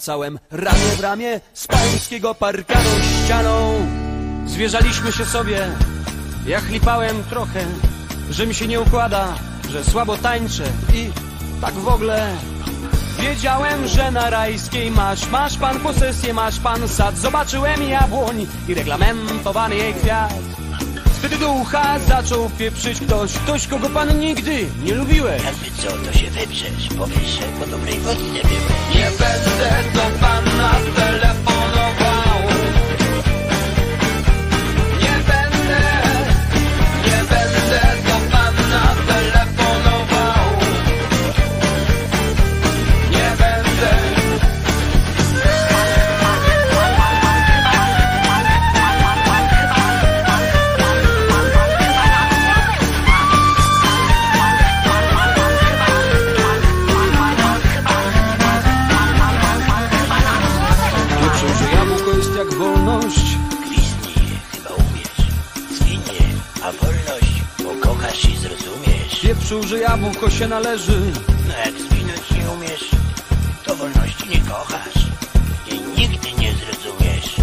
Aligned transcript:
wracałem 0.00 0.38
ramię 0.50 0.96
w 0.96 1.00
ramię 1.00 1.40
z 1.54 1.66
pańskiego 1.66 2.34
parkanu 2.34 2.90
ścianą. 3.24 3.86
Zwierzaliśmy 4.46 5.12
się 5.12 5.24
sobie, 5.24 5.68
ja 6.46 6.60
chlipałem 6.60 7.24
trochę, 7.24 7.66
że 8.30 8.46
mi 8.46 8.54
się 8.54 8.66
nie 8.66 8.80
układa, 8.80 9.34
że 9.70 9.84
słabo 9.84 10.16
tańczę 10.16 10.64
i 10.94 11.10
tak 11.60 11.74
w 11.74 11.88
ogóle. 11.88 12.36
Wiedziałem, 13.18 13.88
że 13.88 14.10
na 14.10 14.30
rajskiej 14.30 14.90
masz, 14.90 15.28
masz 15.28 15.56
pan 15.56 15.80
posesję, 15.80 16.34
masz 16.34 16.60
pan 16.60 16.88
sad. 16.88 17.16
Zobaczyłem 17.16 17.82
jabłoń 17.82 18.46
i 18.68 18.74
reglamentowany 18.74 19.76
jej 19.76 19.94
kwiat. 19.94 20.49
Do 21.40 21.52
ucha 21.52 21.98
zaczął 21.98 22.50
pieprzyć 22.58 23.00
ktoś, 23.00 23.32
ktoś, 23.32 23.66
kogo 23.66 23.90
pan 23.90 24.18
nigdy 24.18 24.66
nie 24.84 24.94
lubiłeś. 24.94 25.42
Jakby 25.44 25.82
co, 25.82 25.88
to 25.88 26.18
się 26.18 26.30
wyprzesz, 26.30 26.88
powiesz, 26.98 27.30
że 27.30 27.42
po 27.60 27.66
dobrej 27.66 27.98
wodce 27.98 28.20
byłeś. 28.22 28.94
Nie 28.94 29.10
będę 29.10 29.84
do 29.94 30.18
pana 30.20 30.72
telefonował. 30.96 31.49
Pieprzył, 69.50 69.68
że 69.68 69.78
jabłko 69.78 70.30
się 70.30 70.48
należy. 70.48 71.00
No 71.48 71.54
jak 71.66 71.74
zwinąć 71.74 72.30
nie 72.30 72.50
umiesz, 72.50 72.90
to 73.64 73.76
wolności 73.76 74.28
nie 74.28 74.40
kochasz 74.40 75.06
i 75.66 76.00
nigdy 76.00 76.32
nie 76.32 76.52
zrozumiesz. 76.52 77.34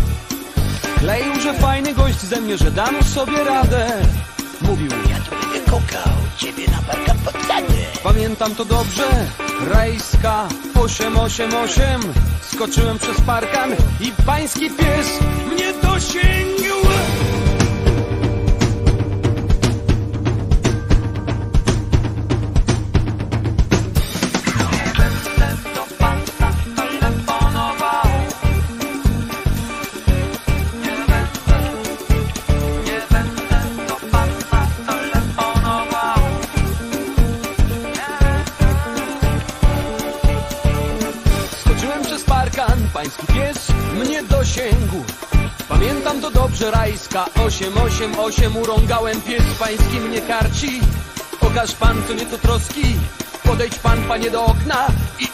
Kleił, 0.99 1.39
że 1.43 1.53
fajny 1.53 1.93
gość 1.93 2.19
ze 2.19 2.41
mnie, 2.41 2.57
że 2.57 2.71
dam 2.71 3.03
sobie 3.03 3.43
radę. 3.43 3.87
Mówił, 4.61 4.91
Ja 5.09 5.19
tu 5.19 5.31
będę 5.31 5.71
kokał, 5.71 6.13
ciebie 6.37 6.63
na 6.71 6.77
parkan 6.77 7.17
podsadę. 7.17 7.73
pamiętam 8.03 8.55
to 8.55 8.65
dobrze. 8.65 9.07
Rajska 9.67 10.47
888. 10.75 12.01
Skoczyłem 12.41 12.99
przez 12.99 13.21
parkan 13.21 13.71
i 14.01 14.11
pański 14.25 14.69
pies 14.69 15.19
mnie 15.51 15.73
dosięgł. 15.73 16.46
Rajska 47.61 47.81
888 47.81 48.57
urągałem 48.57 49.21
pies 49.21 49.43
pański 49.59 49.99
mnie 49.99 50.21
karci. 50.21 50.81
Okaż 51.41 51.75
pan, 51.75 52.03
to 52.03 52.13
nie 52.13 52.25
to 52.25 52.37
troski. 52.37 52.95
Podejdź 53.43 53.79
pan, 53.79 54.03
panie, 54.03 54.31
do 54.31 54.45
okna 54.45 54.87
i 55.19 55.26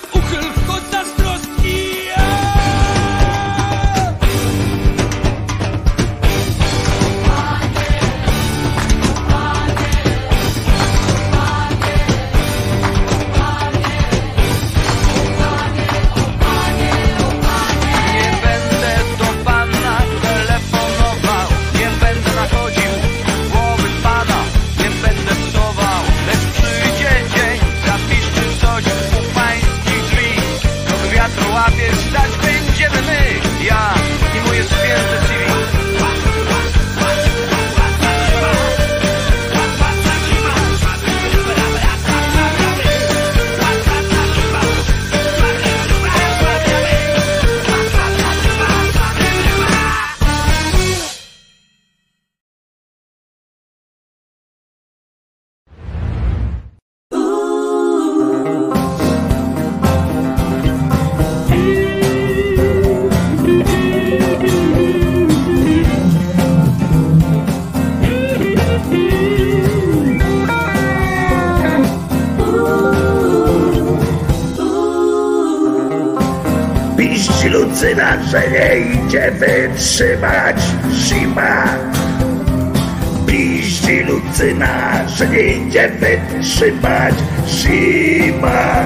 wytrzymać 86.54 87.16
zima. 87.48 88.84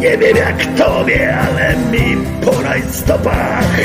Nie 0.00 0.18
wiem 0.18 0.36
jak 0.36 0.66
tobie, 0.76 1.36
ale 1.36 1.76
mi 1.76 2.16
po 2.44 2.62
rajstopach 2.62 3.80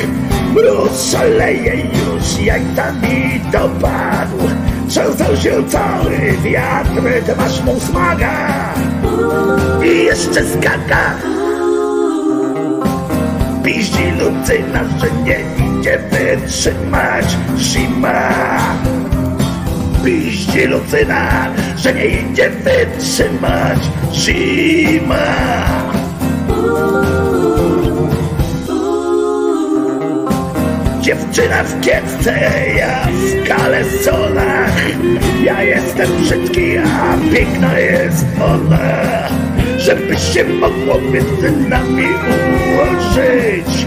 Mróz 0.53 1.11
szaleje 1.11 1.75
już, 1.75 2.45
jak 2.45 2.61
tam 2.75 3.01
mi 3.01 3.41
dopadł. 3.51 4.37
Trzęsał 4.89 5.37
się 5.37 5.69
cały 5.69 6.17
wiatr, 6.43 7.25
ty 7.25 7.35
masz 7.35 7.63
mu 7.63 7.79
smaga. 7.79 8.73
I 9.83 10.05
jeszcze 10.05 10.45
skaka. 10.45 11.15
Piździ 13.63 14.11
Lucyna, 14.11 14.83
że 14.99 15.07
nie 15.87 15.97
wytrzymać 15.97 17.37
zima 17.57 18.29
Piździ 20.05 20.65
Lucyna, 20.65 21.53
że 21.77 21.93
nie 21.93 22.05
idzie 22.05 22.49
wytrzymać 22.49 23.79
zima 24.13 25.27
Dziewczyna 31.01 31.63
w 31.63 31.81
kiepce, 31.81 32.39
ja 32.77 33.07
w 33.07 33.47
kalesonach. 33.47 34.75
Ja 35.43 35.63
jestem 35.63 36.09
brzydki, 36.21 36.77
a 36.77 37.33
piękna 37.33 37.79
jest 37.79 38.25
ona 38.41 39.46
żeby 39.87 40.17
się 40.17 40.43
mogło 40.43 41.01
między 41.01 41.51
nami 41.69 42.05
ułożyć. 42.05 43.85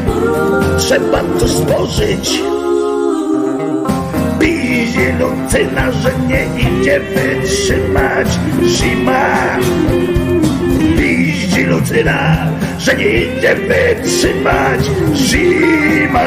Trzeba 0.78 1.20
to 1.38 1.48
stworzyć. 1.48 2.42
Bije 4.38 5.14
lucyna, 5.18 5.92
że 5.92 6.12
nie 6.28 6.46
idzie 6.60 7.00
wytrzymać 7.00 8.28
zima. 8.64 9.36
Piździ 10.96 11.64
lucyna, 11.64 12.46
że 12.78 12.94
nie 12.94 13.08
idzie 13.08 13.54
wytrzymać 13.54 14.80
zima. 15.14 16.26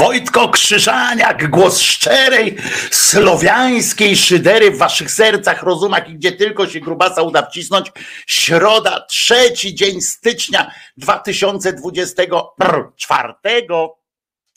Wojtko 0.00 0.48
Krzyżaniak, 0.48 1.50
głos 1.50 1.80
szczerej, 1.80 2.56
słowiańskiej 2.90 4.16
szydery 4.16 4.70
w 4.70 4.78
waszych 4.78 5.10
sercach, 5.10 5.62
rozumach 5.62 6.08
i 6.08 6.14
gdzie 6.14 6.32
tylko 6.32 6.68
się 6.68 6.80
grubasa 6.80 7.22
uda 7.22 7.46
wcisnąć. 7.46 7.92
Środa, 8.26 9.06
trzeci 9.08 9.74
dzień 9.74 10.00
stycznia 10.00 10.70
2024 10.96 13.34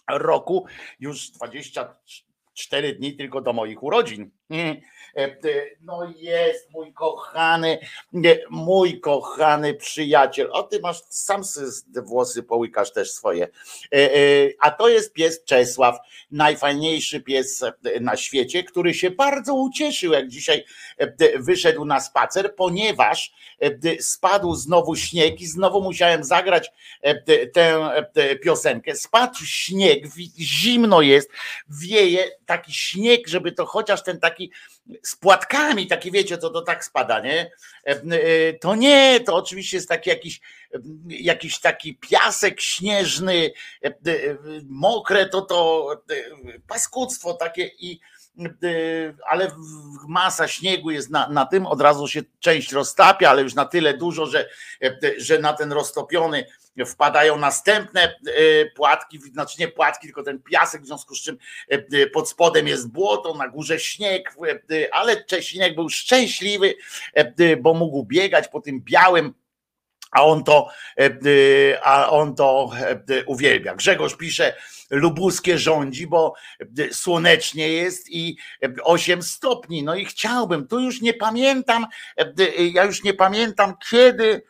roku, 0.09 0.65
już 0.99 1.29
24 1.29 2.95
dni 2.95 3.15
tylko 3.15 3.41
do 3.41 3.53
moich 3.53 3.83
urodzin. 3.83 4.31
No 5.81 6.13
jest 6.15 6.71
mój 6.71 6.93
kochany, 6.93 7.79
mój 8.49 8.99
kochany 8.99 9.73
przyjaciel. 9.73 10.49
O, 10.51 10.63
ty 10.63 10.79
masz, 10.79 11.01
sam 11.09 11.43
włosy 12.03 12.43
połykasz 12.43 12.93
też 12.93 13.11
swoje. 13.11 13.47
A 14.59 14.71
to 14.71 14.89
jest 14.89 15.13
pies 15.13 15.43
Czesław, 15.43 15.97
najfajniejszy 16.31 17.21
pies 17.21 17.63
na 18.01 18.17
świecie, 18.17 18.63
który 18.63 18.93
się 18.93 19.11
bardzo 19.11 19.53
ucieszył, 19.53 20.13
jak 20.13 20.27
dzisiaj 20.27 20.65
wyszedł 21.39 21.85
na 21.85 21.99
spacer, 21.99 22.55
ponieważ 22.55 23.31
spadł 23.99 24.55
znowu 24.55 24.95
śnieg 24.95 25.41
i 25.41 25.47
znowu 25.47 25.81
musiałem 25.81 26.23
zagrać 26.23 26.71
tę 27.53 27.91
piosenkę. 28.43 28.95
Spadł 28.95 29.45
śnieg, 29.45 30.05
zimno 30.39 31.01
jest, 31.01 31.29
wieje 31.69 32.31
taki 32.45 32.73
śnieg, 32.73 33.27
żeby 33.27 33.51
to 33.51 33.65
chociaż 33.65 34.03
ten 34.03 34.19
taki 34.19 34.51
z 35.03 35.15
płatkami, 35.15 35.87
takie 35.87 36.11
wiecie, 36.11 36.37
to 36.37 36.49
to 36.49 36.61
tak 36.61 36.85
spada, 36.85 37.19
nie? 37.19 37.51
E, 37.87 37.91
e, 37.91 38.53
to 38.53 38.75
nie, 38.75 39.19
to 39.25 39.35
oczywiście 39.35 39.77
jest 39.77 39.89
taki 39.89 40.09
jakiś, 40.09 40.41
jakiś 41.07 41.59
taki 41.59 41.97
piasek 41.97 42.61
śnieżny, 42.61 43.51
e, 43.83 43.93
mokre, 44.65 45.29
to 45.29 45.41
to 45.41 45.89
paskudztwo 46.67 47.33
takie 47.33 47.71
i 47.79 47.99
ale 49.29 49.51
masa 50.07 50.47
śniegu 50.47 50.91
jest 50.91 51.09
na, 51.09 51.29
na 51.29 51.45
tym, 51.45 51.65
od 51.65 51.81
razu 51.81 52.07
się 52.07 52.21
część 52.39 52.71
roztapia, 52.71 53.29
ale 53.29 53.41
już 53.41 53.55
na 53.55 53.65
tyle 53.65 53.97
dużo, 53.97 54.25
że, 54.25 54.49
że 55.17 55.39
na 55.39 55.53
ten 55.53 55.71
roztopiony 55.71 56.45
wpadają 56.85 57.37
następne 57.37 58.01
e, 58.01 58.15
płatki, 58.75 59.19
znaczy 59.19 59.55
nie 59.59 59.67
płatki, 59.67 60.07
tylko 60.07 60.23
ten 60.23 60.41
piasek, 60.41 60.81
w 60.81 60.85
związku 60.85 61.15
z 61.15 61.21
czym 61.21 61.37
e, 61.71 61.75
e, 61.75 62.07
pod 62.07 62.29
spodem 62.29 62.67
jest 62.67 62.89
błoto, 62.89 63.33
na 63.33 63.47
górze 63.47 63.79
śnieg, 63.79 64.35
ale 64.91 65.23
Czesinek 65.23 65.75
był 65.75 65.89
szczęśliwy, 65.89 66.75
bo 67.61 67.73
mógł 67.73 68.03
biegać 68.03 68.47
po 68.47 68.61
tym 68.61 68.81
białym 68.81 69.33
a 70.13 70.23
on 70.23 70.43
to, 70.43 70.67
a 71.83 72.09
on 72.09 72.35
to 72.35 72.71
uwielbia. 73.25 73.75
Grzegorz 73.75 74.17
pisze, 74.17 74.55
lubuskie 74.89 75.57
rządzi, 75.57 76.07
bo 76.07 76.33
słonecznie 76.91 77.69
jest 77.69 78.09
i 78.09 78.37
8 78.83 79.23
stopni. 79.23 79.83
No 79.83 79.95
i 79.95 80.05
chciałbym, 80.05 80.67
tu 80.67 80.79
już 80.79 81.01
nie 81.01 81.13
pamiętam, 81.13 81.85
ja 82.73 82.83
już 82.83 83.03
nie 83.03 83.13
pamiętam 83.13 83.73
kiedy 83.89 84.41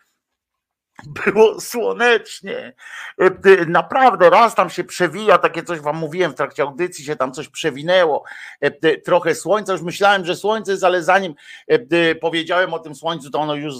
było 1.07 1.62
słonecznie. 1.62 2.74
E, 3.19 3.65
naprawdę, 3.67 4.29
raz 4.29 4.55
tam 4.55 4.69
się 4.69 4.83
przewija, 4.83 5.38
takie 5.38 5.63
coś 5.63 5.79
wam 5.79 5.98
mówiłem 5.98 6.31
w 6.31 6.36
trakcie 6.36 6.63
audycji, 6.63 7.05
się 7.05 7.15
tam 7.15 7.33
coś 7.33 7.50
przewinęło, 7.50 8.24
e, 8.62 8.98
trochę 8.98 9.36
słońca. 9.36 9.74
Już 9.74 9.81
myślałem, 9.81 10.25
że 10.25 10.36
słońce 10.36 10.72
jest, 10.72 10.83
ale 10.83 11.03
zanim 11.03 11.36
e, 11.67 12.15
powiedziałem 12.15 12.74
o 12.74 12.79
tym 12.79 12.95
słońcu, 12.95 13.29
to 13.29 13.39
ono 13.39 13.55
już 13.55 13.74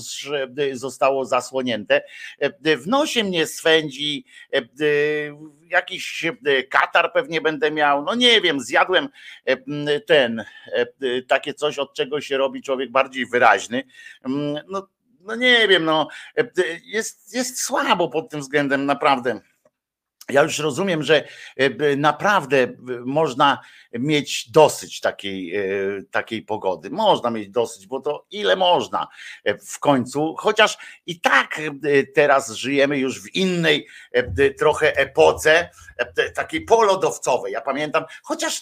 zostało 0.74 1.25
zasłonięte. 1.25 2.01
W 2.63 2.88
nosie 2.88 3.24
mnie 3.24 3.48
swędzi, 3.48 4.25
jakiś 5.70 6.25
katar 6.70 7.13
pewnie 7.13 7.42
będę 7.42 7.72
miał. 7.72 8.03
No 8.03 8.15
nie 8.15 8.42
wiem, 8.42 8.60
zjadłem 8.60 9.10
ten, 10.08 10.46
takie 11.27 11.53
coś, 11.53 11.80
od 11.80 11.94
czego 11.94 12.22
się 12.22 12.38
robi 12.38 12.62
człowiek 12.62 12.92
bardziej 12.92 13.25
wyraźny. 13.25 13.84
No 14.70 14.88
no 15.24 15.36
nie 15.36 15.68
wiem, 15.68 15.86
no 15.86 16.08
jest, 16.86 17.34
jest 17.36 17.62
słabo 17.62 18.10
pod 18.10 18.30
tym 18.30 18.39
względem, 18.39 18.86
naprawdę. 18.86 19.42
Ja 20.30 20.44
już 20.44 20.60
rozumiem, 20.60 21.03
że 21.03 21.27
e, 21.58 21.96
naprawdę 21.96 22.68
można 23.06 23.60
mieć 23.94 24.51
dosyć 24.51 25.00
takiej, 25.00 25.56
e, 25.56 25.63
takiej 26.12 26.42
pogody. 26.42 26.89
Można 26.89 27.30
mieć 27.30 27.50
dosyć, 27.50 27.88
bo 27.88 28.00
to 28.00 28.25
ile 28.32 28.56
można 28.56 29.08
e, 29.44 29.58
w 29.58 29.80
końcu, 29.80 30.36
chociaż 30.38 30.77
i 31.06 31.20
tak 31.20 31.62
teraz 32.15 32.51
żyjemy 32.51 32.98
już 32.98 33.22
w 33.22 33.36
innej 33.36 33.88
trochę 34.60 34.98
epoce, 34.98 35.70
takiej 36.36 36.62
polodowcowej. 36.62 37.53
Ja 37.53 37.62
pamiętam, 37.62 38.06
chociaż 38.24 38.62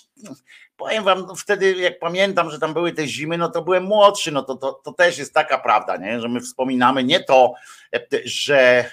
powiem 0.82 1.04
wam, 1.04 1.36
wtedy 1.38 1.76
jak 1.76 2.00
pamiętam, 2.00 2.52
że 2.52 2.60
tam 2.60 2.74
były 2.74 2.92
te 2.92 3.08
zimy, 3.08 3.38
no 3.38 3.50
to 3.50 3.62
byłem 3.62 3.84
młodszy, 3.84 4.32
no 4.32 4.44
to, 4.44 4.56
to, 4.56 4.74
to 4.74 4.94
też 4.94 5.18
jest 5.18 5.34
taka 5.34 5.58
prawda, 5.58 5.98
nie? 5.98 6.22
że 6.22 6.30
my 6.30 6.42
wspominamy 6.42 7.04
nie 7.04 7.24
to, 7.24 7.54
że 8.26 8.90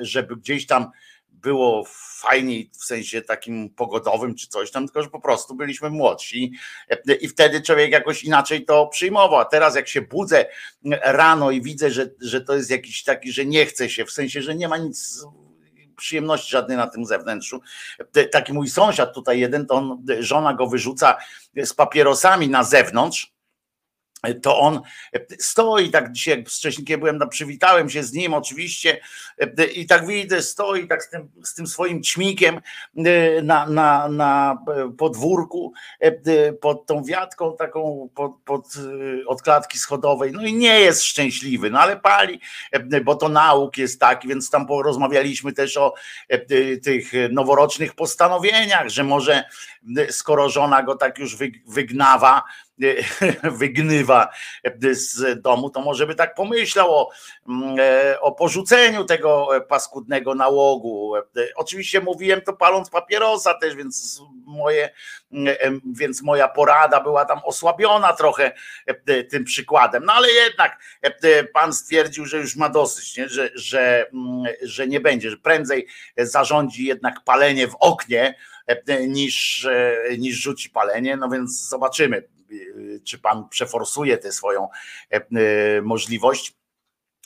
żeby 0.00 0.36
gdzieś 0.36 0.66
tam 0.66 0.90
było 1.28 1.84
fajniej 2.20 2.70
w 2.78 2.84
sensie 2.84 3.22
takim 3.22 3.70
pogodowym 3.70 4.34
czy 4.34 4.48
coś 4.48 4.70
tam, 4.70 4.86
tylko 4.86 5.02
że 5.02 5.10
po 5.10 5.20
prostu 5.20 5.54
byliśmy 5.54 5.90
młodsi 5.90 6.52
i 7.20 7.28
wtedy 7.28 7.62
człowiek 7.62 7.90
jakoś 7.90 8.24
inaczej 8.24 8.64
to 8.64 8.86
przyjmował. 8.86 9.40
A 9.40 9.44
teraz 9.44 9.76
jak 9.76 9.88
się 9.88 10.02
budzę 10.02 10.46
rano 11.02 11.50
i 11.50 11.62
widzę, 11.62 11.90
że, 11.90 12.10
że 12.20 12.40
to 12.40 12.54
jest 12.54 12.70
jakiś 12.70 13.04
taki, 13.04 13.32
że 13.32 13.46
nie 13.46 13.66
chce 13.66 13.90
się, 13.90 14.04
w 14.04 14.10
sensie, 14.10 14.42
że 14.42 14.54
nie 14.54 14.68
ma 14.68 14.76
nic 14.76 15.24
przyjemności 15.96 16.50
żadnej 16.50 16.76
na 16.76 16.86
tym 16.86 17.06
zewnętrzu. 17.06 17.60
Taki 18.32 18.52
mój 18.52 18.68
sąsiad 18.68 19.14
tutaj 19.14 19.40
jeden, 19.40 19.66
to 19.66 19.74
on, 19.74 20.06
żona 20.20 20.54
go 20.54 20.66
wyrzuca 20.66 21.16
z 21.56 21.74
papierosami 21.74 22.48
na 22.48 22.64
zewnątrz 22.64 23.33
to 24.42 24.58
on 24.58 24.80
stoi 25.38 25.90
tak 25.90 26.12
dzisiaj, 26.12 26.38
jak 26.38 26.48
wcześniej 26.48 26.98
byłem, 26.98 27.18
no, 27.18 27.26
przywitałem 27.26 27.90
się 27.90 28.02
z 28.02 28.12
nim 28.12 28.34
oczywiście 28.34 29.00
i 29.74 29.86
tak 29.86 30.06
widzę, 30.06 30.42
stoi 30.42 30.88
tak 30.88 31.02
z 31.02 31.10
tym, 31.10 31.30
z 31.44 31.54
tym 31.54 31.66
swoim 31.66 32.02
ćmikiem 32.02 32.60
na, 33.42 33.66
na, 33.66 34.08
na 34.08 34.58
podwórku 34.98 35.72
pod 36.60 36.86
tą 36.86 37.04
wiatką 37.04 37.56
taką 37.56 38.08
pod, 38.14 38.32
pod, 38.44 38.66
od 39.26 39.42
klatki 39.42 39.78
schodowej, 39.78 40.32
no 40.32 40.42
i 40.42 40.54
nie 40.54 40.80
jest 40.80 41.04
szczęśliwy, 41.04 41.70
no 41.70 41.80
ale 41.80 41.96
pali, 41.96 42.40
bo 43.04 43.14
to 43.14 43.28
nauk 43.28 43.78
jest 43.78 44.00
taki, 44.00 44.28
więc 44.28 44.50
tam 44.50 44.66
porozmawialiśmy 44.66 45.52
też 45.52 45.76
o 45.76 45.94
tych 46.84 47.12
noworocznych 47.30 47.94
postanowieniach, 47.94 48.88
że 48.88 49.04
może 49.04 49.44
skoro 50.10 50.48
żona 50.48 50.82
go 50.82 50.96
tak 50.96 51.18
już 51.18 51.36
wygnawa, 51.66 52.42
wygnywa 53.60 54.28
z 54.90 55.42
domu, 55.42 55.70
to 55.70 55.80
może 55.80 56.06
by 56.06 56.14
tak 56.14 56.34
pomyślał 56.34 56.94
o, 56.94 57.10
mm, 57.48 57.76
e, 57.80 58.20
o 58.20 58.32
porzuceniu 58.32 59.04
tego 59.04 59.48
paskudnego 59.68 60.34
nałogu. 60.34 61.14
Oczywiście 61.56 62.00
mówiłem 62.00 62.40
to 62.40 62.52
paląc 62.52 62.90
papierosa 62.90 63.54
też, 63.54 63.74
więc 63.74 64.20
moje, 64.46 64.90
mm, 65.32 65.80
więc 65.92 66.22
moja 66.22 66.48
porada 66.48 67.00
była 67.00 67.24
tam 67.24 67.40
osłabiona 67.44 68.12
trochę 68.12 68.52
tym 69.30 69.44
przykładem. 69.44 70.04
No 70.04 70.12
ale 70.12 70.28
jednak 70.30 70.78
pan 71.52 71.72
stwierdził, 71.72 72.26
że 72.26 72.36
już 72.36 72.56
ma 72.56 72.68
dosyć, 72.68 73.16
nie? 73.16 73.28
Że, 73.28 73.50
że, 73.54 74.06
mm, 74.12 74.44
że 74.62 74.86
nie 74.86 75.00
będzie, 75.00 75.30
że 75.30 75.36
prędzej 75.36 75.86
zarządzi 76.16 76.84
jednak 76.84 77.24
palenie 77.24 77.68
w 77.68 77.76
oknie, 77.80 78.34
niż, 79.08 79.68
niż 80.18 80.36
rzuci 80.36 80.70
palenie. 80.70 81.16
No 81.16 81.28
więc 81.28 81.68
zobaczymy, 81.68 82.28
czy 83.04 83.18
pan 83.18 83.48
przeforsuje 83.48 84.18
tę 84.18 84.32
swoją 84.32 84.68
możliwość 85.82 86.54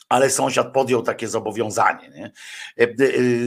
ale 0.09 0.29
sąsiad 0.29 0.73
podjął 0.73 1.01
takie 1.01 1.27
zobowiązanie 1.27 2.09
nie? 2.09 2.31
E, 2.79 2.87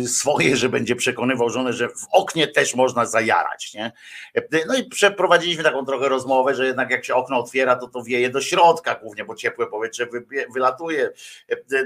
e, 0.03 0.09
swoje, 0.09 0.57
że 0.57 0.69
będzie 0.69 0.97
przekonywał 0.97 1.51
żonę, 1.51 1.73
że 1.73 1.89
w 1.89 2.07
oknie 2.13 2.49
też 2.49 2.75
można 2.75 3.07
zajarać. 3.07 3.75
Nie? 3.75 3.93
E, 4.35 4.67
no 4.67 4.77
i 4.77 4.85
przeprowadziliśmy 4.85 5.65
taką 5.65 5.87
trochę 5.87 6.09
rozmowę, 6.09 6.55
że 6.55 6.67
jednak 6.67 6.91
jak 6.91 7.05
się 7.05 7.15
okno 7.15 7.39
otwiera, 7.39 7.77
to 7.77 7.89
to 7.89 8.03
wieje 8.03 8.31
do 8.31 8.41
środka 8.41 8.95
głównie, 8.95 9.25
bo 9.25 9.35
ciepłe 9.35 9.67
powietrze 9.67 10.07
wylatuje, 10.55 11.11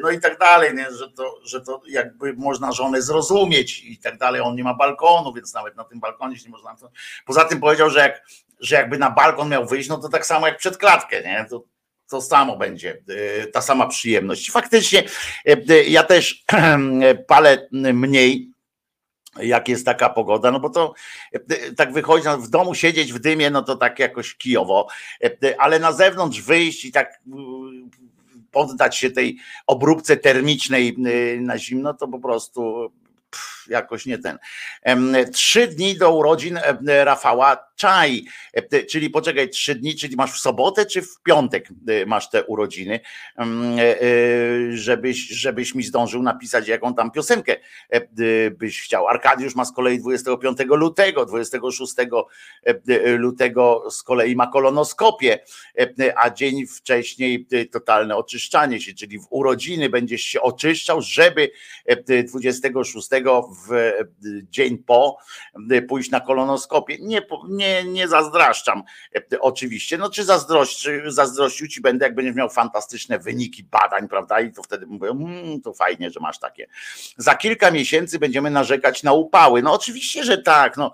no 0.00 0.11
i 0.11 0.21
tak 0.21 0.38
dalej, 0.38 0.75
nie? 0.75 0.91
Że, 0.91 1.11
to, 1.11 1.41
że 1.45 1.61
to 1.61 1.81
jakby 1.88 2.33
można 2.33 2.73
żonę 2.73 3.03
zrozumieć 3.03 3.85
i 3.85 3.99
tak 3.99 4.19
dalej. 4.19 4.41
On 4.41 4.57
nie 4.57 4.65
ma 4.65 4.75
balkonu, 4.75 5.33
więc 5.33 5.55
nawet 5.55 5.76
na 5.76 5.85
tym 5.85 6.00
balkonie 6.00 6.38
się 6.38 6.45
nie 6.45 6.50
można. 6.50 6.76
Poza 7.26 7.45
tym 7.45 7.61
powiedział, 7.61 7.91
że 7.91 7.99
jak 7.99 8.23
że 8.60 8.76
jakby 8.76 8.98
na 8.98 9.10
balkon 9.10 9.48
miał 9.48 9.66
wyjść, 9.66 9.88
no 9.88 9.98
to 9.98 10.08
tak 10.08 10.26
samo 10.26 10.46
jak 10.46 10.58
przed 10.58 10.76
klatkę, 10.76 11.22
nie? 11.22 11.46
To, 11.50 11.64
to 12.08 12.22
samo 12.22 12.56
będzie, 12.56 13.02
e, 13.40 13.46
ta 13.46 13.60
sama 13.60 13.86
przyjemność. 13.86 14.50
Faktycznie 14.50 15.02
e, 15.48 15.56
e, 15.68 15.84
ja 15.84 16.02
też 16.02 16.44
palę 17.28 17.68
mniej, 17.72 18.50
jak 19.40 19.68
jest 19.68 19.86
taka 19.86 20.08
pogoda, 20.08 20.50
no 20.50 20.60
bo 20.60 20.70
to 20.70 20.94
tak 21.76 21.92
wychodzi, 21.92 22.25
no 22.25 22.38
w 22.38 22.48
domu 22.48 22.75
siedzieć 22.75 23.12
w 23.12 23.18
dymie, 23.18 23.50
no 23.50 23.62
to 23.62 23.76
tak 23.76 23.98
jakoś 23.98 24.34
kijowo, 24.34 24.88
ale 25.58 25.78
na 25.78 25.92
zewnątrz 25.92 26.40
wyjść 26.40 26.84
i 26.84 26.92
tak 26.92 27.20
poddać 28.50 28.96
się 28.96 29.10
tej 29.10 29.38
obróbce 29.66 30.16
termicznej 30.16 30.94
na 31.40 31.58
zimno, 31.58 31.94
to 31.94 32.08
po 32.08 32.18
prostu 32.18 32.90
jakoś 33.68 34.06
nie 34.06 34.18
ten. 34.18 34.38
Trzy 35.32 35.68
dni 35.68 35.98
do 35.98 36.14
urodzin 36.14 36.60
Rafała 37.04 37.56
Czaj, 37.76 38.25
czyli 38.90 39.11
poczekaj, 39.11 39.50
trzy 39.50 39.75
dni, 39.75 39.95
czyli 39.95 40.16
masz 40.16 40.33
w 40.33 40.38
sobotę 40.38 40.87
czy 40.87 41.02
w 41.02 41.23
piątek 41.23 41.68
e, 41.88 42.06
masz 42.06 42.30
te 42.30 42.45
urodziny, 42.45 43.00
e, 43.38 43.42
e, 43.42 44.06
żebyś, 44.76 45.28
żebyś 45.28 45.75
mi 45.75 45.83
zdążył 45.83 46.23
napisać 46.23 46.68
jaką 46.68 46.95
tam 46.95 47.11
piosenkę 47.11 47.56
byś 48.50 48.83
chciał. 48.83 49.09
Arkadiusz 49.09 49.54
ma 49.54 49.64
z 49.64 49.73
kolei 49.73 49.99
25 49.99 50.59
lutego, 50.68 51.26
26 51.26 51.95
lutego 53.18 53.90
z 53.90 54.02
kolei 54.02 54.37
ma 54.37 54.47
kolonoskopię, 54.47 55.38
a 56.16 56.30
dzień 56.30 56.66
wcześniej 56.66 57.47
totalne 57.73 58.16
oczyszczanie 58.16 58.80
się, 58.80 58.95
czyli 58.95 59.18
w 59.18 59.26
urodziny 59.30 59.88
będziesz 59.88 60.23
się 60.23 60.40
oczyszczał, 60.40 61.02
żeby 61.02 61.50
26 62.06 63.09
w 63.68 63.92
dzień 64.50 64.78
po 64.78 65.18
pójść 65.88 66.11
na 66.11 66.21
kolonoskopię. 66.21 66.97
Nie, 67.00 67.23
nie, 67.49 67.65
nie 67.87 68.08
zazdraszczam 68.08 68.82
oczywiście. 69.40 69.99
No 69.99 70.11
czy 70.11 70.25
zazdrości, 70.25 70.90
zazdrościł 71.06 71.68
ci 71.68 71.80
będę, 71.80 72.06
jak 72.06 72.14
będziesz 72.14 72.35
miał 72.35 72.50
fantastyczne 72.50 73.18
wyniki 73.18 73.64
badań, 73.64 74.08
prawda? 74.08 74.40
I 74.40 74.52
to 74.52 74.62
wtedy 74.62 74.87
mówię, 74.87 75.11
mmm, 75.11 75.61
to 75.61 75.75
fajnie, 75.75 76.11
że 76.11 76.20
masz 76.20 76.38
takie. 76.38 76.66
Za 77.16 77.35
kilka 77.35 77.70
miesięcy 77.70 78.18
będziemy 78.18 78.50
narzekać 78.50 79.02
na 79.02 79.12
upały. 79.12 79.62
No 79.62 79.73
oczywiście, 79.73 80.25
że 80.25 80.38
tak. 80.38 80.76
No, 80.76 80.92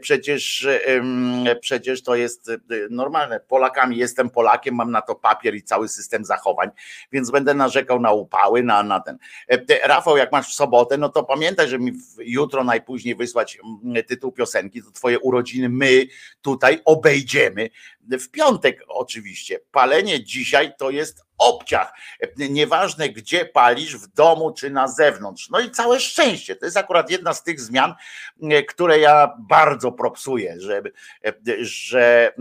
przecież, 0.00 0.68
przecież 1.60 2.02
to 2.02 2.14
jest 2.14 2.50
normalne. 2.90 3.40
Polakami 3.40 3.96
jestem 3.96 4.30
Polakiem, 4.30 4.74
mam 4.74 4.90
na 4.90 5.02
to 5.02 5.14
papier 5.14 5.54
i 5.54 5.62
cały 5.62 5.88
system 5.88 6.24
zachowań, 6.24 6.70
więc 7.12 7.30
będę 7.30 7.54
narzekał 7.54 8.00
na 8.00 8.12
upały, 8.12 8.62
na, 8.62 8.82
na 8.82 9.00
ten. 9.00 9.18
Rafał, 9.84 10.16
jak 10.16 10.32
masz 10.32 10.48
w 10.48 10.54
sobotę, 10.54 10.98
no 10.98 11.08
to 11.08 11.24
pamiętaj, 11.24 11.68
że 11.68 11.78
mi 11.78 11.92
jutro 12.18 12.64
najpóźniej 12.64 13.14
wysłać 13.14 13.58
mm, 13.84 14.04
tytuł 14.04 14.32
piosenki, 14.32 14.82
to 14.82 14.90
twoje 14.90 15.18
urodziny 15.18 15.68
my 15.74 16.06
tutaj 16.42 16.80
obejdziemy 16.84 17.70
w 18.10 18.30
piątek 18.30 18.82
oczywiście. 18.88 19.60
Palenie 19.70 20.24
dzisiaj 20.24 20.72
to 20.78 20.90
jest 20.90 21.22
obciach. 21.38 21.92
Nieważne 22.36 23.08
gdzie 23.08 23.44
palisz, 23.44 23.96
w 23.96 24.06
domu 24.06 24.52
czy 24.52 24.70
na 24.70 24.88
zewnątrz. 24.88 25.50
No 25.50 25.60
i 25.60 25.70
całe 25.70 26.00
szczęście. 26.00 26.56
To 26.56 26.64
jest 26.64 26.76
akurat 26.76 27.10
jedna 27.10 27.34
z 27.34 27.42
tych 27.42 27.60
zmian, 27.60 27.94
które 28.68 28.98
ja 28.98 29.34
bardzo 29.38 29.92
propsuję, 29.92 30.54
że, 30.58 30.82
że, 31.60 32.32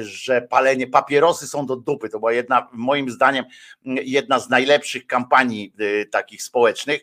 że 0.00 0.42
palenie, 0.42 0.86
papierosy 0.86 1.46
są 1.46 1.66
do 1.66 1.76
dupy. 1.76 2.08
To 2.08 2.18
była 2.18 2.32
jedna, 2.32 2.68
moim 2.72 3.10
zdaniem, 3.10 3.44
jedna 3.84 4.38
z 4.38 4.48
najlepszych 4.48 5.06
kampanii 5.06 5.72
y, 5.80 6.08
takich 6.12 6.42
społecznych 6.42 7.00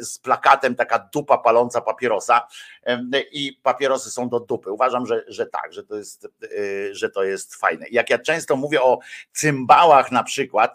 z 0.00 0.18
plakatem 0.18 0.74
taka 0.74 0.98
dupa 0.98 1.38
paląca 1.38 1.80
papierosa 1.80 2.46
i 3.32 3.60
papierosy 3.62 4.10
są 4.10 4.28
do 4.28 4.40
dupy. 4.40 4.72
Uważam, 4.72 5.06
że, 5.06 5.24
że 5.28 5.46
tak, 5.46 5.72
że 5.72 5.84
to 5.84 5.96
jest, 5.96 6.28
y, 6.42 6.90
że 6.92 7.10
to 7.10 7.24
jest 7.24 7.54
fajne. 7.54 7.86
Jak 7.90 8.10
ja 8.10 8.18
często 8.18 8.56
mówię 8.56 8.82
o 8.82 8.98
cymbałach 9.32 10.12
na 10.12 10.22
przykład, 10.22 10.71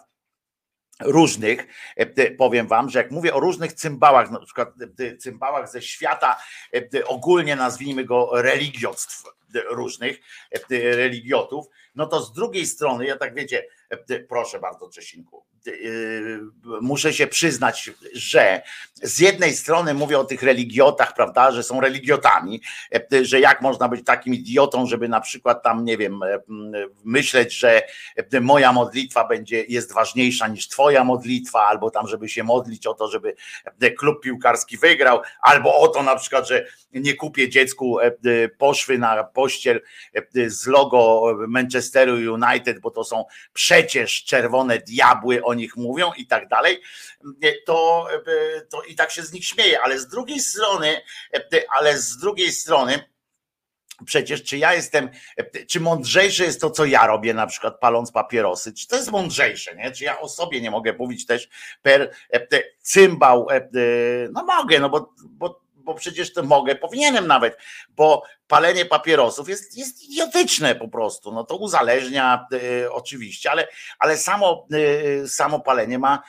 różnych, 1.00 1.66
e, 1.96 2.30
powiem 2.30 2.66
wam, 2.66 2.90
że 2.90 2.98
jak 2.98 3.10
mówię 3.10 3.34
o 3.34 3.40
różnych 3.40 3.72
cymbałach, 3.72 4.30
na 4.30 4.40
przykład 4.40 4.68
e, 5.00 5.16
cymbałach 5.16 5.70
ze 5.70 5.82
świata, 5.82 6.36
e, 6.74 7.06
ogólnie 7.06 7.56
nazwijmy 7.56 8.04
go 8.04 8.30
religiostw 8.34 9.24
różnych, 9.70 10.20
religiotów, 10.70 11.66
no 11.94 12.06
to 12.06 12.20
z 12.20 12.32
drugiej 12.32 12.66
strony, 12.66 13.06
ja 13.06 13.16
tak 13.16 13.34
wiecie, 13.34 13.66
proszę 14.28 14.58
bardzo 14.60 14.88
Czesinku, 14.88 15.44
muszę 16.80 17.12
się 17.12 17.26
przyznać, 17.26 17.90
że 18.12 18.62
z 19.02 19.18
jednej 19.18 19.52
strony 19.52 19.94
mówię 19.94 20.18
o 20.18 20.24
tych 20.24 20.42
religiotach, 20.42 21.14
prawda, 21.14 21.52
że 21.52 21.62
są 21.62 21.80
religiotami, 21.80 22.62
e, 23.12 23.24
że 23.24 23.40
jak 23.40 23.62
można 23.62 23.88
być 23.88 24.04
takim 24.04 24.34
idiotą, 24.34 24.86
żeby 24.86 25.08
na 25.08 25.20
przykład 25.20 25.62
tam, 25.62 25.84
nie 25.84 25.96
wiem, 25.96 26.22
e, 26.22 26.40
myśleć, 27.04 27.58
że 27.58 27.82
e, 28.32 28.40
moja 28.40 28.72
modlitwa 28.72 29.28
będzie, 29.28 29.64
jest 29.68 29.92
ważniejsza 29.92 30.48
niż 30.48 30.68
twoja 30.68 31.04
modlitwa, 31.04 31.66
albo 31.66 31.90
tam, 31.90 32.08
żeby 32.08 32.28
się 32.28 32.44
modlić 32.44 32.86
o 32.86 32.94
to, 32.94 33.08
żeby 33.08 33.34
klub 33.98 34.22
piłkarski 34.22 34.76
wygrał, 34.76 35.20
albo 35.40 35.78
o 35.78 35.88
to 35.88 36.02
na 36.02 36.16
przykład, 36.16 36.48
że 36.48 36.66
nie 36.92 37.14
kupię 37.14 37.48
dziecku 37.48 37.98
poszwy 38.58 38.98
na 38.98 39.24
pościel 39.24 39.80
z 40.46 40.66
logo 40.66 41.22
Manchesteru 41.48 42.34
United, 42.34 42.80
bo 42.80 42.90
to 42.90 43.04
są 43.04 43.24
przecież 43.52 44.24
czerwone 44.24 44.78
diabły, 44.78 45.44
oni 45.48 45.62
nich 45.62 45.76
mówią 45.76 46.12
i 46.16 46.26
tak 46.26 46.48
dalej, 46.48 46.80
to, 47.66 48.08
to 48.70 48.82
i 48.82 48.94
tak 48.94 49.10
się 49.10 49.22
z 49.22 49.32
nich 49.32 49.46
śmieje, 49.46 49.80
ale 49.80 49.98
z 49.98 50.08
drugiej 50.08 50.40
strony, 50.40 51.02
ale 51.70 51.98
z 51.98 52.18
drugiej 52.18 52.52
strony, 52.52 53.08
Przecież 54.04 54.44
czy 54.44 54.58
ja 54.58 54.74
jestem, 54.74 55.10
czy 55.68 55.80
mądrzejsze 55.80 56.44
jest 56.44 56.60
to, 56.60 56.70
co 56.70 56.84
ja 56.84 57.06
robię, 57.06 57.34
na 57.34 57.46
przykład 57.46 57.80
paląc 57.80 58.12
papierosy, 58.12 58.72
czy 58.72 58.88
to 58.88 58.96
jest 58.96 59.10
mądrzejsze, 59.10 59.76
nie? 59.76 59.92
Czy 59.92 60.04
ja 60.04 60.20
o 60.20 60.28
sobie 60.28 60.60
nie 60.60 60.70
mogę 60.70 60.92
mówić 60.92 61.26
też 61.26 61.48
per 61.82 62.14
cymbał, 62.80 63.46
no 64.32 64.44
mogę, 64.44 64.80
no 64.80 64.90
bo, 64.90 65.14
bo 65.24 65.60
bo 65.88 65.94
przecież 65.94 66.32
to 66.32 66.42
mogę, 66.42 66.74
powinienem 66.74 67.26
nawet, 67.26 67.58
bo 67.88 68.22
palenie 68.46 68.84
papierosów 68.84 69.48
jest, 69.48 69.78
jest 69.78 70.02
idiotyczne 70.02 70.74
po 70.74 70.88
prostu. 70.88 71.32
No 71.32 71.44
to 71.44 71.56
uzależnia 71.56 72.46
y, 72.52 72.92
oczywiście, 72.92 73.50
ale, 73.50 73.68
ale 73.98 74.18
samo, 74.18 74.66
y, 75.24 75.28
samo 75.28 75.60
palenie 75.60 75.98
ma, 75.98 76.22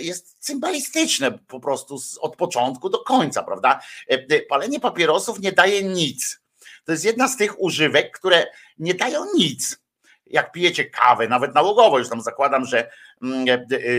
jest 0.00 0.36
cymbalistyczne 0.38 1.38
po 1.38 1.60
prostu 1.60 1.98
z, 1.98 2.18
od 2.18 2.36
początku 2.36 2.90
do 2.90 2.98
końca, 2.98 3.42
prawda? 3.42 3.80
Y, 4.12 4.46
palenie 4.48 4.80
papierosów 4.80 5.40
nie 5.40 5.52
daje 5.52 5.82
nic. 5.82 6.40
To 6.84 6.92
jest 6.92 7.04
jedna 7.04 7.28
z 7.28 7.36
tych 7.36 7.60
używek, 7.60 8.18
które 8.18 8.46
nie 8.78 8.94
dają 8.94 9.24
nic. 9.34 9.78
Jak 10.26 10.52
pijecie 10.52 10.84
kawę, 10.84 11.28
nawet 11.28 11.54
nałogowo, 11.54 11.98
już 11.98 12.08
tam 12.08 12.20
zakładam, 12.20 12.64
że, 12.64 12.90
mm, 13.22 13.46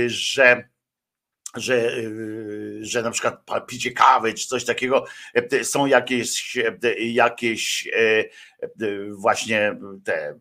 że 0.08 0.70
że, 1.56 1.98
y, 1.98 2.80
że 2.82 3.02
na 3.02 3.12
przykład 3.12 3.44
picie 3.68 3.92
kawy 3.92 4.34
czy 4.34 4.48
coś 4.48 4.66
takiego, 4.66 5.06
e, 5.34 5.64
są 5.64 5.86
jakieś, 5.86 6.58
e, 6.58 6.94
jakieś 7.00 7.88
e, 7.94 8.24
właśnie 9.12 9.78
te 10.04 10.36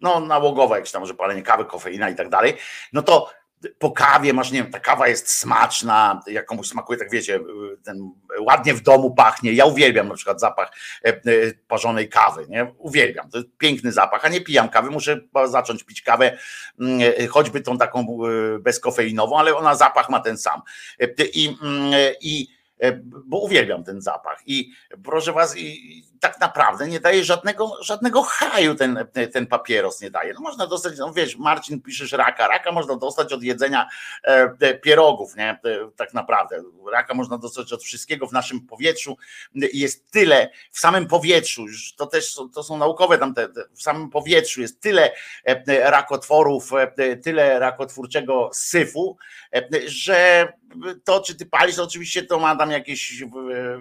no 0.00 0.20
nałogowe 0.20 0.76
jakieś 0.76 0.92
tam, 0.92 1.06
że 1.06 1.14
palenie 1.14 1.42
kawy, 1.42 1.64
kofeina 1.64 2.10
i 2.10 2.14
tak 2.14 2.28
dalej, 2.28 2.54
no 2.92 3.02
to 3.02 3.30
po 3.78 3.90
kawie 3.90 4.32
masz, 4.32 4.50
nie 4.50 4.62
wiem, 4.62 4.72
ta 4.72 4.80
kawa 4.80 5.08
jest 5.08 5.30
smaczna, 5.30 6.20
jak 6.26 6.46
komuś 6.46 6.68
smakuje, 6.68 6.98
tak 6.98 7.10
wiecie, 7.10 7.40
ten 7.84 8.10
ładnie 8.40 8.74
w 8.74 8.82
domu 8.82 9.14
pachnie. 9.14 9.52
Ja 9.52 9.64
uwielbiam 9.64 10.08
na 10.08 10.14
przykład 10.14 10.40
zapach 10.40 10.70
e, 11.04 11.08
e, 11.08 11.20
parzonej 11.68 12.08
kawy, 12.08 12.46
nie? 12.48 12.74
Uwielbiam, 12.78 13.30
to 13.30 13.38
jest 13.38 13.50
piękny 13.58 13.92
zapach, 13.92 14.24
a 14.24 14.28
nie 14.28 14.40
pijam 14.40 14.68
kawy, 14.68 14.90
muszę 14.90 15.20
zacząć 15.44 15.84
pić 15.84 16.02
kawę, 16.02 16.38
mm, 16.80 17.00
e, 17.18 17.26
choćby 17.26 17.60
tą 17.60 17.78
taką 17.78 18.06
bezkofeinową, 18.60 19.38
ale 19.38 19.56
ona 19.56 19.74
zapach 19.74 20.10
ma 20.10 20.20
ten 20.20 20.38
sam. 20.38 20.62
I, 21.34 21.56
mm, 21.62 21.92
i 22.20 22.53
bo 23.24 23.38
uwielbiam 23.38 23.84
ten 23.84 24.00
zapach. 24.00 24.42
I 24.46 24.72
proszę 25.04 25.32
was, 25.32 25.56
i 25.56 26.04
tak 26.20 26.40
naprawdę 26.40 26.88
nie 26.88 27.00
daje 27.00 27.24
żadnego, 27.24 27.72
żadnego 27.80 28.22
haju 28.22 28.74
ten, 28.74 29.06
ten 29.32 29.46
papieros 29.46 30.00
nie 30.00 30.10
daje. 30.10 30.34
No 30.34 30.40
można 30.40 30.66
dostać, 30.66 30.98
no 30.98 31.12
wiesz, 31.12 31.36
Marcin 31.36 31.82
piszesz 31.82 32.12
raka, 32.12 32.48
raka 32.48 32.72
można 32.72 32.96
dostać 32.96 33.32
od 33.32 33.42
jedzenia 33.42 33.88
e, 34.22 34.74
pierogów, 34.74 35.36
nie? 35.36 35.58
Tak 35.96 36.14
naprawdę. 36.14 36.62
Raka 36.92 37.14
można 37.14 37.38
dostać 37.38 37.72
od 37.72 37.82
wszystkiego 37.82 38.26
w 38.26 38.32
naszym 38.32 38.60
powietrzu. 38.60 39.16
Jest 39.54 40.10
tyle, 40.10 40.50
w 40.70 40.78
samym 40.78 41.06
powietrzu, 41.06 41.66
to 41.96 42.06
też 42.06 42.38
to 42.54 42.62
są 42.62 42.76
naukowe 42.78 43.18
tam, 43.18 43.34
te, 43.34 43.48
w 43.74 43.82
samym 43.82 44.10
powietrzu 44.10 44.60
jest 44.60 44.80
tyle 44.80 45.10
rakotworów, 45.66 46.70
tyle 47.22 47.58
rakotwórczego 47.58 48.50
syfu, 48.52 49.16
że 49.86 50.48
to, 51.04 51.20
czy 51.20 51.34
ty 51.34 51.46
palisz, 51.46 51.78
oczywiście 51.78 52.22
to 52.22 52.38
ma 52.38 52.56
tam 52.56 52.70
jakieś, 52.70 53.24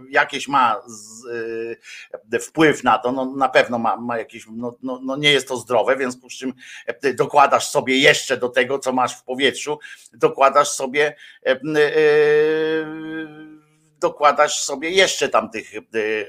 jakieś 0.09 0.47
ma 0.47 0.81
z, 0.88 1.25
e, 2.33 2.39
wpływ 2.39 2.83
na 2.83 2.97
to, 2.97 3.12
no 3.12 3.25
na 3.25 3.50
pewno 3.50 3.79
ma, 3.79 3.97
ma 3.97 4.17
jakieś, 4.17 4.45
no, 4.51 4.77
no, 4.83 5.00
no 5.03 5.15
nie 5.15 5.31
jest 5.31 5.47
to 5.47 5.57
zdrowe, 5.57 5.95
w 5.95 6.00
związku 6.00 6.29
z 6.29 6.33
czym 6.33 6.53
e, 6.85 7.13
dokładasz 7.13 7.69
sobie 7.69 7.97
jeszcze 7.97 8.38
do 8.38 8.50
tego, 8.50 8.79
co 8.79 8.93
masz 8.93 9.15
w 9.15 9.23
powietrzu, 9.23 9.79
dokładasz 10.13 10.69
sobie 10.69 11.15
e, 11.45 11.59
dokładasz 14.03 14.63
sobie 14.63 14.89
jeszcze 14.89 15.29
tam 15.29 15.50
tych 15.50 15.72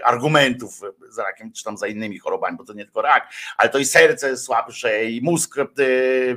argumentów 0.05 0.81
za 1.09 1.23
rakiem, 1.23 1.53
czy 1.53 1.65
tam 1.65 1.77
za 1.77 1.87
innymi 1.87 2.19
chorobami, 2.19 2.57
bo 2.57 2.65
to 2.65 2.73
nie 2.73 2.85
tylko 2.85 3.03
rak, 3.03 3.33
ale 3.57 3.71
to 3.71 3.79
i 3.79 3.85
serce 3.85 4.37
słabsze, 4.37 5.05
i 5.05 5.21
mózg 5.23 5.57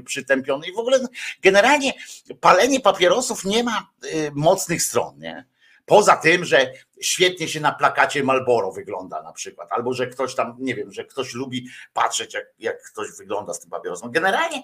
przytępiony 0.06 0.68
i 0.68 0.74
w 0.74 0.80
ogóle 0.80 1.00
generalnie 1.42 1.94
palenie 2.42 2.80
papierosów 2.80 3.46
nie 3.46 3.64
ma 3.64 3.90
mocnych 4.34 4.82
stron, 4.82 5.20
nie? 5.20 5.46
Poza 5.86 6.16
tym, 6.16 6.46
że 6.46 6.74
świetnie 7.02 7.48
się 7.48 7.60
na 7.60 7.72
plakacie 7.72 8.24
Malboro 8.24 8.72
wygląda 8.72 9.22
na 9.22 9.34
przykład, 9.34 9.72
albo 9.72 9.94
że 9.94 10.08
ktoś 10.08 10.36
tam, 10.36 10.56
nie 10.60 10.76
wiem, 10.76 10.92
że 10.92 11.06
ktoś 11.06 11.34
lubi 11.34 11.68
patrzeć, 11.94 12.34
jak, 12.34 12.46
jak 12.60 12.84
ktoś 12.92 13.08
wygląda 13.18 13.54
z 13.54 13.60
tym 13.60 13.70
papierosem. 13.70 14.12
Generalnie 14.12 14.64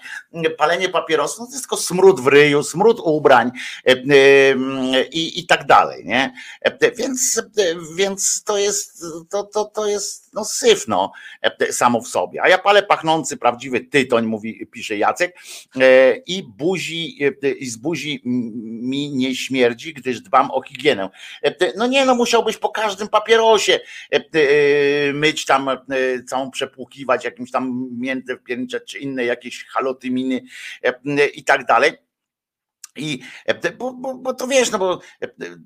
palenie 0.57 0.89
papierosów 0.89 1.39
no 1.39 1.45
to 1.45 1.51
jest 1.51 1.63
tylko 1.63 1.77
smród 1.77 2.19
w 2.19 2.27
ryju, 2.27 2.63
smród 2.63 2.99
ubrań 3.03 3.51
e, 3.87 3.91
e, 3.91 5.03
i, 5.03 5.39
i 5.39 5.45
tak 5.45 5.65
dalej, 5.65 6.05
nie? 6.05 6.33
E, 6.61 6.91
więc, 6.91 7.41
więc 7.95 8.43
to 8.43 8.57
jest, 8.57 9.05
to, 9.29 9.43
to, 9.43 9.65
to 9.65 9.87
jest 9.87 10.33
no 10.33 10.45
syf, 10.45 10.87
no, 10.87 11.11
samo 11.71 12.01
w 12.01 12.07
sobie. 12.07 12.43
A 12.43 12.49
ja 12.49 12.57
palę 12.57 12.83
pachnący, 12.83 13.37
prawdziwy 13.37 13.81
tytoń, 13.81 14.25
mówi, 14.25 14.67
pisze 14.71 14.97
Jacek, 14.97 15.35
i 16.25 16.43
buzi, 16.43 17.19
i 17.59 17.65
z 17.65 17.77
buzi 17.77 18.21
mi 18.25 19.11
nie 19.11 19.35
śmierdzi, 19.35 19.93
gdyż 19.93 20.21
dbam 20.21 20.51
o 20.51 20.61
higienę. 20.61 21.09
No 21.77 21.87
nie, 21.87 22.05
no 22.05 22.15
musiałbyś 22.23 22.57
po 22.57 22.69
każdym 22.69 23.07
papierosie 23.07 23.79
e, 24.13 24.15
e, 24.15 25.13
myć 25.13 25.45
tam, 25.45 25.69
e, 25.69 25.77
całą 26.27 26.51
przepłukiwać 26.51 27.25
jakimś 27.25 27.51
tam 27.51 27.89
miętę 27.91 28.37
piernicze 28.37 28.81
czy 28.81 28.99
inne 28.99 29.25
jakieś 29.25 29.65
halotyminy 29.65 30.41
i 31.33 31.43
tak 31.43 31.65
dalej. 31.65 31.91
I 32.95 33.19
bo, 33.77 33.93
bo, 33.93 34.15
bo, 34.15 34.33
to 34.33 34.47
wiesz, 34.47 34.71
no 34.71 34.79
bo, 34.79 34.99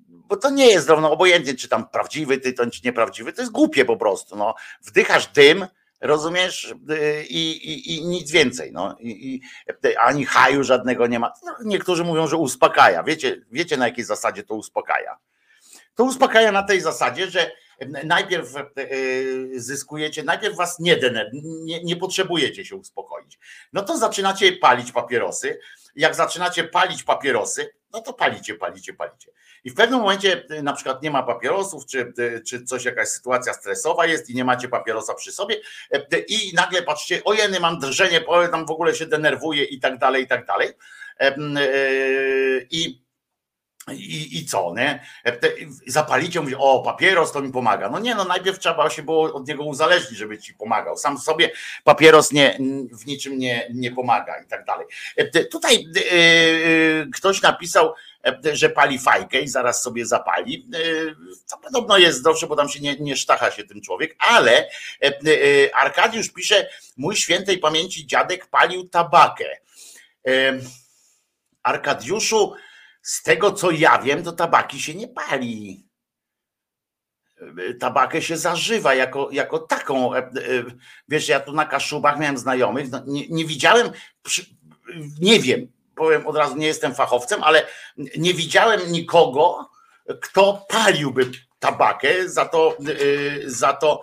bo 0.09 0.37
to 0.37 0.49
nie 0.49 0.67
jest 0.67 0.83
zdrowo, 0.83 1.11
obojętnie, 1.11 1.55
czy 1.55 1.67
tam 1.67 1.89
prawdziwy 1.89 2.37
tytoń, 2.37 2.71
czy 2.71 2.81
nieprawdziwy, 2.85 3.33
to 3.33 3.41
jest 3.41 3.51
głupie 3.51 3.85
po 3.85 3.97
prostu. 3.97 4.35
No. 4.35 4.55
Wdychasz 4.81 5.27
dym, 5.27 5.67
rozumiesz, 6.01 6.73
i, 7.29 7.51
i, 7.51 7.95
i 7.95 8.05
nic 8.05 8.31
więcej. 8.31 8.71
No. 8.71 8.95
I, 8.99 9.35
i, 9.35 9.41
ani 9.97 10.25
haju 10.25 10.63
żadnego 10.63 11.07
nie 11.07 11.19
ma. 11.19 11.33
No, 11.45 11.55
niektórzy 11.65 12.03
mówią, 12.03 12.27
że 12.27 12.37
uspokaja. 12.37 13.03
Wiecie, 13.03 13.41
wiecie, 13.51 13.77
na 13.77 13.87
jakiej 13.87 14.05
zasadzie 14.05 14.43
to 14.43 14.55
uspokaja. 14.55 15.17
To 15.97 16.03
uspokaja 16.03 16.51
na 16.51 16.63
tej 16.63 16.81
zasadzie, 16.81 17.29
że 17.31 17.51
najpierw 18.03 18.55
e, 18.55 18.63
zyskujecie, 19.55 20.23
najpierw 20.23 20.55
was 20.55 20.79
nie, 20.79 20.99
nie, 21.63 21.83
nie 21.83 21.95
potrzebujecie 21.95 22.65
się 22.65 22.75
uspokoić. 22.75 23.39
No 23.73 23.81
to 23.81 23.97
zaczynacie 23.97 24.51
palić 24.51 24.91
papierosy. 24.91 25.59
Jak 25.95 26.15
zaczynacie 26.15 26.63
palić 26.63 27.03
papierosy, 27.03 27.73
no 27.93 28.01
to 28.01 28.13
palicie, 28.13 28.55
palicie, 28.55 28.93
palicie. 28.93 29.31
I 29.63 29.69
w 29.69 29.73
pewnym 29.73 29.99
momencie 29.99 30.43
e, 30.49 30.61
na 30.63 30.73
przykład 30.73 31.03
nie 31.03 31.11
ma 31.11 31.23
papierosów, 31.23 31.85
czy, 31.85 32.13
e, 32.17 32.39
czy 32.41 32.63
coś, 32.63 32.85
jakaś 32.85 33.07
sytuacja 33.07 33.53
stresowa 33.53 34.05
jest 34.05 34.29
i 34.29 34.35
nie 34.35 34.45
macie 34.45 34.67
papierosa 34.67 35.13
przy 35.13 35.31
sobie 35.31 35.55
i 36.27 36.53
nagle 36.55 36.81
patrzcie, 36.81 37.23
ojeny, 37.23 37.59
mam 37.59 37.79
drżenie, 37.79 38.21
tam 38.51 38.65
w 38.65 38.71
ogóle 38.71 38.95
się 38.95 39.05
denerwuję 39.05 39.63
i 39.63 39.79
tak 39.79 39.97
dalej, 39.97 40.23
i 40.23 40.27
tak 40.27 40.45
dalej. 40.45 40.69
I 42.71 43.06
i, 43.93 44.37
I 44.37 44.45
co, 44.45 44.73
nie? 44.77 45.05
Zapalicie, 45.87 46.41
mówi, 46.41 46.55
o, 46.57 46.79
papieros 46.79 47.31
to 47.31 47.41
mi 47.41 47.51
pomaga. 47.51 47.89
No 47.89 47.99
nie, 47.99 48.15
no 48.15 48.23
najpierw 48.23 48.59
trzeba 48.59 48.89
się 48.89 49.03
było 49.03 49.33
od 49.33 49.47
niego 49.47 49.63
uzależnić, 49.63 50.19
żeby 50.19 50.37
ci 50.37 50.53
pomagał. 50.53 50.97
Sam 50.97 51.17
sobie 51.17 51.51
papieros 51.83 52.31
nie, 52.31 52.57
w 52.91 53.05
niczym 53.05 53.37
nie, 53.37 53.67
nie 53.73 53.91
pomaga 53.91 54.41
i 54.41 54.47
tak 54.47 54.65
dalej. 54.65 54.87
Tutaj 55.51 55.87
yy, 55.93 57.09
ktoś 57.13 57.41
napisał, 57.41 57.93
że 58.53 58.69
pali 58.69 58.99
fajkę 58.99 59.41
i 59.41 59.47
zaraz 59.47 59.83
sobie 59.83 60.05
zapali. 60.05 60.69
To 61.49 61.57
podobno 61.57 61.97
jest 61.97 62.19
zdrowsze, 62.19 62.47
bo 62.47 62.55
tam 62.55 62.69
się 62.69 62.79
nie, 62.79 62.95
nie 62.95 63.15
sztacha 63.15 63.51
się 63.51 63.63
tym 63.63 63.81
człowiek, 63.81 64.15
ale 64.19 64.69
Arkadiusz 65.73 66.29
pisze, 66.29 66.69
mój 66.97 67.15
świętej 67.15 67.57
pamięci 67.57 68.07
dziadek 68.07 68.47
palił 68.47 68.89
tabakę. 68.89 69.57
Arkadiuszu, 71.63 72.53
z 73.07 73.23
tego 73.23 73.51
co 73.51 73.71
ja 73.71 74.01
wiem, 74.01 74.23
to 74.23 74.31
tabaki 74.31 74.81
się 74.81 74.95
nie 74.95 75.07
pali. 75.07 75.87
Tabakę 77.79 78.21
się 78.21 78.37
zażywa 78.37 78.93
jako, 78.93 79.29
jako 79.31 79.59
taką. 79.59 80.15
E, 80.15 80.17
e, 80.17 80.31
wiesz, 81.07 81.27
ja 81.27 81.39
tu 81.39 81.53
na 81.53 81.65
Kaszubach 81.65 82.19
miałem 82.19 82.37
znajomych, 82.37 82.91
no 82.91 83.03
nie, 83.05 83.27
nie 83.29 83.45
widziałem, 83.45 83.91
nie 85.19 85.39
wiem, 85.39 85.67
powiem 85.95 86.27
od 86.27 86.35
razu, 86.35 86.55
nie 86.55 86.67
jestem 86.67 86.95
fachowcem, 86.95 87.43
ale 87.43 87.67
nie 88.17 88.33
widziałem 88.33 88.91
nikogo, 88.91 89.69
kto 90.21 90.65
paliłby 90.69 91.31
tabakę, 91.59 92.29
za 92.29 92.45
to, 92.45 92.77
e, 92.79 93.49
za 93.49 93.73
to 93.73 94.01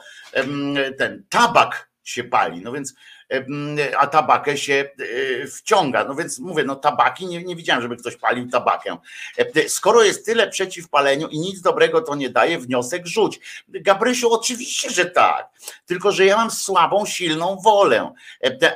ten 0.98 1.24
tabak 1.28 1.90
się 2.04 2.24
pali. 2.24 2.60
No 2.60 2.72
więc 2.72 2.94
a 3.98 4.06
tabakę 4.06 4.58
się 4.58 4.90
e, 5.42 5.46
wciąga. 5.46 6.04
No 6.04 6.14
więc 6.14 6.38
mówię, 6.38 6.64
no 6.64 6.76
tabaki, 6.76 7.26
nie, 7.26 7.44
nie 7.44 7.56
widziałem, 7.56 7.82
żeby 7.82 7.96
ktoś 7.96 8.16
palił 8.16 8.48
tabakę. 8.48 8.96
Skoro 9.68 10.02
jest 10.02 10.26
tyle 10.26 10.50
przeciw 10.50 10.88
paleniu 10.88 11.28
i 11.28 11.38
nic 11.38 11.60
dobrego 11.60 12.00
to 12.00 12.14
nie 12.14 12.30
daje, 12.30 12.58
wniosek 12.58 13.06
rzuć. 13.06 13.64
Gabrysiu, 13.68 14.32
oczywiście, 14.32 14.90
że 14.90 15.06
tak. 15.06 15.48
Tylko, 15.86 16.12
że 16.12 16.24
ja 16.24 16.36
mam 16.36 16.50
słabą, 16.50 17.06
silną 17.06 17.56
wolę. 17.64 18.12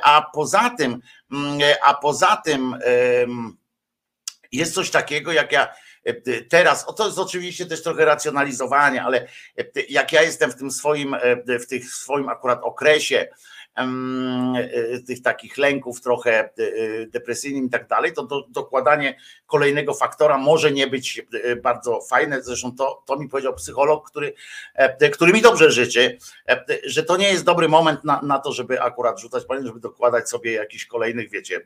A 0.03 0.21
poza 0.33 0.69
tym, 0.69 1.01
mm, 1.31 1.59
a 1.83 1.93
poza 1.93 2.41
tym 2.45 2.75
jest 4.51 4.73
coś 4.73 4.89
takiego, 4.89 5.31
jak 5.31 5.51
ja 5.51 5.67
teraz, 6.49 6.87
o 6.87 6.93
to 6.93 7.05
jest 7.05 7.19
oczywiście 7.19 7.65
też 7.65 7.83
trochę 7.83 8.05
racjonalizowanie, 8.05 9.03
ale 9.03 9.27
jak 9.89 10.13
ja 10.13 10.21
jestem 10.21 10.51
w 10.51 10.55
tym 10.55 10.71
swoim, 10.71 11.15
w 11.47 11.65
tych 11.67 11.93
swoim 11.93 12.29
akurat 12.29 12.59
okresie, 12.63 13.27
E, 13.27 13.58
tych 15.07 15.21
takich 15.21 15.57
lęków 15.57 16.01
trochę 16.01 16.31
e, 16.31 16.51
depresyjnym 17.07 17.65
i 17.65 17.69
tak 17.69 17.87
dalej, 17.87 18.13
to 18.13 18.23
do, 18.23 18.45
dokładanie 18.49 19.19
kolejnego 19.47 19.93
faktora 19.93 20.37
może 20.37 20.71
nie 20.71 20.87
być 20.87 21.21
e, 21.43 21.55
bardzo 21.55 22.01
fajne. 22.01 22.43
Zresztą 22.43 22.75
to, 22.75 23.03
to 23.05 23.15
mi 23.15 23.29
powiedział 23.29 23.53
psycholog, 23.53 24.09
który, 24.09 24.33
który 25.11 25.33
mi 25.33 25.41
dobrze 25.41 25.71
życzy, 25.71 26.17
że 26.85 27.03
to 27.03 27.17
nie 27.17 27.29
jest 27.29 27.43
dobry 27.43 27.69
moment 27.69 28.03
na, 28.03 28.21
na 28.21 28.39
to, 28.39 28.51
żeby 28.51 28.81
akurat 28.81 29.19
rzucać 29.19 29.45
paliwo, 29.45 29.67
żeby 29.67 29.79
dokładać 29.79 30.29
sobie 30.29 30.51
jakichś 30.51 30.85
kolejnych, 30.85 31.29
wiecie, 31.29 31.61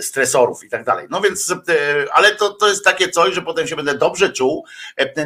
stresorów 0.00 0.64
i 0.64 0.68
tak 0.68 0.84
dalej. 0.84 1.06
No 1.10 1.20
więc, 1.20 1.54
ale 2.12 2.34
to, 2.34 2.50
to 2.50 2.68
jest 2.68 2.84
takie 2.84 3.08
coś, 3.08 3.34
że 3.34 3.42
potem 3.42 3.66
się 3.66 3.76
będę 3.76 3.94
dobrze 3.94 4.32
czuł, 4.32 4.64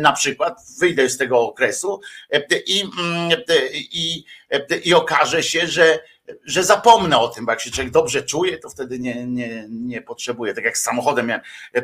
na 0.00 0.12
przykład 0.12 0.60
wyjdę 0.80 1.08
z 1.08 1.16
tego 1.16 1.40
okresu 1.40 2.00
i, 2.66 2.80
mm, 2.80 3.30
i, 3.72 4.24
i 4.84 4.94
okaże 4.94 5.42
się, 5.42 5.66
że, 5.66 5.98
że 6.44 6.64
zapomnę 6.64 7.18
o 7.18 7.28
tym, 7.28 7.46
bo 7.46 7.52
jak 7.52 7.60
się 7.60 7.70
człowiek 7.70 7.92
dobrze 7.92 8.22
czuje, 8.22 8.58
to 8.58 8.70
wtedy 8.70 8.98
nie, 8.98 9.26
nie, 9.26 9.66
nie 9.70 10.02
potrzebuje. 10.02 10.54
Tak 10.54 10.64
jak 10.64 10.78
z 10.78 10.82
samochodem 10.82 11.26
miałem 11.26 11.42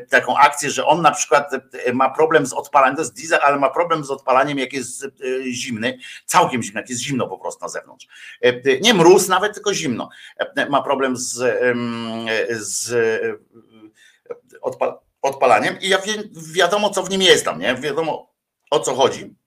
taką 0.08 0.36
akcję, 0.36 0.70
że 0.70 0.86
on 0.86 1.02
na 1.02 1.10
przykład 1.10 1.50
ma 1.92 2.10
problem 2.10 2.46
z 2.46 2.52
odpalaniem, 2.52 2.96
to 2.96 3.02
jest 3.02 3.14
diesel, 3.14 3.38
ale 3.42 3.58
ma 3.58 3.70
problem 3.70 4.04
z 4.04 4.10
odpalaniem, 4.10 4.58
jak 4.58 4.72
jest 4.72 5.04
e, 5.04 5.08
zimny, 5.52 5.98
całkiem 6.26 6.62
zimny, 6.62 6.80
jak 6.80 6.90
jest 6.90 7.02
zimno 7.02 7.28
po 7.28 7.38
prostu 7.38 7.64
na 7.64 7.68
zewnątrz. 7.68 8.06
E, 8.40 8.80
nie 8.80 8.94
mróz 8.94 9.28
nawet, 9.28 9.54
tylko 9.54 9.74
zimno. 9.74 10.08
E, 10.56 10.68
ma 10.68 10.82
problem 10.82 11.16
z, 11.16 11.42
z 12.50 12.94
odpalaniem 15.22 15.78
i 15.80 15.88
ja 15.88 15.98
wiadomo, 16.52 16.90
co 16.90 17.02
w 17.02 17.10
nim 17.10 17.22
jest 17.22 17.44
tam, 17.44 17.60
nie? 17.60 17.74
Wiadomo, 17.74 18.30
o 18.70 18.80
co 18.80 18.94
chodzi 18.94 19.39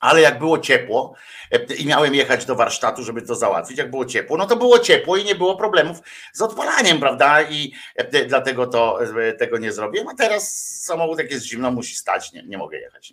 ale 0.00 0.20
jak 0.20 0.38
było 0.38 0.58
ciepło 0.58 1.14
e, 1.50 1.74
i 1.74 1.86
miałem 1.86 2.14
jechać 2.14 2.44
do 2.44 2.54
warsztatu, 2.54 3.02
żeby 3.02 3.22
to 3.22 3.34
załatwić, 3.34 3.78
jak 3.78 3.90
było 3.90 4.04
ciepło, 4.04 4.36
no 4.36 4.46
to 4.46 4.56
było 4.56 4.78
ciepło 4.78 5.16
i 5.16 5.24
nie 5.24 5.34
było 5.34 5.56
problemów 5.56 5.98
z 6.32 6.42
odpalaniem, 6.42 7.00
prawda? 7.00 7.42
I 7.42 7.72
e, 7.96 8.26
dlatego 8.26 8.66
to, 8.66 8.98
e, 9.22 9.32
tego 9.32 9.58
nie 9.58 9.72
zrobiłem. 9.72 10.08
A 10.08 10.14
teraz 10.14 10.50
samochód, 10.84 11.18
jak 11.18 11.30
jest 11.30 11.46
zimno, 11.46 11.70
musi 11.70 11.94
stać, 11.94 12.32
nie, 12.32 12.42
nie 12.42 12.58
mogę 12.58 12.78
jechać 12.78 13.12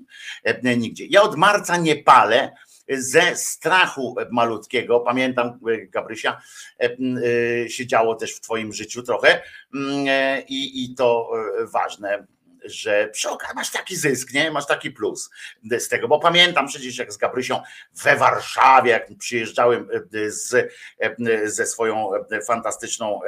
nigdzie. 0.63 1.06
Ja 1.10 1.21
od 1.21 1.36
marca 1.36 1.78
nie 1.78 1.95
palę 1.95 2.52
ze 2.89 3.36
strachu 3.36 4.15
malutkiego. 4.32 5.00
Pamiętam, 5.00 5.60
Gabrysia, 5.89 6.41
się 7.67 7.88
działo 7.88 8.15
też 8.15 8.36
w 8.36 8.41
Twoim 8.41 8.73
życiu 8.73 9.04
trochę 9.04 9.41
i, 10.47 10.84
i 10.84 10.95
to 10.95 11.30
źle 11.97 12.28
że 12.70 13.08
przy 13.08 13.30
okazji 13.30 13.56
masz 13.56 13.72
taki 13.72 13.96
zysk, 13.96 14.34
nie? 14.34 14.52
Masz 14.52 14.68
taki 14.68 14.92
plus 14.92 15.30
z 15.80 15.88
tego, 15.88 16.08
bo 16.08 16.20
pamiętam 16.20 16.68
przecież 16.68 16.98
jak 16.98 17.14
z 17.14 17.18
Gabrysią 17.18 17.62
we 18.04 18.16
Warszawie, 18.16 18.92
jak 18.92 19.08
przyjeżdżałem 19.20 19.90
e, 20.14 20.32
z, 20.32 20.54
e, 21.00 21.50
ze 21.50 21.66
swoją 21.66 22.10
e, 22.32 22.42
fantastyczną 22.42 23.20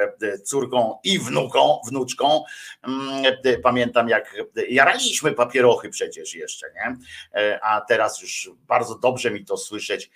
córką 0.44 0.98
i 1.04 1.18
wnuką, 1.18 1.80
wnuczką, 1.88 2.44
mm, 2.82 3.24
pamiętam 3.62 4.08
jak 4.08 4.36
jaraliśmy 4.68 5.32
papierochy 5.32 5.88
przecież 5.88 6.34
jeszcze, 6.34 6.66
nie? 6.74 6.96
A 7.62 7.80
teraz 7.80 8.22
już 8.22 8.50
bardzo 8.68 8.98
dobrze 8.98 9.30
mi 9.30 9.44
to 9.44 9.56
słyszeć, 9.56 10.10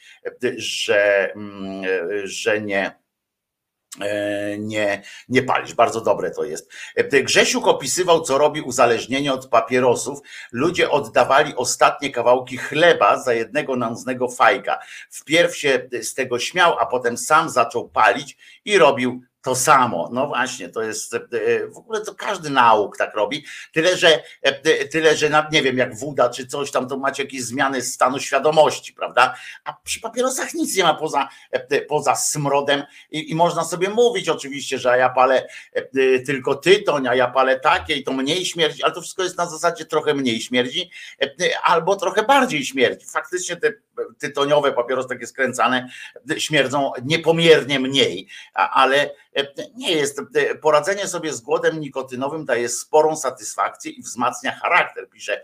że, 0.56 1.32
mm, 1.34 1.82
że 2.24 2.60
nie 2.60 2.84
E, 2.84 3.03
nie, 4.58 5.02
nie 5.28 5.42
palisz. 5.42 5.74
Bardzo 5.74 6.00
dobre 6.00 6.30
to 6.30 6.44
jest. 6.44 6.72
E, 6.96 7.22
Grzesiuk 7.22 7.66
opisywał, 7.66 8.20
co 8.20 8.38
robi 8.38 8.60
uzależnienie 8.60 9.32
od 9.32 9.48
papierosów. 9.48 10.18
Ludzie 10.52 10.90
oddawali 10.90 11.56
ostatnie 11.56 12.10
kawałki 12.10 12.56
chleba 12.56 13.18
za 13.18 13.34
jednego 13.34 13.76
nędznego 13.76 14.28
fajka. 14.28 14.78
Wpierw 15.10 15.56
się 15.56 15.88
z 16.02 16.14
tego 16.14 16.38
śmiał, 16.38 16.78
a 16.78 16.86
potem 16.86 17.18
sam 17.18 17.50
zaczął 17.50 17.88
palić 17.88 18.36
i 18.64 18.78
robił 18.78 19.22
to 19.44 19.54
samo. 19.54 20.08
No 20.12 20.26
właśnie, 20.26 20.68
to 20.68 20.82
jest 20.82 21.14
e, 21.14 21.20
w 21.68 21.78
ogóle 21.78 22.00
to 22.00 22.14
każdy 22.14 22.50
nauk 22.50 22.96
tak 22.96 23.14
robi. 23.14 23.44
Tyle, 23.72 23.96
że 23.96 24.22
e, 24.42 24.84
tyle, 24.88 25.16
że 25.16 25.46
nie 25.52 25.62
wiem, 25.62 25.78
jak 25.78 25.98
woda 25.98 26.28
czy 26.30 26.46
coś 26.46 26.70
tam, 26.70 26.88
to 26.88 26.96
macie 26.96 27.22
jakieś 27.22 27.44
zmiany 27.44 27.82
stanu 27.82 28.18
świadomości, 28.18 28.92
prawda? 28.92 29.34
A 29.64 29.72
przy 29.84 30.00
papierosach 30.00 30.54
nic 30.54 30.76
nie 30.76 30.82
ma 30.82 30.94
poza, 30.94 31.28
e, 31.50 31.80
poza 31.80 32.16
smrodem 32.16 32.82
i, 33.10 33.30
i 33.30 33.34
można 33.34 33.64
sobie 33.64 33.90
mówić 33.90 34.28
oczywiście, 34.28 34.78
że 34.78 34.98
ja 34.98 35.08
palę 35.08 35.48
tylko 36.26 36.54
tytoń, 36.54 37.08
a 37.08 37.14
ja 37.14 37.28
palę 37.28 37.60
takie 37.60 37.94
i 37.94 38.04
to 38.04 38.12
mniej 38.12 38.46
śmierdzi, 38.46 38.82
ale 38.82 38.94
to 38.94 39.00
wszystko 39.00 39.22
jest 39.22 39.38
na 39.38 39.46
zasadzie 39.46 39.84
trochę 39.84 40.14
mniej 40.14 40.40
śmierdzi 40.40 40.90
albo 41.62 41.96
trochę 41.96 42.22
bardziej 42.22 42.64
śmierdzi. 42.64 43.06
Faktycznie 43.06 43.56
te 43.56 43.72
tytoniowe 44.18 44.72
papierosy 44.72 45.08
takie 45.08 45.26
skręcane 45.26 45.88
śmierdzą 46.38 46.92
niepomiernie 47.04 47.80
mniej, 47.80 48.28
ale 48.54 49.10
nie 49.74 49.92
jest. 49.92 50.20
Poradzenie 50.62 51.08
sobie 51.08 51.32
z 51.32 51.40
głodem 51.40 51.80
nikotynowym 51.80 52.44
daje 52.44 52.68
sporą 52.68 53.16
satysfakcję 53.16 53.90
i 53.92 54.02
wzmacnia 54.02 54.52
charakter, 54.52 55.08
pisze 55.10 55.42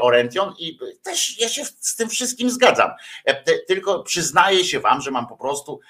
Oriention 0.00 0.54
i 0.58 0.78
też 1.02 1.40
ja 1.40 1.48
się 1.48 1.64
z 1.64 1.96
tym 1.96 2.08
wszystkim 2.08 2.50
zgadzam. 2.50 2.90
Tylko 3.68 4.02
przyznaję 4.02 4.64
się 4.64 4.80
wam, 4.80 5.00
że 5.00 5.10
mam 5.10 5.26
po 5.26 5.36
prostu 5.36 5.80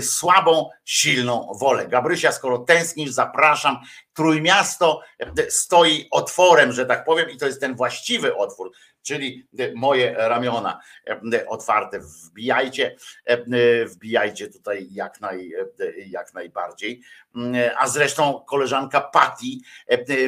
słabą, 0.00 0.70
silną 0.84 1.52
wolę. 1.60 1.86
Gabrysia, 1.86 2.32
skoro 2.32 2.58
tęsknisz, 2.58 3.10
zapraszam. 3.10 3.78
Trójmiasto 4.14 5.00
stoi 5.48 6.08
otworem, 6.10 6.72
że 6.72 6.86
tak 6.86 7.04
powiem, 7.04 7.30
i 7.30 7.36
to 7.36 7.46
jest 7.46 7.60
ten 7.60 7.76
właściwy 7.76 8.36
otwór 8.36 8.72
czyli 9.02 9.46
moje 9.74 10.14
ramiona 10.18 10.80
otwarte. 11.46 12.00
Wbijajcie, 12.00 12.96
wbijajcie 13.86 14.48
tutaj 14.48 14.88
jak, 14.90 15.20
naj, 15.20 15.52
jak 16.06 16.34
najbardziej. 16.34 17.00
A 17.78 17.88
zresztą 17.88 18.44
koleżanka 18.48 19.00
Patty 19.00 19.46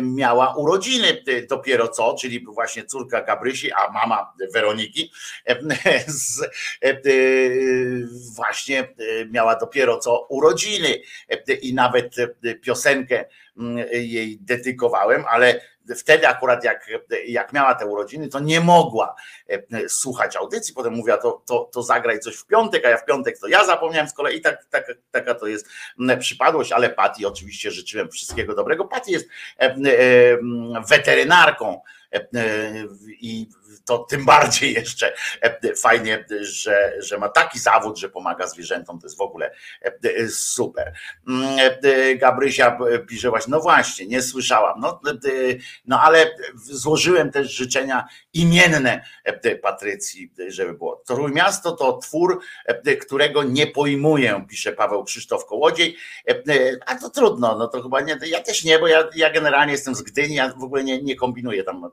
miała 0.03 0.55
urodziny 0.57 1.23
dopiero 1.49 1.89
co, 1.89 2.17
czyli 2.21 2.45
właśnie 2.45 2.85
córka 2.85 3.23
Gabrysi, 3.23 3.73
a 3.73 3.91
mama 3.91 4.33
Weroniki 4.53 5.13
z, 6.07 6.49
właśnie 8.35 8.89
miała 9.31 9.57
dopiero 9.57 9.99
co 9.99 10.27
urodziny 10.29 11.01
i 11.63 11.75
nawet 11.75 12.15
piosenkę 12.63 13.25
jej 13.93 14.39
dedykowałem, 14.41 15.25
ale 15.29 15.61
wtedy 15.97 16.29
akurat 16.29 16.65
jak, 16.65 16.91
jak 17.27 17.53
miała 17.53 17.75
te 17.75 17.87
urodziny, 17.87 18.29
to 18.29 18.41
nie 18.41 18.61
mogła 18.61 19.15
e, 19.49 19.89
słuchać 19.89 20.37
audycji. 20.37 20.75
Potem 20.75 20.93
mówiła, 20.93 21.19
to, 21.19 21.43
to, 21.47 21.71
to 21.73 21.83
zagraj 21.83 22.21
coś 22.21 22.37
w 22.37 22.47
piątek, 22.47 22.85
a 22.85 22.89
ja 22.89 22.97
w 22.97 23.05
piątek 23.05 23.39
to 23.39 23.49
ja 23.49 23.65
zapomniałem 23.67 24.09
z 24.09 24.13
kolei. 24.13 24.37
I 24.37 24.41
tak, 24.41 24.65
tak, 24.71 24.87
taka 25.11 25.35
to 25.35 25.47
jest 25.47 25.69
przypadłość, 26.21 26.73
ale 26.73 26.91
Pati 26.91 27.27
oczywiście 27.27 27.71
życzyłem 27.71 28.11
wszystkiego 28.11 28.55
dobrego. 28.55 28.85
Pati 28.85 29.13
jest 29.13 29.29
e, 29.61 29.63
e, 29.63 29.75
weterynarką 30.89 31.81
i 33.21 33.49
to 33.85 33.99
tym 33.99 34.25
bardziej 34.35 34.75
jeszcze 34.75 35.13
fajnie, 35.83 36.25
że, 36.41 36.93
że 36.99 37.19
ma 37.19 37.29
taki 37.29 37.59
zawód, 37.59 37.99
że 37.99 38.09
pomaga 38.09 38.47
zwierzętom, 38.47 39.01
to 39.01 39.07
jest 39.07 39.19
w 39.19 39.21
ogóle 39.21 39.51
super. 40.29 40.93
Gabrysia 42.17 42.79
pisze 43.09 43.31
właśnie, 43.31 43.51
no 43.51 43.61
właśnie, 43.61 44.07
nie 44.07 44.23
słyszałam, 44.23 44.81
no, 44.81 45.01
no 45.87 46.01
ale 46.01 46.31
złożyłem 46.57 47.31
też 47.31 47.53
życzenia 47.53 48.05
imienne 48.33 49.05
Patrycji, 49.63 50.33
żeby 50.49 50.75
było. 50.75 51.03
Trójmiasto 51.07 51.73
to 51.73 51.99
twór, 51.99 52.41
którego 53.01 53.43
nie 53.43 53.67
pojmuję, 53.67 54.45
pisze 54.49 54.73
Paweł 54.73 55.05
Krzysztof 55.05 55.47
Kołodziej, 55.47 55.97
a 56.87 56.95
to 56.95 57.11
trudno, 57.11 57.59
no 57.59 57.69
to 57.69 57.83
chyba 57.83 58.01
nie, 58.01 58.19
ja 58.27 58.41
też 58.41 58.65
nie, 58.65 58.79
bo 58.79 58.89
ja, 58.89 59.09
ja 59.17 59.31
generalnie 59.31 59.73
jestem 59.73 59.95
z 59.95 60.03
Gdyni, 60.03 60.35
ja 60.35 60.49
w 60.49 60.65
ogóle 60.65 60.85
nie, 60.85 61.03
nie 61.03 61.17
kombinuję 61.17 61.65
tam 61.65 61.91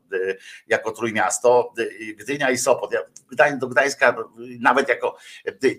jako 0.67 0.91
Trójmiasto, 0.91 1.73
Gdynia 2.17 2.51
i 2.51 2.57
Sopot. 2.57 2.93
Ja 2.93 2.99
do 3.57 3.67
Gdańska 3.67 4.15
nawet 4.59 4.89
jako 4.89 5.17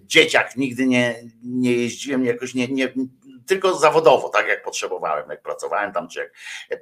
dzieciak 0.07 0.57
nigdy 0.57 0.87
nie, 0.87 1.15
nie 1.43 1.75
jeździłem, 1.75 2.25
jakoś 2.25 2.55
nie, 2.55 2.69
nie, 2.69 2.93
tylko 3.47 3.79
zawodowo, 3.79 4.29
tak 4.29 4.49
jak 4.49 4.63
potrzebowałem, 4.63 5.31
jak 5.31 5.43
pracowałem 5.43 5.93
tam, 5.93 6.09
czy 6.09 6.19
jak 6.19 6.31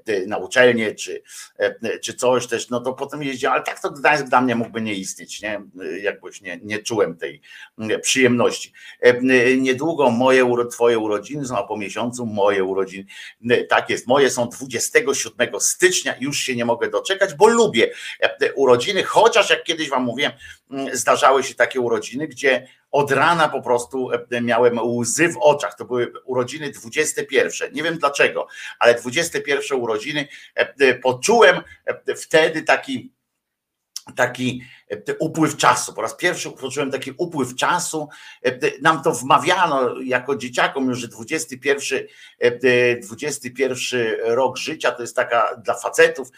e, 0.07 0.27
na 0.27 0.37
uczelnię, 0.37 0.94
czy, 0.94 1.23
e, 1.59 1.99
czy 1.99 2.14
coś 2.14 2.46
też, 2.46 2.70
no 2.70 2.81
to 2.81 2.92
potem 2.92 3.23
jeździłem, 3.23 3.53
ale 3.53 3.62
tak 3.62 3.81
to 3.81 3.90
Gdańsk 3.90 4.25
dla 4.25 4.40
mnie 4.40 4.55
mógłby 4.55 4.81
nie 4.81 4.94
istnieć, 4.94 5.42
nie? 5.42 5.62
Jakbyś 6.03 6.40
nie, 6.40 6.61
nie 6.62 6.79
czułem 6.79 7.16
tej 7.16 7.40
przyjemności. 8.03 8.73
E, 9.01 9.20
niedługo 9.57 10.11
moje, 10.11 10.46
twoje 10.70 10.99
urodziny 10.99 11.46
są, 11.46 11.59
a 11.59 11.62
po 11.62 11.77
miesiącu 11.77 12.27
moje 12.27 12.64
urodziny. 12.64 13.07
Tak 13.68 13.90
jest, 13.90 14.07
moje 14.07 14.31
są 14.31 14.49
27 14.49 15.61
stycznia, 15.61 16.14
już 16.20 16.38
się 16.38 16.57
nie 16.57 16.64
mogę 16.64 16.90
doczekać, 16.90 17.35
bo 17.35 17.49
lubię 17.49 17.90
urodziny, 18.55 19.03
chociaż 19.03 19.51
jak 19.51 19.64
kiedyś 19.64 19.88
wam 19.88 20.03
mówiłem, 20.03 20.33
zdarzały 20.92 21.44
się 21.44 21.55
takie 21.55 21.81
urodziny, 21.81 22.29
gdzie 22.29 22.66
od 22.90 23.11
rana 23.11 23.48
po 23.48 23.62
prostu 23.62 24.11
e, 24.31 24.40
miałem 24.40 24.79
łzy 24.79 25.29
w 25.29 25.37
oczach. 25.40 25.76
To 25.76 25.85
były 25.85 26.12
urodziny 26.24 26.70
21. 26.70 27.72
Nie 27.72 27.83
wiem 27.83 27.98
dlaczego, 27.98 28.46
ale 28.79 28.94
21 28.94 29.81
urodziny 29.81 30.29
e, 30.57 30.74
e, 30.81 30.94
poczułem 30.94 31.61
wtedy 32.16 32.62
taki 32.62 33.12
taki 34.12 34.62
E, 34.90 35.14
upływ 35.18 35.57
czasu. 35.57 35.94
Po 35.94 36.03
raz 36.03 36.16
pierwszy 36.16 36.51
poczułem 36.51 36.90
taki 36.90 37.12
upływ 37.16 37.55
czasu. 37.55 38.09
E, 38.44 38.81
nam 38.83 39.03
to 39.03 39.12
wmawiano 39.12 40.01
jako 40.01 40.37
dzieciakom 40.37 40.88
już, 40.88 40.99
że 40.99 41.09
21, 41.09 42.07
21 43.03 44.01
e, 44.01 44.35
rok 44.35 44.59
życia 44.59 44.92
to 44.92 45.03
jest 45.03 45.16
taka 45.16 45.57
dla 45.64 45.75
facetów, 45.75 46.29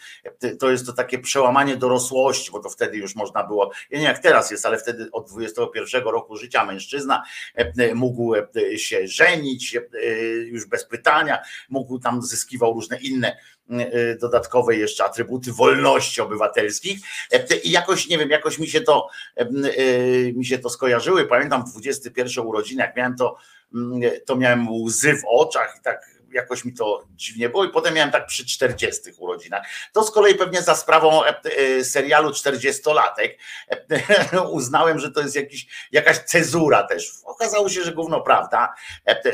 to 0.59 0.71
jest 0.71 0.85
to 0.85 0.93
takie 0.93 1.19
przełamanie 1.19 1.77
dorosłości, 1.77 2.51
bo 2.51 2.59
to 2.59 2.69
wtedy 2.69 2.97
już 2.97 3.15
można 3.15 3.43
było, 3.43 3.71
nie 3.91 4.01
jak 4.01 4.19
teraz 4.19 4.51
jest, 4.51 4.65
ale 4.65 4.77
wtedy 4.77 5.11
od 5.11 5.29
21 5.31 6.03
roku 6.03 6.37
życia 6.37 6.65
mężczyzna 6.65 7.23
mógł 7.95 8.33
się 8.77 9.07
żenić 9.07 9.77
już 10.45 10.65
bez 10.65 10.85
pytania, 10.85 11.39
mógł 11.69 11.99
tam 11.99 12.21
zyskiwał 12.21 12.73
różne 12.73 13.01
inne 13.01 13.37
dodatkowe 14.21 14.75
jeszcze 14.75 15.05
atrybuty 15.05 15.51
wolności 15.51 16.21
obywatelskich 16.21 16.99
i 17.63 17.71
jakoś, 17.71 18.07
nie 18.07 18.17
wiem, 18.17 18.29
jak 18.29 18.43
jakoś 18.43 18.59
mi 18.59 18.67
się 18.67 18.81
to, 18.81 19.09
y, 19.77 20.33
mi 20.35 20.45
się 20.45 20.59
to 20.59 20.69
skojarzyły. 20.69 21.27
Pamiętam 21.27 21.63
21 21.63 22.45
urodziny, 22.45 22.81
jak 22.81 22.95
miałem 22.95 23.15
to, 23.15 23.35
to 24.25 24.35
miałem 24.35 24.71
łzy 24.71 25.13
w 25.13 25.23
oczach 25.27 25.75
i 25.79 25.83
tak 25.83 26.12
jakoś 26.33 26.65
mi 26.65 26.73
to 26.73 27.07
dziwnie 27.15 27.49
było 27.49 27.65
i 27.65 27.69
potem 27.69 27.93
miałem 27.93 28.11
tak 28.11 28.25
przy 28.25 28.45
40 28.45 29.01
urodzinach. 29.17 29.67
To 29.93 30.03
z 30.03 30.11
kolei 30.11 30.35
pewnie 30.35 30.61
za 30.61 30.75
sprawą 30.75 31.21
serialu 31.83 32.29
40-latek 32.29 33.29
uznałem, 34.49 34.99
że 34.99 35.11
to 35.11 35.21
jest 35.21 35.35
jakiś, 35.35 35.87
jakaś 35.91 36.17
cezura 36.17 36.83
też. 36.83 37.11
Okazało 37.25 37.69
się, 37.69 37.83
że 37.83 37.91
gówno 37.93 38.21
prawda, 38.21 38.73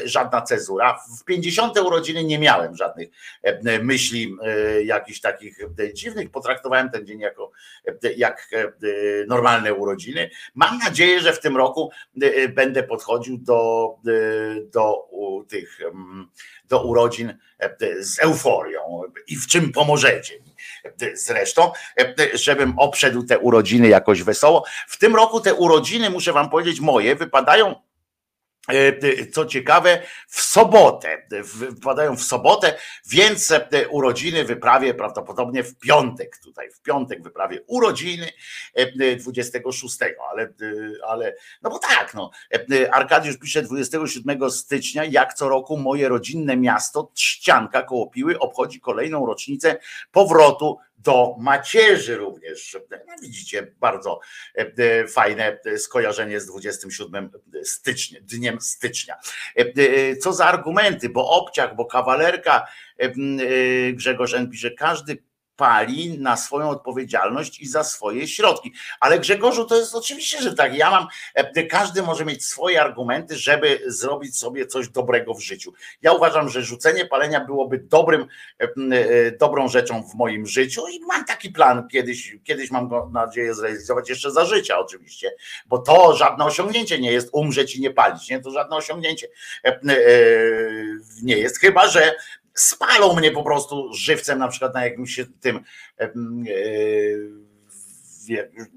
żadna 0.04 0.42
cezura. 0.42 1.00
W 1.20 1.24
50 1.24 1.80
urodziny 1.80 2.24
nie 2.24 2.40
miałem 2.40 2.76
żadnych 2.76 3.10
myśli 3.82 4.36
jakichś 4.84 5.20
takich 5.20 5.58
dziwnych. 5.94 6.32
Potraktowałem 6.32 6.90
ten 6.90 7.06
dzień 7.06 7.20
jako 7.20 7.52
jak 8.18 8.50
normalne 9.28 9.74
urodziny. 9.74 10.30
Mam 10.56 10.78
nadzieję, 10.78 11.20
że 11.20 11.34
w 11.34 11.40
tym 11.40 11.58
roku 11.58 11.92
będę 12.50 12.84
podchodził 12.84 13.38
do, 13.38 13.96
do 14.64 15.10
tych 15.50 15.80
do 16.70 16.84
urodzin 16.84 17.38
z 18.00 18.20
euforią 18.20 19.02
i 19.28 19.36
w 19.36 19.48
czym 19.48 19.72
pomożecie 19.72 20.34
mi 20.40 20.56
zresztą, 21.14 21.72
żebym 22.34 22.80
obszedł 22.80 23.24
te 23.24 23.40
urodziny 23.40 23.88
jakoś 23.88 24.24
wesoło. 24.24 24.64
W 24.88 24.98
tym 24.98 25.16
roku 25.16 25.40
te 25.40 25.54
urodziny, 25.54 26.10
muszę 26.10 26.34
wam 26.34 26.50
powiedzieć, 26.50 26.80
moje 26.80 27.16
wypadają 27.16 27.76
E, 27.76 27.89
co 29.32 29.46
ciekawe, 29.46 30.02
w 30.28 30.42
sobotę, 30.42 31.28
wpadają 31.78 32.16
w 32.16 32.24
sobotę, 32.24 32.78
więc 33.10 33.52
e, 33.52 33.88
urodziny 33.90 34.44
wyprawię 34.46 34.94
prawdopodobnie 34.94 35.64
w 35.64 35.76
piątek 35.76 36.38
tutaj, 36.44 36.72
w 36.72 36.82
piątek 36.82 37.24
wyprawię 37.24 37.62
urodziny 37.68 38.30
26, 39.20 40.02
e, 40.02 40.06
ale, 40.32 40.54
ale 41.08 41.36
no 41.62 41.70
bo 41.70 41.80
tak, 41.80 42.14
no. 42.14 42.32
Arkadiusz 42.92 43.38
pisze 43.38 43.62
27 43.62 44.52
stycznia, 44.52 45.04
jak 45.06 45.34
co 45.34 45.50
roku 45.50 45.78
moje 45.78 46.10
rodzinne 46.10 46.58
miasto 46.58 47.12
Trzcianka 47.14 47.84
koło 47.84 48.08
Piły 48.08 48.40
obchodzi 48.40 48.80
kolejną 48.80 49.26
rocznicę 49.26 49.78
powrotu 50.12 50.78
do 51.04 51.36
macierzy 51.40 52.18
również. 52.18 52.78
No 52.92 53.14
widzicie, 53.22 53.72
bardzo 53.80 54.20
e, 54.58 54.72
e, 54.78 55.08
fajne 55.08 55.60
skojarzenie 55.78 56.40
z 56.40 56.46
27 56.46 57.30
stycznia, 57.64 58.20
dniem 58.22 58.62
stycznia. 58.62 59.16
E, 59.56 60.16
co 60.16 60.34
za 60.34 60.46
argumenty, 60.46 61.10
bo 61.10 61.30
obciach, 61.30 61.76
bo 61.76 61.86
kawalerka, 61.86 62.68
Grzegorz 63.94 64.34
N. 64.34 64.50
pisze, 64.50 64.72
każdy 64.72 65.18
pali 65.60 66.20
na 66.20 66.38
swoją 66.38 66.70
odpowiedzialność 66.70 67.60
i 67.60 67.68
za 67.68 67.84
swoje 67.84 68.28
środki. 68.28 68.74
Ale 69.00 69.20
Grzegorzu, 69.20 69.66
to 69.66 69.76
jest 69.76 69.96
oczywiście, 69.96 70.42
że 70.42 70.54
tak. 70.54 70.76
Ja 70.76 70.92
mam, 70.92 71.08
e, 71.34 71.64
każdy 71.64 72.02
może 72.02 72.26
mieć 72.26 72.46
swoje 72.46 72.82
argumenty, 72.82 73.38
żeby 73.38 73.80
zrobić 73.86 74.38
sobie 74.38 74.66
coś 74.66 74.90
dobrego 74.90 75.34
w 75.34 75.42
życiu. 75.42 75.74
Ja 76.02 76.14
uważam, 76.14 76.50
że 76.50 76.64
rzucenie 76.64 77.06
palenia 77.06 77.46
byłoby 77.46 77.78
dobrym, 77.78 78.28
e, 78.60 78.64
e, 78.64 79.32
dobrą 79.32 79.68
rzeczą 79.68 80.04
w 80.04 80.16
moim 80.16 80.48
życiu 80.48 80.88
i 80.88 81.00
mam 81.00 81.26
taki 81.26 81.50
plan 81.50 81.88
kiedyś, 81.88 82.38
kiedyś 82.44 82.72
mam 82.72 82.88
go 82.88 83.10
nadzieję 83.14 83.54
zrealizować 83.54 84.10
jeszcze 84.10 84.32
za 84.32 84.46
życia 84.46 84.80
oczywiście, 84.80 85.32
bo 85.66 85.78
to 85.78 86.16
żadne 86.16 86.46
osiągnięcie 86.46 87.00
nie 87.00 87.12
jest 87.12 87.30
umrzeć 87.34 87.76
i 87.76 87.82
nie 87.82 87.92
palić, 87.92 88.30
nie? 88.30 88.40
To 88.40 88.52
żadne 88.52 88.76
osiągnięcie 88.76 89.28
nie 91.24 91.38
jest, 91.38 91.60
chyba 91.60 91.88
że 91.88 92.16
spalą 92.54 93.16
mnie 93.16 93.32
po 93.32 93.44
prostu 93.44 93.94
żywcem, 93.94 94.40
na 94.40 94.48
przykład 94.48 94.74
na 94.74 94.86
jakimś 94.86 95.20
tym 95.42 95.64
e, 96.00 96.12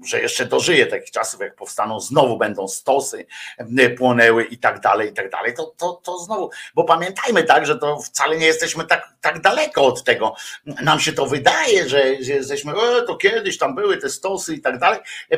że 0.05 0.21
jeszcze 0.21 0.45
dożyję 0.45 0.85
takich 0.85 1.11
czasów, 1.11 1.41
jak 1.41 1.55
powstaną, 1.55 1.99
znowu 1.99 2.37
będą 2.37 2.67
stosy 2.67 3.25
płonęły 3.97 4.43
i 4.43 4.57
tak 4.57 4.79
dalej, 4.79 5.09
i 5.09 5.13
tak 5.13 5.29
dalej, 5.29 5.53
to, 5.53 5.73
to, 5.77 6.01
to 6.03 6.19
znowu, 6.19 6.49
bo 6.75 6.83
pamiętajmy 6.83 7.43
tak, 7.43 7.65
że 7.65 7.79
to 7.79 7.97
wcale 8.01 8.37
nie 8.37 8.45
jesteśmy 8.45 8.85
tak, 8.85 9.13
tak 9.21 9.41
daleko 9.41 9.85
od 9.85 10.03
tego. 10.03 10.35
Nam 10.65 10.99
się 10.99 11.13
to 11.13 11.25
wydaje, 11.25 11.89
że, 11.89 12.23
że 12.23 12.33
jesteśmy, 12.33 12.73
e, 12.73 13.01
to 13.07 13.15
kiedyś 13.15 13.57
tam 13.57 13.75
były 13.75 13.97
te 13.97 14.09
stosy 14.09 14.55
i 14.55 14.61
tak 14.61 14.79
dalej. 14.79 14.99
E, 15.31 15.37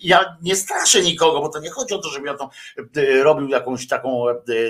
ja 0.00 0.36
nie 0.42 0.56
straszę 0.56 1.00
nikogo, 1.00 1.40
bo 1.40 1.48
to 1.48 1.60
nie 1.60 1.70
chodzi 1.70 1.94
o 1.94 1.98
to, 1.98 2.08
żebym 2.08 2.26
ja 2.26 2.34
to 2.34 2.50
e, 2.96 3.22
robił 3.22 3.48
jakąś 3.48 3.88
taką, 3.88 4.24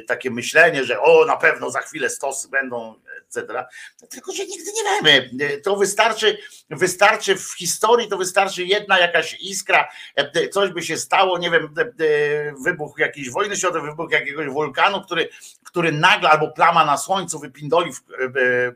takie 0.07 0.31
myślenie, 0.31 0.85
że 0.85 1.01
o, 1.01 1.25
na 1.27 1.37
pewno 1.37 1.71
za 1.71 1.81
chwilę 1.81 2.11
stosy 2.11 2.49
będą, 2.49 2.95
etc. 3.27 3.65
Tylko, 4.11 4.33
że 4.33 4.47
nigdy 4.47 4.71
nie 4.73 4.83
wiemy. 4.85 5.31
To 5.63 5.77
wystarczy, 5.77 6.39
wystarczy 6.71 7.37
w 7.37 7.55
historii, 7.59 8.09
to 8.09 8.17
wystarczy 8.17 8.65
jedna 8.73 8.99
jakaś 8.99 9.41
iskra, 9.41 9.89
e, 10.15 10.49
coś 10.49 10.71
by 10.71 10.83
się 10.83 10.97
stało, 10.97 11.39
nie 11.39 11.51
wiem, 11.51 11.75
e, 11.79 11.83
e, 11.83 12.55
wybuch 12.65 12.99
jakiejś 12.99 13.31
wojny 13.31 13.57
światowej, 13.57 13.91
wybuch 13.91 14.13
jakiegoś 14.13 14.49
wulkanu, 14.49 15.03
który, 15.03 15.29
który 15.65 15.93
nagle 15.93 16.31
albo 16.31 16.51
plama 16.51 16.85
na 16.85 16.97
słońcu 16.97 17.39
wypindoli 17.39 17.93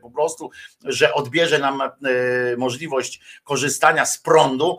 po 0.01 0.11
prostu, 0.11 0.51
że 0.83 1.13
odbierze 1.13 1.59
nam 1.59 1.81
możliwość 2.57 3.21
korzystania 3.43 4.05
z 4.05 4.17
prądu, 4.17 4.77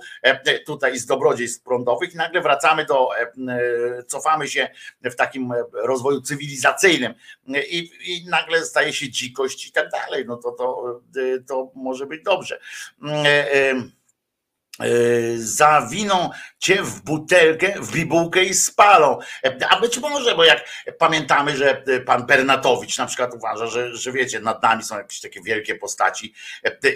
tutaj 0.66 0.98
z 0.98 1.06
dobrodziejstw 1.06 1.64
prądowych 1.64 2.14
i 2.14 2.16
nagle 2.16 2.40
wracamy 2.40 2.84
do, 2.84 3.08
cofamy 4.06 4.48
się 4.48 4.68
w 5.04 5.14
takim 5.14 5.52
rozwoju 5.72 6.20
cywilizacyjnym 6.20 7.14
i, 7.70 7.90
i 8.04 8.26
nagle 8.28 8.64
staje 8.64 8.92
się 8.92 9.10
dzikość 9.10 9.66
i 9.66 9.72
tak 9.72 9.90
dalej, 9.90 10.24
no 10.26 10.36
to, 10.36 10.52
to, 10.52 11.00
to 11.48 11.70
może 11.74 12.06
być 12.06 12.22
dobrze. 12.22 12.60
E, 14.80 14.90
zawiną 15.36 16.30
cię 16.58 16.82
w 16.82 17.02
butelkę, 17.02 17.74
w 17.80 17.92
bibułkę 17.92 18.44
i 18.44 18.54
spalą. 18.54 19.18
E, 19.44 19.56
a 19.70 19.80
być 19.80 19.98
może, 19.98 20.34
bo 20.34 20.44
jak 20.44 20.64
pamiętamy, 20.98 21.56
że 21.56 21.82
e, 21.86 22.00
pan 22.00 22.26
Bernatowicz 22.26 22.98
na 22.98 23.06
przykład 23.06 23.34
uważa, 23.34 23.66
że, 23.66 23.96
że 23.96 24.12
wiecie, 24.12 24.40
nad 24.40 24.62
nami 24.62 24.82
są 24.82 24.98
jakieś 24.98 25.20
takie 25.20 25.42
wielkie 25.42 25.74
postaci 25.74 26.34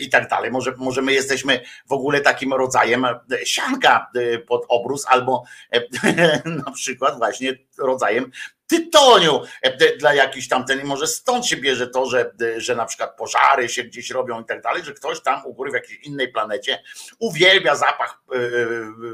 i 0.00 0.10
tak 0.10 0.28
dalej. 0.28 0.50
Może, 0.50 0.74
może 0.76 1.02
my 1.02 1.12
jesteśmy 1.12 1.60
w 1.86 1.92
ogóle 1.92 2.20
takim 2.20 2.52
rodzajem 2.52 3.06
sianka 3.44 4.10
pod 4.46 4.64
obrus, 4.68 5.06
albo 5.06 5.44
na 6.64 6.72
przykład 6.72 7.18
właśnie 7.18 7.58
rodzajem 7.78 8.30
tytoniu 8.72 9.40
e, 9.62 9.96
dla 9.96 10.14
jakichś 10.14 10.48
tamten, 10.48 10.84
może 10.84 11.06
stąd 11.06 11.46
się 11.46 11.56
bierze 11.56 11.86
to, 11.86 12.06
że, 12.06 12.32
że 12.56 12.76
na 12.76 12.86
przykład 12.86 13.16
pożary 13.16 13.68
się 13.68 13.84
gdzieś 13.84 14.10
robią 14.10 14.42
i 14.42 14.44
tak 14.44 14.62
dalej, 14.62 14.84
że 14.84 14.92
ktoś 14.92 15.22
tam 15.22 15.46
u 15.46 15.54
góry 15.54 15.70
w 15.70 15.74
jakiejś 15.74 15.98
innej 15.98 16.28
planecie 16.28 16.82
uwielbia 17.18 17.76
zapach 17.76 18.22
e, 18.32 18.38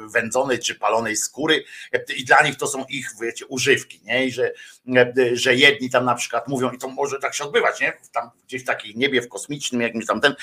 wędzonej 0.08 0.58
czy 0.58 0.74
palonej 0.74 1.16
skóry 1.16 1.64
e, 1.92 2.12
i 2.16 2.24
dla 2.24 2.42
nich 2.42 2.56
to 2.56 2.66
są 2.66 2.84
ich, 2.88 3.10
wiecie, 3.20 3.46
używki, 3.46 4.00
nie? 4.04 4.26
I 4.26 4.32
że, 4.32 4.52
że 5.32 5.54
jedni 5.54 5.90
tam 5.90 6.04
na 6.04 6.14
przykład 6.14 6.48
mówią, 6.48 6.70
i 6.70 6.78
to 6.78 6.88
może 6.88 7.18
tak 7.18 7.34
się 7.34 7.44
odbywać, 7.44 7.80
nie? 7.80 7.92
Tam 8.12 8.30
gdzieś 8.46 8.62
w 8.62 8.66
takiej 8.66 8.96
niebie 8.96 9.22
w 9.22 9.28
kosmicznym 9.28 9.80
jakimś 9.82 10.06
tam 10.06 10.20
ten 10.20 10.34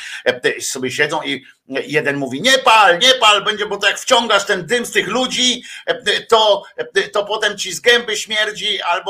sobie 0.61 0.91
siedzą 0.91 1.23
i 1.23 1.45
jeden 1.67 2.17
mówi, 2.17 2.41
nie 2.41 2.57
pal, 2.57 2.99
nie 2.99 3.13
pal, 3.13 3.43
będzie, 3.43 3.65
bo 3.65 3.77
to 3.77 3.87
jak 3.87 3.99
wciągasz 3.99 4.45
ten 4.45 4.65
dym 4.65 4.85
z 4.85 4.91
tych 4.91 5.07
ludzi, 5.07 5.63
to, 6.29 6.63
to 7.13 7.25
potem 7.25 7.57
ci 7.57 7.71
z 7.71 7.79
gęby 7.79 8.17
śmierdzi, 8.17 8.81
albo 8.81 9.04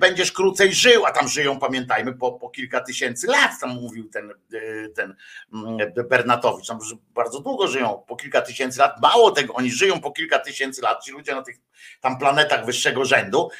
będziesz 0.00 0.32
krócej 0.32 0.72
żył, 0.72 1.06
a 1.06 1.12
tam 1.12 1.28
żyją, 1.28 1.58
pamiętajmy, 1.58 2.12
po, 2.12 2.32
po 2.32 2.50
kilka 2.50 2.80
tysięcy 2.80 3.26
lat, 3.26 3.50
tam 3.60 3.70
mówił 3.70 4.08
ten, 4.08 4.30
e, 4.30 4.88
ten 4.88 5.16
mm, 5.52 5.92
Bernatowicz, 6.08 6.66
tam 6.66 6.78
bardzo 7.14 7.40
długo 7.40 7.68
żyją, 7.68 8.04
po 8.06 8.16
kilka 8.16 8.42
tysięcy 8.42 8.78
lat, 8.78 9.02
mało 9.02 9.30
tego, 9.30 9.54
oni 9.54 9.70
żyją 9.70 10.00
po 10.00 10.12
kilka 10.12 10.38
tysięcy 10.38 10.82
lat, 10.82 11.04
ci 11.04 11.12
ludzie 11.12 11.34
na 11.34 11.42
tych 11.42 11.56
tam 12.00 12.18
planetach 12.18 12.66
wyższego 12.66 13.04
rzędu, 13.04 13.50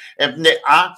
a, 0.66 0.95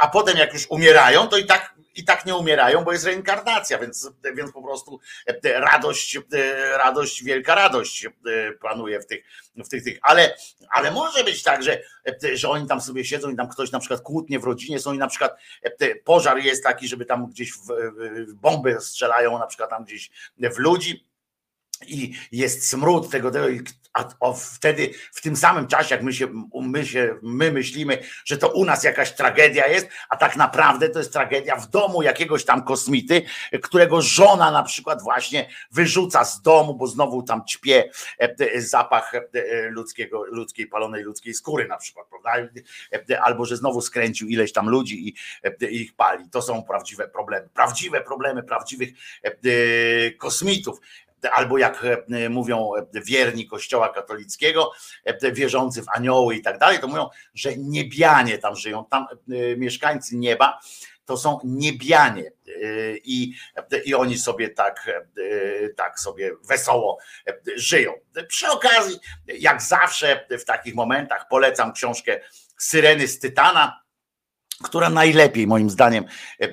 a 0.00 0.08
potem 0.08 0.36
jak 0.36 0.52
już 0.52 0.66
umierają, 0.70 1.28
to 1.28 1.36
i 1.36 1.46
tak 1.46 1.71
i 1.94 2.04
tak 2.04 2.26
nie 2.26 2.36
umierają, 2.36 2.84
bo 2.84 2.92
jest 2.92 3.04
reinkarnacja, 3.04 3.78
więc, 3.78 4.10
więc 4.36 4.52
po 4.52 4.62
prostu 4.62 5.00
radość, 5.44 6.18
radość, 6.76 7.24
wielka 7.24 7.54
radość 7.54 8.06
panuje 8.60 9.00
w 9.00 9.06
tych, 9.06 9.24
w 9.56 9.68
tych, 9.68 9.84
tych. 9.84 9.98
Ale, 10.02 10.36
ale 10.70 10.90
może 10.90 11.24
być 11.24 11.42
tak, 11.42 11.62
że, 11.62 11.82
że 12.34 12.48
oni 12.48 12.68
tam 12.68 12.80
sobie 12.80 13.04
siedzą 13.04 13.30
i 13.30 13.36
tam 13.36 13.48
ktoś 13.48 13.72
na 13.72 13.78
przykład 13.78 14.00
kłótnie 14.00 14.38
w 14.38 14.44
rodzinie 14.44 14.80
są 14.80 14.92
i 14.92 14.98
na 14.98 15.08
przykład 15.08 15.36
pożar 16.04 16.38
jest 16.38 16.64
taki, 16.64 16.88
żeby 16.88 17.04
tam 17.04 17.26
gdzieś 17.26 17.52
w, 17.52 17.66
w 18.28 18.34
bomby 18.34 18.80
strzelają 18.80 19.38
na 19.38 19.46
przykład 19.46 19.70
tam 19.70 19.84
gdzieś 19.84 20.10
w 20.38 20.58
ludzi 20.58 21.11
i 21.88 22.14
jest 22.32 22.68
smród 22.68 23.10
tego, 23.10 23.30
tego 23.30 23.48
a, 23.92 24.32
wtedy 24.32 24.90
w 25.12 25.20
tym 25.20 25.36
samym 25.36 25.66
czasie, 25.66 25.94
jak 25.94 26.04
my 26.04 26.12
się, 26.12 26.28
my 26.62 26.86
się 26.86 27.16
my 27.22 27.52
myślimy, 27.52 27.98
że 28.24 28.36
to 28.36 28.48
u 28.48 28.64
nas 28.64 28.84
jakaś 28.84 29.12
tragedia 29.12 29.66
jest, 29.66 29.88
a 30.08 30.16
tak 30.16 30.36
naprawdę 30.36 30.88
to 30.88 30.98
jest 30.98 31.12
tragedia 31.12 31.56
w 31.56 31.70
domu 31.70 32.02
jakiegoś 32.02 32.44
tam 32.44 32.64
kosmity, 32.64 33.22
którego 33.62 34.02
żona 34.02 34.50
na 34.50 34.62
przykład 34.62 35.02
właśnie 35.02 35.48
wyrzuca 35.70 36.24
z 36.24 36.42
domu, 36.42 36.74
bo 36.74 36.86
znowu 36.86 37.22
tam 37.22 37.44
ćpie 37.44 37.90
e, 38.20 38.34
e, 38.38 38.60
zapach 38.60 39.14
e, 39.14 39.24
ludzkiego, 39.70 40.24
ludzkiej 40.24 40.66
palonej 40.66 41.02
ludzkiej 41.02 41.34
skóry 41.34 41.68
na 41.68 41.76
przykład, 41.76 42.06
prawda? 42.08 42.52
Albo 43.22 43.44
że 43.44 43.56
znowu 43.56 43.80
skręcił 43.80 44.28
ileś 44.28 44.52
tam 44.52 44.68
ludzi 44.68 45.08
i, 45.08 45.14
ich 45.82 45.94
pali. 45.94 46.30
To 46.30 46.42
są 46.42 46.62
prawdziwe 46.62 47.08
problemy. 47.08 47.48
Prawdziwe 47.54 48.00
problemy 48.00 48.42
prawdziwych 48.42 48.90
kosmitów 50.18 50.78
albo 51.30 51.58
jak 51.58 51.84
e, 52.10 52.28
mówią 52.28 52.70
e, 52.74 53.00
wierni 53.00 53.46
Kościoła 53.46 53.88
katolickiego, 53.88 54.72
e, 55.04 55.32
wierzący 55.32 55.82
w 55.82 55.88
anioły 55.88 56.34
i 56.34 56.42
tak 56.42 56.58
dalej, 56.58 56.78
to 56.78 56.88
mówią, 56.88 57.08
że 57.34 57.56
niebianie 57.56 58.38
tam 58.38 58.56
żyją, 58.56 58.84
tam 58.90 59.06
mieszkańcy 59.56 60.16
nieba 60.16 60.60
to 61.04 61.16
są 61.16 61.38
niebianie. 61.44 62.32
I, 63.04 63.32
I 63.84 63.94
oni 63.94 64.18
sobie 64.18 64.48
tak, 64.48 65.02
tak 65.76 66.00
sobie 66.00 66.32
wesoło 66.48 66.98
żyją. 67.56 67.92
Przy 68.28 68.50
okazji, 68.50 68.98
jak 69.26 69.62
zawsze 69.62 70.26
w 70.30 70.44
takich 70.44 70.74
momentach 70.74 71.28
polecam 71.28 71.72
książkę 71.72 72.20
Syreny 72.58 73.08
z 73.08 73.18
Tytana 73.18 73.81
która 74.62 74.90
najlepiej 74.90 75.46
moim 75.46 75.70
zdaniem 75.70 76.04
e, 76.40 76.44
e, 76.44 76.48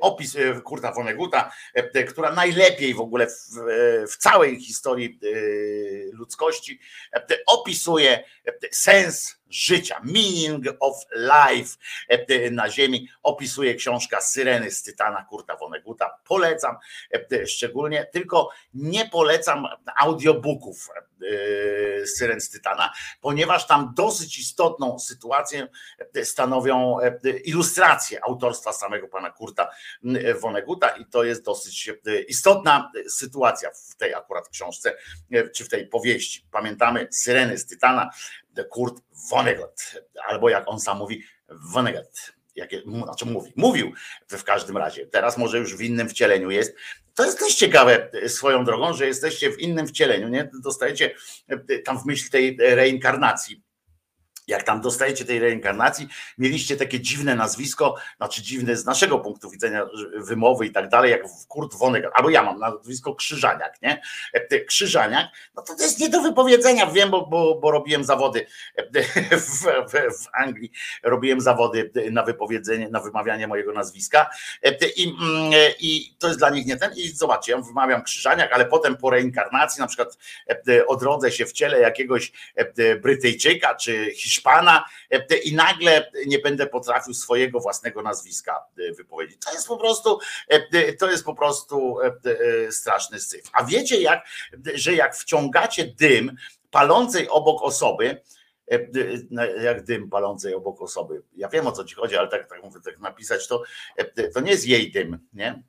opis 0.00 0.36
e, 0.36 0.60
Kurta 0.60 0.92
Vonneguta, 0.92 1.52
która 2.08 2.32
najlepiej 2.32 2.94
w 2.94 3.00
ogóle 3.00 3.26
w, 3.26 3.32
w, 4.12 4.16
całej 4.16 4.60
historii 4.60 5.18
ludzkości 6.12 6.80
opisuje 7.46 8.24
sens 8.70 9.39
życia, 9.50 10.00
meaning 10.04 10.64
of 10.80 10.96
life 11.12 11.76
na 12.50 12.70
ziemi, 12.70 13.08
opisuje 13.22 13.74
książka 13.74 14.20
Syreny 14.20 14.70
z 14.70 14.82
Tytana 14.82 15.24
Kurta 15.24 15.56
Vonneguta. 15.56 16.18
Polecam 16.24 16.76
szczególnie, 17.46 18.06
tylko 18.12 18.50
nie 18.74 19.08
polecam 19.08 19.66
audiobooków 19.96 20.88
Syren 22.16 22.40
z 22.40 22.50
Tytana, 22.50 22.92
ponieważ 23.20 23.66
tam 23.66 23.92
dosyć 23.96 24.38
istotną 24.38 24.98
sytuację 24.98 25.68
stanowią 26.24 26.96
ilustracje 27.44 28.24
autorstwa 28.24 28.72
samego 28.72 29.08
pana 29.08 29.30
Kurta 29.30 29.70
Vonneguta 30.40 30.88
i 30.88 31.06
to 31.06 31.24
jest 31.24 31.44
dosyć 31.44 31.90
istotna 32.28 32.92
sytuacja 33.08 33.70
w 33.70 33.96
tej 33.96 34.14
akurat 34.14 34.48
książce, 34.48 34.96
czy 35.54 35.64
w 35.64 35.68
tej 35.68 35.86
powieści. 35.86 36.46
Pamiętamy 36.50 37.08
Syreny 37.10 37.58
z 37.58 37.66
Tytana, 37.66 38.10
Kurt 38.70 39.02
Vonnegut, 39.30 40.02
albo 40.28 40.48
jak 40.48 40.68
on 40.68 40.80
sam 40.80 40.98
mówi, 40.98 41.22
Vonnegut. 41.48 42.32
Jakie, 42.56 42.82
znaczy 43.04 43.26
mówi, 43.26 43.52
mówił 43.56 43.92
w 44.28 44.44
każdym 44.44 44.76
razie. 44.76 45.06
Teraz 45.06 45.38
może 45.38 45.58
już 45.58 45.76
w 45.76 45.80
innym 45.80 46.08
wcieleniu 46.08 46.50
jest. 46.50 46.76
To 47.14 47.24
jest 47.24 47.38
też 47.38 47.54
ciekawe 47.54 48.10
swoją 48.26 48.64
drogą, 48.64 48.94
że 48.94 49.06
jesteście 49.06 49.50
w 49.50 49.58
innym 49.58 49.86
wcieleniu, 49.86 50.28
nie? 50.28 50.50
Dostajecie 50.62 51.14
tam 51.84 51.98
w 51.98 52.04
myśl 52.06 52.30
tej 52.30 52.56
reinkarnacji 52.60 53.62
jak 54.50 54.62
tam 54.62 54.80
dostajecie 54.80 55.24
tej 55.24 55.38
reinkarnacji, 55.38 56.08
mieliście 56.38 56.76
takie 56.76 57.00
dziwne 57.00 57.34
nazwisko, 57.34 57.94
znaczy 58.16 58.42
dziwne 58.42 58.76
z 58.76 58.84
naszego 58.84 59.18
punktu 59.18 59.50
widzenia 59.50 59.86
wymowy 60.16 60.66
i 60.66 60.72
tak 60.72 60.88
dalej, 60.88 61.10
jak 61.10 61.22
Kurt 61.48 61.74
Vonnegut, 61.74 62.10
albo 62.14 62.30
ja 62.30 62.42
mam 62.42 62.58
nazwisko 62.58 63.14
Krzyżaniak, 63.14 63.82
nie? 63.82 64.02
E, 64.32 64.60
Krzyżaniak, 64.60 65.26
no 65.56 65.62
to 65.62 65.74
to 65.74 65.82
jest 65.82 65.98
nie 65.98 66.08
do 66.08 66.22
wypowiedzenia, 66.22 66.86
wiem, 66.86 67.10
bo, 67.10 67.26
bo, 67.26 67.54
bo 67.54 67.70
robiłem 67.70 68.04
zawody 68.04 68.46
w, 69.32 69.64
w, 69.90 70.24
w, 70.24 70.28
Anglii, 70.32 70.72
robiłem 71.02 71.40
zawody 71.40 71.90
na 72.10 72.22
wypowiedzenie, 72.22 72.88
na 72.88 73.00
wymawianie 73.00 73.46
mojego 73.46 73.72
nazwiska 73.72 74.30
e, 74.62 74.88
i, 74.96 75.08
mm, 75.08 75.52
i 75.80 76.14
to 76.18 76.26
jest 76.26 76.38
dla 76.38 76.50
nich 76.50 76.66
nie 76.66 76.76
ten, 76.76 76.92
i 76.96 77.08
zobaczcie, 77.08 77.52
ja 77.52 77.58
wymawiam 77.58 78.02
Krzyżaniak, 78.02 78.52
ale 78.52 78.66
potem 78.66 78.96
po 78.96 79.10
reinkarnacji 79.10 79.80
na 79.80 79.86
przykład 79.86 80.18
e, 80.68 80.86
odrodzę 80.86 81.32
się 81.32 81.46
w 81.46 81.52
ciele 81.52 81.80
jakiegoś 81.80 82.32
Brytyjczyka 83.02 83.74
czy 83.74 84.10
Hiszpana, 84.14 84.39
Hiszpana 84.40 84.84
e, 85.10 85.36
i 85.36 85.54
nagle 85.54 86.10
nie 86.26 86.38
będę 86.38 86.66
potrafił 86.66 87.14
swojego 87.14 87.60
własnego 87.60 88.02
nazwiska 88.02 88.64
e, 88.78 88.92
wypowiedzieć. 88.92 89.38
To 89.44 89.52
jest 89.52 89.68
po 89.68 89.76
prostu, 89.76 90.18
e, 90.48 90.92
to 90.92 91.10
jest 91.10 91.24
po 91.24 91.34
prostu 91.34 91.96
straszny 92.70 93.20
syf. 93.20 93.42
A 93.52 93.64
wiecie 93.64 94.00
jak, 94.00 94.26
że 94.74 94.94
jak 94.94 95.16
wciągacie 95.16 95.84
dym 95.84 96.36
palącej 96.70 97.28
obok 97.28 97.62
osoby, 97.62 98.22
jak 99.62 99.82
dym 99.84 100.10
palącej 100.10 100.54
obok 100.54 100.82
osoby. 100.82 101.22
Ja 101.36 101.48
wiem 101.48 101.66
o 101.66 101.72
co 101.72 101.84
ci 101.84 101.94
chodzi, 101.94 102.16
ale 102.16 102.28
tak, 102.28 102.48
tak 102.48 102.62
mówię, 102.62 102.80
tak 102.84 102.98
napisać, 102.98 103.48
to, 103.48 103.62
to 104.34 104.40
nie 104.40 104.50
jest 104.50 104.66
jej 104.66 104.92
dym, 104.92 105.18
nie? 105.32 105.62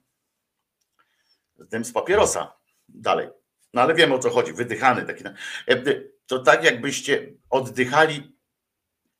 Dym 1.60 1.86
z 1.86 1.92
papierosa. 1.92 2.54
Dalej. 2.90 3.30
No 3.74 3.82
ale 3.82 3.94
wiem 3.94 4.12
o 4.12 4.20
co 4.20 4.30
chodzi, 4.30 4.54
wydychany 4.54 5.06
taki. 5.06 5.24
To 6.28 6.40
tak 6.40 6.64
jakbyście 6.64 7.34
oddychali 7.50 8.38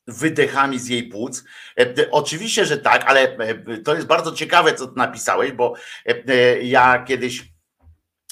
wydechami 0.06 0.78
z 0.78 0.88
jej 0.88 1.08
płuc. 1.08 1.44
E, 1.78 2.10
oczywiście, 2.10 2.66
że 2.66 2.78
tak, 2.78 3.04
ale 3.06 3.36
e, 3.36 3.78
to 3.78 3.94
jest 3.94 4.06
bardzo 4.06 4.32
ciekawe, 4.32 4.74
co 4.74 4.92
napisałeś, 4.96 5.52
bo 5.52 5.74
e, 6.06 6.62
ja 6.62 7.04
kiedyś 7.08 7.52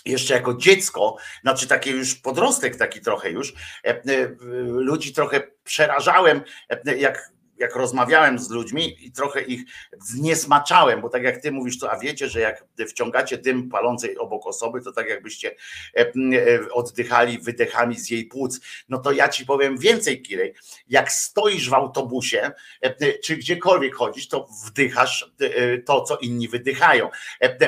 jeszcze 0.05 0.35
jako 0.35 0.55
dziecko, 0.55 1.17
znaczy 1.43 1.67
taki 1.67 1.91
już 1.91 2.15
podrostek 2.15 2.77
taki 2.77 3.01
trochę 3.01 3.31
już, 3.31 3.55
ludzi 4.65 5.13
trochę 5.13 5.43
przerażałem, 5.65 6.43
jak 6.99 7.31
jak 7.61 7.77
rozmawiałem 7.77 8.39
z 8.39 8.51
ludźmi 8.51 9.07
i 9.07 9.13
trochę 9.13 9.43
ich 9.43 9.61
zniesmaczałem, 9.99 11.01
bo 11.01 11.09
tak 11.09 11.23
jak 11.23 11.43
ty 11.43 11.53
mówisz, 11.53 11.79
to 11.79 11.93
a 11.93 11.99
wiecie, 11.99 12.29
że 12.29 12.41
jak 12.41 12.65
wciągacie 12.89 13.39
dym 13.39 13.69
palącej 13.69 14.19
obok 14.19 14.47
osoby, 14.47 14.81
to 14.81 14.93
tak 14.93 15.09
jakbyście 15.09 15.57
e, 15.97 16.01
e, 16.01 16.13
oddychali 16.73 17.39
wydechami 17.39 17.99
z 17.99 18.11
jej 18.11 18.25
płuc. 18.25 18.61
No 18.89 18.99
to 18.99 19.13
ja 19.13 19.29
ci 19.29 19.47
powiem 19.47 19.79
więcej, 19.79 20.23
Kirej. 20.23 20.55
Jak 20.89 21.13
stoisz 21.13 21.71
w 21.71 21.75
autobusie, 21.75 22.51
e, 22.81 23.19
czy 23.19 23.37
gdziekolwiek 23.37 23.95
chodzisz, 23.95 24.29
to 24.29 24.49
wdychasz 24.67 25.33
to, 25.87 26.03
co 26.03 26.17
inni 26.17 26.49
wydychają. 26.49 27.11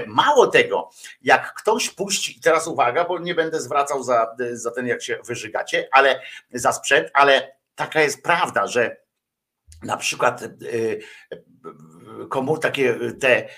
Mało 0.07 0.47
tego, 0.47 0.91
jak 1.23 1.55
ktoś 1.55 1.91
puści, 1.91 2.41
teraz 2.41 2.67
uwaga, 2.67 3.05
bo 3.05 3.19
nie 3.19 3.35
będę 3.35 3.61
zwracał 3.61 4.03
za, 4.03 4.37
za 4.53 4.71
ten, 4.71 4.87
jak 4.87 5.03
się 5.03 5.19
wyżygacie, 5.27 5.89
ale 5.93 6.21
za 6.53 6.73
sprzęt, 6.73 7.11
ale 7.13 7.57
taka 7.75 8.01
jest 8.01 8.23
prawda, 8.23 8.67
że 8.67 9.02
na 9.83 9.97
przykład 9.97 10.43
y, 10.43 10.49
y, 11.33 11.43
komór, 12.29 12.61
takie 12.61 12.99
te 13.21 13.49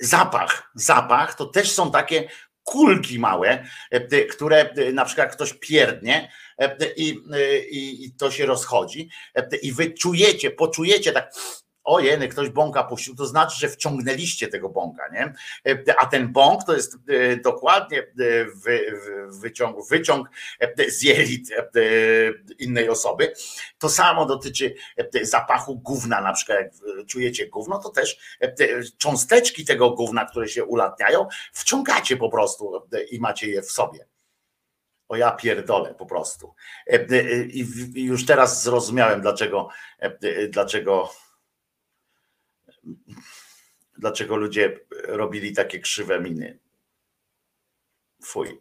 zapach, 0.00 0.70
zapach 0.74 1.34
to 1.34 1.46
też 1.46 1.72
są 1.72 1.90
takie 1.90 2.28
kulki 2.62 3.18
małe, 3.18 3.64
y, 3.94 4.26
które 4.26 4.74
na 4.92 5.04
przykład 5.04 5.32
ktoś 5.32 5.52
pierdnie 5.52 6.32
i, 6.96 7.18
i, 7.70 8.04
i 8.04 8.14
to 8.14 8.30
się 8.30 8.46
rozchodzi 8.46 9.10
i 9.62 9.72
wy 9.72 9.90
czujecie, 9.90 10.50
poczujecie 10.50 11.12
tak 11.12 11.32
o 11.84 12.00
jeny, 12.00 12.28
ktoś 12.28 12.48
bąka 12.48 12.84
puścił, 12.84 13.16
to 13.16 13.26
znaczy, 13.26 13.60
że 13.60 13.68
wciągnęliście 13.68 14.48
tego 14.48 14.68
bąka, 14.68 15.08
nie? 15.12 15.34
A 15.98 16.06
ten 16.06 16.32
bąk 16.32 16.64
to 16.64 16.74
jest 16.74 16.96
e, 17.08 17.36
dokładnie 17.36 17.98
e, 18.00 18.04
wyciąg, 19.28 19.88
wyciąg 19.88 20.28
e, 20.60 20.90
z 20.90 21.02
jelit 21.02 21.48
innej 22.58 22.88
osoby. 22.88 23.32
To 23.78 23.88
samo 23.88 24.26
dotyczy 24.26 24.74
zapachu 25.22 25.76
gówna, 25.78 26.20
na 26.20 26.32
przykład 26.32 26.58
jak 26.58 26.72
czujecie 27.06 27.48
gówno, 27.48 27.78
to 27.78 27.88
też 27.90 28.38
cząsteczki 28.98 29.64
tego 29.64 29.90
gówna, 29.90 30.24
które 30.24 30.48
się 30.48 30.64
ulatniają, 30.64 31.28
wciągacie 31.52 32.16
po 32.16 32.28
prostu 32.28 32.82
i 33.10 33.20
macie 33.20 33.48
je 33.48 33.62
w 33.62 33.70
sobie. 33.70 34.06
O 35.08 35.16
ja 35.16 35.30
pierdolę 35.30 35.94
po 35.94 36.06
prostu. 36.06 36.54
I 37.48 37.66
już 37.94 38.26
teraz 38.26 38.62
zrozumiałem, 38.62 39.20
dlaczego, 39.20 39.68
dlaczego 40.48 41.10
dlaczego 43.98 44.36
ludzie 44.36 44.80
robili 45.04 45.52
takie 45.52 45.80
krzywe 45.80 46.20
miny. 46.20 46.58
Fuj. 48.24 48.58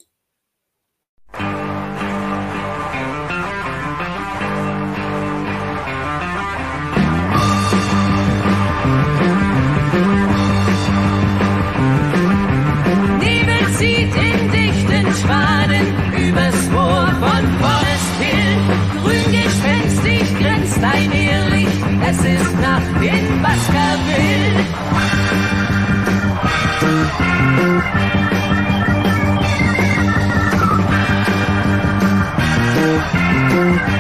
Thank 27.54 27.84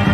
you. 0.05 0.10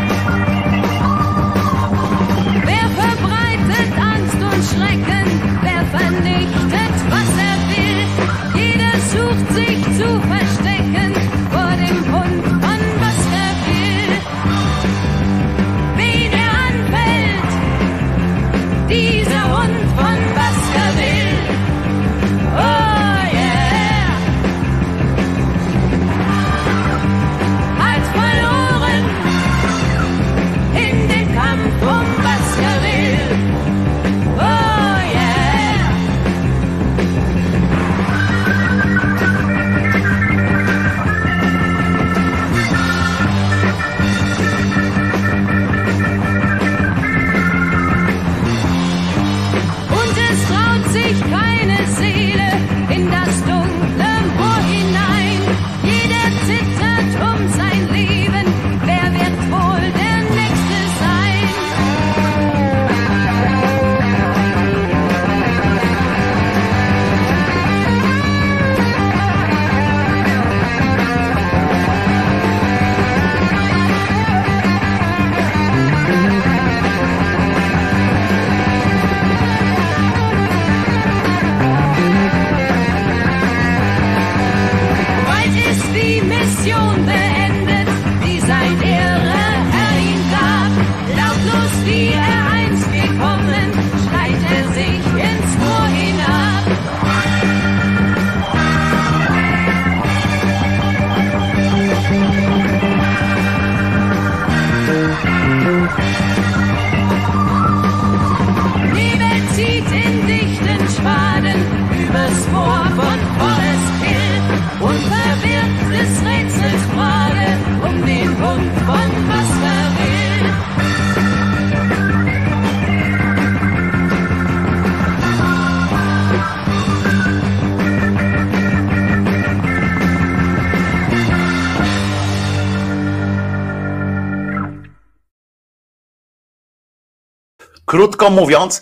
Krótko 137.87 138.29
mówiąc, 138.29 138.81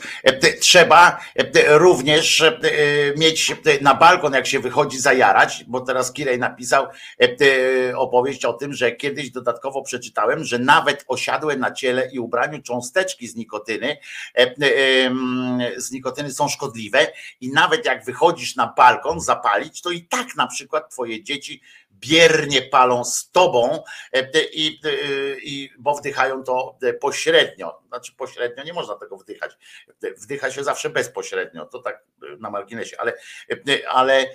trzeba 0.59 1.19
również 1.67 2.43
mieć 3.17 3.55
na 3.81 3.95
balkon, 3.95 4.33
jak 4.33 4.47
się 4.47 4.59
wychodzi, 4.59 4.99
zajarać, 4.99 5.63
bo 5.67 5.81
teraz 5.81 6.13
Kirej 6.13 6.39
napisał 6.39 6.87
opowieść 7.95 8.45
o 8.45 8.53
tym, 8.53 8.73
że 8.73 8.91
kiedyś 8.91 9.31
dodatkowo 9.31 9.81
przeczytałem, 9.81 10.43
że 10.43 10.59
nawet 10.59 11.05
osiadłe 11.07 11.57
na 11.57 11.71
ciele 11.71 12.09
i 12.11 12.19
ubraniu 12.19 12.61
cząsteczki 12.61 13.27
z 13.27 13.35
nikotyny, 13.35 13.97
z 15.77 15.91
nikotyny 15.91 16.31
są 16.31 16.47
szkodliwe 16.47 17.07
i 17.41 17.49
nawet 17.49 17.85
jak 17.85 18.05
wychodzisz 18.05 18.55
na 18.55 18.73
balkon 18.77 19.21
zapalić, 19.21 19.81
to 19.81 19.91
i 19.91 20.01
tak 20.03 20.35
na 20.35 20.47
przykład 20.47 20.89
twoje 20.91 21.23
dzieci 21.23 21.61
biernie 22.09 22.61
palą 22.61 23.05
z 23.05 23.31
tobą, 23.31 23.83
e, 24.13 24.43
i, 24.53 24.79
e, 24.83 24.89
i, 25.39 25.69
bo 25.79 25.95
wdychają 25.95 26.43
to 26.43 26.77
e, 26.81 26.93
pośrednio. 26.93 27.81
Znaczy 27.87 28.13
pośrednio 28.17 28.63
nie 28.63 28.73
można 28.73 28.95
tego 28.95 29.17
wdychać. 29.17 29.57
Wdycha 30.17 30.51
się 30.51 30.63
zawsze 30.63 30.89
bezpośrednio, 30.89 31.65
to 31.65 31.79
tak 31.79 32.03
na 32.39 32.49
marginesie, 32.49 32.97
ale, 32.99 33.13
ale 33.89 34.25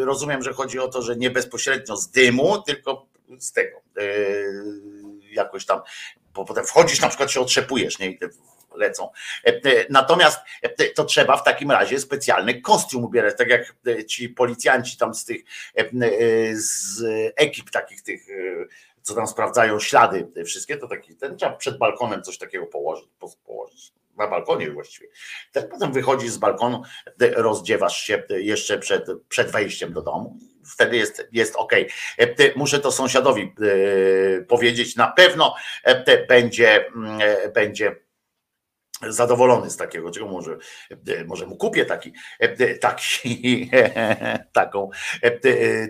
rozumiem, 0.00 0.42
że 0.42 0.52
chodzi 0.52 0.78
o 0.78 0.88
to, 0.88 1.02
że 1.02 1.16
nie 1.16 1.30
bezpośrednio 1.30 1.96
z 1.96 2.10
dymu, 2.10 2.62
tylko 2.62 3.06
z 3.38 3.52
tego 3.52 3.80
jakoś 5.30 5.66
tam, 5.66 5.80
bo 6.34 6.44
potem 6.44 6.66
wchodzisz, 6.66 7.00
na 7.00 7.08
przykład 7.08 7.30
się 7.30 7.40
otrzepujesz, 7.40 7.98
nie? 7.98 8.18
Lecą. 8.80 9.10
E, 9.44 9.48
e, 9.48 9.86
natomiast 9.90 10.40
e, 10.62 10.88
to 10.88 11.04
trzeba 11.04 11.36
w 11.36 11.44
takim 11.44 11.70
razie 11.70 12.00
specjalny 12.00 12.60
kostium 12.60 13.04
ubierać, 13.04 13.36
tak 13.38 13.48
jak 13.48 13.74
ci 14.06 14.28
policjanci 14.28 14.96
tam 14.96 15.14
z 15.14 15.24
tych 15.24 15.42
z 16.52 17.02
ekip 17.36 17.70
takich 17.70 18.02
tych 18.02 18.26
co 19.02 19.14
tam 19.14 19.26
sprawdzają 19.26 19.80
ślady 19.80 20.28
wszystkie, 20.44 20.76
to 20.76 20.88
taki 20.88 21.16
ten 21.16 21.36
trzeba 21.36 21.52
przed 21.52 21.78
balkonem 21.78 22.22
coś 22.22 22.38
takiego 22.38 22.66
położyć, 22.66 23.08
położyć 23.44 23.92
na 24.20 24.28
balkonie 24.28 24.70
właściwie. 24.70 25.08
Ten 25.52 25.68
potem 25.68 25.92
wychodzisz 25.92 26.30
z 26.30 26.38
balkonu, 26.38 26.82
rozdziewasz 27.36 28.02
się 28.02 28.22
jeszcze 28.28 28.78
przed, 28.78 29.04
przed 29.28 29.50
wejściem 29.50 29.92
do 29.92 30.02
domu. 30.02 30.38
Wtedy 30.64 30.96
jest, 30.96 31.28
jest 31.32 31.56
ok. 31.56 31.72
Muszę 32.56 32.80
to 32.80 32.92
sąsiadowi 32.92 33.54
powiedzieć. 34.48 34.96
Na 34.96 35.06
pewno 35.06 35.54
będzie, 36.28 36.86
mm, 36.86 37.20
będzie 37.54 37.96
zadowolony 39.08 39.70
z 39.70 39.76
takiego, 39.76 40.10
czego 40.10 40.26
może, 40.26 40.56
może 41.26 41.46
mu 41.46 41.56
kupię 41.56 41.84
taki, 41.84 42.12
taki, 42.80 43.70
taką, 44.52 44.90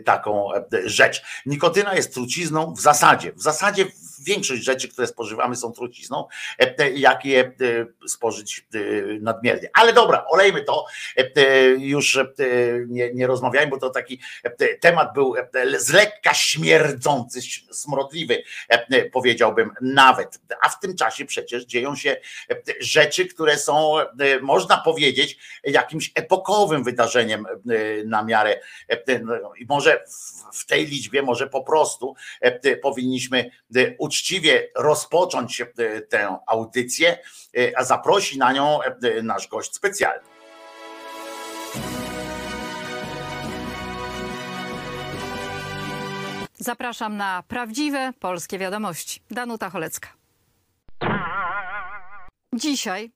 taką 0.04 0.48
rzecz. 0.84 1.22
Nikotyna 1.46 1.94
jest 1.94 2.14
trucizną 2.14 2.74
w 2.74 2.80
zasadzie, 2.80 3.32
w 3.32 3.42
zasadzie 3.42 3.86
większość 4.20 4.64
rzeczy, 4.64 4.88
które 4.88 5.06
spożywamy 5.06 5.56
są 5.56 5.72
trucizną, 5.72 6.28
jak 6.94 7.24
je 7.24 7.52
spożyć 8.06 8.66
nadmiernie. 9.20 9.70
Ale 9.74 9.92
dobra, 9.92 10.24
olejmy 10.28 10.64
to, 10.64 10.86
już 11.78 12.18
nie, 12.88 13.14
nie 13.14 13.26
rozmawiajmy, 13.26 13.70
bo 13.70 13.78
to 13.78 13.90
taki 13.90 14.20
temat 14.80 15.14
był 15.14 15.34
z 15.78 15.92
lekka 15.92 16.34
śmierdzący, 16.34 17.40
smrodliwy, 17.70 18.42
powiedziałbym 19.12 19.70
nawet, 19.80 20.40
a 20.62 20.68
w 20.68 20.80
tym 20.80 20.96
czasie 20.96 21.24
przecież 21.24 21.64
dzieją 21.64 21.96
się 21.96 22.16
rzeczy, 22.80 23.26
które 23.26 23.58
są, 23.58 23.98
e, 23.98 24.06
można 24.40 24.76
powiedzieć, 24.76 25.38
jakimś 25.64 26.12
epokowym 26.14 26.84
wydarzeniem 26.84 27.46
e, 27.46 27.50
na 28.04 28.24
miarę. 28.24 28.60
E, 28.88 29.18
no, 29.18 29.54
I 29.58 29.66
może 29.68 30.04
w 30.52 30.66
tej 30.66 30.86
liczbie, 30.86 31.22
może 31.22 31.46
po 31.46 31.62
prostu 31.62 32.14
powinniśmy 32.82 33.50
uczciwie 34.10 34.68
rozpocząć 34.76 35.62
tę 36.08 36.38
audycję, 36.46 37.18
a 37.76 37.84
zaprosi 37.84 38.38
na 38.38 38.52
nią 38.52 38.78
nasz 39.22 39.48
gość 39.48 39.74
specjalny. 39.74 40.28
Zapraszam 46.54 47.16
na 47.16 47.42
prawdziwe 47.48 48.12
polskie 48.20 48.58
wiadomości. 48.58 49.22
Danuta 49.30 49.70
Cholecka. 49.70 50.08
Dzisiaj 52.54 53.10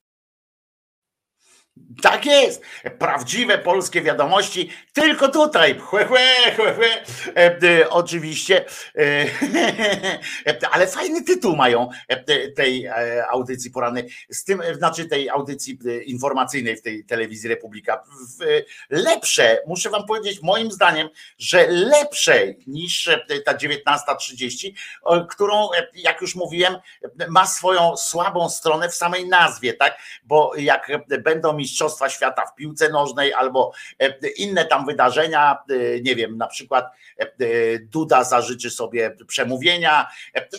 tak 2.03 2.27
jest. 2.27 2.63
Prawdziwe 2.99 3.59
polskie 3.59 4.03
wiadomości 4.03 4.71
tylko 4.93 5.29
tutaj. 5.29 5.79
Chłe, 5.79 6.05
chłe. 6.07 6.21
E, 7.37 7.59
e, 7.63 7.91
oczywiście. 7.91 8.65
E, 10.47 10.69
ale 10.71 10.87
fajny 10.87 11.23
tytuł 11.23 11.57
mają 11.57 11.89
tej 12.57 12.89
audycji 13.31 13.71
porannej. 13.71 14.09
Z 14.31 14.45
tym, 14.45 14.63
znaczy 14.73 15.05
tej 15.05 15.31
audycji 15.31 15.79
informacyjnej 16.05 16.77
w 16.77 16.83
tej 16.83 17.05
telewizji 17.05 17.49
Republika. 17.49 18.03
Lepsze, 18.91 19.59
muszę 19.67 19.91
wam 19.91 20.07
powiedzieć, 20.07 20.43
moim 20.43 20.73
zdaniem, 20.73 21.09
że 21.39 21.67
lepsze 21.67 22.55
niż 22.67 23.11
ta 23.45 23.55
19.30, 23.55 24.73
którą, 25.31 25.69
jak 25.95 26.21
już 26.21 26.35
mówiłem, 26.35 26.77
ma 27.29 27.47
swoją 27.47 27.97
słabą 27.97 28.51
stronę 28.51 28.89
w 28.89 28.95
samej 28.95 29.29
nazwie, 29.29 29.75
tak? 29.75 29.99
Bo 30.25 30.53
jak 30.57 30.89
będą 31.23 31.53
mi 31.53 31.64
Mistrzostwa 31.65 32.09
Świata 32.09 32.47
w 32.47 32.55
piłce 32.55 32.89
nożnej 32.89 33.33
albo 33.33 33.73
e, 33.99 34.29
inne 34.29 34.65
tam 34.65 34.87
wydarzenia, 34.87 35.59
e, 35.71 36.01
nie 36.01 36.17
wiem, 36.17 36.37
na 36.37 36.47
przykład 36.47 36.85
e, 37.19 37.27
Duda 37.79 38.25
zażyczy 38.25 38.71
sobie 38.71 39.17
przemówienia, 39.27 40.09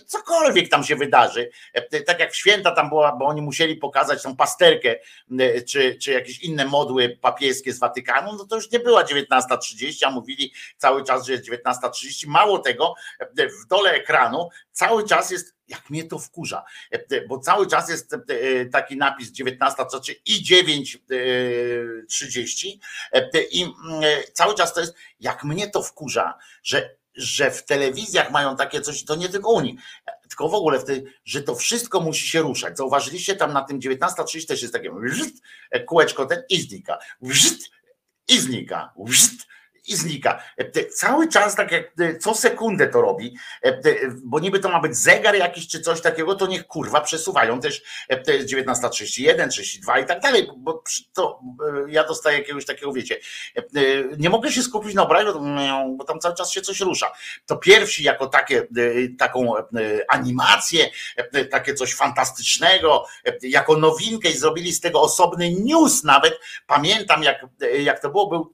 cokolwiek 0.06 0.70
tam 0.70 0.84
się 0.84 0.96
wydarzy. 0.96 1.50
Tak 2.06 2.20
jak 2.20 2.36
święta 2.36 2.72
tam 2.72 2.90
była, 2.90 3.16
bo 3.16 3.26
oni 3.26 3.42
musieli 3.42 3.76
pokazać 3.76 4.24
tą 4.24 4.36
pasterkę, 4.36 4.96
czy, 5.68 5.96
czy 5.96 6.12
jakieś 6.12 6.40
inne 6.40 6.66
modły 6.66 7.18
papieskie 7.22 7.74
z 7.74 7.80
Watykanu, 7.80 8.34
no 8.34 8.46
to 8.46 8.56
już 8.56 8.72
nie 8.72 8.80
była 8.80 9.04
19.30, 9.04 10.06
a 10.06 10.12
mówili 10.12 10.54
cały 10.78 11.04
czas, 11.04 11.26
że 11.26 11.32
jest 11.32 11.50
19.30. 11.50 12.28
Mało 12.28 12.60
tego, 12.60 12.94
w 13.32 13.68
dole 13.68 13.92
ekranu 13.92 14.50
cały 14.72 15.08
czas 15.08 15.32
jest 15.32 15.55
jak 15.68 15.90
mnie 15.90 16.04
to 16.04 16.20
wkurza, 16.20 16.64
e, 16.92 17.28
bo 17.28 17.40
cały 17.40 17.68
czas 17.68 17.90
jest 17.90 18.14
e, 18.14 18.20
taki 18.66 18.98
napis 18.98 19.32
19, 19.32 19.86
co 19.86 20.00
czy 20.00 20.14
i 20.26 20.44
9.30 20.44 22.78
e, 23.12 23.30
i 23.52 23.74
cały 24.34 24.56
czas 24.56 24.74
to 24.74 24.80
jest, 24.80 24.96
jak 25.20 25.44
mnie 25.44 25.70
to 25.70 25.84
wkurza, 25.84 26.38
że 26.64 26.96
że 27.18 27.52
w 27.52 27.66
telewizjach 27.66 28.32
mają 28.32 28.56
takie 28.56 28.82
coś, 28.82 29.06
to 29.06 29.16
nie 29.16 29.30
tylko 29.30 29.52
Unii, 29.52 29.78
tylko 30.28 30.50
w 30.50 30.54
ogóle, 30.54 30.80
że 31.26 31.42
to 31.42 31.56
wszystko 31.56 32.02
musi 32.02 32.28
się 32.28 32.42
ruszać. 32.42 32.78
Zauważyliście 32.78 33.36
tam 33.36 33.54
na 33.54 33.62
tym 33.62 33.80
19.30 33.80 34.48
też 34.48 34.62
jest 34.62 34.74
takie 34.74 34.92
kółeczko 35.86 36.26
ten 36.26 36.44
i 36.50 36.62
znika, 36.62 36.98
i 38.28 38.40
znika, 38.40 38.94
i 39.88 39.96
znika. 39.96 40.44
E, 40.58 40.86
cały 40.86 41.28
czas 41.28 41.56
tak 41.56 41.72
jak 41.72 41.92
e, 42.00 42.18
co 42.18 42.36
sekundę 42.36 42.88
to 42.88 43.02
robi, 43.02 43.36
e, 43.64 43.82
bo 44.24 44.40
niby 44.40 44.60
to 44.60 44.70
ma 44.70 44.80
być 44.80 44.98
zegar 44.98 45.36
jakiś 45.36 45.68
czy 45.68 45.80
coś 45.82 46.02
takiego, 46.02 46.36
to 46.36 46.48
niech 46.48 46.68
kurwa 46.68 47.02
przesuwają 47.02 47.60
też 47.60 47.84
19.31, 48.10 49.50
32 49.50 50.00
i 50.00 50.06
tak 50.06 50.20
dalej, 50.20 50.48
bo 50.58 50.84
to 51.14 51.40
ja 51.88 52.04
dostaję 52.04 52.38
jakiegoś 52.38 52.66
takiego, 52.66 52.94
wiecie, 52.94 53.20
nie 54.18 54.30
mogę 54.30 54.52
się 54.52 54.64
skupić 54.64 54.94
na 54.94 55.04
obrazie, 55.04 55.32
bo 55.98 56.04
tam 56.04 56.20
cały 56.20 56.36
czas 56.36 56.52
się 56.52 56.62
coś 56.62 56.80
rusza. 56.80 57.12
To 57.46 57.58
pierwsi 57.58 58.04
jako 58.04 58.28
takie, 58.28 58.68
taką 59.20 59.54
animację, 60.10 60.90
takie 61.52 61.74
coś 61.74 61.94
fantastycznego, 61.94 63.06
jako 63.42 63.78
nowinkę 63.78 64.30
i 64.30 64.38
zrobili 64.38 64.74
z 64.74 64.80
tego 64.80 65.02
osobny 65.02 65.52
news 65.52 66.04
nawet. 66.04 66.40
Pamiętam 66.68 67.24
jak, 67.24 67.46
jak 67.80 68.02
to 68.02 68.10
było, 68.10 68.28
był 68.28 68.54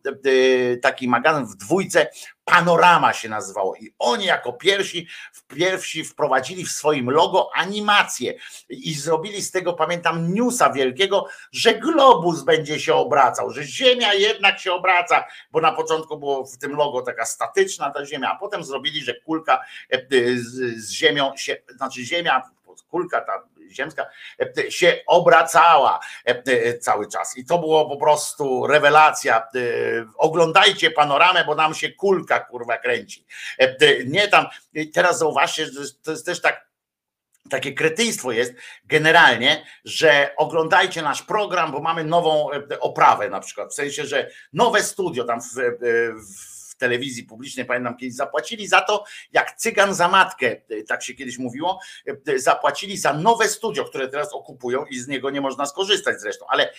taki 0.82 1.08
magazyn 1.08 1.21
magazyn 1.22 1.46
w 1.46 1.56
dwójce, 1.56 2.08
Panorama 2.46 3.14
się 3.14 3.30
nazywało. 3.30 3.76
I 3.76 3.94
oni 4.00 4.26
jako 4.26 4.54
pierwsi, 4.54 5.08
pierwsi 5.48 6.04
wprowadzili 6.04 6.66
w 6.66 6.72
swoim 6.72 7.10
logo 7.10 7.50
animację 7.56 8.34
i 8.70 8.94
zrobili 8.94 9.42
z 9.42 9.52
tego, 9.52 9.74
pamiętam, 9.74 10.34
newsa 10.34 10.70
wielkiego, 10.74 11.28
że 11.52 11.74
globus 11.74 12.44
będzie 12.44 12.80
się 12.80 12.94
obracał, 12.94 13.52
że 13.52 13.64
Ziemia 13.64 14.14
jednak 14.14 14.60
się 14.60 14.74
obraca, 14.74 15.24
bo 15.52 15.62
na 15.62 15.72
początku 15.72 16.18
było 16.18 16.46
w 16.46 16.58
tym 16.58 16.76
logo 16.76 17.02
taka 17.02 17.26
statyczna 17.26 17.92
ta 17.92 18.06
Ziemia, 18.06 18.32
a 18.32 18.36
potem 18.36 18.64
zrobili, 18.64 19.04
że 19.04 19.14
kulka 19.14 19.60
e, 19.90 20.00
z 20.36 20.92
Ziemią 20.92 21.38
się, 21.38 21.58
znaczy 21.76 22.04
Ziemia, 22.04 22.42
kulka 22.90 23.22
ta 23.22 23.44
ziemska 23.74 24.06
e, 24.40 24.72
się 24.72 25.02
obracała 25.08 26.00
e, 26.26 26.78
cały 26.78 27.08
czas. 27.08 27.38
I 27.38 27.46
to 27.46 27.60
było 27.60 27.90
po 27.90 27.98
prostu 27.98 28.68
rewelacja. 28.68 29.38
E, 29.40 29.62
oglądajcie 30.18 30.92
panoramę, 30.92 31.46
bo 31.46 31.56
nam 31.56 31.74
się 31.74 31.92
kulka 31.92 32.40
kurwa 32.40 32.78
kręci. 32.78 33.26
Nie 34.06 34.28
tam, 34.28 34.46
teraz 34.94 35.20
zauważcie, 35.20 35.66
że 35.66 35.72
to 36.04 36.12
jest 36.12 36.26
też 36.26 36.42
tak 36.42 36.72
takie 37.50 37.74
kretyństwo 37.74 38.32
jest 38.32 38.54
generalnie, 38.86 39.66
że 39.86 40.34
oglądajcie 40.38 41.02
nasz 41.02 41.22
program, 41.22 41.72
bo 41.72 41.80
mamy 41.80 42.04
nową 42.04 42.50
oprawę 42.80 43.30
na 43.30 43.40
przykład, 43.40 43.72
w 43.72 43.74
sensie, 43.74 44.06
że 44.06 44.30
nowe 44.54 44.84
studio 44.84 45.24
tam 45.24 45.42
w, 45.42 45.46
w 45.46 46.61
telewizji 46.82 47.24
publicznej, 47.24 47.66
pamiętam 47.66 47.98
kiedyś, 47.98 48.16
zapłacili 48.16 48.68
za 48.68 48.82
to, 48.82 49.04
jak 49.34 49.56
cygan 49.56 49.94
za 49.94 50.08
matkę, 50.08 50.56
tak 50.88 51.04
się 51.04 51.14
kiedyś 51.14 51.38
mówiło, 51.38 51.80
zapłacili 52.36 52.98
za 52.98 53.14
nowe 53.14 53.50
studio, 53.50 53.86
które 53.86 54.08
teraz 54.08 54.34
okupują 54.34 54.86
i 54.86 55.00
z 55.00 55.08
niego 55.08 55.30
nie 55.30 55.42
można 55.42 55.66
skorzystać 55.66 56.22
zresztą, 56.22 56.46
ale 56.50 56.74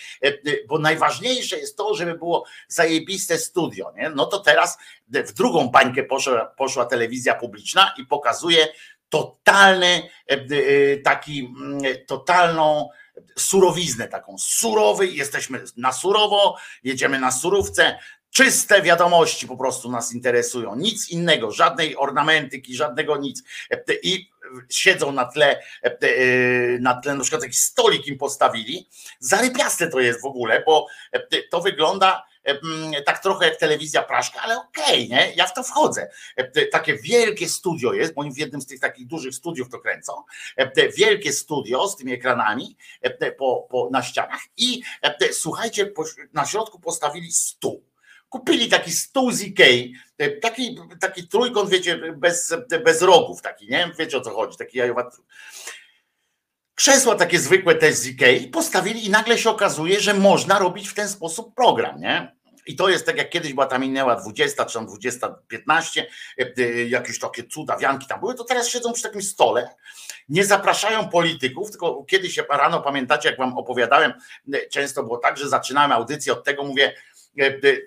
bo 0.69 0.79
najważniejsze 0.79 1.59
jest 1.59 1.77
to, 1.77 1.95
żeby 1.95 2.15
było 2.15 2.45
zajebiste 2.69 3.39
studio, 3.39 3.93
nie? 3.97 4.11
no 4.11 4.27
to 4.27 4.39
teraz 4.39 4.79
w 5.09 5.33
drugą 5.33 5.69
bańkę 5.69 6.03
poszła, 6.03 6.47
poszła 6.47 6.85
telewizja 6.87 7.35
publiczna 7.35 7.95
i 7.99 8.07
pokazuje 8.07 8.69
totalny 9.09 10.09
taki, 11.05 11.55
totalną 12.07 12.89
surowiznę 13.39 14.09
taką, 14.09 14.39
surowy, 14.39 15.07
jesteśmy 15.07 15.65
na 15.77 15.93
surowo, 15.93 16.57
jedziemy 16.85 17.19
na 17.21 17.33
surówce, 17.33 17.99
czyste 18.33 18.83
wiadomości 18.83 19.49
po 19.49 19.57
prostu 19.57 19.91
nas 19.91 20.13
interesują, 20.13 20.77
nic 20.77 21.11
innego, 21.11 21.51
żadnej 21.51 21.97
ornamentyki, 21.97 22.77
żadnego 22.77 23.17
nic. 23.17 23.43
I 24.03 24.33
siedzą 24.71 25.13
na 25.13 25.25
tle, 25.25 25.63
na 26.81 27.01
tle 27.01 27.15
na 27.15 27.23
przykład 27.23 27.43
jakiś 27.43 27.61
stolik 27.61 28.07
im 28.07 28.19
postawili, 28.19 28.89
zarypiaste 29.21 29.89
to 29.89 30.01
jest 30.01 30.23
w 30.23 30.25
ogóle, 30.25 30.63
bo 30.67 30.87
to 31.51 31.61
wygląda 31.61 32.25
tak 33.05 33.23
trochę 33.23 33.49
jak 33.49 33.57
telewizja 33.57 34.03
Praszka, 34.03 34.41
ale 34.41 34.57
okej, 34.57 35.07
okay, 35.07 35.09
nie? 35.09 35.33
Ja 35.35 35.47
w 35.47 35.55
to 35.55 35.63
wchodzę. 35.63 36.11
Takie 36.73 36.97
wielkie 36.97 37.49
studio 37.49 37.93
jest, 37.93 38.15
bo 38.15 38.21
oni 38.21 38.33
w 38.33 38.39
jednym 38.39 38.61
z 38.61 38.67
tych 38.67 38.81
takich 38.81 39.07
dużych 39.07 39.35
studiów 39.35 39.69
to 39.71 39.79
kręcą. 39.79 40.13
Wielkie 40.97 41.33
studio 41.33 41.89
z 41.89 41.97
tymi 41.97 42.13
ekranami 42.13 42.77
po, 43.39 43.67
po, 43.71 43.89
na 43.93 44.03
ścianach 44.03 44.41
i 44.57 44.83
słuchajcie, 45.33 45.93
na 46.33 46.47
środku 46.47 46.81
postawili 46.81 47.33
stół. 47.33 47.92
Kupili 48.33 48.69
taki 48.69 48.93
stół 48.93 49.33
z 49.33 49.43
Ikei, 49.43 49.95
taki, 50.43 50.79
taki 51.01 51.29
trójkąt, 51.29 51.71
wiecie, 51.71 51.99
bez, 52.17 52.55
bez 52.85 53.03
rogów, 53.03 53.43
taki, 53.43 53.69
nie? 53.69 53.91
Wiecie 53.99 54.19
o 54.19 54.21
co 54.21 54.31
chodzi, 54.31 54.59
taki 54.59 54.79
jajowaty. 54.79 55.17
Krzesła 56.75 57.15
takie 57.15 57.39
zwykłe 57.39 57.75
też 57.75 57.95
z 57.95 58.07
Ikei 58.07 58.49
postawili 58.49 59.07
i 59.07 59.11
nagle 59.11 59.39
się 59.39 59.51
okazuje, 59.51 60.01
że 60.01 60.15
można 60.15 60.59
robić 60.59 60.89
w 60.89 60.95
ten 60.95 61.09
sposób 61.09 61.55
program, 61.55 62.01
nie? 62.01 62.37
I 62.67 62.77
to 62.77 62.89
jest 62.89 63.07
tak 63.07 63.17
jak 63.17 63.31
kiedyś 63.31 63.53
była 63.53 63.67
tam 63.67 63.81
minęła 63.81 64.17
20 64.17 64.65
czy 64.65 64.75
tam 64.75 64.87
20, 64.87 65.35
15, 65.49 66.07
e, 66.39 66.53
e, 66.59 66.85
jakieś 66.85 67.19
takie 67.19 67.45
cuda, 67.45 67.77
wianki 67.77 68.07
tam 68.07 68.21
były, 68.21 68.35
to 68.35 68.45
teraz 68.45 68.69
siedzą 68.69 68.93
przy 68.93 69.03
takim 69.03 69.23
stole, 69.23 69.69
nie 70.29 70.45
zapraszają 70.45 71.09
polityków, 71.09 71.71
tylko 71.71 72.05
kiedyś 72.05 72.39
rano 72.51 72.81
pamiętacie, 72.81 73.29
jak 73.29 73.39
wam 73.39 73.59
opowiadałem, 73.59 74.13
e, 74.53 74.69
często 74.69 75.03
było 75.03 75.19
tak, 75.19 75.37
że 75.37 75.49
zaczynałem 75.49 75.93
audycję 75.93 76.33
od 76.33 76.45
tego, 76.45 76.65
mówię, 76.65 76.93
E, 76.93 77.12
e, 77.12 77.12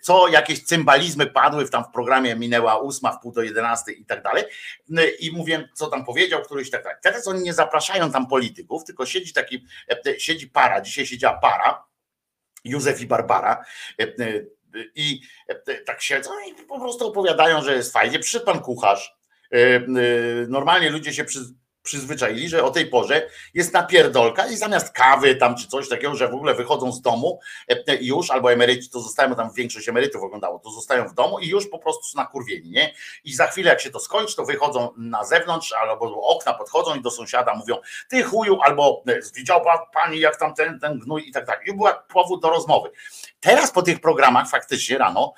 co 0.02 0.28
jakieś 0.28 0.64
cymbalizmy 0.64 1.28
padły 1.28 1.66
w 1.66 1.70
tam 1.70 1.84
w 1.84 1.92
programie 1.94 2.36
minęła 2.36 2.78
ósma, 2.78 3.12
w 3.12 3.22
pół 3.22 3.32
do 3.32 3.42
jedenastej 3.42 4.02
i 4.02 4.06
tak 4.06 4.24
dalej. 4.24 4.44
E, 4.98 5.10
I 5.10 5.32
mówię, 5.32 5.70
co 5.74 5.88
tam 5.88 6.06
powiedział 6.06 6.42
któryś 6.42 6.70
tak 6.70 6.84
dalej. 6.84 6.98
Teraz 7.04 7.28
oni 7.28 7.44
nie 7.44 7.54
zapraszają 7.54 8.12
tam 8.12 8.28
polityków, 8.28 8.84
tylko 8.84 9.06
siedzi 9.06 9.34
taki, 9.34 9.66
siedzi 10.18 10.48
para, 10.48 10.82
dzisiaj 10.82 11.06
siedziała 11.06 11.38
para, 11.38 11.84
Józef 12.64 13.02
i 13.02 13.08
Barbara. 13.08 13.66
I 14.96 15.22
tak 15.86 16.02
siedzą 16.02 16.30
i 16.48 16.54
po 16.54 16.80
prostu 16.80 17.08
opowiadają, 17.08 17.62
że 17.62 17.76
jest 17.76 17.94
fajnie. 17.94 18.20
Przyszedł 18.20 18.46
pan 18.46 18.60
kucharz. 18.60 19.16
Normalnie 20.48 20.90
ludzie 20.90 21.14
się 21.14 21.24
przy, 21.24 21.40
przyzwyczaili, 21.86 22.50
że 22.50 22.64
o 22.64 22.72
tej 22.72 22.86
porze 22.86 23.30
jest 23.54 23.74
napierdolka 23.74 24.48
i 24.48 24.58
zamiast 24.58 24.94
kawy 24.94 25.36
tam 25.36 25.56
czy 25.56 25.68
coś 25.68 25.90
takiego, 25.90 26.16
że 26.16 26.28
w 26.28 26.34
ogóle 26.34 26.54
wychodzą 26.54 26.92
z 26.92 27.02
domu 27.02 27.40
e, 27.68 27.96
już, 28.02 28.32
albo 28.32 28.54
emeryci 28.54 28.90
to 28.90 29.00
zostają, 29.00 29.36
tam 29.36 29.54
większość 29.54 29.90
emerytów 29.90 30.24
oglądało, 30.24 30.60
to 30.60 30.70
zostają 30.70 31.08
w 31.08 31.14
domu 31.14 31.40
i 31.40 31.48
już 31.48 31.68
po 31.68 31.80
prostu 31.80 32.04
są 32.04 32.18
nakurwieni, 32.18 32.70
nie? 32.70 32.94
I 33.24 33.34
za 33.34 33.48
chwilę 33.48 33.70
jak 33.70 33.82
się 33.82 33.90
to 33.90 34.00
skończy, 34.00 34.36
to 34.36 34.46
wychodzą 34.46 34.94
na 34.98 35.24
zewnątrz 35.24 35.74
albo 35.74 36.10
do 36.10 36.22
okna 36.22 36.54
podchodzą 36.54 36.96
i 36.96 37.02
do 37.02 37.12
sąsiada 37.12 37.56
mówią, 37.56 37.78
ty 38.10 38.24
chuju, 38.24 38.62
albo 38.62 39.04
e, 39.08 39.20
widział 39.36 39.62
pani 39.94 40.20
jak 40.20 40.40
tam 40.40 40.54
ten, 40.54 40.80
ten 40.80 41.00
gnój 41.00 41.30
i 41.30 41.32
tak 41.32 41.46
dalej. 41.46 41.70
I 41.70 41.74
była 41.74 41.94
powód 41.94 42.42
do 42.42 42.50
rozmowy. 42.50 42.90
Teraz 43.40 43.72
po 43.72 43.82
tych 43.82 44.00
programach 44.00 44.50
faktycznie 44.50 44.98
rano 44.98 45.34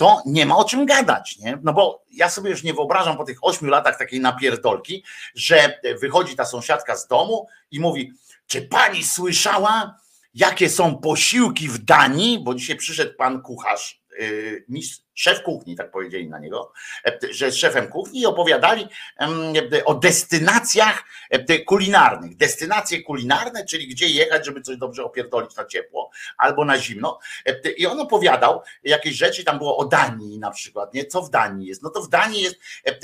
to 0.00 0.22
nie 0.26 0.46
ma 0.46 0.56
o 0.56 0.64
czym 0.64 0.86
gadać, 0.86 1.38
nie? 1.38 1.58
No 1.62 1.72
bo 1.72 2.04
ja 2.12 2.30
sobie 2.30 2.50
już 2.50 2.62
nie 2.62 2.74
wyobrażam 2.74 3.16
po 3.16 3.24
tych 3.24 3.44
ośmiu 3.44 3.70
latach 3.70 3.98
takiej 3.98 4.20
napierdolki, 4.20 5.04
że 5.34 5.80
wychodzi 6.00 6.36
ta 6.36 6.44
sąsiadka 6.44 6.96
z 6.96 7.06
domu 7.06 7.46
i 7.70 7.80
mówi, 7.80 8.12
czy 8.46 8.62
pani 8.62 9.04
słyszała, 9.04 9.98
jakie 10.34 10.68
są 10.68 10.96
posiłki 10.98 11.68
w 11.68 11.78
Danii, 11.78 12.38
bo 12.44 12.54
dzisiaj 12.54 12.76
przyszedł 12.76 13.16
pan 13.18 13.42
kucharz, 13.42 14.02
yy, 14.18 14.64
mistrz, 14.68 15.02
szef 15.20 15.42
kuchni, 15.42 15.76
tak 15.76 15.90
powiedzieli 15.90 16.28
na 16.28 16.38
niego, 16.38 16.72
e, 17.04 17.18
że 17.30 17.46
jest 17.46 17.58
szefem 17.58 17.88
kuchni 17.88 18.20
i 18.20 18.26
opowiadali 18.26 18.88
o 19.84 19.94
destynacjach 19.94 21.04
e, 21.30 21.58
kulinarnych. 21.58 22.36
Destynacje 22.36 23.02
kulinarne, 23.02 23.64
czyli 23.64 23.88
gdzie 23.88 24.08
jechać, 24.08 24.46
żeby 24.46 24.62
coś 24.62 24.76
dobrze 24.76 25.04
opierdolić 25.04 25.56
na 25.56 25.64
ciepło 25.64 26.10
albo 26.38 26.64
na 26.64 26.78
zimno. 26.78 27.18
E, 27.46 27.70
I 27.70 27.86
on 27.86 28.00
opowiadał 28.00 28.62
jakieś 28.84 29.16
rzeczy, 29.16 29.44
tam 29.44 29.58
było 29.58 29.76
o 29.76 29.84
Danii 29.84 30.38
na 30.38 30.50
przykład, 30.50 30.94
nie? 30.94 31.04
Co 31.04 31.22
w 31.22 31.30
Danii 31.30 31.66
jest? 31.66 31.82
No 31.82 31.90
to 31.90 32.02
w 32.02 32.08
Danii 32.08 32.42
jest 32.42 32.58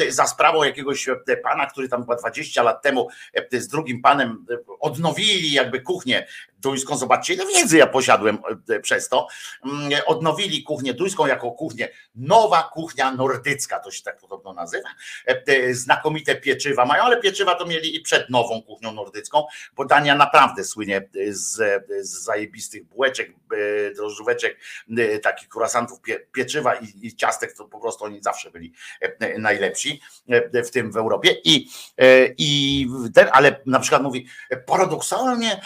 za 0.09 0.27
sprawą 0.27 0.63
jakiegoś 0.63 1.09
pana, 1.43 1.67
który 1.67 1.89
tam 1.89 2.01
chyba 2.01 2.17
20 2.17 2.63
lat 2.63 2.83
temu 2.83 3.09
z 3.53 3.69
drugim 3.69 4.03
panem 4.03 4.47
odnowili 4.81 5.53
jakby 5.53 5.81
kuchnię 5.81 6.27
duńską. 6.59 6.97
Zobaczcie, 6.97 7.35
ile 7.35 7.47
wiedzy 7.47 7.79
ja 7.79 7.87
posiadłem 7.87 8.39
przez 8.83 9.09
to. 9.09 9.27
Mm, 9.65 9.91
odnowili 10.07 10.63
kuchnię 10.63 10.95
duńską 10.95 11.27
jako 11.27 11.51
kuchnię 11.51 11.89
nowa 12.15 12.71
kuchnia 12.73 13.11
nordycka, 13.11 13.81
to 13.81 13.91
się 13.91 14.03
tak 14.03 14.19
podobno 14.19 14.53
nazywa. 14.53 14.89
E, 15.27 15.75
znakomite 15.75 16.37
pieczywa 16.37 16.85
mają, 16.85 17.03
ale 17.03 17.21
pieczywa 17.21 17.55
to 17.55 17.67
mieli 17.67 17.97
i 17.97 18.01
przed 18.01 18.31
nową 18.31 18.63
kuchnią 18.63 18.93
nordycką, 18.93 19.45
bo 19.77 19.85
Dania 19.85 20.15
naprawdę 20.15 20.65
słynie 20.65 21.09
z, 21.31 21.85
z 22.01 22.25
zajebistych 22.25 22.85
bułeczek, 22.85 23.31
e, 23.31 23.95
drożdżóweczek, 23.95 24.59
e, 24.99 25.19
takich 25.19 25.49
kurasantów, 25.49 25.99
pieczywa 26.33 26.75
i, 26.75 27.07
i 27.07 27.17
ciastek, 27.17 27.53
to 27.53 27.65
po 27.65 27.81
prostu 27.81 28.05
oni 28.05 28.23
zawsze 28.23 28.51
byli 28.51 28.73
najlepsi, 29.39 30.01
w 30.53 30.71
tym 30.71 30.93
w 30.93 30.97
Europie. 30.97 31.37
I, 31.45 31.69
i 32.39 32.87
ten, 33.15 33.29
ale 33.33 33.61
na 33.67 33.81
przykład 33.81 34.03
mówi, 34.03 34.27
paradoksalnie 34.67 35.61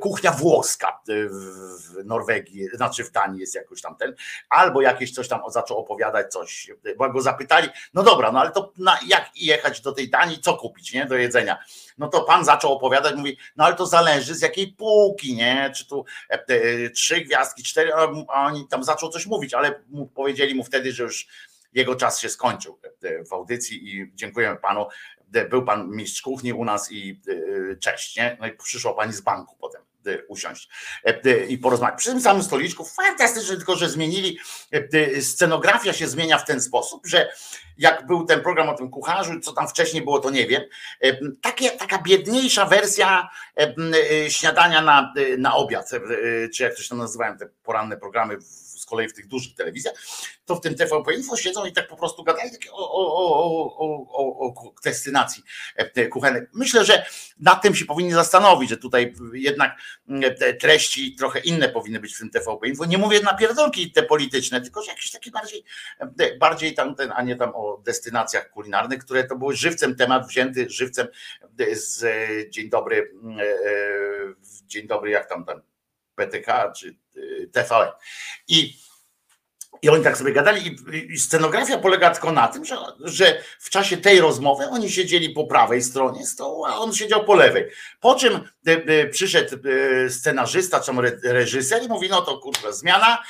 kuchnia 0.00 0.30
włoska 0.30 1.00
w 1.06 2.04
Norwegii, 2.04 2.68
znaczy 2.74 3.04
w 3.04 3.10
Danii 3.10 3.40
jest 3.40 3.54
jakoś 3.54 3.80
tam 3.80 3.96
ten, 3.96 4.14
albo 4.48 4.82
jakieś 4.82 5.12
coś 5.12 5.28
tam 5.28 5.44
zaczął 5.54 5.78
opowiadać 5.78 6.32
coś, 6.32 6.70
bo 6.98 7.10
go 7.10 7.20
zapytali, 7.20 7.68
no 7.94 8.02
dobra, 8.02 8.32
no 8.32 8.40
ale 8.40 8.50
to 8.50 8.72
na, 8.78 8.98
jak 9.06 9.30
jechać 9.36 9.80
do 9.80 9.92
tej 9.92 10.10
Danii, 10.10 10.40
co 10.40 10.56
kupić, 10.56 10.92
nie, 10.92 11.06
do 11.06 11.14
jedzenia. 11.14 11.58
No 11.98 12.08
to 12.08 12.20
pan 12.20 12.44
zaczął 12.44 12.72
opowiadać, 12.72 13.14
mówi, 13.14 13.38
no 13.56 13.64
ale 13.64 13.74
to 13.74 13.86
zależy 13.86 14.34
z 14.34 14.42
jakiej 14.42 14.72
półki, 14.72 15.34
nie, 15.34 15.72
czy 15.76 15.88
tu 15.88 16.04
e, 16.30 16.44
e, 16.48 16.90
trzy 16.90 17.20
gwiazdki, 17.20 17.62
cztery, 17.62 17.92
a 18.28 18.46
oni 18.46 18.68
tam 18.68 18.84
zaczął 18.84 19.08
coś 19.08 19.26
mówić, 19.26 19.54
ale 19.54 19.80
mu, 19.88 20.06
powiedzieli 20.06 20.54
mu 20.54 20.64
wtedy, 20.64 20.92
że 20.92 21.02
już 21.02 21.26
jego 21.72 21.96
czas 21.96 22.20
się 22.20 22.28
skończył 22.28 22.78
e, 23.02 23.24
w 23.24 23.32
audycji 23.32 23.88
i 23.88 24.10
dziękujemy 24.14 24.56
panu. 24.56 24.86
Był 25.50 25.64
pan 25.64 25.90
mistrz 25.90 26.22
kuchni 26.22 26.52
u 26.52 26.64
nas 26.64 26.92
i 26.92 27.20
cześć, 27.80 28.16
nie? 28.16 28.36
No 28.40 28.46
i 28.46 28.52
przyszła 28.52 28.94
pani 28.94 29.12
z 29.12 29.20
banku 29.20 29.56
potem. 29.60 29.82
E, 30.06 30.26
usiąść 30.26 30.68
e, 31.04 31.46
i 31.46 31.58
porozmawiać. 31.58 31.98
Przy 31.98 32.10
tym 32.10 32.20
samym 32.20 32.42
stoliczku, 32.42 32.84
fantastycznie, 32.84 33.56
tylko 33.56 33.76
że 33.76 33.88
zmienili, 33.88 34.38
e, 34.72 35.22
scenografia 35.22 35.92
się 35.92 36.08
zmienia 36.08 36.38
w 36.38 36.44
ten 36.44 36.60
sposób, 36.60 37.06
że 37.06 37.32
jak 37.78 38.06
był 38.06 38.26
ten 38.26 38.40
program 38.40 38.68
o 38.68 38.74
tym 38.74 38.90
kucharzu, 38.90 39.40
co 39.40 39.52
tam 39.52 39.68
wcześniej 39.68 40.04
było, 40.04 40.18
to 40.18 40.30
nie 40.30 40.46
wiem, 40.46 40.62
takie, 41.42 41.70
taka 41.70 41.98
biedniejsza 41.98 42.66
wersja 42.66 43.28
śniadania 44.28 44.82
na, 44.82 45.14
na 45.38 45.54
obiad, 45.54 45.90
czy 46.54 46.62
jak 46.62 46.74
to 46.74 46.82
się 46.82 46.94
nazywają 46.94 47.38
te 47.38 47.48
poranne 47.62 47.96
programy 47.96 48.38
z 48.84 48.86
kolei 48.86 49.08
w 49.08 49.12
tych 49.12 49.26
dużych 49.26 49.54
telewizjach, 49.54 49.94
to 50.44 50.56
w 50.56 50.60
tym 50.60 50.74
TVP 50.74 51.14
Info 51.14 51.36
siedzą 51.36 51.64
i 51.64 51.72
tak 51.72 51.88
po 51.88 51.96
prostu 51.96 52.24
gadają 52.24 52.50
o, 52.72 52.90
o, 52.92 53.76
o, 54.08 54.48
o, 54.48 54.74
destynacji 54.84 55.42
kuchennej. 56.10 56.42
Myślę, 56.52 56.84
że 56.84 57.06
nad 57.40 57.62
tym 57.62 57.74
się 57.74 57.84
powinni 57.84 58.12
zastanowić, 58.12 58.70
że 58.70 58.76
tutaj 58.76 59.14
jednak 59.32 59.78
te 60.38 60.54
treści 60.54 61.16
trochę 61.16 61.40
inne 61.40 61.68
powinny 61.68 62.00
być 62.00 62.14
w 62.14 62.18
tym 62.18 62.30
TVP 62.30 62.68
Info. 62.68 62.84
Nie 62.84 62.98
mówię 62.98 63.20
na 63.20 63.34
pierdolki 63.34 63.92
te 63.92 64.02
polityczne, 64.02 64.60
tylko 64.60 64.82
że 64.82 64.90
jakieś 64.90 65.10
takie 65.10 65.30
bardziej, 65.30 65.64
bardziej 66.38 66.74
tam 66.74 66.94
a 67.14 67.22
nie 67.22 67.36
tam 67.36 67.52
o 67.54 67.82
destynacjach 67.84 68.50
kulinarnych, 68.50 69.04
które 69.04 69.24
to 69.24 69.36
były 69.36 69.56
żywcem 69.56 69.96
temat 69.96 70.28
wzięty 70.28 70.70
żywcem 70.70 71.06
z 71.72 72.04
Dzień 72.50 72.70
Dobry, 72.70 73.12
Dzień 74.66 74.86
Dobry, 74.86 75.10
jak 75.10 75.28
tam 75.28 75.44
ten 75.44 75.60
PTK 76.14 76.72
czy 76.76 77.03
TVN. 77.52 77.90
I 78.48 78.84
i 79.84 79.88
oni 79.88 80.04
tak 80.04 80.18
sobie 80.18 80.32
gadali, 80.32 80.76
i 81.08 81.18
scenografia 81.18 81.78
polega 81.78 82.10
tylko 82.10 82.32
na 82.32 82.48
tym, 82.48 82.64
że, 82.64 82.76
że 83.00 83.42
w 83.58 83.70
czasie 83.70 83.96
tej 83.96 84.20
rozmowy 84.20 84.68
oni 84.68 84.90
siedzieli 84.90 85.30
po 85.30 85.46
prawej 85.46 85.82
stronie 85.82 86.26
stołu, 86.26 86.64
a 86.64 86.76
on 86.76 86.94
siedział 86.94 87.24
po 87.24 87.34
lewej. 87.34 87.70
Po 88.00 88.14
czym 88.14 88.34
e, 88.34 88.70
e, 88.70 89.06
przyszedł 89.08 89.56
e, 89.56 90.10
scenarzysta, 90.10 90.80
czy 90.80 90.92
reżyser 91.22 91.82
i 91.82 91.88
mówi: 91.88 92.08
No 92.08 92.20
to 92.20 92.38
kurwa, 92.38 92.72
zmiana. 92.72 93.22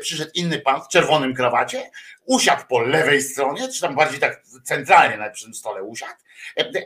Przyszedł 0.00 0.30
inny 0.34 0.58
pan 0.58 0.80
w 0.82 0.88
czerwonym 0.88 1.34
krawacie, 1.34 1.90
usiadł 2.24 2.62
po 2.68 2.80
lewej 2.80 3.22
stronie, 3.22 3.68
czy 3.68 3.80
tam 3.80 3.94
bardziej 3.94 4.20
tak 4.20 4.42
centralnie 4.64 5.16
na 5.16 5.30
przy 5.30 5.44
tym 5.44 5.54
stole 5.54 5.82
usiadł, 5.82 6.20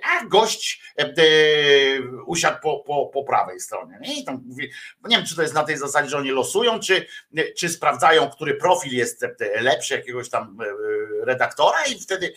a 0.03 0.24
gość 0.24 0.82
usiadł 2.26 2.59
po, 2.62 2.78
po, 2.78 3.07
po 3.07 3.24
prawej 3.24 3.61
stronie. 3.61 3.99
Nie? 4.01 4.20
I 4.20 4.24
tam 4.24 4.43
mówi, 4.47 4.70
nie 5.09 5.16
wiem, 5.16 5.26
czy 5.26 5.36
to 5.36 5.43
jest 5.43 5.55
na 5.55 5.64
tej 5.64 5.76
zasadzie, 5.76 6.11
że 6.11 6.18
oni 6.18 6.30
losują, 6.30 6.80
czy, 6.80 7.07
czy 7.57 7.68
sprawdzają, 7.68 8.30
który 8.30 8.55
profil 8.55 8.97
jest 8.97 9.26
lepszy 9.61 9.95
jakiegoś 9.95 10.30
tam 10.30 10.59
redaktora 11.22 11.84
i 11.86 12.01
wtedy 12.01 12.34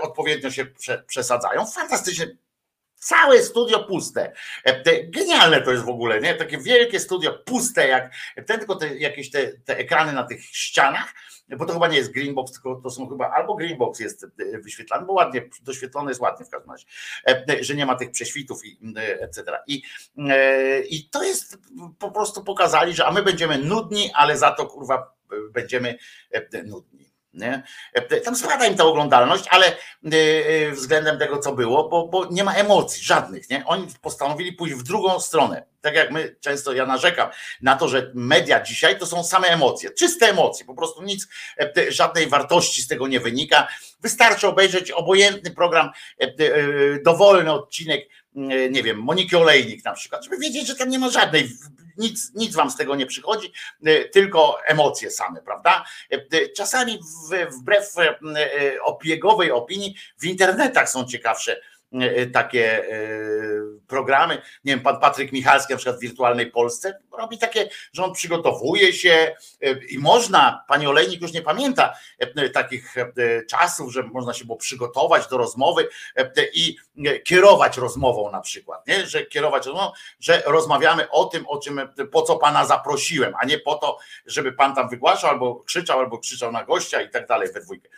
odpowiednio 0.00 0.50
się 0.50 0.66
przesadzają. 1.06 1.66
Fantastycznie 1.66 2.36
Całe 3.02 3.42
studio 3.42 3.84
puste. 3.84 4.32
Genialne 5.04 5.60
to 5.60 5.72
jest 5.72 5.84
w 5.84 5.88
ogóle, 5.88 6.20
nie? 6.20 6.34
Takie 6.34 6.58
wielkie 6.58 7.00
studio 7.00 7.38
puste, 7.44 7.88
jak 7.88 8.12
ten, 8.46 8.58
tylko 8.58 8.76
te, 8.76 8.96
jakieś 8.98 9.30
te, 9.30 9.52
te 9.52 9.76
ekrany 9.76 10.12
na 10.12 10.24
tych 10.24 10.44
ścianach, 10.44 11.14
bo 11.48 11.66
to 11.66 11.72
chyba 11.72 11.88
nie 11.88 11.96
jest 11.96 12.12
Greenbox, 12.12 12.52
tylko 12.52 12.80
to 12.82 12.90
są 12.90 13.08
chyba, 13.08 13.30
albo 13.30 13.54
Greenbox 13.54 14.00
jest 14.00 14.26
wyświetlany, 14.62 15.06
bo 15.06 15.12
ładnie, 15.12 15.48
doświetlony 15.62 16.10
jest 16.10 16.20
ładnie 16.20 16.46
w 16.46 16.50
każdym 16.50 16.70
razie, 16.70 16.86
że 17.60 17.74
nie 17.74 17.86
ma 17.86 17.94
tych 17.94 18.10
prześwitów 18.10 18.64
i 18.64 18.78
etc. 18.96 19.58
I, 19.66 19.82
I 20.90 21.08
to 21.08 21.22
jest, 21.22 21.58
po 21.98 22.10
prostu 22.10 22.44
pokazali, 22.44 22.94
że 22.94 23.06
a 23.06 23.12
my 23.12 23.22
będziemy 23.22 23.58
nudni, 23.58 24.10
ale 24.14 24.38
za 24.38 24.50
to 24.50 24.66
kurwa 24.66 25.14
będziemy 25.52 25.98
nudni. 26.64 27.11
Nie? 27.34 27.62
Tam 28.24 28.36
spada 28.36 28.66
im 28.66 28.74
ta 28.74 28.84
oglądalność, 28.84 29.44
ale 29.50 29.66
e, 29.66 29.76
e, 30.06 30.70
względem 30.70 31.18
tego, 31.18 31.38
co 31.38 31.52
było, 31.52 31.88
bo, 31.88 32.08
bo 32.08 32.26
nie 32.30 32.44
ma 32.44 32.54
emocji 32.54 33.04
żadnych. 33.04 33.50
Nie? 33.50 33.66
Oni 33.66 33.86
postanowili 34.00 34.52
pójść 34.52 34.74
w 34.74 34.82
drugą 34.82 35.20
stronę. 35.20 35.64
Tak 35.80 35.94
jak 35.94 36.10
my 36.10 36.36
często 36.40 36.72
ja 36.72 36.86
narzekam 36.86 37.28
na 37.62 37.76
to, 37.76 37.88
że 37.88 38.10
media 38.14 38.62
dzisiaj 38.62 38.98
to 38.98 39.06
są 39.06 39.24
same 39.24 39.48
emocje, 39.48 39.90
czyste 39.90 40.26
emocje, 40.26 40.66
po 40.66 40.74
prostu 40.74 41.02
nic, 41.02 41.28
e, 41.58 41.92
żadnej 41.92 42.26
wartości 42.26 42.82
z 42.82 42.88
tego 42.88 43.08
nie 43.08 43.20
wynika. 43.20 43.68
Wystarczy 44.00 44.48
obejrzeć 44.48 44.90
obojętny 44.90 45.50
program, 45.50 45.90
dowolny 47.04 47.52
odcinek, 47.52 48.08
nie 48.70 48.82
wiem, 48.82 48.98
Moniki 48.98 49.36
Olejnik 49.36 49.84
na 49.84 49.92
przykład, 49.92 50.24
żeby 50.24 50.38
wiedzieć, 50.38 50.66
że 50.66 50.74
tam 50.74 50.88
nie 50.88 50.98
ma 50.98 51.10
żadnej 51.10 51.48
nic, 51.96 52.32
nic 52.34 52.54
wam 52.54 52.70
z 52.70 52.76
tego 52.76 52.94
nie 52.94 53.06
przychodzi, 53.06 53.52
e, 53.84 54.04
tylko 54.04 54.58
emocje 54.64 55.10
same, 55.10 55.42
prawda? 55.42 55.84
E, 56.12 56.16
e, 56.16 56.48
czasami 56.48 57.00
wbrew 57.60 57.94
obiegowej 58.82 59.50
opinii 59.50 59.94
w 60.18 60.24
internetach 60.24 60.90
są 60.90 61.04
ciekawsze 61.04 61.60
takie 62.32 62.88
e, 62.88 62.98
programy. 63.86 64.34
Nie 64.64 64.72
wiem, 64.72 64.80
pan 64.80 65.00
Patryk 65.00 65.32
Michalski 65.32 65.72
na 65.72 65.76
przykład 65.76 65.96
w 65.96 66.00
Wirtualnej 66.00 66.50
Polsce 66.50 66.98
robi 67.18 67.38
takie, 67.38 67.68
że 67.92 68.04
on 68.04 68.12
przygotowuje 68.12 68.92
się 68.92 69.34
e, 69.60 69.70
i 69.84 69.98
można, 69.98 70.64
pani 70.68 70.86
Olejnik 70.86 71.22
już 71.22 71.32
nie 71.32 71.42
pamięta 71.42 71.94
takich 72.54 72.94
czasów, 73.50 73.92
że 73.92 74.02
można 74.02 74.34
się 74.34 74.44
było 74.44 74.56
przygotować 74.56 75.26
do 75.28 75.36
rozmowy 75.38 75.88
i 76.52 76.76
kierować 77.24 77.76
rozmową 77.76 78.30
na 78.30 78.40
przykład, 78.40 78.86
nie? 78.86 79.06
że 79.06 79.26
kierować 79.26 79.66
rozmową, 79.66 79.92
że 80.20 80.42
rozmawiamy 80.46 81.10
o 81.10 81.24
tym, 81.24 81.44
o 81.48 81.58
czym, 81.58 81.80
po 82.12 82.22
co 82.22 82.36
pana 82.36 82.64
zaprosiłem, 82.64 83.34
a 83.40 83.46
nie 83.46 83.58
po 83.58 83.74
to, 83.74 83.98
żeby 84.26 84.52
pan 84.52 84.74
tam 84.74 84.88
wygłaszał 84.88 85.30
albo 85.30 85.54
krzyczał, 85.54 85.98
albo 85.98 86.18
krzyczał 86.18 86.52
na 86.52 86.64
gościa 86.64 87.02
i 87.02 87.10
tak 87.10 87.26
dalej 87.26 87.52
we 87.52 87.60
dwójkę 87.60 87.88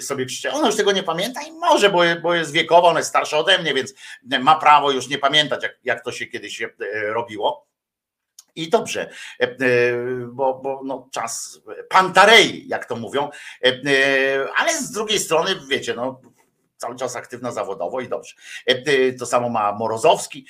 sobie 0.00 0.26
krzyczał. 0.26 0.56
Ona 0.56 0.66
już 0.66 0.76
tego 0.76 0.92
nie 0.92 1.02
pamięta 1.02 1.42
i 1.42 1.52
może, 1.52 1.90
bo, 1.90 2.02
bo 2.22 2.34
jest 2.34 2.52
wiekowa, 2.52 2.88
ona 2.88 2.98
jest 2.98 3.08
starsza 3.08 3.27
starsza 3.28 3.38
ode 3.38 3.58
mnie, 3.58 3.74
więc 3.74 3.94
ma 4.40 4.54
prawo 4.54 4.90
już 4.90 5.08
nie 5.08 5.18
pamiętać, 5.18 5.62
jak, 5.62 5.78
jak 5.84 6.04
to 6.04 6.12
się 6.12 6.26
kiedyś 6.26 6.62
e, 6.62 6.72
robiło. 6.90 7.66
I 8.54 8.70
dobrze, 8.70 9.10
e, 9.40 9.44
e, 9.44 9.56
bo, 10.32 10.54
bo 10.54 10.80
no, 10.84 11.08
czas 11.12 11.60
pantarei, 11.88 12.68
jak 12.68 12.86
to 12.86 12.96
mówią, 12.96 13.30
ale 14.56 14.78
z 14.78 14.90
drugiej 14.90 15.18
strony, 15.18 15.50
wiecie, 15.70 15.94
no, 15.94 16.20
cały 16.76 16.96
czas 16.96 17.16
aktywna 17.16 17.52
zawodowo 17.52 18.00
i 18.00 18.08
dobrze. 18.08 18.34
To 19.18 19.26
samo 19.26 19.48
ma 19.48 19.72
Morozowski, 19.72 20.46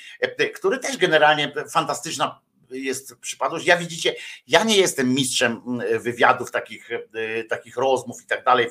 który 0.55 0.79
też 0.79 0.97
generalnie 0.97 1.53
fantastyczna 1.73 2.41
jest 2.69 3.15
przypadłość. 3.15 3.65
Ja 3.65 3.77
widzicie, 3.77 4.15
ja 4.47 4.63
nie 4.63 4.77
jestem 4.77 5.13
mistrzem 5.13 5.61
mm, 5.67 6.01
wywiadów, 6.01 6.51
takich, 6.51 6.89
e, 6.91 7.43
takich 7.43 7.77
rozmów 7.77 8.23
i 8.23 8.27
tak 8.27 8.43
dalej, 8.43 8.67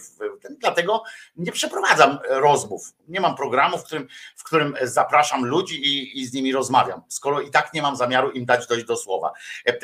dlatego 0.61 1.03
nie 1.37 1.53
przeprowadzam 1.53 2.19
rozmów. 2.29 2.93
Nie 3.09 3.21
mam 3.21 3.37
programu, 3.37 3.79
w 3.79 3.85
którym, 3.85 4.09
w 4.37 4.45
którym 4.45 4.75
zapraszam 4.83 5.45
ludzi 5.45 5.83
i, 5.83 6.21
i 6.21 6.27
z 6.27 6.33
nimi 6.33 6.53
rozmawiam, 6.53 7.03
skoro 7.09 7.41
i 7.41 7.51
tak 7.51 7.75
nie 7.75 7.83
mam 7.83 7.97
zamiaru 7.97 8.31
im 8.31 8.45
dać 8.45 8.67
dojść 8.67 8.87
do 8.87 8.97
słowa. 8.97 9.33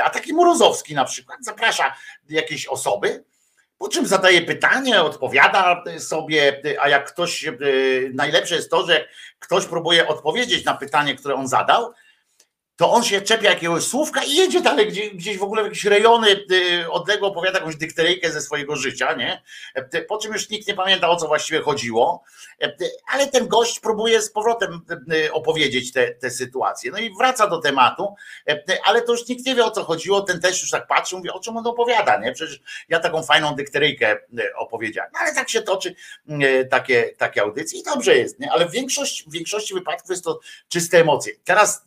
A 0.05 0.11
taki 0.11 0.35
Morozowski 0.35 0.95
na 0.95 1.05
przykład 1.05 1.39
zaprasza 1.45 1.95
jakieś 2.29 2.67
osoby, 2.67 3.25
po 3.79 3.89
czym 3.89 4.07
zadaje 4.07 4.43
pytanie, 4.43 5.03
odpowiada 5.03 5.85
sobie, 5.99 6.63
a 6.81 6.89
jak 6.89 7.13
ktoś, 7.13 7.45
e, 7.45 7.53
najlepsze 8.15 8.55
jest 8.55 8.71
to, 8.71 8.87
że 8.87 9.09
ktoś 9.39 9.67
próbuje 9.67 10.09
odpowiedzieć 10.09 10.65
na 10.65 10.75
pytanie, 10.75 11.15
które 11.15 11.35
on 11.35 11.49
zadał, 11.49 11.93
to 12.77 12.91
on 12.91 13.05
się 13.05 13.21
czepia 13.21 13.51
jakiegoś 13.51 13.85
słówka 13.85 14.25
i 14.25 14.35
jedzie 14.35 14.61
dalej 14.61 14.89
gdzieś, 14.89 15.11
gdzieś 15.11 15.39
w 15.39 15.43
ogóle 15.43 15.63
w 15.63 15.67
jakieś 15.67 15.85
rejony 15.85 16.29
y, 16.31 16.91
odległe, 16.91 17.29
opowiada 17.29 17.59
jakąś 17.59 17.77
dykteryjkę 17.77 18.33
ze 18.33 18.41
swojego 18.41 18.77
życia, 18.77 19.13
nie? 19.13 19.43
E, 19.75 20.03
po 20.03 20.19
czym 20.19 20.33
już 20.33 20.51
nikt 20.51 20.69
nie 20.69 20.75
pamięta 20.75 21.09
o 21.09 21.17
co 21.17 21.27
właściwie 21.27 21.61
chodziło, 21.61 22.25
e, 22.63 22.77
ale 23.07 23.27
ten 23.27 23.49
gość 23.49 23.81
próbuje 23.81 24.23
z 24.23 24.31
powrotem 24.31 24.81
y, 25.13 25.33
opowiedzieć 25.33 25.93
te, 25.93 26.15
te 26.15 26.31
sytuacje. 26.31 26.91
No 26.91 26.99
i 26.99 27.15
wraca 27.19 27.47
do 27.47 27.59
tematu, 27.59 28.15
e, 28.49 28.79
ale 28.85 29.03
to 29.03 29.13
już 29.13 29.29
nikt 29.29 29.47
nie 29.47 29.55
wie 29.55 29.65
o 29.65 29.71
co 29.71 29.85
chodziło, 29.85 30.21
ten 30.21 30.41
też 30.41 30.63
już 30.63 30.71
tak 30.71 30.87
patrzy, 30.87 31.17
mówi 31.17 31.31
o 31.31 31.41
czym 31.41 31.57
on 31.57 31.67
opowiada, 31.67 32.19
nie? 32.19 32.33
Przecież 32.33 32.61
ja 32.89 33.01
taką 33.01 33.23
fajną 33.23 33.55
dykteryjkę 33.55 34.17
opowiedziałem. 34.57 35.11
No 35.15 35.21
ale 35.23 35.35
tak 35.35 35.51
się 35.51 35.63
toczy 35.63 35.95
takie, 36.71 37.15
takie 37.19 37.43
audycje 37.43 37.81
i 37.81 37.83
dobrze 37.83 38.17
jest, 38.17 38.41
nie? 38.41 38.53
Ale 38.53 38.69
w, 38.69 38.71
większość, 38.71 39.25
w 39.29 39.33
większości 39.33 39.75
wypadków 39.75 40.11
jest 40.11 40.25
to 40.25 40.41
czyste 40.69 41.01
emocje. 41.01 41.33
Teraz 41.45 41.87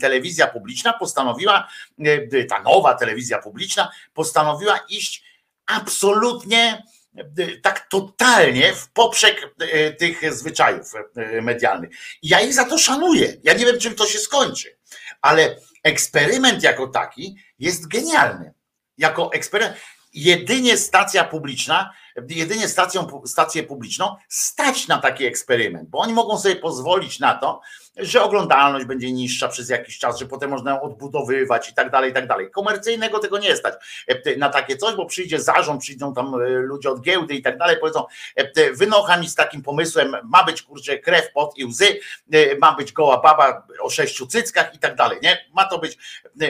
telewizja 0.00 0.25
telewizja 0.26 0.46
publiczna 0.46 0.92
postanowiła, 0.92 1.68
e, 2.04 2.44
ta 2.44 2.62
nowa 2.62 2.94
telewizja 2.94 3.38
publiczna 3.38 3.92
postanowiła 4.14 4.78
iść 4.88 5.24
absolutnie 5.66 6.82
e, 7.16 7.60
tak 7.62 7.88
totalnie 7.90 8.72
w 8.72 8.88
poprzek 8.88 9.54
e, 9.60 9.92
tych 9.92 10.34
zwyczajów 10.34 10.92
medialnych. 11.42 11.90
Ja 12.22 12.40
ich 12.40 12.54
za 12.54 12.64
to 12.64 12.78
szanuję. 12.78 13.36
Ja 13.42 13.52
nie 13.54 13.66
wiem, 13.66 13.78
czym 13.78 13.94
to 13.94 14.06
się 14.06 14.18
skończy, 14.18 14.76
ale 15.20 15.56
eksperyment 15.84 16.62
jako 16.62 16.88
taki 16.88 17.36
jest 17.58 17.88
genialny. 17.88 18.54
Jako 18.98 19.32
eksperyment, 19.32 19.76
jedynie 20.14 20.78
stacja 20.78 21.24
publiczna, 21.24 21.92
jedynie 22.28 22.68
stacją, 22.68 23.22
stację 23.26 23.62
publiczną 23.62 24.16
stać 24.28 24.88
na 24.88 24.98
taki 24.98 25.24
eksperyment, 25.24 25.88
bo 25.88 25.98
oni 25.98 26.12
mogą 26.12 26.38
sobie 26.38 26.56
pozwolić 26.56 27.20
na 27.20 27.34
to, 27.34 27.60
że 27.96 28.22
oglądalność 28.22 28.86
będzie 28.86 29.12
niższa 29.12 29.48
przez 29.48 29.68
jakiś 29.68 29.98
czas, 29.98 30.18
że 30.18 30.26
potem 30.26 30.50
można 30.50 30.70
ją 30.70 30.82
odbudowywać 30.82 31.70
i 31.70 31.74
tak 31.74 31.90
dalej, 31.90 32.10
i 32.10 32.14
tak 32.14 32.26
dalej. 32.26 32.50
Komercyjnego 32.50 33.18
tego 33.18 33.38
nie 33.38 33.56
stać 33.56 33.74
e, 34.06 34.36
na 34.36 34.48
takie 34.48 34.76
coś, 34.76 34.94
bo 34.94 35.06
przyjdzie 35.06 35.40
zarząd, 35.40 35.80
przyjdą 35.80 36.14
tam 36.14 36.34
e, 36.34 36.48
ludzie 36.48 36.90
od 36.90 37.00
giełdy 37.00 37.34
i 37.34 37.42
tak 37.42 37.58
dalej, 37.58 37.76
powiedzą, 37.80 38.04
e, 38.36 38.72
wynocha 38.72 39.16
mi 39.16 39.28
z 39.28 39.34
takim 39.34 39.62
pomysłem, 39.62 40.16
ma 40.24 40.44
być 40.44 40.62
kurczę 40.62 40.98
krew, 40.98 41.32
pot 41.32 41.58
i 41.58 41.64
łzy, 41.64 42.00
ma 42.60 42.74
być 42.74 42.92
goła 42.92 43.20
baba 43.20 43.66
o 43.80 43.90
sześciu 43.90 44.26
cyckach 44.26 44.74
i 44.74 44.78
tak 44.78 44.94
dalej, 44.94 45.18
nie? 45.22 45.46
Ma 45.54 45.64
to 45.64 45.78
być, 45.78 45.98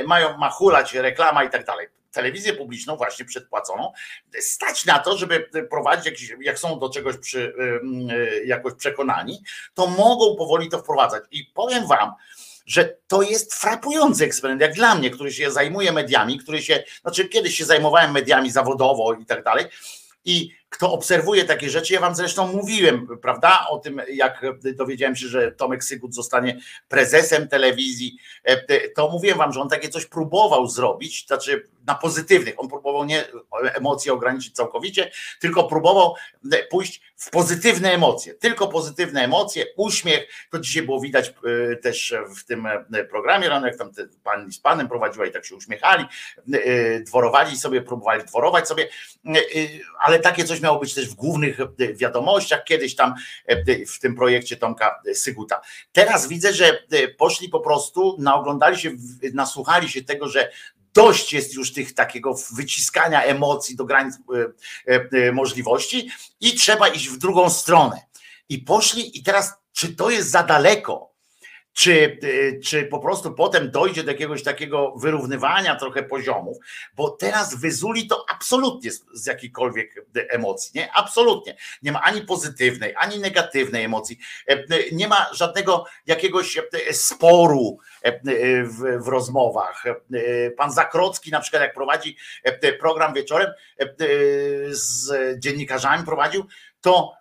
mają, 0.07 0.36
ma 0.36 0.51
hulać 0.51 0.94
reklama 0.94 1.44
i 1.44 1.51
tak 1.51 1.64
dalej 1.64 1.88
telewizję 2.17 2.53
publiczną, 2.53 2.97
właśnie 2.97 3.25
przedpłaconą, 3.25 3.93
stać 4.41 4.85
na 4.85 4.99
to, 4.99 5.17
żeby 5.17 5.49
prowadzić, 5.71 6.07
jakiś, 6.07 6.33
jak 6.41 6.59
są 6.59 6.79
do 6.79 6.91
czegoś 6.91 7.17
przy, 7.19 7.55
jakoś 8.47 8.75
przekonani, 8.75 9.43
to 9.75 9.87
mogą 9.87 10.37
powoli 10.37 10.69
to 10.69 10.79
wprowadzać. 10.79 11.25
I 11.31 11.45
powiem 11.45 11.87
Wam, 11.87 12.12
że 12.67 12.97
to 13.07 13.23
jest 13.23 13.55
frapujący 13.55 14.25
eksperyment, 14.25 14.62
jak 14.62 14.75
dla 14.75 14.95
mnie, 14.95 15.11
który 15.11 15.33
się 15.33 15.51
zajmuje 15.51 15.93
mediami, 15.93 16.39
który 16.39 16.62
się, 16.62 16.85
znaczy 17.03 17.29
kiedyś 17.29 17.57
się 17.57 17.64
zajmowałem 17.64 18.12
mediami 18.12 18.51
zawodowo 18.51 19.14
i 19.14 19.27
tak 19.27 19.45
dalej. 19.45 19.64
I 20.25 20.56
kto 20.69 20.93
obserwuje 20.93 21.45
takie 21.45 21.71
rzeczy, 21.71 21.95
ja 21.95 22.01
wam 22.01 22.14
zresztą 22.14 22.53
mówiłem, 22.53 23.09
prawda, 23.23 23.67
o 23.71 23.79
tym, 23.79 24.03
jak 24.12 24.43
dowiedziałem 24.75 25.17
się, 25.17 25.29
że 25.29 25.53
Tomek 25.53 25.85
Sygut 25.85 26.14
zostanie 26.14 26.61
prezesem 26.89 27.49
telewizji, 27.49 28.17
to 28.95 29.09
mówiłem 29.09 29.39
wam, 29.39 29.53
że 29.53 29.61
on 29.61 29.69
takie 29.69 29.89
coś 29.89 30.07
próbował 30.07 30.69
zrobić, 30.69 31.27
znaczy 31.27 31.69
na 31.87 31.95
pozytywnych, 31.95 32.55
on 32.57 32.69
próbował 32.69 33.05
nie 33.05 33.25
emocje 33.75 34.12
ograniczyć 34.12 34.55
całkowicie, 34.55 35.11
tylko 35.41 35.64
próbował 35.64 36.14
pójść 36.71 37.01
w 37.17 37.31
pozytywne 37.31 37.93
emocje, 37.93 38.35
tylko 38.35 38.69
pozytywne 38.69 39.25
emocje, 39.25 39.64
uśmiech, 39.77 40.29
to 40.51 40.59
dzisiaj 40.59 40.83
było 40.83 41.01
widać 41.01 41.35
e, 41.73 41.77
też 41.77 42.14
w 42.37 42.45
tym 42.45 42.67
e, 42.67 43.05
programie 43.05 43.49
rano, 43.49 43.67
jak 43.67 43.77
tam 43.77 43.91
pani 44.25 44.53
z 44.53 44.59
panem 44.59 44.89
prowadziła 44.89 45.27
i 45.27 45.33
tak 45.33 45.45
się 45.45 45.55
uśmiechali, 45.55 46.05
e, 46.53 47.01
dworowali 47.01 47.57
sobie, 47.57 47.83
próbowali 47.83 48.25
dworować 48.25 48.69
sobie, 48.69 48.89
ale 50.01 50.19
takie 50.19 50.45
coś 50.45 50.61
miało 50.61 50.79
być 50.79 50.95
też 50.95 51.09
w 51.09 51.14
głównych 51.14 51.59
wiadomościach, 51.95 52.64
kiedyś 52.64 52.95
tam 52.95 53.14
w 53.89 53.99
tym 53.99 54.14
projekcie 54.14 54.57
Tomka 54.57 55.01
Syguta. 55.14 55.61
Teraz 55.93 56.29
widzę, 56.29 56.53
że 56.53 56.83
poszli 57.19 57.49
po 57.49 57.61
prostu, 57.61 58.17
naoglądali 58.19 58.79
się, 58.79 58.91
nasłuchali 59.35 59.89
się 59.89 60.05
tego, 60.05 60.29
że 60.29 60.51
dość 60.97 61.32
jest 61.32 61.55
już 61.55 61.72
tych 61.72 61.94
takiego 61.94 62.34
wyciskania 62.53 63.22
emocji 63.22 63.76
do 63.76 63.84
granic 63.84 64.14
możliwości 65.32 66.11
i 66.40 66.55
trzeba 66.55 66.88
iść 66.88 67.09
w 67.09 67.18
drugą 67.18 67.51
stronę. 67.51 68.01
I 68.49 68.59
poszli, 68.59 69.18
i 69.18 69.22
teraz, 69.22 69.55
czy 69.72 69.97
to 69.97 70.11
jest 70.11 70.30
za 70.30 70.42
daleko? 70.42 71.16
Czy, 71.77 72.18
y, 72.24 72.61
czy 72.64 72.85
po 72.85 72.99
prostu 72.99 73.35
potem 73.35 73.70
dojdzie 73.70 74.03
do 74.03 74.11
jakiegoś 74.11 74.43
takiego 74.43 74.93
wyrównywania 74.97 75.77
trochę 75.77 76.03
poziomów, 76.03 76.57
bo 76.95 77.11
teraz 77.11 77.55
wyzuli 77.55 78.07
to 78.07 78.24
absolutnie 78.29 78.91
z, 78.91 79.05
z 79.12 79.27
jakiejkolwiek 79.27 80.07
emocji, 80.14 80.70
nie? 80.74 80.93
Absolutnie. 80.93 81.57
Nie 81.83 81.93
ma 81.93 82.03
ani 82.03 82.22
pozytywnej, 82.22 82.95
ani 82.99 83.18
negatywnej 83.18 83.85
emocji. 83.85 84.18
E, 84.49 84.53
e, 84.53 84.64
nie 84.93 85.09
ma 85.09 85.27
żadnego 85.33 85.85
jakiegoś 86.07 86.59
e, 86.59 86.93
sporu 86.93 87.79
w, 88.64 89.05
w 89.05 89.09
rozmowach. 89.09 89.85
Pan 90.57 90.72
Zakrocki 90.72 91.31
na 91.31 91.41
przykład 91.41 91.62
jak 91.62 91.74
prowadzi 91.74 92.16
program 92.81 93.14
wieczorem 93.14 93.51
z 94.68 95.12
dziennikarzami 95.39 96.05
prowadził, 96.05 96.47
to 96.81 97.12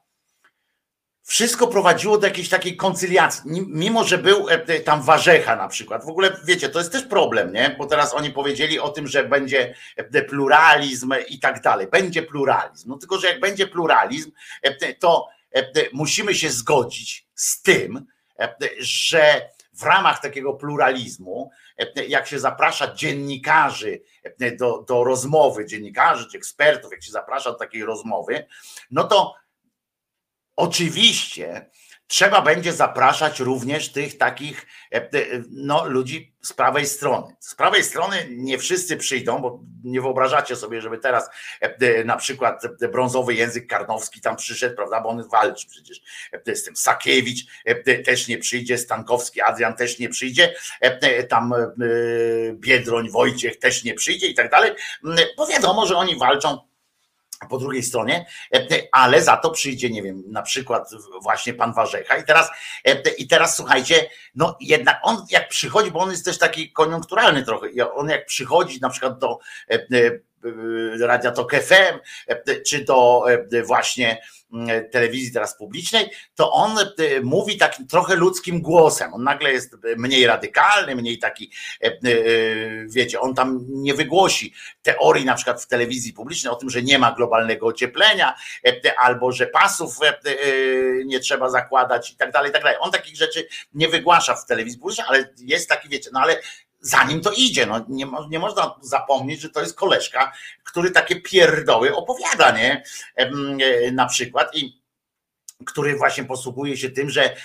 wszystko 1.26 1.68
prowadziło 1.68 2.18
do 2.18 2.28
jakiejś 2.28 2.50
takiej 2.50 2.78
koncyliacji, 2.78 3.42
mimo 3.68 4.04
że 4.04 4.18
był 4.18 4.50
e, 4.50 4.80
tam 4.80 5.02
Warzecha 5.02 5.56
na 5.56 5.68
przykład. 5.68 6.06
W 6.06 6.10
ogóle 6.10 6.38
wiecie, 6.46 6.70
to 6.70 6.80
jest 6.80 6.92
też 6.92 7.04
problem, 7.04 7.54
nie? 7.54 7.76
Bo 7.78 7.86
teraz 7.86 8.14
oni 8.14 8.32
powiedzieli 8.32 8.80
o 8.80 8.90
tym, 8.90 9.08
że 9.08 9.24
będzie 9.24 9.76
e, 9.96 10.22
pluralizm 10.22 11.14
i 11.30 11.40
tak 11.40 11.62
dalej. 11.62 11.88
Będzie 11.88 12.24
pluralizm. 12.24 12.90
No 12.90 12.98
tylko, 12.98 13.20
że 13.20 13.28
jak 13.28 13.40
będzie 13.40 13.68
pluralizm, 13.68 14.32
e, 14.62 14.94
to 14.94 15.28
musimy 15.94 16.36
się 16.36 16.50
zgodzić 16.50 17.28
z 17.36 17.62
tym, 17.62 18.06
że 18.80 19.50
w 19.74 19.84
ramach 19.84 20.22
takiego 20.22 20.54
pluralizmu, 20.54 21.52
jak 22.08 22.28
się 22.28 22.40
zaprasza 22.40 22.94
dziennikarzy 22.94 24.02
do, 24.60 24.86
do 24.88 25.04
rozmowy, 25.04 25.66
dziennikarzy 25.66 26.28
czy 26.32 26.38
ekspertów, 26.38 26.92
jak 26.92 27.04
się 27.04 27.12
zaprasza 27.12 27.52
do 27.52 27.58
takiej 27.58 27.86
rozmowy, 27.86 28.46
no 28.92 29.04
to 29.04 29.36
Oczywiście 30.56 31.70
trzeba 32.08 32.42
będzie 32.42 32.74
zapraszać 32.74 33.40
również 33.40 33.92
tych 33.92 34.18
takich 34.18 34.68
e, 34.94 34.96
e, 34.98 35.10
no, 35.52 35.88
ludzi 35.88 36.36
z 36.42 36.54
prawej 36.54 36.86
strony. 36.86 37.36
Z 37.40 37.56
prawej 37.56 37.84
strony 37.84 38.28
nie 38.30 38.58
wszyscy 38.58 38.98
przyjdą, 38.98 39.42
bo 39.42 39.60
nie 39.84 40.02
wyobrażacie 40.02 40.56
sobie, 40.56 40.82
żeby 40.82 40.98
teraz 40.98 41.30
e, 41.62 42.04
na 42.04 42.16
przykład 42.18 42.62
brązowy 42.92 43.34
język 43.34 43.68
karnowski 43.68 44.22
tam 44.22 44.36
przyszedł, 44.36 44.76
prawda, 44.76 45.02
bo 45.02 45.10
on 45.10 45.30
walczy 45.30 45.68
przecież 45.68 46.02
z 46.54 46.64
tym. 46.64 46.76
Sakiewicz 46.76 47.46
też 48.06 48.28
nie 48.28 48.38
przyjdzie, 48.38 48.78
Stankowski 48.78 49.42
Adrian 49.42 49.76
też 49.76 50.00
nie 50.00 50.10
przyjdzie, 50.10 50.56
tam 51.30 51.54
Biedroń 52.54 53.10
Wojciech 53.10 53.60
też 53.60 53.84
nie 53.84 53.94
przyjdzie 53.94 54.28
i 54.28 54.34
tak 54.34 54.52
dalej, 54.52 54.72
bo 55.38 55.48
wiadomo, 55.48 55.86
że 55.86 55.98
oni 55.98 56.20
walczą 56.20 56.75
po 57.50 57.58
drugiej 57.58 57.84
stronie, 57.84 58.26
e, 58.54 58.68
ale 58.92 59.22
za 59.22 59.38
to 59.38 59.52
przyjdzie, 59.52 59.90
nie 59.90 60.04
wiem, 60.04 60.24
na 60.28 60.42
przykład 60.42 60.90
właśnie 61.22 61.54
pan 61.54 61.74
Warzecha. 61.74 62.18
I 62.18 62.24
teraz, 62.24 62.50
e, 62.86 63.10
i 63.10 63.28
teraz 63.28 63.56
słuchajcie, 63.56 64.10
no 64.36 64.58
jednak 64.62 65.00
on 65.04 65.26
jak 65.30 65.50
przychodzi, 65.50 65.92
bo 65.92 66.00
on 66.00 66.12
jest 66.12 66.26
też 66.26 66.38
taki 66.38 66.72
koniunkturalny 66.72 67.46
trochę, 67.46 67.68
on 67.94 68.10
jak 68.10 68.26
przychodzi 68.26 68.80
na 68.82 68.90
przykład 68.90 69.20
do 69.20 69.40
e, 69.70 69.80
Radia 71.00 71.32
Tok 71.32 71.56
FM, 71.56 72.00
czy 72.68 72.84
do 72.84 73.26
właśnie 73.68 74.22
Mm, 74.56 74.90
telewizji 74.90 75.34
teraz 75.34 75.58
publicznej, 75.58 76.10
to 76.36 76.52
on 76.52 76.80
e, 76.80 76.84
mówi 77.24 77.58
takim 77.58 77.88
trochę 77.88 78.16
ludzkim 78.16 78.62
głosem. 78.62 79.14
On 79.14 79.24
nagle 79.24 79.52
jest 79.52 79.76
mniej 79.98 80.28
radykalny, 80.28 80.96
mniej 80.96 81.20
taki, 81.20 81.52
e, 81.84 81.88
e, 81.88 81.92
wiecie, 82.88 83.20
on 83.20 83.34
tam 83.34 83.66
nie 83.68 83.94
wygłosi 83.94 84.54
teorii 84.82 85.26
na 85.26 85.36
przykład 85.36 85.64
w 85.64 85.68
telewizji 85.68 86.14
publicznej 86.14 86.54
o 86.54 86.56
tym, 86.56 86.70
że 86.70 86.82
nie 86.82 87.00
ma 87.00 87.12
globalnego 87.12 87.68
ocieplenia, 87.68 88.36
albo 88.98 89.32
że 89.32 89.48
pasów 89.48 90.00
nie 91.06 91.20
trzeba 91.20 91.50
zakładać 91.50 92.12
i 92.12 92.16
tak 92.16 92.32
dalej, 92.32 92.50
i 92.50 92.54
tak 92.54 92.64
dalej. 92.64 92.78
On 92.82 92.92
takich 92.92 93.16
rzeczy 93.16 93.48
nie 93.74 93.88
wygłasza 93.88 94.36
w 94.36 94.46
telewizji 94.46 94.80
publicznej, 94.80 95.08
ale 95.10 95.34
jest 95.38 95.70
taki, 95.70 95.90
wiecie, 95.90 96.10
no 96.14 96.20
ale 96.20 96.42
zanim 96.86 97.22
to 97.22 97.32
idzie. 97.32 97.66
No, 97.66 97.86
nie, 97.90 98.06
nie 98.30 98.40
można 98.40 98.76
zapomnieć, 98.82 99.42
że 99.42 99.50
to 99.50 99.62
jest 99.62 99.76
koleżka, 99.76 100.32
który 100.64 100.92
takie 100.92 101.22
pierdoły 101.22 101.96
opowiada, 101.96 102.52
nie? 102.52 102.84
Na 103.92 104.06
przykład 104.06 104.56
i 104.56 104.86
który 105.66 105.96
właśnie 105.96 106.24
posługuje 106.24 106.78
się 106.78 106.90
tym, 106.90 107.10
że 107.10 107.36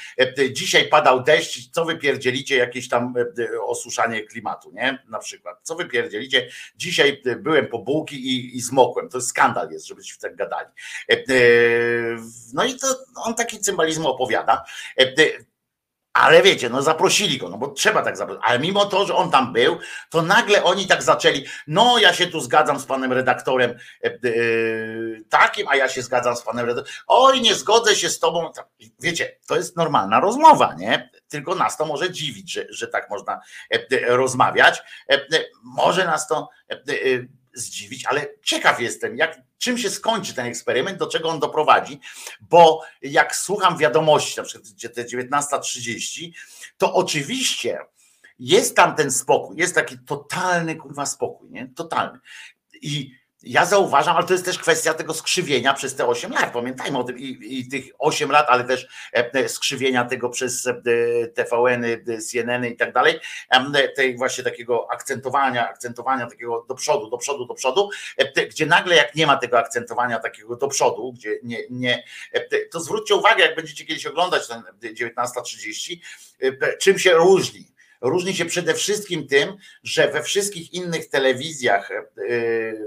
dzisiaj 0.52 0.88
padał 0.88 1.22
deszcz, 1.22 1.70
co 1.70 1.84
wypierdzielicie 1.84 2.56
jakieś 2.56 2.88
tam 2.88 3.14
osuszanie 3.62 4.22
klimatu, 4.22 4.70
nie? 4.72 5.04
Na 5.08 5.18
przykład, 5.18 5.60
co 5.62 5.74
wypierdzielicie, 5.74 6.48
dzisiaj 6.76 7.22
byłem 7.38 7.66
po 7.66 7.78
bułki 7.78 8.16
i, 8.16 8.56
i 8.56 8.60
zmokłem, 8.60 9.08
to 9.08 9.20
skandal 9.20 9.70
jest, 9.70 9.86
żebyście 9.86 10.14
tak 10.20 10.36
gadali. 10.36 10.68
No 12.54 12.64
i 12.64 12.74
to 12.76 12.86
on 13.16 13.34
taki 13.34 13.60
cymbalizm 13.60 14.06
opowiada. 14.06 14.64
Ale 16.12 16.42
wiecie, 16.42 16.68
no 16.68 16.82
zaprosili 16.82 17.38
go, 17.38 17.48
no 17.48 17.58
bo 17.58 17.68
trzeba 17.68 18.02
tak 18.02 18.16
zaprosić. 18.16 18.44
Ale 18.46 18.58
mimo 18.58 18.86
to, 18.86 19.06
że 19.06 19.14
on 19.14 19.30
tam 19.30 19.52
był, 19.52 19.78
to 20.10 20.22
nagle 20.22 20.64
oni 20.64 20.86
tak 20.86 21.02
zaczęli. 21.02 21.46
No, 21.66 21.98
ja 21.98 22.12
się 22.12 22.26
tu 22.26 22.40
zgadzam 22.40 22.80
z 22.80 22.86
panem 22.86 23.12
redaktorem 23.12 23.74
yy, 24.22 25.24
takim, 25.28 25.68
a 25.68 25.76
ja 25.76 25.88
się 25.88 26.02
zgadzam 26.02 26.36
z 26.36 26.42
panem 26.42 26.66
redaktorem. 26.66 27.00
Oj, 27.06 27.40
nie 27.40 27.54
zgodzę 27.54 27.94
się 27.96 28.10
z 28.10 28.18
tobą. 28.18 28.52
Wiecie, 29.00 29.36
to 29.46 29.56
jest 29.56 29.76
normalna 29.76 30.20
rozmowa, 30.20 30.74
nie? 30.78 31.10
Tylko 31.28 31.54
nas 31.54 31.76
to 31.76 31.86
może 31.86 32.10
dziwić, 32.10 32.52
że, 32.52 32.66
że 32.70 32.88
tak 32.88 33.10
można 33.10 33.40
rozmawiać. 34.06 34.82
Może 35.64 36.04
nas 36.04 36.28
to 36.28 36.48
zdziwić, 37.54 38.06
ale 38.06 38.26
ciekaw 38.42 38.80
jestem, 38.80 39.16
jak, 39.16 39.40
czym 39.60 39.78
się 39.78 39.90
skończy 39.90 40.34
ten 40.34 40.46
eksperyment, 40.46 40.98
do 40.98 41.06
czego 41.06 41.28
on 41.28 41.40
doprowadzi, 41.40 42.00
bo 42.40 42.82
jak 43.02 43.36
słucham 43.36 43.78
wiadomości, 43.78 44.34
na 44.36 44.44
przykład 44.44 44.94
te 44.94 45.04
19.30, 45.04 46.30
to 46.78 46.94
oczywiście 46.94 47.78
jest 48.38 48.76
tam 48.76 48.96
ten 48.96 49.10
spokój, 49.10 49.56
jest 49.56 49.74
taki 49.74 49.98
totalny 49.98 50.76
kurwa 50.76 51.06
spokój, 51.06 51.50
nie? 51.50 51.68
Totalny. 51.76 52.18
I 52.82 53.19
ja 53.42 53.64
zauważam, 53.64 54.16
ale 54.16 54.26
to 54.26 54.32
jest 54.32 54.44
też 54.44 54.58
kwestia 54.58 54.94
tego 54.94 55.14
skrzywienia 55.14 55.74
przez 55.74 55.94
te 55.94 56.06
8 56.06 56.32
lat. 56.32 56.52
Pamiętajmy 56.52 56.98
o 56.98 57.04
tym 57.04 57.18
i, 57.18 57.58
i 57.58 57.68
tych 57.68 57.84
8 57.98 58.30
lat, 58.30 58.46
ale 58.48 58.64
też 58.64 58.88
e, 59.12 59.48
skrzywienia 59.48 60.04
tego 60.04 60.28
przez 60.28 60.66
e, 60.66 60.82
TVN-y, 61.34 62.18
CNN-y 62.18 62.70
i 62.70 62.76
tak 62.76 62.92
dalej, 62.92 63.20
tej 63.96 64.16
właśnie 64.16 64.44
takiego 64.44 64.90
akcentowania, 64.90 65.68
akcentowania 65.68 66.26
takiego 66.26 66.64
do 66.68 66.74
przodu, 66.74 67.10
do 67.10 67.18
przodu, 67.18 67.46
do 67.46 67.54
przodu, 67.54 67.90
e, 68.16 68.46
gdzie 68.46 68.66
nagle 68.66 68.96
jak 68.96 69.14
nie 69.14 69.26
ma 69.26 69.36
tego 69.36 69.58
akcentowania 69.58 70.18
takiego 70.18 70.56
do 70.56 70.68
przodu, 70.68 71.12
gdzie 71.12 71.38
nie, 71.42 71.58
nie 71.70 72.04
to 72.70 72.80
zwróćcie 72.80 73.14
uwagę, 73.14 73.44
jak 73.44 73.56
będziecie 73.56 73.86
kiedyś 73.86 74.06
oglądać 74.06 74.48
ten 74.48 74.62
19.30, 74.82 75.96
czym 76.78 76.98
się 76.98 77.12
różni 77.12 77.69
Różni 78.00 78.34
się 78.34 78.44
przede 78.44 78.74
wszystkim 78.74 79.26
tym, 79.26 79.56
że 79.82 80.08
we 80.08 80.22
wszystkich 80.22 80.74
innych 80.74 81.08
telewizjach, 81.08 81.90
e, 81.90 82.02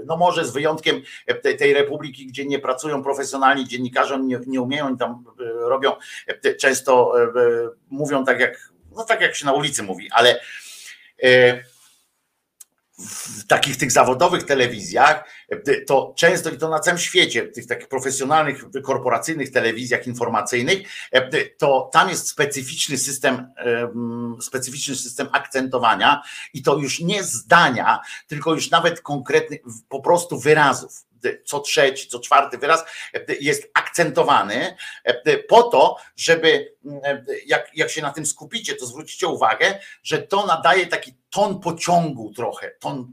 no 0.06 0.16
może 0.16 0.44
z 0.44 0.50
wyjątkiem 0.50 1.02
e, 1.26 1.54
tej 1.54 1.74
republiki, 1.74 2.26
gdzie 2.26 2.46
nie 2.46 2.58
pracują 2.58 3.02
profesjonalni 3.02 3.68
dziennikarze, 3.68 4.20
nie, 4.20 4.40
nie 4.46 4.60
umieją, 4.60 4.96
tam 4.96 5.24
e, 5.40 5.44
robią, 5.68 5.92
często 6.60 7.12
mówią 7.90 8.24
tak 8.24 8.40
jak, 8.40 8.72
no 8.96 9.04
tak 9.04 9.20
jak 9.20 9.34
się 9.34 9.46
na 9.46 9.52
ulicy 9.52 9.82
mówi, 9.82 10.08
ale 10.12 10.40
w 12.98 13.46
takich 13.46 13.76
tych 13.76 13.92
zawodowych 13.92 14.42
telewizjach, 14.42 15.24
to 15.86 16.14
często 16.16 16.50
i 16.50 16.58
to 16.58 16.68
na 16.68 16.78
całym 16.80 16.98
świecie, 16.98 17.42
tych 17.42 17.66
takich 17.66 17.88
profesjonalnych, 17.88 18.64
korporacyjnych 18.82 19.52
telewizjach 19.52 20.06
informacyjnych, 20.06 20.88
to 21.58 21.90
tam 21.92 22.08
jest 22.08 22.28
specyficzny 22.28 22.98
system, 22.98 23.52
specyficzny 24.40 24.96
system 24.96 25.28
akcentowania 25.32 26.22
i 26.54 26.62
to 26.62 26.76
już 26.76 27.00
nie 27.00 27.22
zdania, 27.22 28.00
tylko 28.26 28.54
już 28.54 28.70
nawet 28.70 29.00
konkretnych 29.00 29.60
po 29.88 30.00
prostu 30.00 30.38
wyrazów 30.38 31.04
co 31.44 31.60
trzeci, 31.60 32.08
co 32.08 32.20
czwarty 32.20 32.58
wyraz 32.58 32.84
jest 33.40 33.70
akcentowany 33.74 34.76
po 35.48 35.62
to, 35.62 35.96
żeby 36.16 36.74
jak, 37.46 37.70
jak 37.74 37.90
się 37.90 38.02
na 38.02 38.12
tym 38.12 38.26
skupicie, 38.26 38.74
to 38.74 38.86
zwrócicie 38.86 39.26
uwagę, 39.26 39.78
że 40.02 40.18
to 40.18 40.46
nadaje 40.46 40.86
taki 40.86 41.14
ton 41.30 41.60
pociągu 41.60 42.32
trochę, 42.32 42.70
ton 42.80 43.12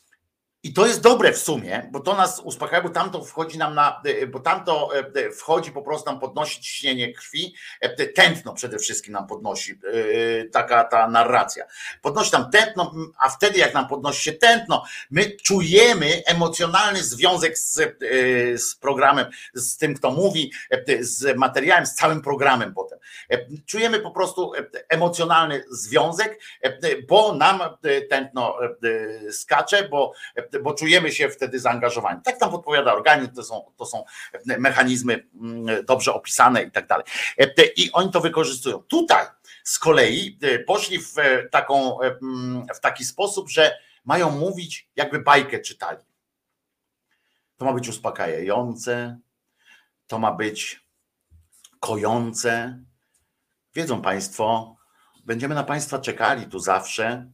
I 0.63 0.73
to 0.73 0.87
jest 0.87 1.01
dobre 1.01 1.33
w 1.33 1.37
sumie, 1.37 1.89
bo 1.91 1.99
to 1.99 2.15
nas 2.15 2.39
uspokaja, 2.39 2.83
bo 2.83 2.89
tamto 2.89 3.23
wchodzi 3.23 3.57
nam 3.57 3.75
na, 3.75 4.01
bo 4.27 4.39
tamto 4.39 4.89
e, 5.15 5.31
wchodzi 5.31 5.71
po 5.71 5.81
prostu 5.81 6.11
nam 6.11 6.19
podnosi 6.19 6.61
ciśnienie 6.61 7.13
krwi, 7.13 7.55
e, 7.79 8.07
tętno 8.07 8.53
przede 8.53 8.79
wszystkim 8.79 9.13
nam 9.13 9.27
podnosi, 9.27 9.71
e, 9.71 10.45
taka 10.45 10.83
ta 10.83 11.07
narracja. 11.07 11.65
Podnosi 12.01 12.31
nam 12.33 12.51
tętno, 12.51 12.93
a 13.19 13.29
wtedy 13.29 13.59
jak 13.59 13.73
nam 13.73 13.87
podnosi 13.87 14.23
się 14.23 14.31
tętno, 14.31 14.83
my 15.11 15.31
czujemy 15.31 16.21
emocjonalny 16.25 17.03
związek 17.03 17.57
z, 17.57 17.97
z 18.61 18.75
programem, 18.75 19.25
z 19.53 19.77
tym, 19.77 19.93
kto 19.95 20.11
mówi, 20.11 20.51
z 20.99 21.37
materiałem, 21.37 21.85
z 21.85 21.95
całym 21.95 22.21
programem 22.21 22.73
potem. 22.73 22.99
Czujemy 23.65 23.99
po 23.99 24.11
prostu 24.11 24.51
emocjonalny 24.89 25.63
związek, 25.71 26.39
bo 27.07 27.35
nam 27.35 27.59
tętno 28.09 28.57
skacze, 29.31 29.89
bo 29.89 30.13
bo 30.59 30.73
czujemy 30.73 31.11
się 31.11 31.29
wtedy 31.29 31.59
zaangażowani. 31.59 32.21
Tak 32.23 32.37
tam 32.37 32.51
podpowiada 32.51 32.93
organizm, 32.93 33.33
to 33.33 33.43
są, 33.43 33.71
to 33.77 33.85
są 33.85 34.03
mechanizmy 34.45 35.27
mm, 35.41 35.85
dobrze 35.85 36.13
opisane 36.13 36.63
i 36.63 36.71
tak 36.71 36.87
dalej. 36.87 37.05
I 37.75 37.91
oni 37.91 38.11
to 38.11 38.21
wykorzystują. 38.21 38.79
Tutaj 38.79 39.25
z 39.63 39.79
kolei 39.79 40.37
e, 40.41 40.59
poszli 40.59 40.99
w 40.99 41.17
e, 41.19 41.49
taką, 41.49 42.01
e, 42.01 42.17
mm, 42.21 42.65
w 42.75 42.79
taki 42.79 43.05
sposób, 43.05 43.49
że 43.49 43.77
mają 44.05 44.31
mówić, 44.31 44.89
jakby 44.95 45.19
bajkę 45.19 45.59
czytali. 45.59 46.05
To 47.57 47.65
ma 47.65 47.73
być 47.73 47.87
uspokajające, 47.87 49.19
to 50.07 50.19
ma 50.19 50.31
być 50.31 50.85
kojące. 51.79 52.79
Wiedzą 53.75 54.01
Państwo, 54.01 54.75
będziemy 55.25 55.55
na 55.55 55.63
Państwa 55.63 55.99
czekali 55.99 56.45
tu 56.45 56.59
zawsze 56.59 57.31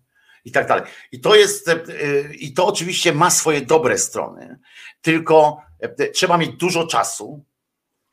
i 0.48 0.52
tak 0.52 0.68
dalej. 0.68 0.84
I 1.12 1.22
to 1.22 1.36
jest, 1.36 1.68
e, 1.70 1.76
i 2.34 2.54
to 2.54 2.68
oczywiście 2.68 3.14
ma 3.14 3.30
swoje 3.30 3.62
dobre 3.62 3.98
strony, 3.98 4.60
tylko 5.02 5.62
e, 5.80 6.08
trzeba 6.08 6.38
mieć 6.38 6.52
dużo 6.52 6.88
czasu, 6.88 7.46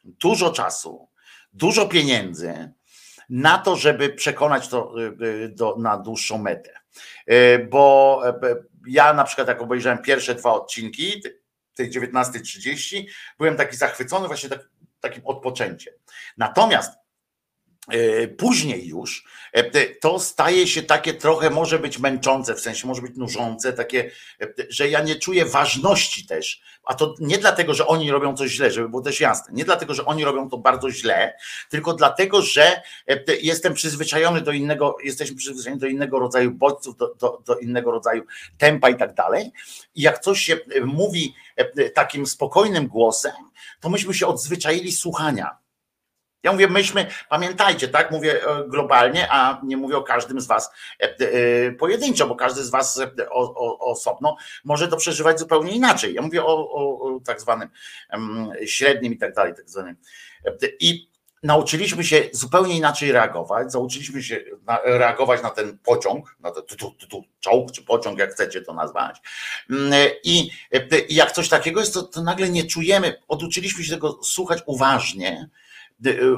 dużo 0.05 0.51
czasu, 0.51 1.09
dużo 1.53 1.89
pieniędzy 1.89 2.73
na 3.29 3.59
to, 3.59 3.77
żeby 3.77 4.09
przekonać 4.09 4.69
to 4.69 4.95
e, 5.45 5.49
do, 5.49 5.77
na 5.79 5.99
dłuższą 5.99 6.39
metę. 6.39 6.71
Bo 7.71 8.23
ja 8.87 9.13
na 9.13 9.25
przykład, 9.25 9.49
jak 9.49 9.63
obejrzałem 9.63 9.99
pierwsze 9.99 10.35
dwa 10.35 10.53
odcinki, 10.53 11.23
tej 11.75 11.91
19.30, 11.91 13.05
byłem 13.39 13.57
taki 13.57 13.77
zachwycony 13.77 14.27
właśnie 14.27 14.49
tak, 14.49 14.69
takim 15.01 15.23
odpoczęciem. 15.27 15.95
Natomiast 16.37 16.93
E, 16.93 17.04
później 18.39 18.89
już 18.89 19.25
e, 19.53 19.87
to 19.87 20.19
staje 20.19 20.67
się 20.67 20.83
takie 20.83 21.15
trochę 21.15 21.51
może 21.51 21.79
być 21.79 21.99
męczące, 21.99 22.55
w 22.55 22.61
sensie 22.61 22.87
może 22.87 23.03
być 23.03 23.17
nużące, 23.17 23.73
takie, 23.73 24.11
e, 24.41 24.47
że 24.69 24.89
ja 24.89 25.03
nie 25.03 25.17
czuję 25.17 25.45
ważności 25.45 26.27
też. 26.27 26.63
A 26.85 26.95
to 26.95 27.15
nie 27.21 27.39
dlatego, 27.39 27.75
że 27.75 27.87
oni 27.87 28.11
robią 28.11 28.37
coś 28.37 28.51
źle, 28.51 28.71
żeby 28.71 28.89
było 28.89 29.03
też 29.03 29.21
jasne. 29.21 29.55
Nie 29.55 29.65
dlatego, 29.65 29.95
że 29.95 30.05
oni 30.05 30.25
robią 30.25 30.51
to 30.51 30.59
bardzo 30.59 30.91
źle, 30.91 31.37
tylko 31.71 31.95
dlatego, 31.95 32.43
że 32.43 32.83
jestem 33.43 33.75
przyzwyczajony 33.75 34.41
do 34.41 34.53
innego, 34.53 34.97
jesteśmy 35.05 35.37
przyzwyczajeni 35.37 35.81
do 35.81 35.87
innego 35.87 36.19
rodzaju 36.19 36.51
bodźców, 36.51 36.97
do, 36.97 37.15
do, 37.15 37.43
do 37.47 37.59
innego 37.59 37.91
rodzaju 37.91 38.23
tempa 38.59 38.91
i 38.91 38.97
tak 38.97 39.15
dalej. 39.15 39.53
I 39.95 40.03
jak 40.03 40.19
coś 40.19 40.41
się 40.41 40.57
mówi 40.85 41.35
takim 41.95 42.27
spokojnym 42.27 42.87
głosem, 42.87 43.33
to 43.81 43.89
myśmy 43.89 44.15
się 44.15 44.27
odzwyczaili 44.27 44.93
słuchania 44.93 45.64
ja 46.45 46.53
mówię, 46.53 46.69
myśmy, 46.69 47.07
pamiętajcie, 47.29 47.89
tak, 47.89 48.11
mówię 48.11 48.47
e, 48.47 48.69
globalnie, 48.69 49.29
a 49.31 49.61
nie 49.63 49.77
mówię 49.77 49.97
o 49.97 50.03
każdym 50.03 50.41
z 50.41 50.47
was 50.47 50.71
e, 51.01 51.05
e, 51.05 51.73
pojedynczo, 51.73 52.27
bo 52.27 52.37
każdy 52.37 52.65
z 52.65 52.71
was 52.71 53.01
osobno 53.79 54.37
może 54.65 54.89
to 54.89 54.97
przeżywać 54.97 55.39
zupełnie 55.39 55.73
inaczej. 55.73 56.15
Ja 56.15 56.23
mówię 56.23 56.45
o, 56.45 56.71
o, 56.73 57.21
tak 57.27 57.41
zwanym 57.41 57.69
średnim 58.67 59.13
i 59.13 59.19
tak 59.19 59.35
dalej, 59.35 59.55
tak 59.55 59.71
zwanym. 59.71 59.97
I 60.81 61.09
nauczyliśmy 61.43 62.05
się 62.05 62.29
zupełnie 62.33 62.77
inaczej 62.77 63.13
reagować, 63.13 63.75
nauczyliśmy 63.75 64.23
się 64.23 64.45
reagować 64.85 65.43
na 65.43 65.51
ten 65.51 65.79
pociąg, 65.79 66.37
na 66.41 66.51
ten 66.51 66.63
tu, 66.63 66.77
tu, 66.77 67.07
tu, 67.07 67.25
czołg 67.41 67.73
czy 67.73 67.83
pociąg, 67.83 68.19
jak 68.19 68.31
chcecie 68.31 68.61
to 68.61 68.75
nazwać. 68.75 69.17
Mm, 69.71 69.93
I, 70.25 70.51
i 71.09 71.15
jak 71.15 71.33
coś 71.33 71.49
takiego 71.49 71.81
jest, 71.81 71.95
to, 71.95 72.03
to 72.03 72.23
nagle 72.23 72.49
nie 72.49 72.65
czujemy, 72.65 73.21
oduczyliśmy 73.29 73.85
się 73.85 73.95
tego 73.95 74.19
słuchać 74.23 74.63
uważnie, 74.67 75.49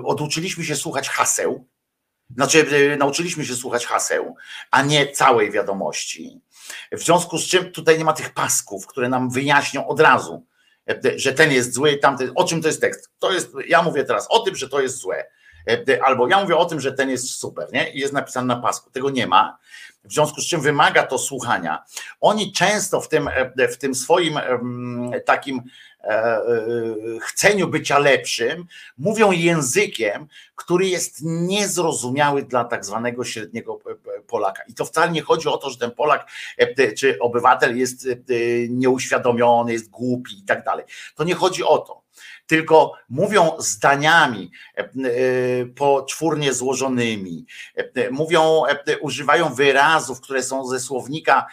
oduczyliśmy 0.04 0.64
się 0.64 0.76
słuchać 0.76 1.08
haseł, 1.08 1.66
znaczy 2.34 2.66
y, 2.72 2.96
nauczyliśmy 2.96 3.44
się 3.44 3.54
słuchać 3.54 3.86
haseł, 3.86 4.36
a 4.70 4.82
nie 4.82 5.12
całej 5.12 5.50
wiadomości. 5.50 6.40
W 6.92 7.00
związku 7.00 7.38
z 7.38 7.46
czym 7.46 7.72
tutaj 7.72 7.98
nie 7.98 8.04
ma 8.04 8.12
tych 8.12 8.34
pasków, 8.34 8.86
które 8.86 9.08
nam 9.08 9.30
wyjaśnią 9.30 9.86
od 9.86 10.00
razu, 10.00 10.46
y, 10.90 11.18
że 11.18 11.32
ten 11.32 11.52
jest 11.52 11.74
zły, 11.74 11.96
tamten. 11.96 12.32
O 12.34 12.44
czym 12.44 12.62
to 12.62 12.68
jest 12.68 12.80
tekst? 12.80 13.10
To 13.18 13.32
jest, 13.32 13.52
ja 13.68 13.82
mówię 13.82 14.04
teraz 14.04 14.26
o 14.30 14.38
tym, 14.38 14.56
że 14.56 14.68
to 14.68 14.80
jest 14.80 14.96
złe. 14.96 15.24
Albo 16.04 16.28
ja 16.28 16.42
mówię 16.42 16.56
o 16.56 16.64
tym, 16.64 16.80
że 16.80 16.92
ten 16.92 17.10
jest 17.10 17.30
super, 17.30 17.72
nie? 17.72 17.92
I 17.92 17.98
jest 17.98 18.12
napisane 18.12 18.46
na 18.46 18.62
pasku. 18.62 18.90
Tego 18.90 19.10
nie 19.10 19.26
ma. 19.26 19.58
W 20.04 20.12
związku 20.12 20.40
z 20.40 20.46
czym 20.46 20.60
wymaga 20.60 21.02
to 21.02 21.18
słuchania. 21.18 21.84
Oni 22.20 22.52
często 22.52 23.00
w 23.00 23.08
tym, 23.08 23.30
w 23.72 23.76
tym 23.76 23.94
swoim 23.94 24.38
takim 25.24 25.62
E, 25.62 25.62
e, 25.62 25.85
chceniu 27.22 27.68
bycia 27.68 27.98
lepszym, 27.98 28.66
mówią 28.98 29.32
językiem, 29.32 30.26
który 30.54 30.86
jest 30.86 31.18
niezrozumiały 31.22 32.42
dla 32.42 32.64
tak 32.64 32.84
zwanego 32.84 33.24
średniego 33.24 33.78
Polaka. 34.26 34.62
I 34.68 34.74
to 34.74 34.84
wcale 34.84 35.12
nie 35.12 35.22
chodzi 35.22 35.48
o 35.48 35.58
to, 35.58 35.70
że 35.70 35.78
ten 35.78 35.90
Polak 35.90 36.30
e, 36.56 36.92
czy 36.92 37.18
obywatel 37.18 37.78
jest 37.78 38.08
nieuświadomiony, 38.68 39.72
jest 39.72 39.90
głupi 39.90 40.38
i 40.38 40.42
tak 40.42 40.64
dalej. 40.64 40.84
To 41.14 41.24
nie 41.24 41.34
chodzi 41.34 41.64
o 41.64 41.78
to 41.78 42.06
tylko 42.46 42.92
mówią 43.08 43.50
zdaniami 43.58 44.50
poczwórnie 45.76 46.52
złożonymi, 46.52 47.46
mówią, 48.10 48.62
używają 49.00 49.54
wyrazów, 49.54 50.20
które 50.20 50.42
są 50.42 50.66
ze 50.66 50.80
słownika 50.80 51.46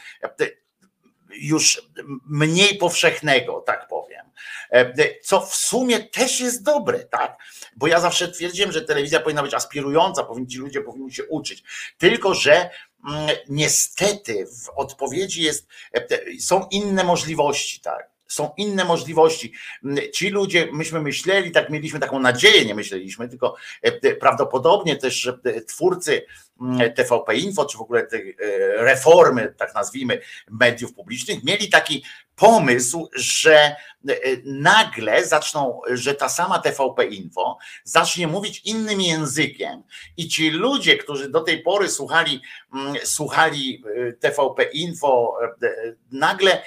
już 1.35 1.81
mniej 2.25 2.77
powszechnego, 2.77 3.61
tak 3.61 3.87
powiem. 3.87 4.25
E, 4.71 5.19
co 5.21 5.41
w 5.41 5.55
sumie 5.55 5.99
też 5.99 6.39
jest 6.39 6.63
dobre, 6.63 6.99
tak? 6.99 7.37
Bo 7.75 7.87
ja 7.87 7.99
zawsze 7.99 8.27
twierdziłem, 8.27 8.71
że 8.71 8.81
telewizja 8.81 9.19
powinna 9.19 9.43
być 9.43 9.53
aspirująca, 9.53 10.23
powinni 10.23 10.47
ci 10.47 10.57
ludzie 10.57 10.81
powinni 10.81 11.13
się 11.13 11.25
uczyć. 11.25 11.63
Tylko, 11.97 12.33
że 12.33 12.69
mm, 13.09 13.29
niestety 13.49 14.45
w 14.45 14.69
odpowiedzi 14.75 15.41
jest, 15.41 15.67
e, 15.93 16.07
są 16.39 16.67
inne 16.71 17.03
możliwości, 17.03 17.79
tak? 17.81 18.13
są 18.27 18.51
inne 18.57 18.85
możliwości. 18.85 19.53
Mm, 19.83 20.11
ci 20.13 20.29
ludzie, 20.29 20.69
myśmy 20.71 21.01
myśleli, 21.01 21.51
tak 21.51 21.69
mieliśmy 21.69 21.99
taką 21.99 22.19
nadzieję, 22.19 22.65
nie 22.65 22.75
myśleliśmy, 22.75 23.29
tylko 23.29 23.55
e, 23.81 24.15
prawdopodobnie 24.15 24.95
też 24.95 25.31
twórcy 25.67 26.13
mm, 26.13 26.25
TVP 26.95 27.35
Info, 27.35 27.65
czy 27.65 27.77
w 27.77 27.81
ogóle 27.81 28.07
tej 28.07 28.35
reformy, 28.77 29.53
tak 29.57 29.75
nazwijmy, 29.75 30.21
mediów 30.51 30.93
publicznych, 30.93 31.43
mieli 31.43 31.69
taki 31.69 32.03
pomysł, 32.35 33.09
że 33.15 33.55
e, 33.55 33.75
nagle 34.45 35.25
zaczną, 35.25 35.81
że 35.91 36.15
ta 36.15 36.29
sama 36.29 36.59
TVP 36.59 37.05
Info 37.05 37.57
zacznie 37.83 38.27
mówić 38.27 38.61
innym 38.65 39.01
językiem 39.01 39.83
i 40.17 40.27
ci 40.27 40.49
ludzie, 40.49 40.97
którzy 40.97 41.29
do 41.29 41.41
tej 41.41 41.61
pory 41.61 41.89
słuchali, 41.89 42.41
mm, 42.73 42.95
słuchali 43.03 43.83
e, 44.09 44.13
TVP 44.13 44.63
Info, 44.63 45.37
e, 45.61 45.69
nagle 46.11 46.63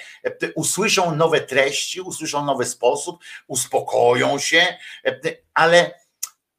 usłyszą 0.55 1.15
nowe 1.15 1.41
treści, 1.41 2.01
usłyszą 2.01 2.45
nowy 2.45 2.65
sposób, 2.65 3.23
uspokoją 3.47 4.39
się, 4.39 4.77
ale 5.53 5.99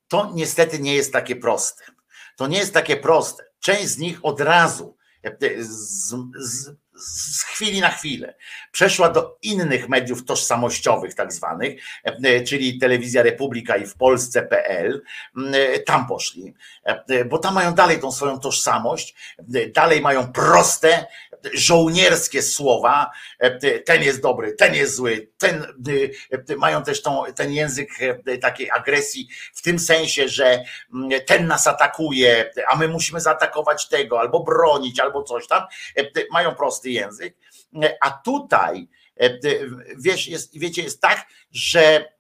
to 0.09 0.31
niestety 0.35 0.79
nie 0.79 0.95
jest 0.95 1.13
takie 1.13 1.37
proste. 1.37 1.98
To 2.39 2.47
nie 2.47 2.59
jest 2.59 2.75
takie 2.75 2.97
proste. 2.97 3.45
Część 3.61 3.87
z 3.87 3.99
nich 3.99 4.19
od 4.23 4.41
razu 4.41 4.97
z, 5.59 6.15
z, 6.39 6.71
z 6.97 7.43
chwili 7.43 7.81
na 7.81 7.91
chwilę 7.91 8.35
przeszła 8.73 9.09
do 9.09 9.39
innych 9.43 9.89
mediów 9.89 10.25
tożsamościowych, 10.25 11.15
tak 11.15 11.33
zwanych, 11.33 11.83
e, 12.05 12.43
czyli 12.43 12.79
Telewizja 12.79 13.23
Republika 13.23 13.77
i 13.77 13.87
w 13.87 13.97
Polsce.pl. 13.97 15.03
E, 15.53 15.79
tam 15.79 16.07
poszli, 16.07 16.55
e, 16.85 17.25
bo 17.25 17.39
tam 17.39 17.55
mają 17.55 17.75
dalej 17.75 18.01
tą 18.01 18.13
swoją 18.13 18.41
tożsamość, 18.41 19.15
dalej 19.75 20.01
mają 20.01 20.33
proste, 20.33 21.07
żołnierskie 21.55 22.43
słowa. 22.43 23.11
Ten 23.85 24.03
jest 24.03 24.23
dobry, 24.23 24.53
ten 24.53 24.75
jest 24.75 24.95
zły, 24.95 25.31
ten 25.39 25.67
mają 26.57 26.83
też 26.83 27.03
tą, 27.03 27.23
ten 27.37 27.53
język 27.53 27.91
takiej 28.41 28.71
agresji 28.71 29.29
w 29.55 29.63
tym 29.63 29.79
sensie, 29.79 30.29
że 30.29 30.65
ten 31.27 31.47
nas 31.47 31.67
atakuje, 31.67 32.51
a 32.69 32.77
my 32.77 32.89
musimy 32.89 33.21
zaatakować 33.21 33.89
tego, 33.89 34.21
albo 34.21 34.41
bronić, 34.41 35.01
albo 35.01 35.23
coś 35.23 35.47
tam. 35.47 35.63
Mają 36.31 36.55
prosty 36.55 36.91
język. 36.91 37.37
A 38.01 38.11
tutaj, 38.11 38.89
wiesz, 39.99 40.27
jest, 40.27 40.59
wiecie, 40.59 40.83
jest 40.83 41.01
tak, 41.01 41.27
że 41.51 42.13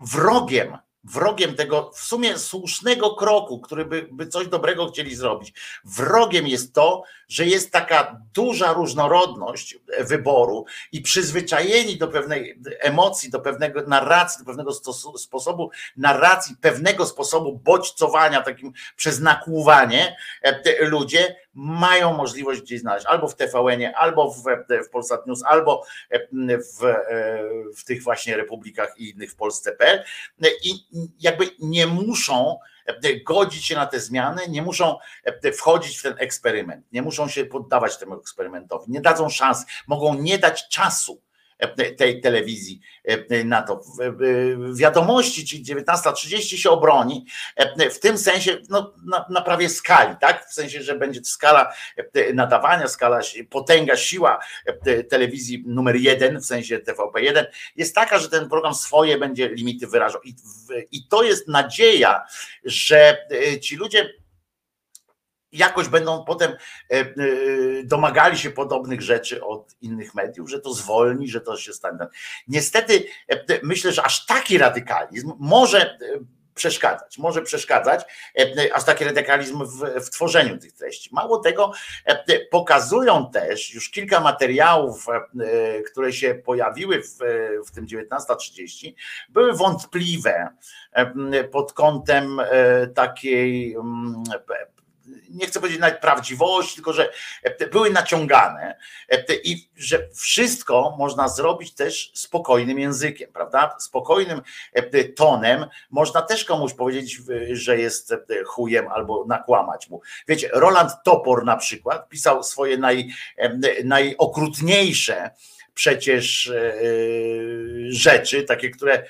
wrogiem 0.00 0.78
wrogiem 1.04 1.54
tego 1.54 1.90
w 1.94 2.00
sumie 2.00 2.38
słusznego 2.38 3.14
kroku, 3.14 3.60
który 3.60 3.84
by, 3.84 4.08
by 4.12 4.26
coś 4.26 4.48
dobrego 4.48 4.86
chcieli 4.86 5.14
zrobić, 5.14 5.52
wrogiem 5.84 6.46
jest 6.46 6.74
to, 6.74 7.02
że 7.28 7.46
jest 7.46 7.72
taka 7.72 8.20
duża 8.34 8.72
różnorodność 8.72 9.78
wyboru 10.00 10.64
i 10.92 11.00
przyzwyczajeni 11.00 11.98
do 11.98 12.08
pewnej 12.08 12.60
emocji, 12.80 13.30
do 13.30 13.40
pewnego 13.40 13.82
narracji, 13.82 14.38
do 14.38 14.44
pewnego 14.44 14.72
stosu, 14.72 15.18
sposobu 15.18 15.70
narracji, 15.96 16.56
pewnego 16.60 17.06
sposobu 17.06 17.58
bodźcowania, 17.64 18.42
takim 18.42 18.72
przez 18.96 19.20
nakłuwanie, 19.20 20.16
e, 20.42 20.84
ludzie 20.84 21.36
mają 21.54 22.16
możliwość 22.16 22.60
gdzieś 22.60 22.80
znaleźć, 22.80 23.06
albo 23.06 23.28
w 23.28 23.36
TVN-ie, 23.36 23.96
albo 23.96 24.30
w, 24.30 24.42
w 24.86 24.90
Polsat 24.90 25.26
News, 25.26 25.42
albo 25.44 25.84
w, 26.40 26.84
e, 26.84 27.42
w 27.76 27.84
tych 27.84 28.02
właśnie 28.02 28.36
republikach 28.36 28.94
i 28.96 29.10
innych 29.10 29.32
w 29.32 29.36
Polsce.pl 29.36 30.04
i 30.64 30.86
jakby 31.20 31.48
nie 31.58 31.86
muszą 31.86 32.58
godzić 33.26 33.64
się 33.64 33.74
na 33.74 33.86
te 33.86 34.00
zmiany, 34.00 34.42
nie 34.48 34.62
muszą 34.62 34.96
wchodzić 35.54 35.98
w 35.98 36.02
ten 36.02 36.14
eksperyment, 36.18 36.92
nie 36.92 37.02
muszą 37.02 37.28
się 37.28 37.44
poddawać 37.44 37.98
temu 37.98 38.14
eksperymentowi, 38.14 38.92
nie 38.92 39.00
dadzą 39.00 39.28
szans, 39.28 39.66
mogą 39.86 40.14
nie 40.14 40.38
dać 40.38 40.68
czasu 40.68 41.22
tej 41.96 42.20
telewizji 42.20 42.80
e, 43.04 43.44
na 43.44 43.62
to. 43.62 43.80
Wiadomości, 44.74 45.46
czyli 45.46 45.64
19.30 45.64 46.56
się 46.56 46.70
obroni, 46.70 47.26
e, 47.56 47.90
w 47.90 47.98
tym 47.98 48.18
sensie 48.18 48.58
no, 48.68 48.94
na, 49.04 49.26
na 49.30 49.40
prawie 49.40 49.68
skali, 49.68 50.16
tak? 50.20 50.48
W 50.48 50.54
sensie, 50.54 50.82
że 50.82 50.94
będzie 50.94 51.24
skala 51.24 51.72
e, 52.14 52.32
nadawania, 52.32 52.88
skala, 52.88 53.20
potęga, 53.50 53.96
siła 53.96 54.38
telewizji 55.10 55.64
numer 55.66 55.96
jeden, 55.96 56.40
w 56.40 56.44
sensie 56.44 56.78
TVP1, 56.78 57.44
jest 57.76 57.94
taka, 57.94 58.18
że 58.18 58.28
ten 58.28 58.48
program 58.48 58.74
swoje 58.74 59.18
będzie 59.18 59.48
limity 59.48 59.86
wyrażał. 59.86 60.22
I, 60.22 60.34
i 60.92 61.08
to 61.08 61.22
jest 61.22 61.48
nadzieja, 61.48 62.22
że 62.64 63.26
ci 63.60 63.76
ludzie 63.76 64.21
jakoś 65.52 65.88
będą 65.88 66.24
potem 66.24 66.50
e, 66.50 66.56
e, 66.90 67.06
domagali 67.84 68.38
się 68.38 68.50
podobnych 68.50 69.02
rzeczy 69.02 69.44
od 69.44 69.74
innych 69.80 70.14
mediów, 70.14 70.50
że 70.50 70.60
to 70.60 70.74
zwolni, 70.74 71.28
że 71.28 71.40
to 71.40 71.56
się 71.56 71.72
stanie. 71.72 71.98
Niestety 72.48 73.04
e, 73.28 73.60
myślę, 73.62 73.92
że 73.92 74.02
aż 74.02 74.26
taki 74.26 74.58
radykalizm 74.58 75.32
może 75.38 75.98
przeszkadzać, 76.54 77.18
może 77.18 77.42
przeszkadzać, 77.42 78.04
aż 78.74 78.84
taki 78.84 79.04
radykalizm 79.04 79.64
w, 79.64 80.04
w, 80.06 80.10
tworzeniu 80.10 80.58
tych 80.58 80.72
treści. 80.72 81.10
Mało 81.12 81.38
tego, 81.38 81.72
pokazują 82.50 83.30
też 83.30 83.74
już 83.74 83.90
kilka 83.90 84.20
materiałów, 84.20 85.06
które 85.90 86.12
się 86.12 86.34
pojawiły 86.34 87.02
w, 87.02 87.18
w 87.66 87.70
tym 87.74 87.86
19.30, 87.86 88.92
były 89.28 89.52
wątpliwe 89.52 90.48
pod 91.52 91.72
kątem 91.72 92.40
takiej 92.94 93.76
nie 95.32 95.46
chcę 95.46 95.60
powiedzieć 95.60 95.80
nawet 95.80 96.00
prawdziwości, 96.00 96.74
tylko 96.74 96.92
że 96.92 97.12
były 97.72 97.90
naciągane 97.90 98.76
i 99.44 99.68
że 99.76 100.08
wszystko 100.14 100.94
można 100.98 101.28
zrobić 101.28 101.74
też 101.74 102.12
spokojnym 102.14 102.78
językiem, 102.78 103.32
prawda? 103.32 103.76
Spokojnym 103.80 104.42
tonem 105.16 105.66
można 105.90 106.22
też 106.22 106.44
komuś 106.44 106.74
powiedzieć, 106.74 107.18
że 107.52 107.78
jest 107.78 108.14
chujem 108.46 108.88
albo 108.88 109.24
nakłamać 109.24 109.88
mu. 109.88 110.00
Wiecie, 110.28 110.50
Roland 110.52 110.90
Topor 111.04 111.44
na 111.44 111.56
przykład 111.56 112.08
pisał 112.08 112.42
swoje 112.42 112.78
naj, 112.78 113.08
najokrutniejsze 113.84 115.30
przecież 115.74 116.48
e, 116.48 116.72
rzeczy, 117.88 118.42
takie, 118.42 118.70
które, 118.70 119.04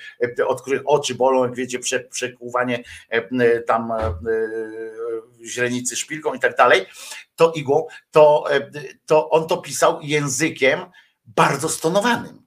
od 0.47 0.61
których 0.61 0.81
oczy 0.85 1.15
bolą, 1.15 1.43
jak 1.43 1.55
wiecie, 1.55 1.79
przekłuwanie 2.09 2.83
e, 3.09 3.59
tam 3.59 3.91
e, 3.91 4.13
źrenicy 5.45 5.95
szpilką 5.95 6.33
i 6.33 6.39
tak 6.39 6.55
dalej, 6.55 6.85
to 7.35 7.51
igłą, 7.51 7.87
to, 8.11 8.43
to 9.05 9.29
on 9.29 9.47
to 9.47 9.57
pisał 9.57 9.99
językiem 10.01 10.79
bardzo 11.25 11.69
stonowanym. 11.69 12.43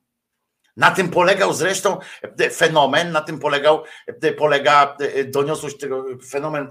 Na 0.76 0.90
tym 0.90 1.09
polegał 1.11 1.55
zresztą 1.55 1.99
fenomen, 2.53 3.12
na 3.12 3.20
tym 3.20 3.38
polegał, 3.38 3.84
polega 4.38 4.97
doniosłość 5.26 5.78
tego 5.78 6.05
fenomen 6.28 6.70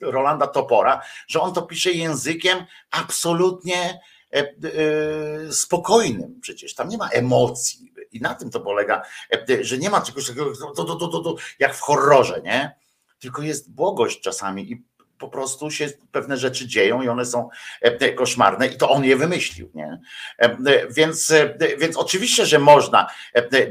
Rolanda 0.00 0.46
Topora, 0.46 1.02
że 1.28 1.40
on 1.40 1.54
to 1.54 1.62
pisze 1.62 1.90
językiem 1.90 2.64
absolutnie 2.90 4.00
E, 4.34 4.40
e, 4.40 5.52
spokojnym 5.52 6.40
przecież, 6.40 6.74
tam 6.74 6.88
nie 6.88 6.98
ma 6.98 7.08
emocji 7.08 7.92
i 8.12 8.20
na 8.20 8.34
tym 8.34 8.50
to 8.50 8.60
polega, 8.60 9.02
e, 9.50 9.64
że 9.64 9.78
nie 9.78 9.90
ma 9.90 10.00
czegoś 10.00 10.26
takiego 10.26 10.52
to, 10.76 10.84
to, 10.84 10.96
to, 10.96 11.08
to, 11.08 11.34
jak 11.58 11.74
w 11.74 11.80
horrorze, 11.80 12.40
nie? 12.44 12.76
Tylko 13.18 13.42
jest 13.42 13.72
błogość 13.72 14.20
czasami 14.20 14.72
i 14.72 14.84
po 15.18 15.28
prostu 15.28 15.70
się 15.70 15.88
pewne 16.12 16.36
rzeczy 16.36 16.66
dzieją 16.66 17.02
i 17.02 17.08
one 17.08 17.24
są 17.24 17.48
e, 17.80 18.12
koszmarne 18.12 18.66
i 18.66 18.76
to 18.76 18.90
on 18.90 19.04
je 19.04 19.16
wymyślił, 19.16 19.70
nie? 19.74 20.00
E, 20.38 20.56
więc, 20.90 21.30
e, 21.30 21.58
więc 21.78 21.96
oczywiście, 21.96 22.46
że 22.46 22.58
można 22.58 23.06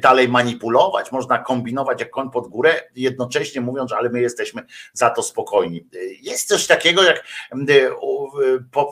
dalej 0.01 0.29
manipulować, 0.29 1.11
można 1.11 1.37
kombinować 1.37 1.99
jak 1.99 2.09
koń 2.09 2.31
pod 2.31 2.47
górę, 2.47 2.81
jednocześnie 2.95 3.61
mówiąc, 3.61 3.91
ale 3.91 4.09
my 4.09 4.21
jesteśmy 4.21 4.65
za 4.93 5.09
to 5.09 5.23
spokojni. 5.23 5.87
Jest 6.21 6.47
coś 6.47 6.67
takiego, 6.67 7.03
jak 7.03 7.23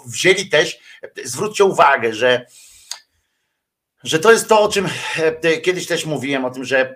wzięli 0.06 0.49
też, 0.49 0.80
zwróćcie 1.24 1.64
uwagę, 1.64 2.14
że 2.14 2.45
że 4.04 4.20
to 4.20 4.32
jest 4.32 4.49
to, 4.49 4.62
o 4.62 4.70
czym 4.70 4.88
kiedyś 5.64 5.88
też 5.88 6.06
mówiłem, 6.06 6.45
o 6.45 6.52
tym, 6.52 6.66
że 6.66 6.95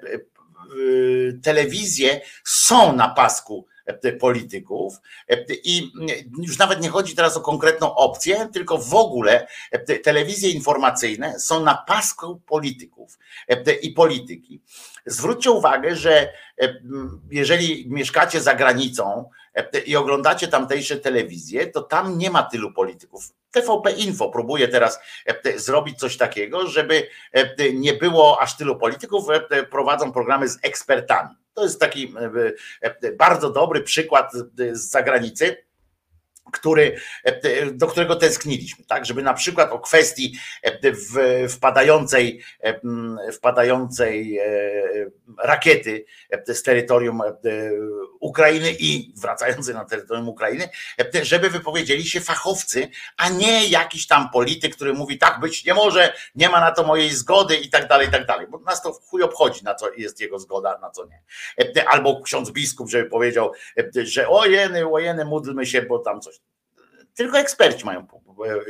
telewizje 1.43 2.21
są 2.43 2.95
na 2.95 3.09
pasku 3.09 3.67
polityków 4.19 4.93
i 5.63 5.91
już 6.41 6.57
nawet 6.57 6.81
nie 6.81 6.89
chodzi 6.89 7.15
teraz 7.15 7.37
o 7.37 7.41
konkretną 7.41 7.95
opcję, 7.95 8.49
tylko 8.53 8.77
w 8.77 8.93
ogóle 8.93 9.47
telewizje 10.03 10.51
informacyjne 10.51 11.39
są 11.39 11.63
na 11.63 11.75
pasku 11.75 12.41
polityków 12.47 13.19
i 13.81 13.91
polityki. 13.91 14.61
Zwróćcie 15.05 15.51
uwagę, 15.51 15.95
że 15.95 16.33
jeżeli 17.31 17.89
mieszkacie 17.89 18.41
za 18.41 18.55
granicą 18.55 19.29
i 19.85 19.95
oglądacie 19.95 20.47
tamtejsze 20.47 20.97
telewizje, 20.97 21.67
to 21.67 21.81
tam 21.81 22.17
nie 22.17 22.29
ma 22.29 22.43
tylu 22.43 22.73
polityków. 22.73 23.33
TVP 23.51 23.91
Info 23.91 24.29
próbuje 24.29 24.67
teraz 24.67 24.99
zrobić 25.55 25.99
coś 25.99 26.17
takiego, 26.17 26.67
żeby 26.67 27.07
nie 27.73 27.93
było 27.93 28.41
aż 28.41 28.57
tylu 28.57 28.75
polityków, 28.75 29.25
prowadzą 29.71 30.11
programy 30.11 30.49
z 30.49 30.57
ekspertami. 30.61 31.35
To 31.55 31.63
jest 31.63 31.79
taki 31.79 32.13
e, 32.81 32.91
e, 33.01 33.11
bardzo 33.11 33.49
dobry 33.49 33.81
przykład 33.81 34.33
z 34.71 34.89
zagranicy 34.89 35.64
który, 36.51 36.97
e, 37.23 37.71
do 37.71 37.87
którego 37.87 38.15
tęskniliśmy, 38.15 38.85
tak, 38.85 39.05
żeby 39.05 39.23
na 39.23 39.33
przykład 39.33 39.71
o 39.71 39.79
kwestii 39.79 40.35
e, 40.63 41.47
wpadającej, 41.47 42.41
e, 42.63 43.31
wpadającej 43.31 44.39
rakiety 45.37 46.05
z 46.47 46.63
terytorium 46.63 47.21
Ukrainy 48.19 48.75
i 48.79 49.13
wracającej 49.17 49.73
na 49.73 49.85
terytorium 49.85 50.29
Ukrainy, 50.29 50.69
żeby 51.23 51.49
wypowiedzieli 51.49 52.05
się 52.05 52.21
fachowcy, 52.21 52.87
a 53.17 53.29
nie 53.29 53.67
jakiś 53.67 54.07
tam 54.07 54.29
polityk, 54.29 54.75
który 54.75 54.93
mówi 54.93 55.17
tak 55.17 55.39
być 55.39 55.65
nie 55.65 55.73
może, 55.73 56.13
nie 56.35 56.49
ma 56.49 56.59
na 56.59 56.71
to 56.71 56.83
mojej 56.83 57.09
zgody 57.09 57.55
i 57.55 57.69
tak 57.69 57.87
dalej, 57.87 58.07
i 58.07 58.11
tak 58.11 58.25
dalej, 58.25 58.47
bo 58.49 58.59
nas 58.59 58.81
to 58.81 58.93
chuj 58.93 59.23
obchodzi, 59.23 59.63
na 59.63 59.75
co 59.75 59.93
jest 59.93 60.21
jego 60.21 60.39
zgoda, 60.39 60.79
na 60.81 60.89
co 60.89 61.05
nie. 61.05 61.23
Albo 61.87 62.21
ksiądz 62.21 62.51
biskup, 62.51 62.89
żeby 62.89 63.09
powiedział, 63.09 63.51
że 64.03 64.29
ojeny, 64.29 64.87
ojeny, 64.93 65.25
módlmy 65.25 65.65
się, 65.65 65.81
bo 65.81 65.99
tam 65.99 66.21
coś 66.21 66.34
tylko 67.15 67.37
eksperci 67.37 67.85
mają 67.85 68.07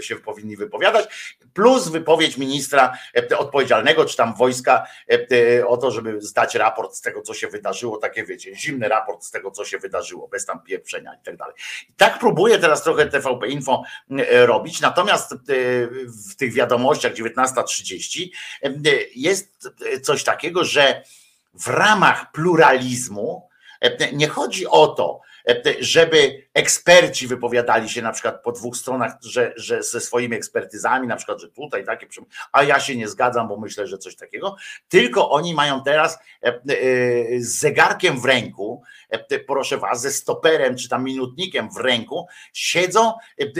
się 0.02 0.16
powinni 0.16 0.58
wypowiadać, 0.58 1.36
plus 1.54 1.88
wypowiedź 1.88 2.38
ministra 2.38 2.98
e, 3.32 3.38
odpowiedzialnego, 3.38 4.06
czy 4.06 4.18
tam 4.18 4.36
wojska 4.36 4.88
e, 5.32 5.68
o 5.68 5.78
to, 5.78 5.92
żeby 5.92 6.22
zdać 6.22 6.56
raport 6.56 6.96
z 6.96 7.02
tego, 7.02 7.22
co 7.22 7.34
się 7.34 7.48
wydarzyło, 7.48 7.98
takie 7.98 8.26
wiecie, 8.26 8.56
zimny 8.56 8.88
raport 8.88 9.24
z 9.24 9.32
tego, 9.32 9.52
co 9.52 9.66
się 9.66 9.78
wydarzyło, 9.78 10.28
bez 10.28 10.46
tam 10.46 10.64
pieprzenia 10.64 11.14
i 11.22 11.26
tak 11.26 11.38
dalej. 11.38 11.56
Tak 11.98 12.20
próbuję 12.20 12.60
teraz 12.60 12.84
trochę 12.84 13.06
TVP 13.06 13.48
Info 13.48 13.84
e, 14.12 14.46
robić, 14.46 14.82
natomiast 14.82 15.36
w 16.30 16.36
tych 16.36 16.54
wiadomościach 16.54 17.14
19.30 17.14 18.30
jest 19.16 19.70
coś 20.04 20.24
takiego, 20.24 20.64
że 20.64 21.04
w 21.54 21.68
ramach 21.68 22.32
pluralizmu 22.32 23.50
nie 24.14 24.28
chodzi 24.28 24.68
o 24.68 24.88
to, 24.88 25.22
żeby 25.80 26.48
eksperci 26.54 27.28
wypowiadali 27.28 27.90
się 27.90 28.02
na 28.02 28.12
przykład 28.12 28.44
po 28.44 28.52
dwóch 28.52 28.78
stronach, 28.78 29.14
że, 29.22 29.54
że 29.56 29.84
ze 29.84 30.02
swoimi 30.02 30.36
ekspertyzami, 30.36 31.08
na 31.08 31.16
przykład, 31.16 31.42
że 31.42 31.50
tutaj 31.50 31.86
takie, 31.86 32.08
a 32.52 32.64
ja 32.64 32.80
się 32.80 32.96
nie 32.96 33.08
zgadzam, 33.08 33.48
bo 33.48 33.58
myślę, 33.58 33.88
że 33.88 33.98
coś 33.98 34.16
takiego, 34.16 34.56
tylko 34.88 35.30
oni 35.30 35.54
mają 35.54 35.84
teraz 35.84 36.18
e, 36.44 36.48
e, 36.48 36.60
z 37.40 37.60
zegarkiem 37.60 38.20
w 38.22 38.26
ręku, 38.26 38.84
e, 39.10 39.40
proszę 39.40 39.78
was, 39.78 40.02
ze 40.02 40.12
stoperem 40.12 40.78
czy 40.78 40.90
tam 40.90 41.04
minutnikiem 41.04 41.70
w 41.72 41.78
ręku, 41.78 42.28
siedzą 42.54 43.14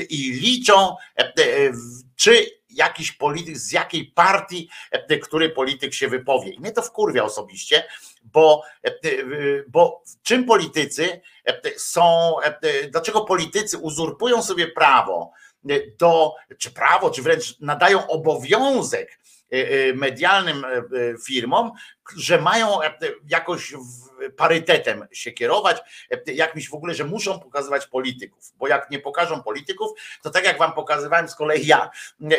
i 0.10 0.32
liczą, 0.32 0.96
czy 2.26 2.46
jakiś 2.70 3.12
polityk, 3.12 3.58
z 3.58 3.72
jakiej 3.72 4.06
partii, 4.06 4.70
który 5.24 5.50
polityk 5.50 5.94
się 5.94 6.08
wypowie. 6.08 6.52
I 6.52 6.60
mnie 6.60 6.72
to 6.72 6.82
wkurwia 6.82 7.24
osobiście, 7.24 7.84
bo, 8.24 8.64
bo 9.68 10.04
czym 10.24 10.46
politycy 10.46 11.22
są, 11.78 12.36
dlaczego 12.92 13.22
politycy 13.22 13.78
uzurpują 13.78 14.44
sobie 14.44 14.68
prawo 14.68 15.32
do, 15.98 16.34
czy 16.58 16.72
prawo, 16.72 17.10
czy 17.10 17.22
wręcz 17.22 17.60
nadają 17.60 18.08
obowiązek 18.08 19.20
medialnym 19.96 20.66
firmom, 21.26 21.72
że 22.18 22.42
mają 22.42 22.80
jakoś 23.30 23.74
parytetem 24.38 25.08
się 25.12 25.32
kierować, 25.32 25.82
jakimś 26.28 26.70
w 26.70 26.74
ogóle, 26.74 26.94
że 26.94 27.04
muszą 27.04 27.40
pokazywać 27.40 27.88
polityków, 27.88 28.54
bo 28.58 28.68
jak 28.68 28.90
nie 28.92 29.00
pokażą 29.00 29.44
polityków, 29.44 29.92
to 30.22 30.30
tak 30.30 30.46
jak 30.46 30.60
wam 30.60 30.74
pokazywałem 30.74 31.28
z 31.28 31.36
kolei 31.36 31.68
ja 31.68 31.90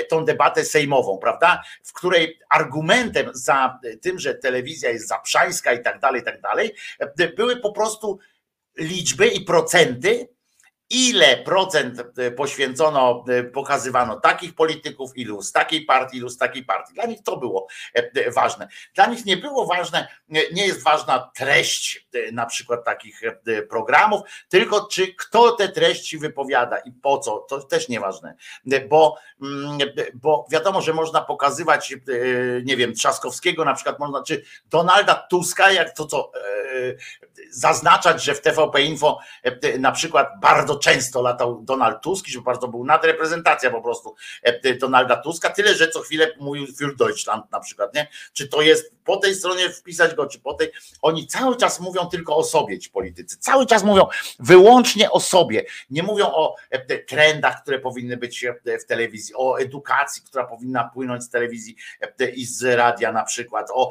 tą 0.08 0.24
debatę 0.24 0.64
sejmową, 0.64 1.18
prawda, 1.18 1.62
w 1.84 1.92
której 1.92 2.38
argumentem 2.48 3.30
za 3.32 3.78
tym, 4.02 4.18
że 4.18 4.34
telewizja 4.34 4.90
jest 4.90 5.08
zaprzańska 5.08 5.72
i 5.72 5.82
tak 5.82 6.00
dalej, 6.00 6.20
i 6.20 6.24
tak 6.24 6.40
dalej, 6.40 6.74
były 7.36 7.56
po 7.56 7.72
prostu 7.72 8.18
liczby 8.78 9.26
i 9.26 9.44
procenty 9.44 10.28
ile 10.90 11.36
procent 11.36 12.18
e, 12.18 12.30
poświęcono, 12.30 13.24
e, 13.28 13.44
pokazywano 13.44 14.20
takich 14.20 14.54
polityków, 14.54 15.16
ilu 15.16 15.42
z 15.42 15.52
takiej 15.52 15.84
partii, 15.84 16.16
ilu 16.16 16.28
z 16.28 16.38
takiej 16.38 16.64
partii. 16.64 16.94
Dla 16.94 17.06
nich 17.06 17.22
to 17.22 17.36
było 17.36 17.66
e, 17.94 18.30
ważne. 18.30 18.68
Dla 18.94 19.06
nich 19.06 19.24
nie 19.24 19.36
było 19.36 19.66
ważne, 19.66 20.08
nie 20.28 20.66
jest 20.66 20.82
ważna 20.82 21.30
treść 21.34 22.08
na 22.32 22.46
przykład 22.46 22.84
takich 22.84 23.20
programów, 23.68 24.20
tylko 24.48 24.86
czy 24.86 25.14
kto 25.14 25.52
te 25.52 25.68
treści 25.68 26.18
wypowiada 26.18 26.78
i 26.78 26.92
po 26.92 27.18
co, 27.18 27.38
to 27.38 27.60
też 27.60 27.88
nieważne, 27.88 28.34
bo, 28.88 29.16
mm, 29.42 29.78
bo 30.14 30.46
wiadomo, 30.50 30.82
że 30.82 30.92
można 30.92 31.20
pokazywać, 31.20 31.94
nie 32.64 32.76
wiem, 32.76 32.94
Trzaskowskiego 32.94 33.64
na 33.64 33.74
przykład, 33.74 33.98
można, 33.98 34.22
czy 34.22 34.44
Donalda 34.66 35.14
Tuska, 35.14 35.72
jak 35.72 35.96
to 35.96 36.06
co, 36.06 36.32
zaznaczać, 37.50 38.24
że 38.24 38.34
w 38.34 38.40
TVP 38.40 38.82
Info 38.82 39.18
na 39.78 39.92
przykład 39.92 40.28
bardzo 40.40 40.75
często 40.78 41.22
latał 41.22 41.62
Donald 41.62 42.02
Tusk, 42.02 42.26
że 42.26 42.40
bardzo 42.40 42.68
był 42.68 42.84
nadreprezentacja 42.84 43.70
po 43.70 43.82
prostu 43.82 44.14
e, 44.42 44.74
Donalda 44.74 45.16
Tuska, 45.16 45.50
tyle, 45.50 45.74
że 45.74 45.88
co 45.88 46.00
chwilę 46.00 46.32
mówił 46.40 46.66
für 46.66 46.96
Deutschland 46.96 47.52
na 47.52 47.60
przykład, 47.60 47.94
nie? 47.94 48.06
Czy 48.32 48.48
to 48.48 48.62
jest 48.62 48.92
po 49.04 49.16
tej 49.16 49.34
stronie 49.34 49.70
wpisać 49.70 50.14
go, 50.14 50.26
czy 50.26 50.40
po 50.40 50.54
tej, 50.54 50.72
oni 51.02 51.26
cały 51.26 51.56
czas 51.56 51.80
mówią 51.80 52.06
tylko 52.06 52.36
o 52.36 52.44
sobie 52.44 52.78
ci 52.78 52.90
politycy, 52.90 53.38
cały 53.38 53.66
czas 53.66 53.84
mówią 53.84 54.06
wyłącznie 54.38 55.10
o 55.10 55.20
sobie, 55.20 55.64
nie 55.90 56.02
mówią 56.02 56.26
o 56.26 56.54
e, 56.70 56.98
trendach, 56.98 57.62
które 57.62 57.78
powinny 57.78 58.16
być 58.16 58.44
e, 58.44 58.78
w 58.78 58.86
telewizji, 58.86 59.34
o 59.36 59.60
edukacji, 59.60 60.22
która 60.22 60.44
powinna 60.44 60.90
płynąć 60.94 61.24
z 61.24 61.30
telewizji 61.30 61.76
i 62.34 62.46
z 62.46 62.76
radia 62.76 63.12
na 63.12 63.24
przykład, 63.24 63.66
o 63.74 63.90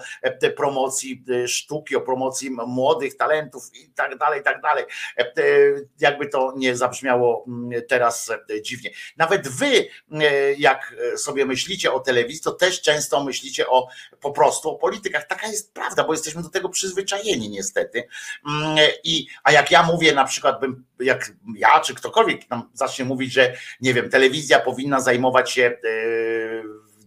promocji 0.55 1.23
sztuki, 1.47 1.95
o 1.95 2.01
promocji 2.01 2.49
młodych 2.51 3.17
talentów 3.17 3.63
i 3.73 3.89
tak 3.89 4.17
dalej, 4.17 4.41
i 4.41 4.43
tak 4.43 4.61
dalej. 4.61 4.85
Jakby 5.99 6.27
to 6.27 6.53
nie 6.57 6.74
zabrzmiało 6.77 7.45
mm, 7.47 7.81
teraz 7.87 8.31
e, 8.49 8.61
dziwnie. 8.61 8.89
Nawet 9.17 9.47
wy, 9.47 9.87
e, 10.11 10.53
jak 10.53 10.95
sobie 11.17 11.45
myślicie 11.45 11.93
o 11.93 11.99
telewizji, 11.99 12.41
to 12.41 12.51
też 12.51 12.81
często 12.81 13.23
myślicie 13.23 13.67
o 13.67 13.87
po 14.21 14.31
prostu 14.31 14.69
o 14.69 14.75
politykach. 14.75 15.27
Taka 15.27 15.47
jest 15.47 15.73
prawda, 15.73 16.03
bo 16.03 16.13
jesteśmy 16.13 16.43
do 16.43 16.49
tego 16.49 16.69
przyzwyczajeni 16.69 17.49
niestety. 17.49 18.07
Mm, 18.47 18.77
I, 19.03 19.27
a 19.43 19.51
jak 19.51 19.71
ja 19.71 19.83
mówię 19.83 20.13
na 20.13 20.25
przykład, 20.25 20.59
bym, 20.59 20.85
jak 20.99 21.31
ja 21.57 21.79
czy 21.79 21.95
ktokolwiek 21.95 22.49
nam 22.49 22.69
zacznie 22.73 23.05
mówić, 23.05 23.33
że 23.33 23.53
nie 23.81 23.93
wiem, 23.93 24.09
telewizja 24.09 24.59
powinna 24.59 25.01
zajmować 25.01 25.51
się 25.51 25.77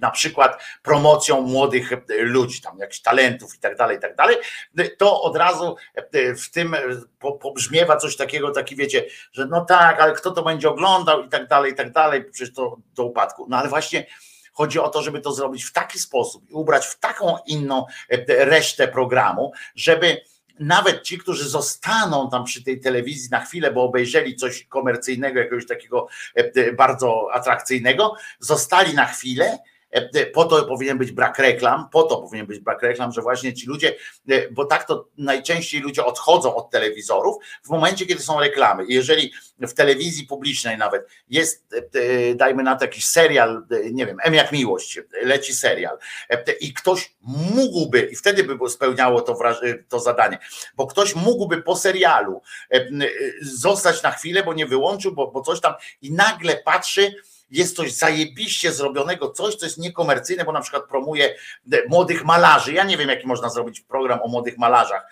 na 0.00 0.10
przykład 0.10 0.62
promocją 0.82 1.40
młodych 1.40 1.92
e, 1.92 1.98
ludzi, 2.08 2.60
tam 2.60 2.78
jakichś 2.78 3.00
talentów 3.00 3.54
i 3.54 3.58
tak 3.58 3.76
dalej, 3.76 3.96
i 3.96 4.00
tak 4.00 4.16
dalej, 4.16 4.36
to 4.98 5.22
od 5.22 5.36
razu 5.36 5.76
e, 5.94 6.34
w 6.34 6.50
tym 6.50 6.74
e, 6.74 6.80
pobrzmiewa 7.40 7.96
coś 7.96 8.16
takiego, 8.16 8.50
taki 8.50 8.76
wiecie, 8.76 9.04
że 9.32 9.46
no 9.46 9.64
tak, 9.64 10.00
ale 10.00 10.12
kto 10.12 10.30
to 10.30 10.42
będzie 10.42 10.68
oglądał 10.68 11.24
i 11.24 11.28
tak 11.28 11.48
dalej, 11.48 11.72
i 11.72 11.74
tak 11.74 11.92
dalej, 11.92 12.24
przecież 12.24 12.54
to 12.54 12.76
do 12.94 13.04
upadku. 13.04 13.46
No 13.48 13.56
ale 13.56 13.68
właśnie 13.68 14.06
Chodzi 14.58 14.78
o 14.78 14.88
to, 14.88 15.02
żeby 15.02 15.20
to 15.20 15.32
zrobić 15.32 15.64
w 15.64 15.72
taki 15.72 15.98
sposób 15.98 16.50
i 16.50 16.52
ubrać 16.52 16.86
w 16.86 16.98
taką 16.98 17.36
inną 17.46 17.86
resztę 18.28 18.88
programu, 18.88 19.52
żeby 19.74 20.20
nawet 20.60 21.02
ci, 21.02 21.18
którzy 21.18 21.48
zostaną 21.48 22.30
tam 22.30 22.44
przy 22.44 22.64
tej 22.64 22.80
telewizji 22.80 23.30
na 23.30 23.40
chwilę, 23.40 23.72
bo 23.72 23.82
obejrzeli 23.82 24.36
coś 24.36 24.64
komercyjnego, 24.64 25.38
jakiegoś 25.38 25.66
takiego 25.66 26.08
bardzo 26.76 27.28
atrakcyjnego, 27.32 28.14
zostali 28.40 28.94
na 28.94 29.04
chwilę 29.04 29.58
E, 29.58 29.58
e, 29.58 29.77
po 30.34 30.44
to 30.44 30.64
powinien 30.64 30.98
być 30.98 31.12
brak 31.12 31.38
reklam, 31.38 31.88
po 31.92 32.02
to 32.02 32.16
powinien 32.16 32.46
być 32.46 32.60
brak 32.60 32.82
reklam, 32.82 33.12
że 33.12 33.22
właśnie 33.22 33.54
ci 33.54 33.66
ludzie, 33.66 33.96
e, 34.28 34.50
bo 34.50 34.64
tak 34.64 34.86
to 34.86 35.08
najczęściej 35.18 35.80
ludzie 35.80 36.04
odchodzą 36.04 36.54
od 36.54 36.70
telewizorów 36.70 37.36
w 37.64 37.68
momencie, 37.68 38.06
kiedy 38.06 38.22
są 38.22 38.40
reklamy. 38.40 38.84
jeżeli 38.88 39.32
w 39.60 39.74
telewizji 39.74 40.26
publicznej 40.26 40.78
nawet 40.78 41.06
jest, 41.30 41.74
dajmy 42.34 42.62
na 42.62 42.76
to 42.76 42.84
jakiś 42.84 43.04
serial, 43.04 43.66
nie 43.92 44.06
wiem, 44.06 44.16
M 44.22 44.34
jak 44.34 44.52
miłość, 44.52 45.00
leci 45.22 45.54
serial 45.54 45.98
i 46.60 46.74
ktoś 46.74 47.14
mógłby, 47.54 48.00
i 48.00 48.16
wtedy 48.16 48.44
by 48.44 48.70
spełniało 48.70 49.20
to, 49.20 49.38
to 49.88 50.00
zadanie, 50.00 50.38
bo 50.74 50.86
ktoś 50.86 51.14
mógłby 51.14 51.62
po 51.62 51.76
serialu 51.76 52.42
zostać 53.42 54.02
na 54.02 54.10
chwilę, 54.10 54.42
bo 54.42 54.54
nie 54.54 54.66
wyłączył, 54.66 55.12
bo, 55.12 55.30
bo 55.30 55.40
coś 55.40 55.60
tam 55.60 55.74
i 56.02 56.12
nagle 56.12 56.56
patrzy, 56.56 57.14
jest 57.50 57.76
coś 57.76 57.92
zajebiście 57.92 58.72
zrobionego, 58.72 59.30
coś, 59.30 59.54
co 59.54 59.66
jest 59.66 59.78
niekomercyjne, 59.78 60.44
bo 60.44 60.52
na 60.52 60.60
przykład 60.60 60.88
promuje 60.88 61.34
e, 61.72 61.88
młodych 61.88 62.24
malarzy. 62.24 62.72
Ja 62.72 62.84
nie 62.84 62.96
wiem, 62.96 63.08
jaki 63.08 63.26
można 63.26 63.48
zrobić 63.48 63.80
program 63.80 64.22
o 64.22 64.28
młodych 64.28 64.58
malarzach 64.58 65.06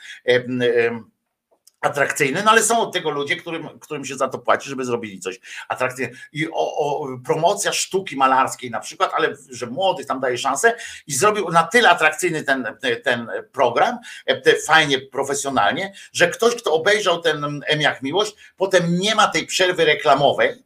atrakcyjny, 1.81 2.43
no 2.45 2.51
ale 2.51 2.63
są 2.63 2.81
od 2.81 2.93
tego 2.93 3.11
ludzie, 3.11 3.37
którym, 3.37 3.79
którym 3.79 4.05
się 4.05 4.17
za 4.17 4.29
to 4.29 4.39
płaci, 4.39 4.69
żeby 4.69 4.85
zrobili 4.85 5.21
coś 5.21 5.41
atrakcyjnego. 5.69 6.17
I 6.33 6.49
o, 6.49 6.77
o, 6.77 7.09
promocja 7.25 7.73
sztuki 7.73 8.17
malarskiej 8.17 8.71
na 8.71 8.81
przykład, 8.81 9.13
ale 9.15 9.37
że 9.51 9.67
młodych 9.67 10.07
tam 10.07 10.21
daje 10.21 10.39
szansę 10.39 10.77
i 11.07 11.15
zrobił 11.15 11.51
na 11.51 11.63
tyle 11.63 11.91
atrakcyjny 11.91 12.43
ten, 12.43 12.67
ten 13.05 13.29
program, 13.53 13.99
e, 14.27 14.57
fajnie, 14.67 14.99
profesjonalnie, 14.99 15.93
że 16.13 16.29
ktoś, 16.29 16.55
kto 16.55 16.73
obejrzał 16.73 17.21
ten 17.21 17.63
jak 17.79 18.03
miłość, 18.03 18.35
potem 18.57 18.99
nie 18.99 19.15
ma 19.15 19.29
tej 19.29 19.47
przerwy 19.47 19.85
reklamowej, 19.85 20.66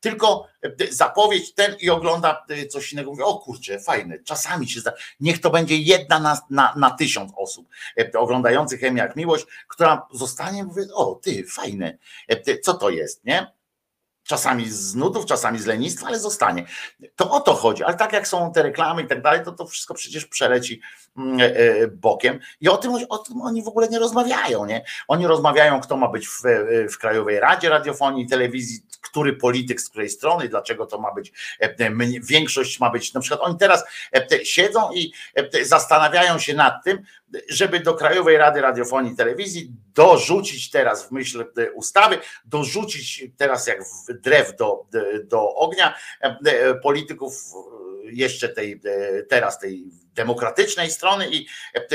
tylko 0.00 0.46
e, 0.62 0.70
zapowiedź 0.90 1.54
ten 1.54 1.76
i 1.80 1.90
ogląda 1.90 2.44
e, 2.48 2.66
coś 2.66 2.92
innego. 2.92 3.10
Mówi, 3.10 3.22
o 3.22 3.38
kurczę, 3.38 3.80
fajne, 3.80 4.18
czasami 4.18 4.68
się 4.68 4.80
zda. 4.80 4.92
Niech 5.20 5.40
to 5.40 5.50
będzie 5.50 5.76
jedna 5.76 6.20
na, 6.20 6.38
na, 6.50 6.74
na 6.76 6.90
tysiąc 6.90 7.32
osób 7.36 7.68
e, 7.98 8.18
oglądających 8.18 8.84
Emię 8.84 9.00
jak 9.02 9.16
miłość, 9.16 9.46
która 9.68 10.06
zostanie, 10.12 10.64
mówi, 10.64 10.82
o 10.94 11.14
ty, 11.14 11.44
fajne, 11.44 11.98
co 12.62 12.74
to 12.74 12.90
jest, 12.90 13.24
nie? 13.24 13.59
Czasami 14.30 14.70
z 14.70 14.94
nudów, 14.94 15.26
czasami 15.26 15.58
z 15.58 15.66
lenistwa, 15.66 16.06
ale 16.06 16.18
zostanie. 16.18 16.66
To 17.16 17.30
o 17.30 17.40
to 17.40 17.54
chodzi. 17.54 17.84
Ale 17.84 17.96
tak 17.96 18.12
jak 18.12 18.28
są 18.28 18.52
te 18.52 18.62
reklamy 18.62 19.02
i 19.02 19.06
tak 19.06 19.22
dalej, 19.22 19.44
to 19.44 19.52
to 19.52 19.66
wszystko 19.66 19.94
przecież 19.94 20.26
przeleci 20.26 20.80
mm, 21.16 21.40
e, 21.40 21.44
e, 21.44 21.88
bokiem. 21.88 22.38
I 22.60 22.68
o 22.68 22.76
tym, 22.76 22.92
o 23.08 23.18
tym 23.18 23.42
oni 23.42 23.62
w 23.62 23.68
ogóle 23.68 23.88
nie 23.88 23.98
rozmawiają. 23.98 24.66
Nie? 24.66 24.84
Oni 25.08 25.26
rozmawiają, 25.26 25.80
kto 25.80 25.96
ma 25.96 26.08
być 26.08 26.28
w, 26.28 26.46
e, 26.46 26.88
w 26.88 26.98
Krajowej 26.98 27.40
Radzie 27.40 27.68
Radiofonii 27.68 28.24
i 28.24 28.28
Telewizji, 28.28 28.80
który 29.00 29.32
polityk 29.32 29.80
z 29.80 29.88
której 29.88 30.10
strony, 30.10 30.48
dlaczego 30.48 30.86
to 30.86 30.98
ma 30.98 31.14
być, 31.14 31.32
większość 32.22 32.80
ma 32.80 32.90
być. 32.90 33.14
Na 33.14 33.20
przykład 33.20 33.40
oni 33.42 33.58
teraz 33.58 33.84
siedzą 34.44 34.92
i 34.92 35.12
zastanawiają 35.62 36.38
się 36.38 36.54
nad 36.54 36.84
tym, 36.84 36.98
żeby 37.48 37.80
do 37.80 37.94
Krajowej 37.94 38.36
Rady 38.36 38.60
Radiofonii 38.60 39.12
i 39.12 39.16
Telewizji 39.16 39.72
dorzucić 39.94 40.70
teraz 40.70 41.08
w 41.08 41.10
myśl 41.10 41.44
ustawy, 41.74 42.18
dorzucić 42.44 43.24
teraz 43.36 43.66
jak 43.66 43.82
drew 44.08 44.56
do, 44.56 44.86
do 45.24 45.54
ognia 45.54 45.94
polityków 46.82 47.32
jeszcze 48.04 48.48
tej, 48.48 48.80
teraz 49.28 49.58
tej 49.58 49.84
demokratycznej 50.20 50.90
strony 50.90 51.30
i 51.30 51.46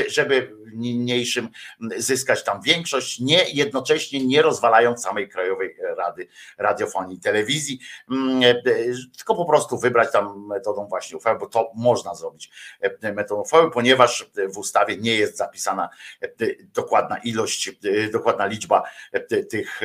żeby 0.08 0.52
niniejszym 0.74 1.48
zyskać 1.96 2.44
tam 2.44 2.62
większość, 2.62 3.20
nie 3.20 3.44
jednocześnie 3.52 4.26
nie 4.26 4.42
rozwalając 4.42 5.02
samej 5.02 5.28
Krajowej 5.28 5.76
Rady 5.96 6.28
Radiofonii 6.58 7.16
i 7.16 7.20
Telewizji, 7.20 7.78
tylko 9.16 9.34
po 9.34 9.44
prostu 9.44 9.78
wybrać 9.78 10.12
tam 10.12 10.46
metodą 10.46 10.86
właśnie 10.86 11.16
uchwały, 11.16 11.38
bo 11.38 11.46
to 11.46 11.72
można 11.74 12.14
zrobić 12.14 12.50
metodą 13.02 13.40
uchwały, 13.40 13.70
ponieważ 13.70 14.30
w 14.54 14.58
ustawie 14.58 14.96
nie 14.96 15.14
jest 15.14 15.36
zapisana 15.36 15.88
dokładna 16.74 17.18
ilość, 17.18 17.70
dokładna 18.12 18.46
liczba 18.46 18.82
tych 19.50 19.80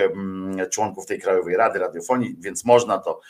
członków 0.71 1.05
tej 1.05 1.19
Krajowej 1.19 1.57
Rady 1.57 1.79
Radiofonii, 1.79 2.35
więc 2.39 2.65
można 2.65 2.97
to 2.97 3.21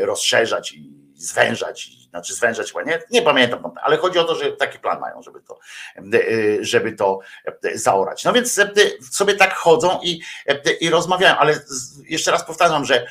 rozszerzać 0.00 0.72
i 0.72 1.06
zwężać, 1.14 1.90
znaczy 2.10 2.34
zwężać 2.34 2.68
chyba 2.72 2.82
nie, 2.82 3.02
nie 3.10 3.22
pamiętam, 3.22 3.72
ale 3.82 3.96
chodzi 3.96 4.18
o 4.18 4.24
to, 4.24 4.34
że 4.34 4.45
taki 4.52 4.78
plan 4.78 5.00
mają, 5.00 5.22
żeby 5.22 5.40
to, 5.40 5.58
żeby 6.60 6.92
to 6.92 7.18
zaorać. 7.74 8.24
No 8.24 8.32
więc 8.32 8.60
sobie 9.10 9.34
tak 9.34 9.54
chodzą 9.54 10.00
i, 10.02 10.20
i 10.80 10.90
rozmawiają, 10.90 11.36
ale 11.36 11.60
jeszcze 12.08 12.30
raz 12.30 12.44
powtarzam, 12.44 12.84
że 12.84 13.06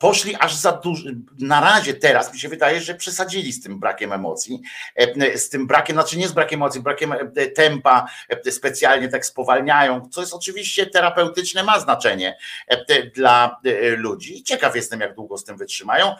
poszli 0.00 0.36
aż 0.38 0.54
za 0.54 0.72
dużo. 0.72 1.10
Na 1.38 1.60
razie 1.60 1.94
teraz 1.94 2.32
mi 2.32 2.40
się 2.40 2.48
wydaje, 2.48 2.80
że 2.80 2.94
przesadzili 2.94 3.52
z 3.52 3.62
tym 3.62 3.80
brakiem 3.80 4.12
emocji, 4.12 4.60
e, 4.96 5.38
z 5.38 5.48
tym 5.48 5.66
brakiem, 5.66 5.96
znaczy 5.96 6.18
nie 6.18 6.28
z 6.28 6.32
brakiem 6.32 6.60
emocji, 6.60 6.80
brakiem 6.80 7.12
e, 7.12 7.46
tempa, 7.46 8.06
e, 8.46 8.52
specjalnie 8.52 9.08
tak 9.08 9.26
spowalniają, 9.26 10.08
co 10.10 10.20
jest 10.20 10.34
oczywiście 10.34 10.86
terapeutyczne, 10.86 11.62
ma 11.62 11.80
znaczenie 11.80 12.38
dla 13.14 13.60
ludzi. 13.96 14.42
Ciekaw 14.42 14.76
jestem, 14.76 15.00
jak 15.00 15.14
długo 15.14 15.38
z 15.38 15.44
tym 15.44 15.56
wytrzymają 15.56 16.14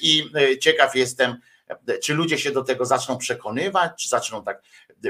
i 0.00 0.30
ciekaw 0.60 0.96
jestem, 0.96 1.36
czy 2.02 2.14
ludzie 2.14 2.38
się 2.38 2.50
do 2.50 2.64
tego 2.64 2.84
zaczną 2.84 3.18
przekonywać, 3.18 3.92
czy 4.02 4.08
zaczną 4.08 4.44
tak 4.44 4.62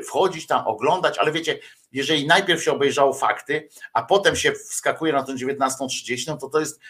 wchodzić 0.04 0.46
tam, 0.46 0.66
oglądać, 0.66 1.18
ale 1.18 1.32
wiecie, 1.32 1.58
jeżeli 1.92 2.26
najpierw 2.26 2.62
się 2.62 2.72
obejrzało 2.72 3.12
fakty, 3.12 3.68
a 3.92 4.02
potem 4.02 4.36
się 4.36 4.52
wskakuje 4.52 5.12
na 5.12 5.22
tę 5.22 5.32
19.30, 5.32 6.24
no 6.26 6.36
to 6.36 6.48
to 6.48 6.60
jest 6.60 6.80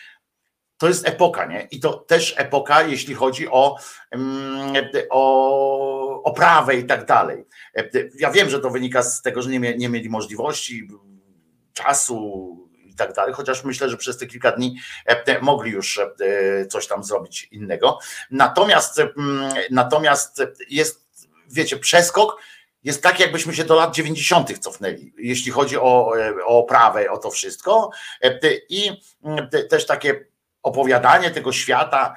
to 0.76 0.88
jest 0.88 1.08
epoka, 1.08 1.46
nie? 1.46 1.68
I 1.70 1.80
to 1.80 1.92
też 1.92 2.34
epoka, 2.36 2.82
jeśli 2.82 3.14
chodzi 3.14 3.48
o, 3.48 3.76
mm, 4.10 4.74
o 5.10 6.22
oprawę 6.22 6.76
i 6.76 6.84
tak 6.84 7.06
dalej. 7.06 7.44
Ja 8.18 8.30
wiem, 8.30 8.50
że 8.50 8.60
to 8.60 8.70
wynika 8.70 9.02
z 9.02 9.22
tego, 9.22 9.42
że 9.42 9.50
nie 9.50 9.88
mieli 9.88 10.08
możliwości, 10.08 10.88
czasu 11.72 12.69
i 12.90 12.94
tak 12.94 13.12
dalej, 13.12 13.34
chociaż 13.34 13.64
myślę, 13.64 13.90
że 13.90 13.96
przez 13.96 14.18
te 14.18 14.26
kilka 14.26 14.52
dni 14.52 14.76
mogli 15.40 15.70
już 15.70 16.00
coś 16.70 16.86
tam 16.86 17.04
zrobić 17.04 17.44
innego. 17.44 17.98
Natomiast, 18.30 19.02
natomiast 19.70 20.42
jest, 20.70 21.06
wiecie, 21.50 21.76
przeskok 21.76 22.36
jest 22.84 23.02
tak, 23.02 23.20
jakbyśmy 23.20 23.54
się 23.54 23.64
do 23.64 23.74
lat 23.74 23.94
90. 23.94 24.58
cofnęli, 24.58 25.12
jeśli 25.18 25.52
chodzi 25.52 25.76
o, 25.76 26.12
o 26.46 26.58
oprawę, 26.58 27.10
o 27.10 27.18
to 27.18 27.30
wszystko. 27.30 27.90
I 28.68 29.00
też 29.70 29.86
takie 29.86 30.30
opowiadanie 30.62 31.30
tego 31.30 31.52
świata. 31.52 32.14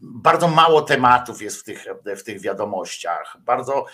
Bardzo 0.00 0.48
mało 0.48 0.82
tematów 0.82 1.42
jest 1.42 1.60
w 1.60 1.64
tych, 1.64 1.86
w 2.04 2.22
tych 2.22 2.40
wiadomościach. 2.40 3.36
Bardzo 3.40 3.86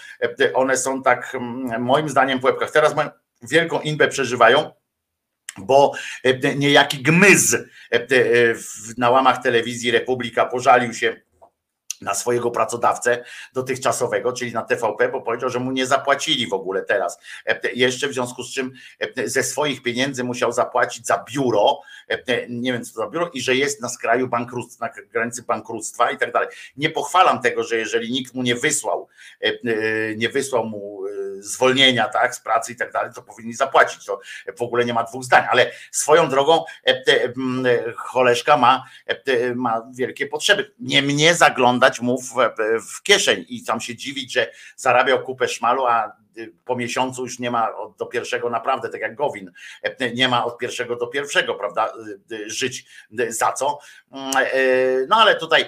one 0.55 0.77
są 0.77 1.03
tak, 1.03 1.37
moim 1.79 2.09
zdaniem, 2.09 2.41
w 2.41 2.45
łebkach. 2.45 2.71
Teraz 2.71 2.95
mają 2.95 3.11
wielką 3.43 3.81
inbę 3.81 4.09
przeżywają, 4.09 4.71
bo 5.65 5.93
niejaki 6.57 7.03
gmyz 7.03 7.57
na 8.97 9.11
łamach 9.11 9.43
telewizji 9.43 9.91
Republika 9.91 10.47
pożalił 10.47 10.95
się 10.95 11.17
na 12.01 12.15
swojego 12.15 12.51
pracodawcę 12.51 13.25
dotychczasowego, 13.55 14.33
czyli 14.33 14.53
na 14.53 14.63
TVP, 14.63 15.09
bo 15.09 15.21
powiedział, 15.21 15.51
że 15.51 15.59
mu 15.59 15.73
nie 15.73 15.87
zapłacili 15.87 16.47
w 16.47 16.53
ogóle 16.53 16.83
teraz. 16.83 17.19
E, 17.47 17.61
jeszcze 17.75 18.09
w 18.09 18.13
związku 18.13 18.43
z 18.43 18.55
czym 18.55 18.73
e, 19.01 19.29
ze 19.29 19.43
swoich 19.43 19.83
pieniędzy 19.83 20.25
musiał 20.25 20.53
zapłacić 20.53 21.07
za 21.07 21.25
biuro, 21.33 21.81
e, 22.09 22.49
nie 22.49 22.73
wiem 22.73 22.85
co 22.85 22.93
za 22.93 23.09
biuro, 23.09 23.31
i 23.35 23.41
że 23.41 23.55
jest 23.55 23.83
na 23.83 23.89
skraju 23.89 24.29
bankructwa, 24.29 24.87
na 24.87 24.93
granicy 25.03 25.43
bankructwa 25.43 26.11
i 26.11 26.19
tak 26.19 26.33
dalej. 26.33 26.49
Nie 26.77 26.91
pochwalam 26.91 27.43
tego, 27.43 27.65
że 27.65 27.77
jeżeli 27.77 28.13
nikt 28.13 28.35
mu 28.35 28.43
nie 28.43 28.55
wysłał, 28.55 29.09
nie 30.17 30.29
wysłał 30.29 30.65
mu 30.65 30.98
zwolnienia 31.39 32.09
tak, 32.09 32.35
z 32.35 32.41
pracy 32.41 32.73
i 32.73 32.77
tak 32.77 32.93
dalej, 32.93 33.13
to 33.15 33.23
powinni 33.23 33.55
zapłacić. 33.55 34.05
To 34.05 34.21
w 34.57 34.63
ogóle 34.63 34.85
nie 34.85 34.95
ma 34.95 35.05
dwóch 35.05 35.25
zdań, 35.25 35.45
ale 35.51 35.71
swoją 35.91 36.29
drogą 36.29 36.65
Choleszka 37.97 38.57
ma, 38.57 38.85
ma 39.55 39.83
wielkie 39.95 40.27
potrzeby. 40.27 40.73
Nie 40.79 41.03
mnie 41.03 41.35
zaglądać 41.35 42.01
mu 42.01 42.23
w, 42.23 42.35
w 42.93 43.03
kieszeń 43.03 43.45
i 43.49 43.65
tam 43.65 43.81
się 43.81 43.97
dziwić, 43.97 44.33
że 44.33 44.53
zarabiał 44.77 45.23
kupę 45.23 45.49
szmalu, 45.49 45.87
a 45.87 46.17
po 46.65 46.77
miesiącu 46.77 47.23
już 47.23 47.39
nie 47.39 47.51
ma 47.51 47.73
do 47.99 48.07
pierwszego 48.07 48.51
naprawdę, 48.51 48.89
tak 48.89 49.01
jak 49.01 49.15
Gowin, 49.15 49.53
nie 50.15 50.29
ma 50.29 50.45
od 50.45 50.59
pierwszego 50.59 50.97
do 50.97 51.07
pierwszego, 51.07 51.55
prawda, 51.55 51.93
żyć 52.47 52.87
za 53.29 53.53
co. 53.53 53.79
No 55.09 55.17
ale 55.17 55.37
tutaj 55.37 55.65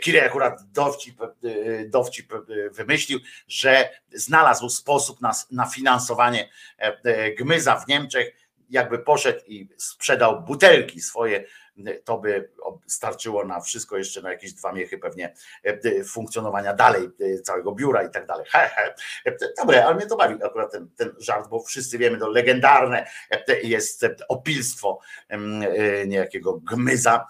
Kirej 0.00 0.20
akurat 0.20 0.62
dowcip, 0.72 1.18
dowcip 1.86 2.32
wymyślił, 2.72 3.20
że 3.48 3.90
znalazł 4.12 4.68
sposób 4.68 5.20
na, 5.20 5.32
na 5.50 5.66
finansowanie 5.66 6.48
gmyza 7.38 7.76
w 7.76 7.88
Niemczech, 7.88 8.34
jakby 8.70 8.98
poszedł 8.98 9.40
i 9.46 9.68
sprzedał 9.76 10.42
butelki 10.42 11.00
swoje 11.00 11.44
to 12.04 12.18
by 12.18 12.50
starczyło 12.86 13.44
na 13.44 13.60
wszystko, 13.60 13.96
jeszcze 13.96 14.22
na 14.22 14.30
jakieś 14.30 14.52
dwa 14.52 14.72
miechy 14.72 14.98
pewnie 14.98 15.34
e, 15.64 16.04
funkcjonowania 16.04 16.74
dalej 16.74 17.10
e, 17.20 17.38
całego 17.38 17.72
biura 17.72 18.02
i 18.02 18.10
tak 18.10 18.26
dalej. 18.26 18.46
E, 19.26 19.36
dobre, 19.58 19.86
ale 19.86 19.94
mnie 19.94 20.06
to 20.06 20.16
bawi 20.16 20.44
akurat 20.44 20.72
ten, 20.72 20.88
ten 20.96 21.14
żart, 21.18 21.48
bo 21.48 21.62
wszyscy 21.62 21.98
wiemy, 21.98 22.18
to 22.18 22.28
legendarne 22.28 23.06
jest 23.62 24.06
opilstwo 24.28 24.98
niejakiego 26.06 26.52
gmyza 26.52 27.26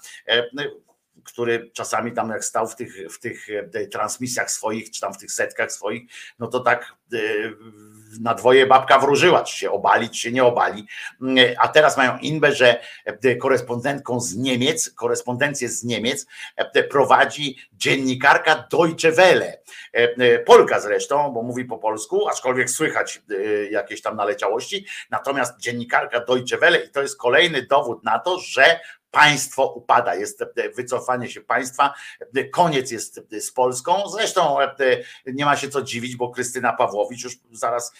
który 1.25 1.71
czasami 1.73 2.13
tam 2.13 2.31
jak 2.31 2.45
stał 2.45 2.69
w 2.69 2.77
tych, 2.77 3.13
w 3.13 3.19
tych 3.19 3.47
transmisjach 3.93 4.51
swoich, 4.51 4.91
czy 4.91 5.01
tam 5.01 5.15
w 5.15 5.19
tych 5.19 5.33
setkach 5.33 5.73
swoich, 5.73 6.03
no 6.39 6.47
to 6.47 6.61
tak 6.61 6.93
na 8.21 8.35
dwoje 8.35 8.67
babka 8.67 8.99
wróżyła, 8.99 9.45
czy 9.45 9.57
się 9.57 9.71
obali, 9.71 10.11
czy 10.11 10.21
się 10.21 10.33
nie 10.33 10.45
obali. 10.45 10.87
A 11.59 11.69
teraz 11.69 11.97
mają 11.97 12.19
inbę, 12.19 12.55
że 12.55 12.81
korespondentką 13.41 14.21
z 14.21 14.37
Niemiec, 14.37 14.91
korespondencję 14.91 15.69
z 15.69 15.85
Niemiec 15.85 16.27
prowadzi 16.91 17.59
dziennikarka 17.73 18.69
Deutsche 18.71 19.13
Welle. 19.13 19.59
Polka 20.47 20.81
zresztą, 20.81 21.31
bo 21.33 21.43
mówi 21.43 21.65
po 21.65 21.79
polsku, 21.79 22.29
aczkolwiek 22.29 22.71
słychać 22.71 23.23
jakieś 23.71 24.03
tam 24.03 24.17
naleciałości. 24.17 24.87
Natomiast 25.11 25.61
dziennikarka 25.61 26.21
Deutsche 26.21 26.59
Welle 26.59 26.81
i 26.81 26.91
to 26.91 27.03
jest 27.03 27.19
kolejny 27.19 27.63
dowód 27.63 28.05
na 28.05 28.19
to, 28.19 28.39
że 28.39 28.81
państwo 29.11 29.73
upada, 29.73 30.15
jest 30.15 30.45
wycofanie 30.77 31.29
się 31.29 31.41
państwa, 31.41 31.95
koniec 32.53 32.91
jest 32.91 33.21
z 33.41 33.53
Polską. 33.53 34.09
Zresztą 34.09 34.57
nie 35.27 35.45
ma 35.45 35.57
się 35.57 35.69
co 35.69 35.83
dziwić, 35.83 36.17
bo 36.17 36.31
Krystyna 36.31 36.73
Pawłowicz 36.73 37.25
już 37.25 37.37
zaraz 37.53 37.93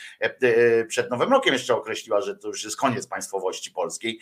przed 0.89 1.11
Nowym 1.11 1.33
Rokiem 1.33 1.53
jeszcze 1.53 1.75
określiła, 1.75 2.21
że 2.21 2.37
to 2.37 2.49
już 2.49 2.65
jest 2.65 2.77
koniec 2.77 3.07
państwowości 3.07 3.71
polskiej 3.71 4.19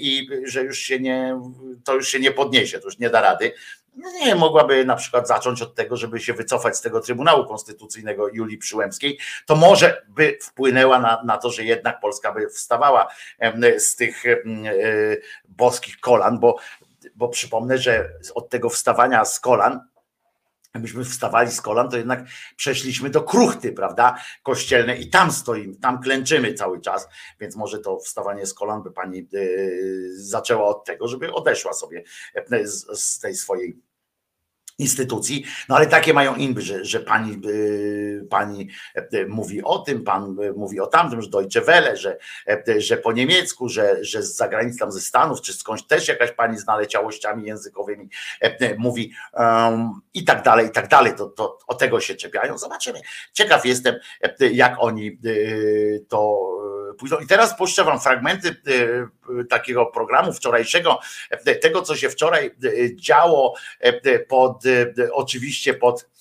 i 0.00 0.28
że 0.44 0.62
już 0.62 0.78
się 0.78 1.00
nie, 1.00 1.40
to 1.84 1.94
już 1.94 2.08
się 2.08 2.20
nie 2.20 2.30
podniesie, 2.30 2.78
to 2.78 2.84
już 2.84 2.98
nie 2.98 3.10
da 3.10 3.20
rady. 3.20 3.52
No 3.96 4.10
nie, 4.10 4.34
mogłaby 4.34 4.84
na 4.84 4.96
przykład 4.96 5.28
zacząć 5.28 5.62
od 5.62 5.74
tego, 5.74 5.96
żeby 5.96 6.20
się 6.20 6.34
wycofać 6.34 6.76
z 6.76 6.80
tego 6.80 7.00
Trybunału 7.00 7.46
Konstytucyjnego 7.46 8.28
Julii 8.28 8.58
Przyłębskiej, 8.58 9.18
to 9.46 9.56
może 9.56 10.02
by 10.08 10.38
wpłynęła 10.42 10.98
na, 10.98 11.22
na 11.24 11.38
to, 11.38 11.50
że 11.50 11.64
jednak 11.64 12.00
Polska 12.00 12.32
by 12.32 12.48
wstawała 12.48 13.08
z 13.78 13.96
tych 13.96 14.26
e, 14.26 14.36
boskich 15.48 16.00
kolan, 16.00 16.38
bo, 16.40 16.56
bo 17.14 17.28
przypomnę, 17.28 17.78
że 17.78 18.08
od 18.34 18.48
tego 18.48 18.70
wstawania 18.70 19.24
z 19.24 19.40
kolan 19.40 19.91
Gdybyśmy 20.74 21.04
wstawali 21.04 21.50
z 21.50 21.60
kolan, 21.60 21.90
to 21.90 21.96
jednak 21.96 22.24
przeszliśmy 22.56 23.10
do 23.10 23.22
kruchty, 23.22 23.72
prawda, 23.72 24.16
kościelne 24.42 24.96
i 24.96 25.10
tam 25.10 25.32
stoimy, 25.32 25.76
tam 25.76 26.02
klęczymy 26.02 26.54
cały 26.54 26.80
czas, 26.80 27.08
więc 27.40 27.56
może 27.56 27.78
to 27.78 27.98
wstawanie 27.98 28.46
z 28.46 28.54
kolan 28.54 28.82
by 28.82 28.92
pani 28.92 29.28
yy, 29.32 30.10
zaczęła 30.16 30.64
od 30.64 30.84
tego, 30.84 31.08
żeby 31.08 31.32
odeszła 31.32 31.72
sobie 31.72 32.02
e, 32.34 32.66
z 32.96 33.18
tej 33.18 33.34
swojej 33.34 33.82
instytucji, 34.78 35.44
no 35.68 35.76
ale 35.76 35.86
takie 35.86 36.14
mają 36.14 36.34
inby, 36.34 36.62
że, 36.62 36.84
że 36.84 37.00
pani, 37.00 37.40
y, 37.46 38.26
pani 38.30 38.68
y, 39.14 39.26
mówi 39.28 39.62
o 39.62 39.78
tym, 39.78 40.04
pan 40.04 40.40
y, 40.40 40.52
mówi 40.52 40.80
o 40.80 40.86
tamtym, 40.86 41.22
że 41.22 41.30
Deutsche 41.30 41.60
Welle, 41.60 41.96
że, 41.96 42.18
że 42.78 42.96
po 42.96 43.12
niemiecku, 43.12 43.68
że, 43.68 44.04
że 44.04 44.22
z 44.22 44.36
zagranicy 44.36 44.78
tam 44.78 44.92
ze 44.92 45.00
Stanów, 45.00 45.40
czy 45.40 45.52
skądś 45.52 45.82
też 45.82 46.08
jakaś 46.08 46.32
pani 46.32 46.58
z 46.58 46.66
naleciałościami 46.66 47.46
językowymi 47.46 48.08
mówi 48.78 49.12
i 50.14 50.24
tak 50.24 50.42
dalej, 50.42 50.66
i 50.66 50.70
tak 50.70 50.88
dalej, 50.88 51.12
to, 51.16 51.26
to 51.26 51.58
o 51.66 51.74
tego 51.74 52.00
się 52.00 52.14
czepiają, 52.14 52.58
zobaczymy. 52.58 53.00
Ciekaw 53.32 53.66
jestem, 53.66 53.94
jak 54.52 54.76
oni 54.78 55.18
to 56.08 56.48
I 57.22 57.26
teraz 57.26 57.56
puszczę 57.56 57.84
wam 57.84 58.00
fragmenty 58.00 58.56
takiego 59.50 59.86
programu 59.86 60.32
wczorajszego, 60.32 61.00
tego 61.62 61.82
co 61.82 61.96
się 61.96 62.10
wczoraj 62.10 62.50
działo 62.94 63.54
pod 64.28 64.62
oczywiście 65.12 65.74
pod 65.74 66.12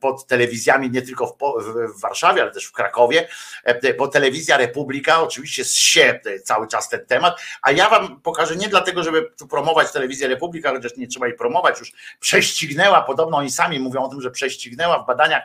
pod 0.00 0.26
telewizjami 0.26 0.90
nie 0.90 1.02
tylko 1.02 1.26
w, 1.26 2.00
Warszawie, 2.00 2.42
ale 2.42 2.50
też 2.50 2.64
w 2.64 2.72
Krakowie, 2.72 3.28
bo 3.98 4.08
telewizja 4.08 4.56
Republika 4.56 5.22
oczywiście 5.22 5.64
zsie 5.64 6.20
cały 6.44 6.68
czas 6.68 6.88
ten 6.88 7.06
temat, 7.06 7.40
a 7.62 7.72
ja 7.72 7.90
wam 7.90 8.20
pokażę 8.20 8.56
nie 8.56 8.68
dlatego, 8.68 9.02
żeby 9.02 9.30
tu 9.38 9.46
promować 9.46 9.92
telewizję 9.92 10.28
Republika, 10.28 10.70
chociaż 10.70 10.96
nie 10.96 11.06
trzeba 11.06 11.26
jej 11.26 11.36
promować, 11.36 11.80
już 11.80 11.92
prześcignęła, 12.20 13.02
podobno 13.02 13.36
oni 13.36 13.50
sami 13.50 13.80
mówią 13.80 14.02
o 14.02 14.08
tym, 14.08 14.20
że 14.20 14.30
prześcignęła 14.30 15.02
w 15.02 15.06
badaniach 15.06 15.42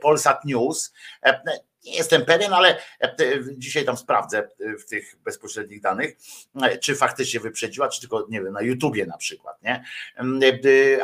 Polsat 0.00 0.44
News 0.44 0.92
nie 1.86 1.96
jestem 1.96 2.24
pewien, 2.24 2.52
ale 2.52 2.76
e, 3.00 3.14
dzisiaj 3.56 3.84
tam 3.84 3.96
sprawdzę 3.96 4.38
e, 4.38 4.76
w 4.78 4.86
tych 4.86 5.16
bezpośrednich 5.24 5.80
danych, 5.80 6.16
e, 6.62 6.78
czy 6.78 6.96
faktycznie 6.96 7.40
wyprzedziła, 7.40 7.88
czy 7.88 8.00
tylko, 8.00 8.26
nie 8.28 8.42
wiem, 8.42 8.52
na 8.52 8.62
YouTubie 8.62 9.06
na 9.06 9.16
przykład, 9.16 9.62
nie? 9.62 9.84
Mm, 10.16 10.40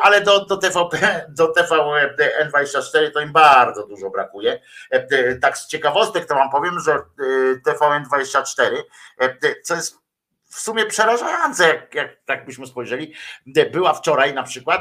ale 0.02 0.20
do, 0.20 0.44
do 0.44 0.56
TVP, 0.56 0.98
do 1.38 1.52
TVN24 1.52 3.10
to 3.14 3.20
im 3.20 3.32
bardzo 3.32 3.86
dużo 3.86 4.10
brakuje. 4.10 4.60
Tak 5.40 5.58
z 5.58 5.66
ciekawostek 5.66 6.26
to 6.26 6.34
wam 6.34 6.50
powiem, 6.50 6.80
że 6.80 6.98
TVN24, 7.66 8.82
co 9.62 9.74
jest 9.74 9.98
w 10.46 10.60
sumie 10.60 10.86
przerażające, 10.86 11.68
jak, 11.68 11.94
jak 11.94 12.16
tak 12.24 12.46
byśmy 12.46 12.66
spojrzeli. 12.66 13.14
Była 13.72 13.94
wczoraj 13.94 14.34
na 14.34 14.42
przykład 14.42 14.80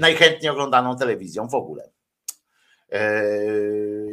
najchętniej 0.00 0.50
oglądaną 0.50 0.96
telewizją 0.96 1.48
w 1.48 1.54
ogóle. 1.54 1.90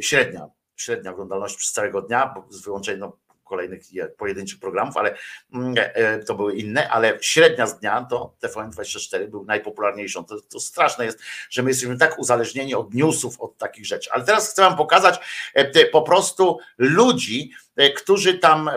Średnia, 0.00 0.48
średnia 0.78 1.10
oglądalność 1.10 1.56
przez 1.56 1.72
całego 1.72 2.02
dnia, 2.02 2.34
z 2.50 2.60
wyłączeniem 2.60 3.00
no, 3.00 3.16
kolejnych 3.48 3.82
pojedynczych 4.16 4.60
programów, 4.60 4.96
ale 4.96 5.14
mm, 5.54 5.74
e, 5.76 6.18
to 6.18 6.34
były 6.34 6.56
inne, 6.56 6.88
ale 6.88 7.18
średnia 7.20 7.66
z 7.66 7.80
dnia 7.80 8.06
to 8.10 8.34
TVN24 8.42 9.26
był 9.26 9.44
najpopularniejszą. 9.44 10.24
To, 10.24 10.40
to 10.40 10.60
straszne 10.60 11.04
jest, 11.04 11.20
że 11.50 11.62
my 11.62 11.70
jesteśmy 11.70 11.98
tak 11.98 12.18
uzależnieni 12.18 12.74
od 12.74 12.94
newsów, 12.94 13.40
od 13.40 13.58
takich 13.58 13.86
rzeczy. 13.86 14.10
Ale 14.12 14.24
teraz 14.24 14.50
chcę 14.50 14.62
wam 14.62 14.76
pokazać 14.76 15.20
e, 15.54 15.86
po 15.86 16.02
prostu 16.02 16.58
ludzi, 16.78 17.50
e, 17.76 17.90
którzy 17.90 18.38
tam 18.38 18.70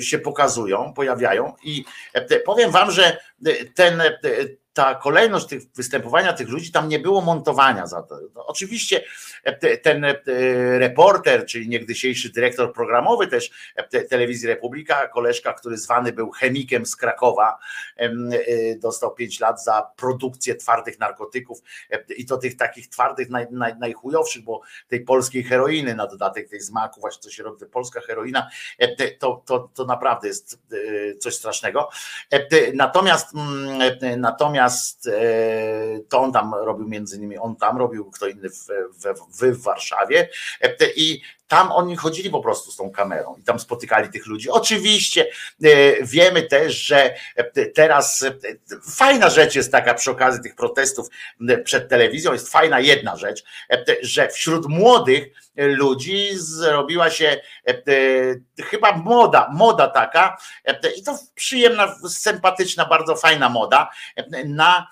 się 0.00 0.18
pokazują, 0.18 0.92
pojawiają 0.92 1.54
i 1.64 1.84
powiem 2.44 2.70
wam, 2.70 2.90
że 2.90 3.16
ten 3.74 4.02
ta 4.80 4.94
kolejność 4.94 5.46
tych 5.46 5.62
występowania 5.76 6.32
tych 6.32 6.48
ludzi, 6.48 6.72
tam 6.72 6.88
nie 6.88 6.98
było 6.98 7.20
montowania 7.20 7.86
za 7.86 8.02
to. 8.02 8.18
No, 8.34 8.46
oczywiście 8.46 9.04
e, 9.44 9.76
ten 9.76 10.04
e, 10.04 10.14
reporter, 10.78 11.46
czyli 11.46 11.68
niegdysiejszy 11.68 12.32
dyrektor 12.32 12.72
programowy 12.72 13.26
też 13.26 13.50
e, 13.76 14.04
telewizji 14.04 14.48
Republika, 14.48 15.08
koleżka, 15.08 15.52
który 15.52 15.76
zwany 15.76 16.12
był 16.12 16.30
chemikiem 16.30 16.86
z 16.86 16.96
Krakowa, 16.96 17.58
dostał 18.76 19.14
5 19.14 19.40
lat 19.40 19.64
za 19.64 19.90
produkcję 19.96 20.54
twardych 20.54 20.98
narkotyków 20.98 21.58
i 22.16 22.26
to 22.26 22.36
tych 22.36 22.56
takich 22.56 22.88
twardych, 22.88 23.30
naj, 23.30 23.46
naj, 23.50 23.76
najchujowszych, 23.78 24.42
bo 24.42 24.60
tej 24.88 25.04
polskiej 25.04 25.42
heroiny 25.42 25.94
na 25.94 26.06
dodatek 26.06 26.48
tej 26.48 26.60
zmaku, 26.60 27.00
właśnie 27.00 27.22
co 27.22 27.30
się 27.30 27.42
robi, 27.42 27.66
polska 27.66 28.00
heroina, 28.00 28.50
to, 29.18 29.42
to, 29.46 29.70
to 29.74 29.84
naprawdę 29.84 30.28
jest 30.28 30.58
coś 31.20 31.34
strasznego. 31.34 31.88
Natomiast 32.74 33.28
natomiast 34.16 34.69
Natomiast 34.70 35.06
e, 35.06 36.00
to 36.08 36.20
on 36.20 36.32
tam 36.32 36.54
robił 36.54 36.88
między 36.88 37.16
innymi, 37.16 37.38
on 37.38 37.56
tam 37.56 37.78
robił, 37.78 38.10
kto 38.10 38.26
inny 38.26 38.50
w, 38.50 38.66
w, 39.04 39.52
w 39.52 39.62
Warszawie. 39.62 40.28
E, 40.60 40.76
i 40.96 41.22
tam 41.50 41.72
oni 41.72 41.96
chodzili 41.96 42.30
po 42.30 42.40
prostu 42.40 42.70
z 42.70 42.76
tą 42.76 42.90
kamerą 42.90 43.36
i 43.36 43.42
tam 43.42 43.58
spotykali 43.58 44.10
tych 44.10 44.26
ludzi. 44.26 44.50
Oczywiście 44.50 45.26
e, 45.64 45.66
wiemy 46.02 46.42
też, 46.42 46.74
że 46.74 47.14
teraz 47.74 48.24
fajna 48.94 49.30
rzecz 49.30 49.54
jest 49.54 49.72
taka 49.72 49.94
przy 49.94 50.10
okazji 50.10 50.42
tych 50.42 50.54
protestów 50.54 51.08
przed 51.64 51.88
telewizją, 51.88 52.32
jest 52.32 52.52
fajna 52.52 52.80
jedna 52.80 53.16
rzecz, 53.16 53.44
że 54.02 54.28
wśród 54.28 54.66
młodych 54.68 55.28
ludzi 55.56 56.28
zrobiła 56.32 57.10
się 57.10 57.40
chyba 58.64 58.96
moda, 58.96 59.48
moda 59.52 59.88
taka 59.88 60.36
i 60.96 61.02
to 61.02 61.18
przyjemna, 61.34 61.94
sympatyczna, 62.08 62.84
bardzo 62.84 63.16
fajna 63.16 63.48
moda 63.48 63.90
na 64.44 64.86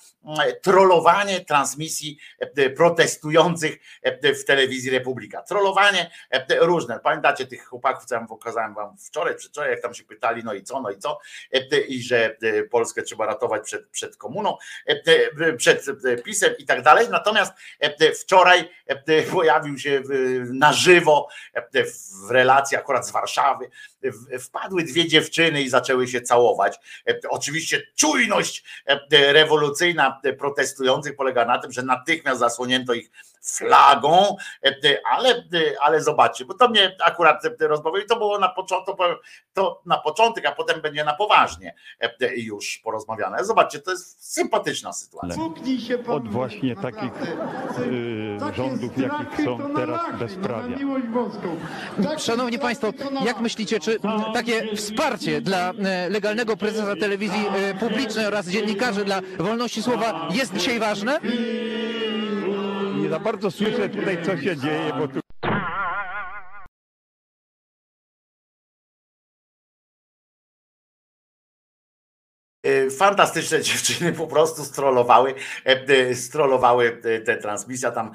trollowanie 0.62 1.40
transmisji 1.40 2.18
e, 2.38 2.70
protestujących 2.70 3.78
e, 4.02 4.34
w 4.34 4.44
telewizji 4.44 4.90
Republika. 4.90 5.42
Trollowanie 5.42 6.10
e, 6.30 6.47
różne. 6.50 7.00
Pamiętacie 7.00 7.46
tych 7.46 7.66
chłopaków, 7.66 8.04
co 8.04 8.14
ja 8.14 8.26
pokazałem 8.26 8.74
wam 8.74 8.96
wczoraj, 8.98 9.36
przedwczoraj, 9.36 9.70
jak 9.70 9.80
tam 9.80 9.94
się 9.94 10.04
pytali, 10.04 10.44
no 10.44 10.54
i 10.54 10.62
co, 10.62 10.80
no 10.80 10.90
i 10.90 10.98
co, 10.98 11.18
i 11.88 12.02
że 12.02 12.36
Polskę 12.70 13.02
trzeba 13.02 13.26
ratować 13.26 13.62
przed, 13.64 13.88
przed 13.88 14.16
komuną, 14.16 14.56
przed 15.56 15.86
pisem 16.24 16.54
i 16.58 16.66
tak 16.66 16.82
dalej. 16.82 17.08
Natomiast 17.10 17.52
wczoraj 18.20 18.70
pojawił 19.32 19.78
się 19.78 20.02
na 20.52 20.72
żywo 20.72 21.28
w 22.28 22.30
relacji 22.30 22.76
akurat 22.76 23.06
z 23.06 23.10
Warszawy, 23.10 23.70
wpadły 24.40 24.82
dwie 24.82 25.08
dziewczyny 25.08 25.62
i 25.62 25.68
zaczęły 25.68 26.08
się 26.08 26.20
całować. 26.20 26.78
Oczywiście 27.28 27.82
czujność 27.96 28.64
rewolucyjna 29.10 30.20
protestujących 30.38 31.16
polega 31.16 31.44
na 31.44 31.58
tym, 31.58 31.72
że 31.72 31.82
natychmiast 31.82 32.40
zasłonięto 32.40 32.94
ich 32.94 33.10
flagą, 33.50 34.36
ale, 35.10 35.44
ale 35.80 36.02
zobaczcie, 36.02 36.44
bo 36.44 36.54
to 36.54 36.68
mnie 36.68 36.96
akurat 37.04 37.42
rozbawiło 37.60 38.04
i 38.04 38.06
to 38.06 38.16
było 38.16 38.38
na 38.38 38.48
początku, 38.48 38.96
to 39.54 39.82
na 39.86 39.98
początek, 39.98 40.46
a 40.46 40.52
potem 40.52 40.80
będzie 40.80 41.04
na 41.04 41.14
poważnie 41.14 41.74
już 42.36 42.78
porozmawiane. 42.78 43.44
Zobaczcie, 43.44 43.78
to 43.78 43.90
jest 43.90 44.32
sympatyczna 44.34 44.92
sytuacja. 44.92 45.42
Od 46.06 46.28
właśnie 46.28 46.76
takich 46.76 47.12
rządów, 48.56 48.98
jakich 48.98 49.44
są 49.44 49.74
teraz 49.76 50.00
bezprawia. 50.18 50.76
Szanowni 52.18 52.58
Państwo, 52.58 52.92
jak 53.24 53.40
myślicie, 53.40 53.80
czy 53.80 53.98
takie 54.34 54.76
wsparcie 54.76 55.40
dla 55.40 55.70
e, 55.70 56.08
legalnego 56.08 56.56
prezesa 56.56 56.96
telewizji 56.96 57.46
e, 57.46 57.74
publicznej 57.74 58.26
oraz 58.26 58.48
dziennikarzy 58.48 59.04
dla 59.04 59.20
wolności 59.38 59.82
słowa 59.82 60.28
jest 60.32 60.54
dzisiaj 60.54 60.78
ważne? 60.78 61.20
Nie 63.08 63.14
za 63.14 63.20
bardzo 63.20 63.50
słyszę 63.50 63.88
tutaj, 63.88 64.24
co 64.24 64.36
się 64.36 64.56
dzieje, 64.56 64.92
bo 64.98 65.08
tu... 65.08 65.20
E, 72.62 72.90
fantastyczne 72.90 73.62
dziewczyny 73.68 74.12
po 74.12 74.26
prostu 74.26 74.64
strollowały, 74.64 75.34
strollowały 76.14 77.00
te 77.24 77.36
transmisja 77.36 77.90
tam 77.90 78.12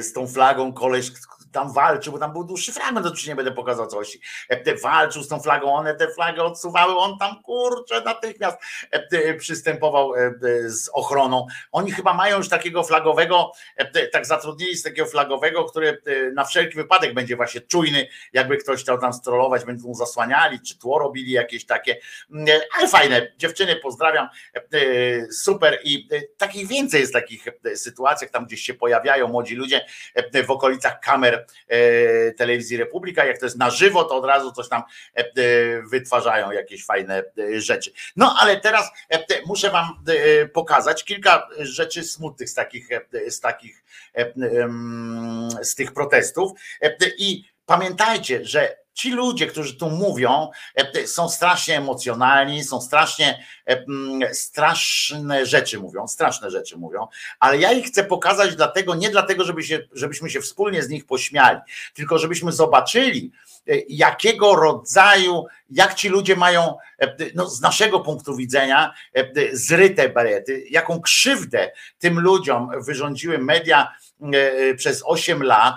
z 0.00 0.12
tą 0.12 0.26
flagą 0.26 0.72
koleś, 0.72 1.10
tam 1.52 1.72
walczył, 1.72 2.12
bo 2.12 2.18
tam 2.18 2.32
był 2.32 2.44
dłuższy 2.44 2.72
fragment, 2.72 3.06
oczywiście 3.06 3.30
nie 3.30 3.36
będę 3.36 3.52
pokazał 3.52 3.86
coś. 3.86 4.18
E, 4.48 4.76
walczył 4.76 5.22
z 5.22 5.28
tą 5.28 5.40
flagą, 5.40 5.74
one 5.74 5.94
tę 5.94 6.08
flagę 6.08 6.42
odsuwały, 6.42 6.96
on 6.96 7.18
tam 7.18 7.42
kurczę 7.42 8.00
natychmiast 8.00 8.58
e, 8.90 9.34
przystępował 9.34 10.14
e, 10.14 10.32
z 10.66 10.88
ochroną. 10.92 11.46
Oni 11.72 11.92
chyba 11.92 12.14
mają 12.14 12.36
już 12.36 12.48
takiego 12.48 12.82
flagowego, 12.84 13.52
tak 14.12 14.26
zatrudnili 14.26 14.76
z 14.76 14.82
takiego 14.82 15.08
flagowego, 15.08 15.64
który 15.64 16.02
na 16.34 16.44
wszelki 16.44 16.76
wypadek 16.76 17.14
będzie 17.14 17.36
właśnie 17.36 17.60
czujny, 17.60 18.08
jakby 18.32 18.56
ktoś 18.56 18.80
chciał 18.80 18.98
tam 18.98 19.12
strollować, 19.12 19.64
będą 19.64 19.88
mu 19.88 19.94
zasłaniali, 19.94 20.60
czy 20.60 20.78
tło 20.78 20.98
robili 20.98 21.32
jakieś 21.32 21.66
takie, 21.66 21.96
ale 22.78 22.88
fajne. 22.88 23.32
Dziewczyny 23.36 23.76
pozdrawiam, 23.76 24.28
super 25.32 25.78
i 25.84 26.08
takich 26.36 26.68
więcej 26.68 27.00
jest 27.00 27.12
takich 27.12 27.44
sytuacjach, 27.74 28.30
tam 28.30 28.46
gdzieś 28.46 28.60
się 28.60 28.74
pojawiają 28.74 29.28
młodzi 29.28 29.54
ludzie 29.54 29.86
w 30.46 30.50
okolicach 30.50 31.00
kamer 31.00 31.41
telewizji 32.38 32.76
Republika. 32.76 33.24
Jak 33.24 33.38
to 33.38 33.46
jest 33.46 33.58
na 33.58 33.70
żywo, 33.70 34.04
to 34.04 34.16
od 34.16 34.24
razu 34.24 34.52
coś 34.52 34.68
tam 34.68 34.82
e, 35.16 35.20
e, 35.20 35.24
wytwarzają 35.82 36.50
jakieś 36.50 36.84
fajne 36.84 37.24
rzeczy. 37.56 37.92
No 38.16 38.36
ale 38.38 38.60
teraz 38.60 38.90
muszę 39.46 39.70
Wam 39.70 40.04
pokazać 40.52 41.04
kilka 41.04 41.48
rzeczy 41.58 42.04
smutnych 42.04 42.50
z 42.50 42.54
takich, 42.54 42.88
z 43.28 43.40
takich 43.40 43.84
z 45.62 45.74
tych 45.74 45.92
protestów. 45.92 46.52
I 47.18 47.44
pamiętajcie, 47.66 48.44
że 48.44 48.81
ci 48.94 49.10
ludzie, 49.10 49.46
którzy 49.46 49.74
tu 49.74 49.90
mówią, 49.90 50.50
e, 50.74 51.06
są 51.06 51.28
strasznie 51.28 51.76
emocjonalni, 51.76 52.64
są 52.64 52.80
strasznie 52.80 53.44
e, 53.66 53.84
straszne 54.34 55.46
rzeczy 55.46 55.80
mówią, 55.80 56.08
straszne 56.08 56.50
rzeczy 56.50 56.76
mówią, 56.76 57.08
ale 57.40 57.58
ja 57.58 57.72
ich 57.72 57.86
chcę 57.86 58.04
pokazać 58.04 58.56
dlatego, 58.56 58.94
nie 58.94 59.10
dlatego, 59.10 59.44
żeby 59.44 59.62
się, 59.62 59.80
żebyśmy 59.92 60.30
się 60.30 60.40
wspólnie 60.40 60.82
z 60.82 60.88
nich 60.88 61.06
pośmiali, 61.06 61.58
tylko 61.94 62.18
żebyśmy 62.18 62.52
zobaczyli, 62.52 63.32
e, 63.68 63.74
jakiego 63.88 64.56
rodzaju, 64.56 65.44
jak 65.70 65.94
ci 65.94 66.08
ludzie 66.08 66.36
mają 66.36 66.76
no, 67.34 67.50
z 67.50 67.60
naszego 67.60 68.00
punktu 68.00 68.36
widzenia 68.36 68.94
zryte 69.52 70.08
barety, 70.08 70.64
jaką 70.70 71.00
krzywdę 71.00 71.72
tym 71.98 72.20
ludziom 72.20 72.70
wyrządziły 72.84 73.38
media 73.38 73.94
przez 74.76 75.02
8 75.06 75.42
lat 75.42 75.76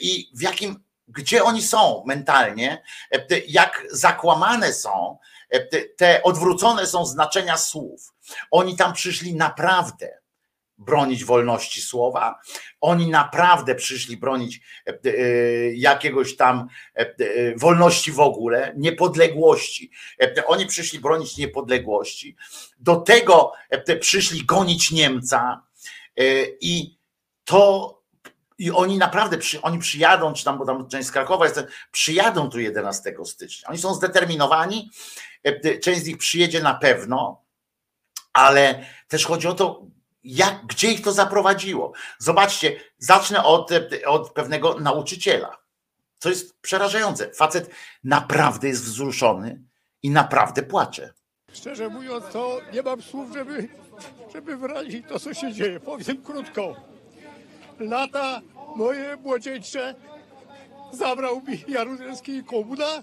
i 0.00 0.28
w 0.34 0.42
jakim 0.42 0.85
gdzie 1.08 1.44
oni 1.44 1.62
są 1.62 2.02
mentalnie, 2.06 2.82
e, 3.12 3.26
jak 3.48 3.86
zakłamane 3.90 4.72
są, 4.72 5.18
e, 5.50 5.60
te 5.86 6.22
odwrócone 6.22 6.86
są 6.86 7.06
znaczenia 7.06 7.56
słów. 7.56 8.14
Oni 8.50 8.76
tam 8.76 8.92
przyszli 8.92 9.34
naprawdę 9.34 10.18
bronić 10.78 11.24
wolności 11.24 11.80
słowa. 11.80 12.40
Oni 12.80 13.10
naprawdę 13.10 13.74
przyszli 13.74 14.16
bronić 14.16 14.60
e, 14.86 14.92
jakiegoś 15.74 16.36
tam 16.36 16.68
wolności 17.56 18.12
w 18.12 18.20
ogóle, 18.20 18.74
niepodległości. 18.76 19.90
Oni 20.46 20.66
przyszli 20.66 20.98
bronić 20.98 21.36
niepodległości. 21.36 22.36
Do 22.78 22.96
tego 22.96 23.52
przyszli 24.00 24.44
gonić 24.44 24.90
Niemca 24.90 25.62
i 26.60 26.98
to 27.44 27.95
i 28.58 28.70
oni 28.70 28.98
naprawdę, 28.98 29.38
przy, 29.38 29.62
oni 29.62 29.78
przyjadą, 29.78 30.32
czy 30.32 30.44
tam, 30.44 30.58
bo 30.58 30.66
tam 30.66 30.88
część 30.88 31.08
z 31.08 31.12
Krakowa 31.12 31.44
jest, 31.44 31.64
przyjadą 31.92 32.50
tu 32.50 32.60
11 32.60 33.14
stycznia. 33.24 33.68
Oni 33.68 33.78
są 33.78 33.94
zdeterminowani, 33.94 34.90
e, 35.44 35.78
część 35.78 36.00
z 36.00 36.06
nich 36.06 36.18
przyjedzie 36.18 36.62
na 36.62 36.74
pewno, 36.74 37.44
ale 38.32 38.86
też 39.08 39.26
chodzi 39.26 39.48
o 39.48 39.54
to, 39.54 39.86
jak, 40.24 40.66
gdzie 40.66 40.92
ich 40.92 41.02
to 41.02 41.12
zaprowadziło. 41.12 41.92
Zobaczcie, 42.18 42.80
zacznę 42.98 43.44
od, 43.44 43.72
e, 43.72 43.88
od 44.06 44.32
pewnego 44.32 44.80
nauczyciela. 44.80 45.56
Co 46.18 46.28
jest 46.28 46.60
przerażające. 46.60 47.30
Facet 47.30 47.70
naprawdę 48.04 48.68
jest 48.68 48.84
wzruszony 48.84 49.62
I 50.02 50.10
naprawdę 50.10 50.62
płaczę. 50.62 51.12
Szczerze 51.52 51.88
mówiąc, 51.88 52.24
to 52.32 52.60
nie 52.72 52.82
mam 52.82 53.02
słów, 53.02 53.32
żeby, 53.34 53.68
żeby 54.34 54.56
wyrazić 54.56 55.06
to, 55.08 55.20
co 55.20 55.34
się 55.34 55.52
dzieje. 55.52 55.80
Powiem 55.80 56.22
krótko. 56.22 56.95
Lata 57.78 58.40
moje 58.76 59.16
młodzieńcze 59.16 59.94
zabrał 60.92 61.42
mi 61.42 61.64
Jaruzelski 61.68 62.32
i 62.32 62.44
Komuna, 62.44 63.02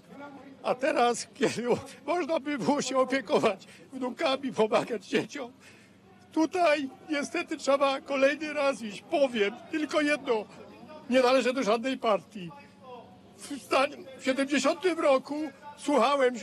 a 0.62 0.74
teraz, 0.74 1.28
kiedy 1.34 1.62
można 2.06 2.40
by 2.40 2.58
było 2.58 2.82
się 2.82 2.98
opiekować 2.98 3.66
wnukami, 3.92 4.52
pomagać 4.52 5.06
dzieciom, 5.06 5.52
tutaj 6.32 6.88
niestety 7.10 7.56
trzeba 7.56 8.00
kolejny 8.00 8.52
raz 8.52 8.82
iść. 8.82 9.04
Powiem 9.10 9.54
tylko 9.70 10.00
jedno. 10.00 10.44
Nie 11.10 11.22
należę 11.22 11.52
do 11.52 11.62
żadnej 11.62 11.98
partii. 11.98 12.50
W, 13.36 13.62
stan- 13.62 14.04
w 14.18 14.24
70 14.24 14.80
roku 14.96 15.34
słuchałem, 15.76 16.34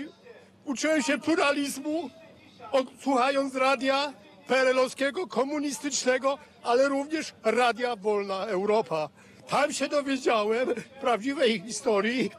uczyłem 0.66 1.02
się 1.02 1.18
pluralizmu, 1.18 2.10
słuchając 3.02 3.56
radia 3.56 4.14
perelowskiego, 4.48 5.28
komunistycznego, 5.28 6.38
ale 6.64 6.90
również 6.90 7.34
radia 7.44 7.96
Wolna 7.96 8.46
Europa. 8.46 9.10
Tam 9.48 9.74
się 9.74 9.88
dowiedziałem 9.88 10.70
prawdziwej 11.02 11.62
historii, 11.62 12.32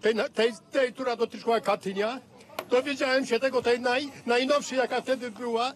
tej, 0.00 0.14
tej, 0.34 0.52
tej 0.72 0.92
która 0.92 1.16
dotyczyła 1.16 1.60
Katynia. 1.60 2.20
Dowiedziałem 2.70 3.26
się 3.26 3.40
tego, 3.40 3.62
tej 3.62 3.80
naj, 3.80 4.08
najnowszej, 4.26 4.78
jaka 4.78 5.00
wtedy 5.00 5.30
była, 5.30 5.72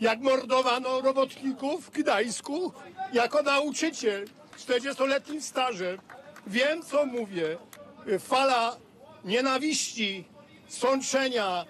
jak 0.00 0.20
mordowano 0.20 1.00
robotników 1.00 1.86
w 1.86 1.90
Gdańsku 1.90 2.72
jako 3.12 3.42
nauczyciel 3.42 4.26
z 4.56 4.66
40-letnim 4.66 5.40
stażem. 5.40 5.98
Wiem, 6.46 6.82
co 6.82 7.06
mówię. 7.06 7.56
Fala 8.18 8.76
nienawiści, 9.24 10.24
sączenia, 10.68 11.64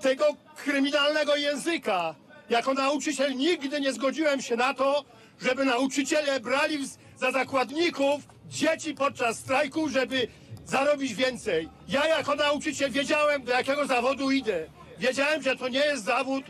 tego 0.00 0.24
kryminalnego 0.56 1.36
języka. 1.36 2.14
Jako 2.50 2.74
nauczyciel 2.74 3.36
nigdy 3.36 3.80
nie 3.80 3.92
zgodziłem 3.92 4.42
się 4.42 4.56
na 4.56 4.74
to, 4.74 5.04
żeby 5.40 5.64
nauczyciele 5.64 6.40
brali 6.40 6.88
za 7.16 7.32
zakładników 7.32 8.22
dzieci 8.48 8.94
podczas 8.94 9.38
strajku, 9.38 9.88
żeby 9.88 10.28
zarobić 10.64 11.14
więcej. 11.14 11.68
Ja 11.88 12.06
jako 12.06 12.34
nauczyciel 12.34 12.90
wiedziałem, 12.90 13.44
do 13.44 13.52
jakiego 13.52 13.86
zawodu 13.86 14.30
idę. 14.30 14.66
Wiedziałem, 14.98 15.42
że 15.42 15.56
to 15.56 15.68
nie 15.68 15.78
jest 15.78 16.04
zawód 16.04 16.44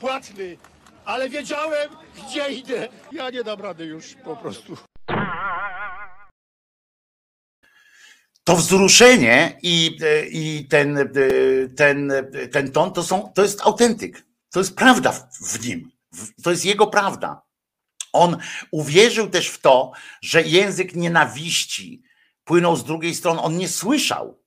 płatny, 0.00 0.56
ale 1.04 1.28
wiedziałem, 1.28 1.90
gdzie 2.28 2.48
idę. 2.48 2.88
Ja 3.12 3.30
nie 3.30 3.44
dam 3.44 3.60
rady 3.60 3.84
już 3.84 4.14
po 4.24 4.36
prostu. 4.36 4.76
to 8.44 8.56
wzruszenie 8.56 9.58
i, 9.62 9.98
e, 10.02 10.26
i 10.26 10.66
ten, 10.68 10.98
e, 10.98 11.08
ten, 11.76 12.12
ten 12.52 12.72
ton 12.72 12.92
to, 12.92 13.02
są, 13.02 13.32
to 13.34 13.42
jest 13.42 13.60
autentyk. 13.60 14.26
To 14.50 14.60
jest 14.60 14.76
prawda 14.76 15.12
w, 15.40 15.66
nim. 15.66 15.92
To 16.42 16.50
jest 16.50 16.64
jego 16.64 16.86
prawda. 16.86 17.42
On 18.12 18.36
uwierzył 18.70 19.30
też 19.30 19.48
w 19.48 19.60
to, 19.60 19.92
że 20.22 20.42
język 20.42 20.94
nienawiści 20.94 22.02
płynął 22.44 22.76
z 22.76 22.84
drugiej 22.84 23.14
strony. 23.14 23.40
On 23.40 23.56
nie 23.56 23.68
słyszał. 23.68 24.42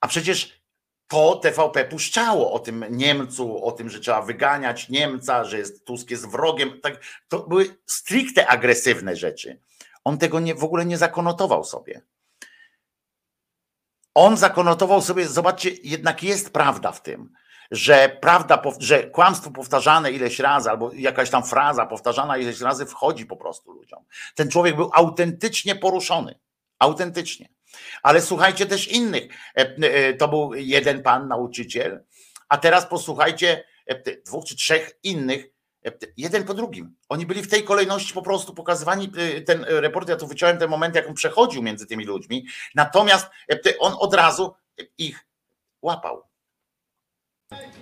A 0.00 0.08
przecież 0.08 0.62
to 1.08 1.36
TVP 1.36 1.84
puszczało 1.84 2.52
o 2.52 2.58
tym 2.58 2.84
Niemcu, 2.90 3.64
o 3.64 3.72
tym, 3.72 3.90
że 3.90 4.00
trzeba 4.00 4.22
wyganiać 4.22 4.88
Niemca, 4.88 5.44
że 5.44 5.58
jest, 5.58 5.84
Tusk 5.84 6.10
jest 6.10 6.28
wrogiem. 6.28 6.80
Tak, 6.80 7.02
to 7.28 7.38
były 7.38 7.78
stricte 7.86 8.46
agresywne 8.46 9.16
rzeczy. 9.16 9.60
On 10.04 10.18
tego 10.18 10.40
nie, 10.40 10.54
w 10.54 10.64
ogóle 10.64 10.86
nie 10.86 10.98
zakonotował 10.98 11.64
sobie 11.64 12.02
on 14.18 14.36
zakonotował 14.36 15.02
sobie, 15.02 15.28
zobaczcie, 15.28 15.70
jednak 15.82 16.22
jest 16.22 16.52
prawda 16.52 16.92
w 16.92 17.02
tym, 17.02 17.32
że 17.70 18.18
prawda, 18.20 18.62
że 18.78 19.10
kłamstwo 19.10 19.50
powtarzane 19.50 20.12
ileś 20.12 20.38
razy, 20.38 20.70
albo 20.70 20.92
jakaś 20.92 21.30
tam 21.30 21.44
fraza 21.44 21.86
powtarzana 21.86 22.36
ileś 22.38 22.60
razy 22.60 22.86
wchodzi 22.86 23.26
po 23.26 23.36
prostu 23.36 23.72
ludziom. 23.72 24.04
Ten 24.34 24.50
człowiek 24.50 24.76
był 24.76 24.90
autentycznie 24.94 25.76
poruszony. 25.76 26.38
Autentycznie. 26.78 27.48
Ale 28.02 28.20
słuchajcie 28.20 28.66
też 28.66 28.88
innych. 28.88 29.28
E, 29.56 29.76
e, 29.76 30.14
To 30.14 30.28
był 30.28 30.54
jeden 30.54 31.02
pan 31.02 31.28
nauczyciel, 31.28 32.04
a 32.48 32.58
teraz 32.58 32.86
posłuchajcie 32.86 33.64
e, 33.86 34.22
dwóch 34.22 34.44
czy 34.44 34.56
trzech 34.56 34.98
innych, 35.02 35.44
jeden 36.16 36.44
po 36.44 36.54
drugim. 36.54 36.96
Oni 37.08 37.26
byli 37.26 37.42
w 37.42 37.50
tej 37.50 37.64
kolejności 37.64 38.14
po 38.14 38.22
prostu 38.22 38.54
pokazywani. 38.54 39.12
Ten 39.46 39.64
reporter, 39.68 40.10
ja 40.10 40.16
tu 40.16 40.26
wyciąłem 40.26 40.58
ten 40.58 40.70
moment, 40.70 40.94
jak 40.94 41.08
on 41.08 41.14
przechodził 41.14 41.62
między 41.62 41.86
tymi 41.86 42.04
ludźmi. 42.04 42.46
Natomiast 42.74 43.30
on 43.78 43.94
od 43.98 44.14
razu 44.14 44.54
ich 44.98 45.26
łapał. 45.82 46.27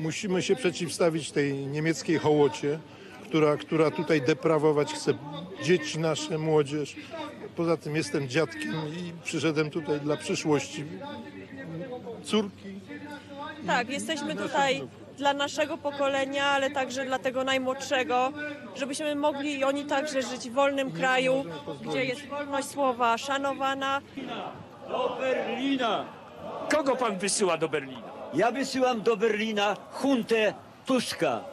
Musimy 0.00 0.42
się 0.42 0.56
przeciwstawić 0.56 1.32
tej 1.32 1.54
niemieckiej 1.54 2.18
hołocie, 2.18 2.78
która, 3.24 3.56
która 3.56 3.90
tutaj 3.90 4.22
deprawować 4.22 4.92
chce 4.92 5.14
dzieci 5.62 5.98
nasze, 5.98 6.38
młodzież. 6.38 6.96
Poza 7.56 7.76
tym 7.76 7.96
jestem 7.96 8.28
dziadkiem 8.28 8.74
i 8.88 9.12
przyszedłem 9.24 9.70
tutaj 9.70 10.00
dla 10.00 10.16
przyszłości 10.16 10.84
córki. 12.22 12.80
Tak, 13.66 13.88
jesteśmy 13.88 14.36
tutaj 14.36 14.88
dla 15.16 15.34
naszego 15.34 15.78
pokolenia, 15.78 16.44
ale 16.44 16.70
także 16.70 17.04
dla 17.04 17.18
tego 17.18 17.44
najmłodszego, 17.44 18.32
żebyśmy 18.76 19.14
mogli 19.14 19.58
i 19.58 19.64
oni 19.64 19.84
także 19.84 20.22
żyć 20.22 20.50
w 20.50 20.52
wolnym 20.52 20.92
kraju, 20.92 21.44
gdzie 21.80 22.04
jest 22.04 22.26
wolność 22.26 22.68
słowa 22.68 23.18
szanowana. 23.18 24.00
Do 24.88 25.16
Berlina. 25.20 26.04
Kogo 26.70 26.96
pan 26.96 27.18
wysyła 27.18 27.58
do 27.58 27.68
Berlina? 27.68 28.15
Ja 28.34 28.52
wysyłam 28.52 29.02
do 29.02 29.16
Berlina 29.16 29.76
huntę 29.92 30.54
Tuska. 30.86 31.44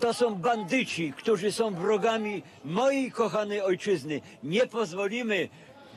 To 0.00 0.14
są 0.14 0.34
bandyci, 0.34 1.12
którzy 1.16 1.52
są 1.52 1.74
wrogami 1.74 2.42
mojej 2.64 3.12
kochanej 3.12 3.60
ojczyzny. 3.60 4.20
Nie 4.42 4.66
pozwolimy, 4.66 5.48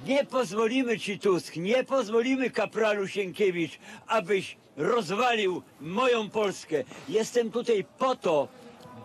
nie 0.06 0.26
pozwolimy 0.26 1.00
ci 1.00 1.20
Tusk, 1.20 1.56
nie 1.56 1.84
pozwolimy 1.84 2.50
kapralu 2.50 3.08
Sienkiewicz, 3.08 3.80
abyś 4.08 4.58
rozwalił 4.78 5.62
moją 5.82 6.30
Polskę. 6.30 6.84
Jestem 7.10 7.52
tutaj 7.52 7.86
po 7.98 8.16
to, 8.16 8.48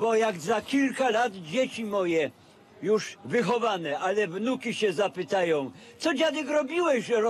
bo 0.00 0.14
jak 0.14 0.40
za 0.40 0.62
kilka 0.62 1.10
lat 1.10 1.32
dzieci 1.32 1.84
moje 1.84 2.30
już 2.84 3.18
wychowane, 3.24 3.98
ale 3.98 4.28
wnuki 4.28 4.74
się 4.74 4.92
zapytają, 4.92 5.70
co 5.98 6.14
dziadek 6.14 6.48
robiłeś, 6.48 7.06
że 7.06 7.22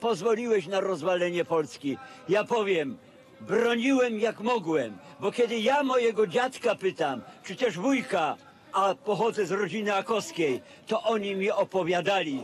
pozwoliłeś 0.00 0.66
na 0.66 0.80
rozwalenie 0.80 1.44
Polski? 1.44 1.98
Ja 2.28 2.44
powiem, 2.44 2.98
broniłem 3.40 4.20
jak 4.20 4.40
mogłem, 4.40 4.98
bo 5.20 5.32
kiedy 5.32 5.58
ja 5.58 5.82
mojego 5.82 6.26
dziadka 6.26 6.74
pytam, 6.74 7.22
czy 7.44 7.56
też 7.56 7.78
wujka, 7.78 8.36
a 8.72 8.94
pochodzę 8.94 9.46
z 9.46 9.52
rodziny 9.52 9.94
akowskiej, 9.94 10.60
to 10.86 11.02
oni 11.02 11.36
mi 11.36 11.50
opowiadali, 11.50 12.42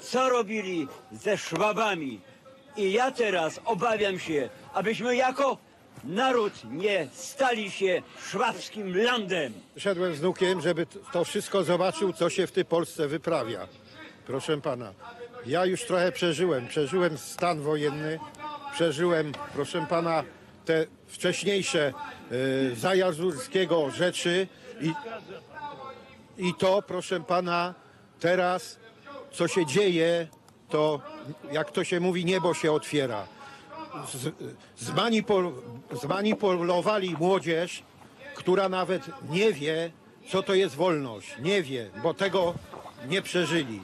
co 0.00 0.28
robili 0.28 0.88
ze 1.12 1.38
Szwabami. 1.38 2.20
I 2.76 2.92
ja 2.92 3.10
teraz 3.10 3.60
obawiam 3.64 4.18
się, 4.18 4.48
abyśmy 4.74 5.16
jako 5.16 5.58
naród 6.04 6.52
nie 6.64 7.08
stali 7.12 7.70
się 7.70 8.02
szwabskim 8.28 8.96
landem. 8.96 9.52
Szedłem 9.76 10.14
z 10.14 10.18
wnukiem, 10.18 10.60
żeby 10.60 10.86
to 11.12 11.24
wszystko 11.24 11.64
zobaczył, 11.64 12.12
co 12.12 12.30
się 12.30 12.46
w 12.46 12.52
tej 12.52 12.64
Polsce 12.64 13.08
wyprawia. 13.08 13.66
Proszę 14.26 14.60
pana, 14.60 14.92
ja 15.46 15.66
już 15.66 15.84
trochę 15.84 16.12
przeżyłem. 16.12 16.68
Przeżyłem 16.68 17.18
stan 17.18 17.60
wojenny, 17.60 18.18
przeżyłem, 18.74 19.32
proszę 19.52 19.86
pana, 19.88 20.24
te 20.64 20.86
wcześniejsze 21.06 21.92
y, 22.32 22.76
rzeczy 23.90 24.46
i, 24.80 24.92
i 26.38 26.54
to, 26.54 26.82
proszę 26.82 27.20
pana, 27.20 27.74
teraz, 28.20 28.78
co 29.32 29.48
się 29.48 29.66
dzieje, 29.66 30.28
to, 30.68 31.00
jak 31.52 31.70
to 31.70 31.84
się 31.84 32.00
mówi, 32.00 32.24
niebo 32.24 32.54
się 32.54 32.72
otwiera. 32.72 33.26
Z, 34.08 34.34
zmanipul, 34.76 35.52
zmanipulowali 35.92 37.16
młodzież, 37.18 37.82
która 38.34 38.68
nawet 38.68 39.02
nie 39.30 39.52
wie, 39.52 39.90
co 40.28 40.42
to 40.42 40.54
jest 40.54 40.74
wolność. 40.74 41.34
Nie 41.38 41.62
wie, 41.62 41.90
bo 42.02 42.14
tego 42.14 42.54
nie 43.08 43.22
przeżyli. 43.22 43.80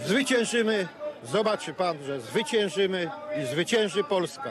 Zwyciężymy, 0.00 0.88
zobaczy 1.24 1.74
pan, 1.74 2.04
że 2.04 2.20
zwyciężymy 2.20 3.10
i 3.42 3.46
zwycięży 3.46 4.04
Polska. 4.04 4.50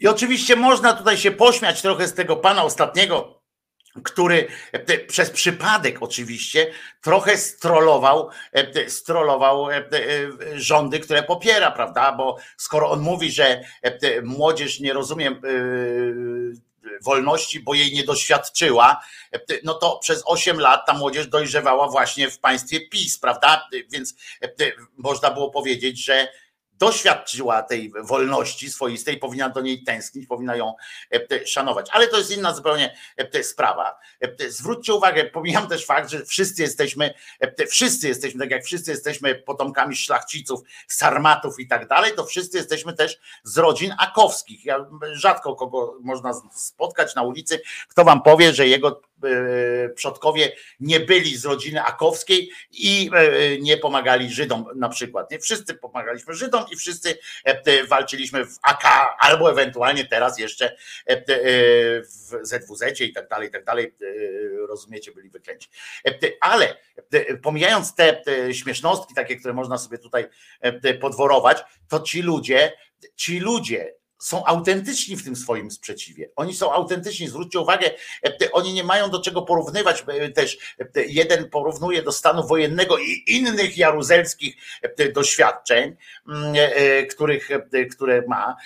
I 0.00 0.08
oczywiście 0.08 0.56
można 0.56 0.92
tutaj 0.92 1.16
się 1.16 1.30
pośmiać 1.30 1.82
trochę 1.82 2.08
z 2.08 2.14
tego 2.14 2.36
pana 2.36 2.62
ostatniego, 2.62 3.37
który 4.02 4.48
e, 4.72 4.98
przez 4.98 5.30
przypadek 5.30 6.02
oczywiście 6.02 6.72
trochę 7.02 7.36
strollował, 7.36 8.30
e, 8.52 8.90
strollował 8.90 9.70
e, 9.70 9.80
rządy, 10.54 11.00
które 11.00 11.22
popiera, 11.22 11.70
prawda? 11.70 12.12
Bo 12.12 12.36
skoro 12.56 12.90
on 12.90 13.00
mówi, 13.00 13.32
że 13.32 13.64
młodzież 14.22 14.80
nie 14.80 14.92
rozumie 14.92 15.40
wolności, 17.02 17.60
bo 17.60 17.74
jej 17.74 17.92
nie 17.92 18.04
doświadczyła, 18.04 19.00
no 19.64 19.74
to 19.74 19.98
przez 19.98 20.22
8 20.26 20.60
lat 20.60 20.86
ta 20.86 20.94
młodzież 20.94 21.26
dojrzewała 21.26 21.88
właśnie 21.88 22.30
w 22.30 22.38
państwie 22.38 22.88
PiS, 22.88 23.18
prawda? 23.18 23.68
Więc 23.90 24.14
można 24.96 25.30
było 25.30 25.50
powiedzieć, 25.50 26.04
że 26.04 26.28
doświadczyła 26.78 27.62
tej 27.62 27.92
wolności 28.02 28.70
swoistej, 28.70 29.16
powinna 29.16 29.48
do 29.48 29.60
niej 29.60 29.82
tęsknić, 29.82 30.26
powinna 30.26 30.56
ją 30.56 30.74
e, 31.12 31.46
szanować. 31.46 31.90
Ale 31.92 32.08
to 32.08 32.18
jest 32.18 32.30
inna 32.30 32.54
zupełnie 32.54 32.96
e, 33.16 33.42
sprawa. 33.42 33.98
E, 34.20 34.50
zwróćcie 34.50 34.94
uwagę, 34.94 35.24
pomijam 35.24 35.68
też 35.68 35.86
fakt, 35.86 36.10
że 36.10 36.24
wszyscy 36.24 36.62
jesteśmy, 36.62 37.14
wszyscy 37.70 38.08
jesteśmy, 38.08 38.40
tak 38.40 38.50
jak 38.50 38.64
wszyscy 38.64 38.90
jesteśmy 38.90 39.34
potomkami 39.34 39.96
szlachciców, 39.96 40.60
sarmatów 40.88 41.60
i 41.60 41.68
tak 41.68 41.88
dalej, 41.88 42.12
to 42.16 42.24
wszyscy 42.24 42.58
jesteśmy 42.58 42.92
też 42.92 43.18
z 43.44 43.58
rodzin 43.58 43.94
akowskich. 43.98 44.64
Ja 44.64 44.86
rzadko 45.12 45.54
kogo 45.54 45.98
można 46.00 46.32
spotkać 46.54 47.14
na 47.14 47.22
ulicy, 47.22 47.60
kto 47.88 48.04
wam 48.04 48.22
powie, 48.22 48.54
że 48.54 48.68
jego 48.68 49.07
przodkowie 49.94 50.52
nie 50.80 51.00
byli 51.00 51.36
z 51.36 51.44
rodziny 51.44 51.82
akowskiej 51.82 52.50
i 52.70 53.10
nie 53.60 53.76
pomagali 53.76 54.30
Żydom 54.30 54.64
na 54.76 54.88
przykład. 54.88 55.30
Nie 55.30 55.38
wszyscy 55.38 55.74
pomagaliśmy 55.74 56.34
Żydom 56.34 56.64
i 56.72 56.76
wszyscy 56.76 57.18
e, 57.44 57.84
walczyliśmy 57.86 58.44
w 58.44 58.58
AK 58.62 58.84
albo 59.18 59.50
ewentualnie 59.50 60.04
teraz 60.04 60.38
jeszcze 60.38 60.66
e, 60.66 61.12
e, 61.12 61.22
w 62.02 62.38
ZWZ 62.42 63.00
i 63.00 63.12
tak 63.12 63.28
dalej, 63.28 63.48
i 63.48 63.50
tak 63.50 63.64
dalej, 63.64 63.94
rozumiecie, 64.68 65.12
byli 65.12 65.30
wyklęci. 65.30 65.68
Ale 66.40 66.76
pomijając 67.42 67.94
te 67.94 68.22
śmiesznostki 68.52 69.14
takie, 69.14 69.36
które 69.36 69.54
można 69.54 69.78
sobie 69.78 69.98
tutaj 69.98 70.28
podworować, 71.00 71.58
to 71.88 72.00
ci 72.00 72.22
ludzie, 72.22 72.72
ci 73.16 73.40
ludzie 73.40 73.94
są 74.18 74.44
autentyczni 74.44 75.16
w 75.16 75.24
tym 75.24 75.36
swoim 75.36 75.70
sprzeciwie. 75.70 76.30
Oni 76.36 76.54
są 76.54 76.72
autentyczni, 76.72 77.28
zwróćcie 77.28 77.60
uwagę, 77.60 77.90
e, 78.24 78.52
oni 78.52 78.72
nie 78.72 78.84
mają 78.84 79.10
do 79.10 79.20
czego 79.20 79.42
porównywać 79.42 80.04
e, 80.06 80.28
też. 80.28 80.76
E, 80.96 81.04
jeden 81.04 81.50
porównuje 81.50 82.02
do 82.02 82.12
stanu 82.12 82.46
wojennego 82.46 82.98
i 82.98 83.24
innych 83.26 83.78
jaruzelskich 83.78 84.56
doświadczeń, 85.14 85.96
mm, 86.28 86.54
których, 87.10 87.48
które 87.92 88.22
ma. 88.28 88.56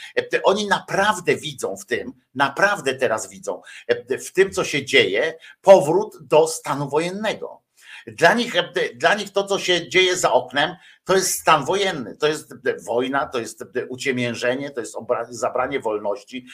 Oni 0.45 0.67
naprawdę 0.67 1.37
widzą 1.37 1.77
w 1.77 1.87
tym, 1.87 2.13
naprawdę 2.35 2.95
teraz 2.95 3.29
widzą 3.29 3.63
w 4.09 4.33
tym, 4.33 4.51
co 4.51 4.65
się 4.65 4.85
dzieje, 4.85 5.35
powrót 5.63 6.19
do 6.21 6.49
stanu 6.49 6.89
wojennego. 6.89 7.63
Dla 8.07 8.35
nich, 8.35 8.55
dla 8.95 9.15
nich 9.15 9.31
to, 9.33 9.45
co 9.45 9.59
się 9.59 9.89
dzieje 9.89 10.17
za 10.17 10.33
oknem, 10.33 10.77
to 11.05 11.15
jest 11.15 11.41
stan 11.41 11.65
wojenny, 11.65 12.17
to 12.17 12.29
jest 12.29 12.55
wojna, 12.87 13.27
to 13.27 13.41
jest 13.41 13.65
uciemiężenie, 13.89 14.71
to 14.71 14.81
jest 14.81 14.97
zabranie 15.31 15.81
wolności 15.81 16.47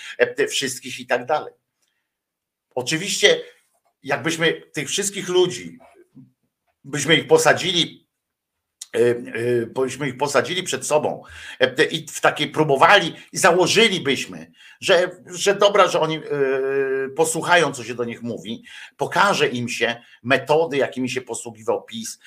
wszystkich 0.49 1.01
i 1.01 1.07
tak 1.07 1.27
dalej. 1.27 1.55
Oczywiście, 2.75 3.41
jakbyśmy 4.03 4.63
tych 4.75 4.89
wszystkich 4.89 5.29
ludzi, 5.29 5.79
byśmy 6.85 7.17
ich 7.17 7.27
posadzili 7.27 8.08
byśmy 9.75 10.09
ich 10.09 10.17
posadzili 10.17 10.63
przed 10.63 10.87
sobą 10.87 11.23
i 11.91 12.07
w 12.07 12.21
takiej 12.21 12.49
próbowali 12.49 13.15
i 13.33 13.39
założylibyśmy, 13.39 14.53
że, 14.81 15.11
że 15.27 15.55
dobra, 15.55 15.89
że 15.89 16.01
oni 16.01 16.21
posłuchają, 17.17 17.73
co 17.73 17.85
się 17.85 17.95
do 17.95 18.05
nich 18.05 18.23
mówi, 18.23 18.63
pokaże 18.97 19.49
im 19.49 19.69
się 19.69 20.03
metody, 20.23 20.77
jakimi 20.77 21.11
się 21.11 21.21
posługiwał 21.21 21.83
PiS, 21.83 22.19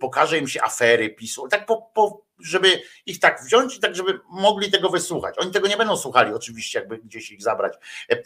pokaże 0.00 0.38
im 0.38 0.48
się 0.48 0.62
afery 0.62 1.10
PiSu, 1.10 1.48
tak 1.48 1.66
po, 1.66 1.90
po, 1.94 2.23
żeby 2.38 2.82
ich 3.06 3.20
tak 3.20 3.44
wziąć 3.44 3.76
i 3.76 3.80
tak, 3.80 3.96
żeby 3.96 4.20
mogli 4.28 4.70
tego 4.70 4.90
wysłuchać. 4.90 5.34
Oni 5.38 5.50
tego 5.50 5.68
nie 5.68 5.76
będą 5.76 5.96
słuchali, 5.96 6.34
oczywiście, 6.34 6.78
jakby 6.78 6.98
gdzieś 6.98 7.30
ich 7.30 7.42
zabrać 7.42 7.74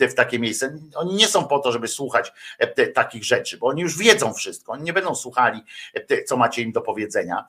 w 0.00 0.14
takie 0.14 0.38
miejsce. 0.38 0.78
Oni 0.94 1.14
nie 1.14 1.28
są 1.28 1.44
po 1.44 1.58
to, 1.58 1.72
żeby 1.72 1.88
słuchać 1.88 2.32
takich 2.94 3.24
rzeczy, 3.24 3.58
bo 3.58 3.66
oni 3.66 3.82
już 3.82 3.98
wiedzą 3.98 4.34
wszystko. 4.34 4.72
Oni 4.72 4.82
nie 4.82 4.92
będą 4.92 5.14
słuchali, 5.14 5.60
co 6.26 6.36
macie 6.36 6.62
im 6.62 6.72
do 6.72 6.80
powiedzenia. 6.80 7.44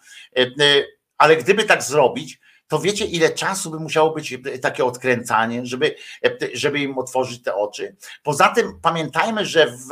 Ale 1.17 1.35
gdyby 1.37 1.63
tak 1.63 1.83
zrobić, 1.83 2.39
to 2.69 2.79
wiecie, 2.79 3.05
ile 3.05 3.29
czasu 3.29 3.71
by 3.71 3.79
musiało 3.79 4.11
być 4.13 4.33
e, 4.33 4.37
takie 4.59 4.85
odkręcanie, 4.85 5.65
żeby, 5.65 5.95
e, 6.25 6.37
żeby 6.53 6.79
im 6.79 6.97
otworzyć 6.97 7.43
te 7.43 7.55
oczy. 7.55 7.95
Poza 8.23 8.49
tym 8.49 8.79
pamiętajmy, 8.81 9.45
że 9.45 9.67
w, 9.67 9.87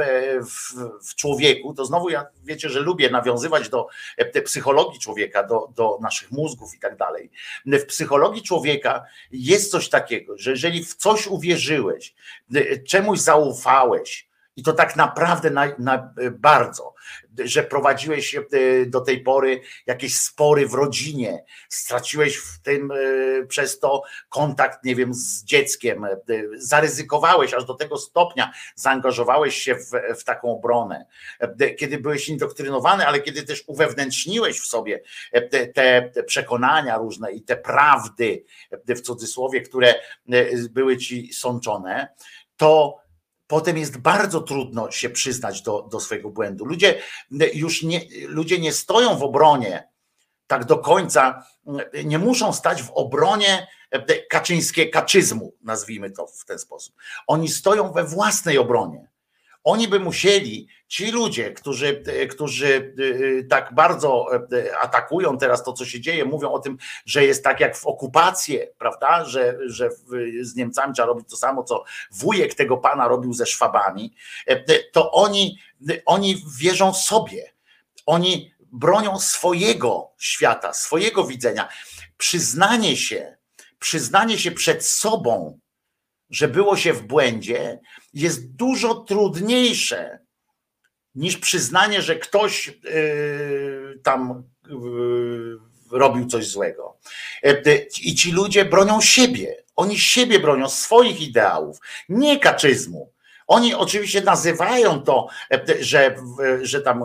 w, 0.49 0.73
w 1.09 1.15
człowieku, 1.15 1.73
to 1.73 1.85
znowu 1.85 2.09
ja 2.09 2.25
wiecie, 2.43 2.69
że 2.69 2.79
lubię 2.79 3.09
nawiązywać 3.09 3.69
do 3.69 3.87
e, 4.17 4.41
psychologii 4.41 4.99
człowieka, 4.99 5.43
do, 5.43 5.69
do 5.75 5.97
naszych 6.01 6.31
mózgów 6.31 6.75
i 6.75 6.79
tak 6.79 6.97
dalej. 6.97 7.31
W 7.65 7.85
psychologii 7.85 8.41
człowieka 8.41 9.03
jest 9.31 9.71
coś 9.71 9.89
takiego, 9.89 10.37
że 10.37 10.51
jeżeli 10.51 10.85
w 10.85 10.95
coś 10.95 11.27
uwierzyłeś, 11.27 12.15
czemuś 12.87 13.19
zaufałeś, 13.19 14.26
i 14.57 14.63
to 14.63 14.73
tak 14.73 14.95
naprawdę 14.95 15.49
na, 15.49 15.67
na 15.79 16.13
bardzo, 16.31 16.93
że 17.37 17.63
prowadziłeś 17.63 18.35
e, 18.35 18.41
do 18.85 19.01
tej 19.01 19.21
pory 19.21 19.61
jakieś 19.85 20.19
spory 20.19 20.67
w 20.67 20.73
rodzinie, 20.73 21.43
straciłeś 21.69 22.37
w 22.37 22.61
tym 22.61 22.91
e, 22.91 23.45
przez 23.45 23.79
to 23.79 24.03
kontakt, 24.29 24.83
nie 24.83 24.95
wiem, 24.95 25.13
z 25.13 25.43
dzieckiem, 25.43 26.05
zaryzykowałeś 26.57 27.53
aż 27.53 27.65
do 27.65 27.73
tego 27.73 27.97
stopnia, 27.97 28.51
zaangażowałeś 28.75 29.55
się 29.55 29.75
w, 29.75 29.91
w 30.19 30.23
taką 30.23 30.51
obronę, 30.51 31.05
kiedy 31.77 31.97
byłeś 31.97 32.29
indoktrynowany, 32.29 33.07
ale 33.07 33.19
kiedy 33.19 33.43
też 33.43 33.63
uwewnętrzniłeś 33.67 34.59
w 34.59 34.67
sobie 34.67 35.01
te, 35.51 35.67
te 35.67 36.11
przekonania 36.23 36.97
różne 36.97 37.31
i 37.31 37.41
te 37.41 37.57
prawdy, 37.57 38.43
w 38.87 39.01
cudzysłowie, 39.01 39.61
które 39.61 39.95
były 40.69 40.97
ci 40.97 41.33
sączone, 41.33 42.07
to 42.57 43.06
potem 43.47 43.77
jest 43.77 43.97
bardzo 43.97 44.41
trudno 44.41 44.91
się 44.91 45.09
przyznać 45.09 45.61
do, 45.61 45.81
do 45.81 45.99
swojego 45.99 46.29
błędu. 46.29 46.65
Ludzie 46.65 47.01
już 47.53 47.83
nie, 47.83 48.01
ludzie 48.27 48.59
nie 48.59 48.73
stoją 48.73 49.17
w 49.17 49.23
obronie 49.23 49.89
tak 50.47 50.65
do 50.65 50.77
końca, 50.77 51.45
nie 52.05 52.19
muszą 52.19 52.53
stać 52.53 52.83
w 52.83 52.91
obronie 52.91 53.67
kaczyńskie 54.29 54.89
kaczyzmu, 54.89 55.53
nazwijmy 55.61 56.11
to 56.11 56.27
w 56.27 56.45
ten 56.45 56.59
sposób. 56.59 56.95
Oni 57.27 57.49
stoją 57.49 57.91
we 57.91 58.03
własnej 58.03 58.57
obronie. 58.57 59.07
Oni 59.67 59.87
by 59.87 59.99
musieli, 59.99 60.67
ci 60.87 61.11
ludzie, 61.11 61.51
którzy, 61.51 62.03
którzy 62.29 62.93
y, 62.99 63.47
tak 63.49 63.73
bardzo 63.73 64.25
y, 64.53 64.77
atakują 64.77 65.37
teraz 65.37 65.63
to, 65.63 65.73
co 65.73 65.85
się 65.85 66.01
dzieje, 66.01 66.25
mówią 66.25 66.51
o 66.51 66.59
tym, 66.59 66.77
że 67.05 67.25
jest 67.25 67.43
tak 67.43 67.59
jak 67.59 67.77
w 67.77 67.85
okupację, 67.85 68.67
prawda, 68.77 69.25
że, 69.25 69.57
że 69.65 69.89
z 70.41 70.55
Niemcami 70.55 70.93
trzeba 70.93 71.05
robić 71.05 71.29
to 71.29 71.37
samo, 71.37 71.63
co 71.63 71.83
wujek 72.11 72.55
tego 72.55 72.77
pana 72.77 73.07
robił 73.07 73.33
ze 73.33 73.45
Szwabami, 73.45 74.13
to 74.91 75.11
oni, 75.11 75.59
oni 76.05 76.43
wierzą 76.59 76.93
sobie. 76.93 77.53
Oni 78.05 78.51
bronią 78.71 79.19
swojego 79.19 80.11
świata, 80.17 80.73
swojego 80.73 81.23
widzenia. 81.23 81.69
Przyznanie 82.17 82.97
się, 82.97 83.37
przyznanie 83.79 84.37
się 84.37 84.51
przed 84.51 84.85
sobą, 84.85 85.59
że 86.29 86.47
było 86.47 86.77
się 86.77 86.93
w 86.93 87.01
błędzie, 87.01 87.79
jest 88.13 88.55
dużo 88.55 88.95
trudniejsze 88.95 90.19
niż 91.15 91.37
przyznanie, 91.37 92.01
że 92.01 92.15
ktoś 92.15 92.67
yy, 92.67 93.99
tam 94.03 94.43
yy, 94.67 95.57
robił 95.91 96.25
coś 96.25 96.47
złego. 96.47 96.97
Yy, 97.43 97.87
I 98.01 98.15
ci 98.15 98.31
ludzie 98.31 98.65
bronią 98.65 99.01
siebie. 99.01 99.63
Oni 99.75 99.99
siebie 99.99 100.39
bronią, 100.39 100.69
swoich 100.69 101.21
ideałów, 101.21 101.77
nie 102.09 102.39
kaczyzmu. 102.39 103.13
Oni 103.47 103.73
oczywiście 103.73 104.21
nazywają 104.21 105.01
to, 105.01 105.27
że, 105.79 106.15
że 106.61 106.81
tam 106.81 107.03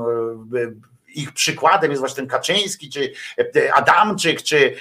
ich 1.14 1.32
przykładem 1.32 1.90
jest 1.90 2.00
właśnie 2.00 2.16
ten 2.16 2.26
Kaczyński, 2.26 2.90
czy 2.90 3.12
Adamczyk, 3.74 4.42
czy 4.42 4.74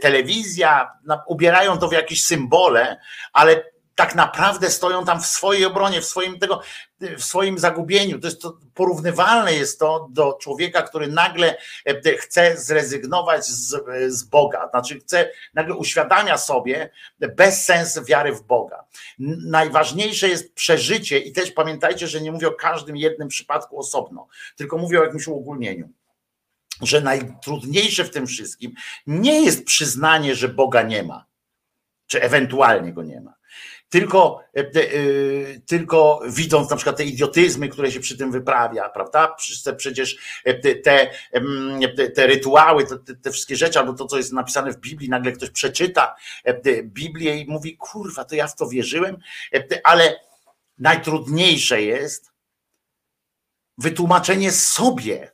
telewizja, 0.00 0.92
ubierają 1.26 1.78
to 1.78 1.88
w 1.88 1.92
jakieś 1.92 2.24
symbole, 2.24 3.00
ale 3.32 3.71
tak 4.02 4.14
naprawdę 4.14 4.70
stoją 4.70 5.04
tam 5.04 5.22
w 5.22 5.26
swojej 5.26 5.64
obronie, 5.64 6.00
w 6.00 6.04
swoim 6.04 6.38
tego, 6.38 6.60
w 7.00 7.24
swoim 7.24 7.58
zagubieniu. 7.58 8.18
To 8.18 8.26
jest 8.26 8.42
to, 8.42 8.58
porównywalne 8.74 9.54
jest 9.54 9.78
to 9.78 10.08
do 10.10 10.38
człowieka, 10.40 10.82
który 10.82 11.06
nagle 11.06 11.56
e, 11.86 12.16
chce 12.16 12.56
zrezygnować 12.56 13.46
z, 13.46 13.84
z 14.08 14.24
Boga, 14.24 14.68
znaczy 14.70 15.00
chce, 15.00 15.30
nagle 15.54 15.74
uświadamia 15.74 16.38
sobie 16.38 16.90
bezsens 17.18 18.04
wiary 18.04 18.32
w 18.32 18.42
Boga. 18.42 18.84
Najważniejsze 19.46 20.28
jest 20.28 20.54
przeżycie 20.54 21.18
i 21.18 21.32
też 21.32 21.50
pamiętajcie, 21.50 22.08
że 22.08 22.20
nie 22.20 22.32
mówię 22.32 22.48
o 22.48 22.52
każdym 22.52 22.96
jednym 22.96 23.28
przypadku 23.28 23.78
osobno, 23.78 24.26
tylko 24.56 24.78
mówię 24.78 25.00
o 25.00 25.04
jakimś 25.04 25.26
uogólnieniu 25.26 25.88
że 26.80 27.00
najtrudniejsze 27.00 28.04
w 28.04 28.10
tym 28.10 28.26
wszystkim 28.26 28.72
nie 29.06 29.44
jest 29.44 29.64
przyznanie, 29.64 30.34
że 30.34 30.48
Boga 30.48 30.82
nie 30.82 31.02
ma, 31.02 31.26
czy 32.06 32.22
ewentualnie 32.22 32.92
go 32.92 33.02
nie 33.02 33.20
ma 33.20 33.41
tylko, 33.92 34.44
e, 34.56 34.60
e, 34.60 35.60
tylko 35.66 36.20
widząc 36.26 36.70
na 36.70 36.76
przykład 36.76 36.96
te 36.96 37.04
idiotyzmy, 37.04 37.68
które 37.68 37.92
się 37.92 38.00
przy 38.00 38.16
tym 38.16 38.32
wyprawia, 38.32 38.88
prawda? 38.88 39.36
Przecież 39.76 40.16
e, 40.44 40.54
te, 40.54 40.74
te, 40.74 41.10
te 42.14 42.26
rytuały, 42.26 42.86
te, 42.86 43.14
te, 43.14 43.30
wszystkie 43.30 43.56
rzeczy, 43.56 43.78
albo 43.78 43.92
to, 43.92 44.06
co 44.06 44.16
jest 44.16 44.32
napisane 44.32 44.72
w 44.72 44.80
Biblii, 44.80 45.08
nagle 45.08 45.32
ktoś 45.32 45.50
przeczyta 45.50 46.16
Biblię 46.82 47.36
i 47.36 47.46
mówi, 47.46 47.76
kurwa, 47.76 48.24
to 48.24 48.34
ja 48.34 48.48
w 48.48 48.56
to 48.56 48.68
wierzyłem, 48.68 49.16
ale 49.84 50.20
najtrudniejsze 50.78 51.82
jest 51.82 52.32
wytłumaczenie 53.78 54.52
sobie 54.52 55.32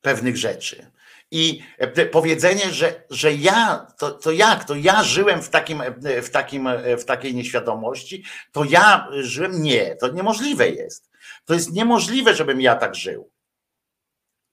pewnych 0.00 0.36
rzeczy. 0.36 0.90
I 1.36 1.62
e, 1.78 2.06
powiedzenie, 2.06 2.70
że, 2.70 3.04
że 3.10 3.32
ja, 3.32 3.86
to, 3.98 4.10
to 4.10 4.32
jak, 4.32 4.64
to 4.64 4.74
ja 4.74 5.02
żyłem 5.02 5.42
w, 5.42 5.48
takim, 5.48 5.80
e, 5.80 6.22
w, 6.22 6.30
takim, 6.30 6.66
e, 6.66 6.96
w 6.96 7.04
takiej 7.04 7.34
nieświadomości, 7.34 8.24
to 8.52 8.64
ja 8.64 9.08
żyłem, 9.20 9.62
nie, 9.62 9.96
to 9.96 10.08
niemożliwe 10.08 10.70
jest. 10.70 11.10
To 11.44 11.54
jest 11.54 11.72
niemożliwe, 11.72 12.34
żebym 12.34 12.60
ja 12.60 12.76
tak 12.76 12.94
żył. 12.94 13.30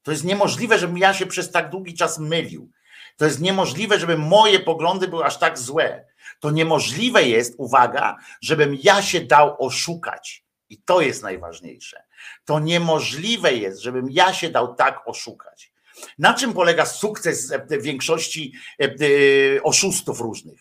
To 0.04 0.12
jest 0.12 0.24
niemożliwe, 0.24 0.80
żebym 0.80 0.98
ja 0.98 1.14
się 1.14 1.26
przez 1.26 1.52
tak 1.52 1.70
długi 1.70 1.94
czas 1.94 2.20
mylił. 2.20 2.72
To 3.18 3.26
jest 3.26 3.42
niemożliwe, 3.42 4.00
żeby 4.00 4.18
moje 4.18 4.60
poglądy 4.60 5.08
były 5.08 5.26
aż 5.26 5.38
tak 5.38 5.58
złe. 5.58 6.06
To 6.40 6.52
niemożliwe 6.52 7.24
jest, 7.24 7.56
uwaga, 7.58 8.18
żebym 8.42 8.78
ja 8.84 9.02
się 9.02 9.22
dał 9.22 9.66
oszukać. 9.66 10.46
I 10.70 10.78
to 10.78 11.02
jest 11.02 11.24
najważniejsze. 11.24 12.04
To 12.46 12.60
niemożliwe 12.60 13.54
jest, 13.54 13.82
żebym 13.82 14.08
ja 14.12 14.34
się 14.34 14.50
dał 14.50 14.76
tak 14.76 15.08
oszukać. 15.08 15.73
Na 16.20 16.34
czym 16.34 16.54
polega 16.54 16.86
sukces 16.86 17.52
e, 17.52 17.80
większości 17.80 18.54
e, 18.82 18.86
e, 18.86 19.64
oszustów 19.64 20.22
różnych? 20.22 20.60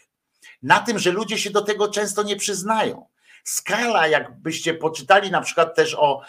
Na 0.63 0.81
tym, 0.81 0.99
że 0.99 1.13
ludzie 1.13 1.39
się 1.39 1.51
do 1.51 1.63
tego 1.63 1.89
często 1.89 2.23
nie 2.23 2.37
przyznają. 2.37 3.07
Skala, 3.45 4.07
jakbyście 4.07 4.75
poczytali 4.75 5.31
na 5.31 5.41
przykład 5.41 5.75
też 5.75 5.95
o, 5.95 6.23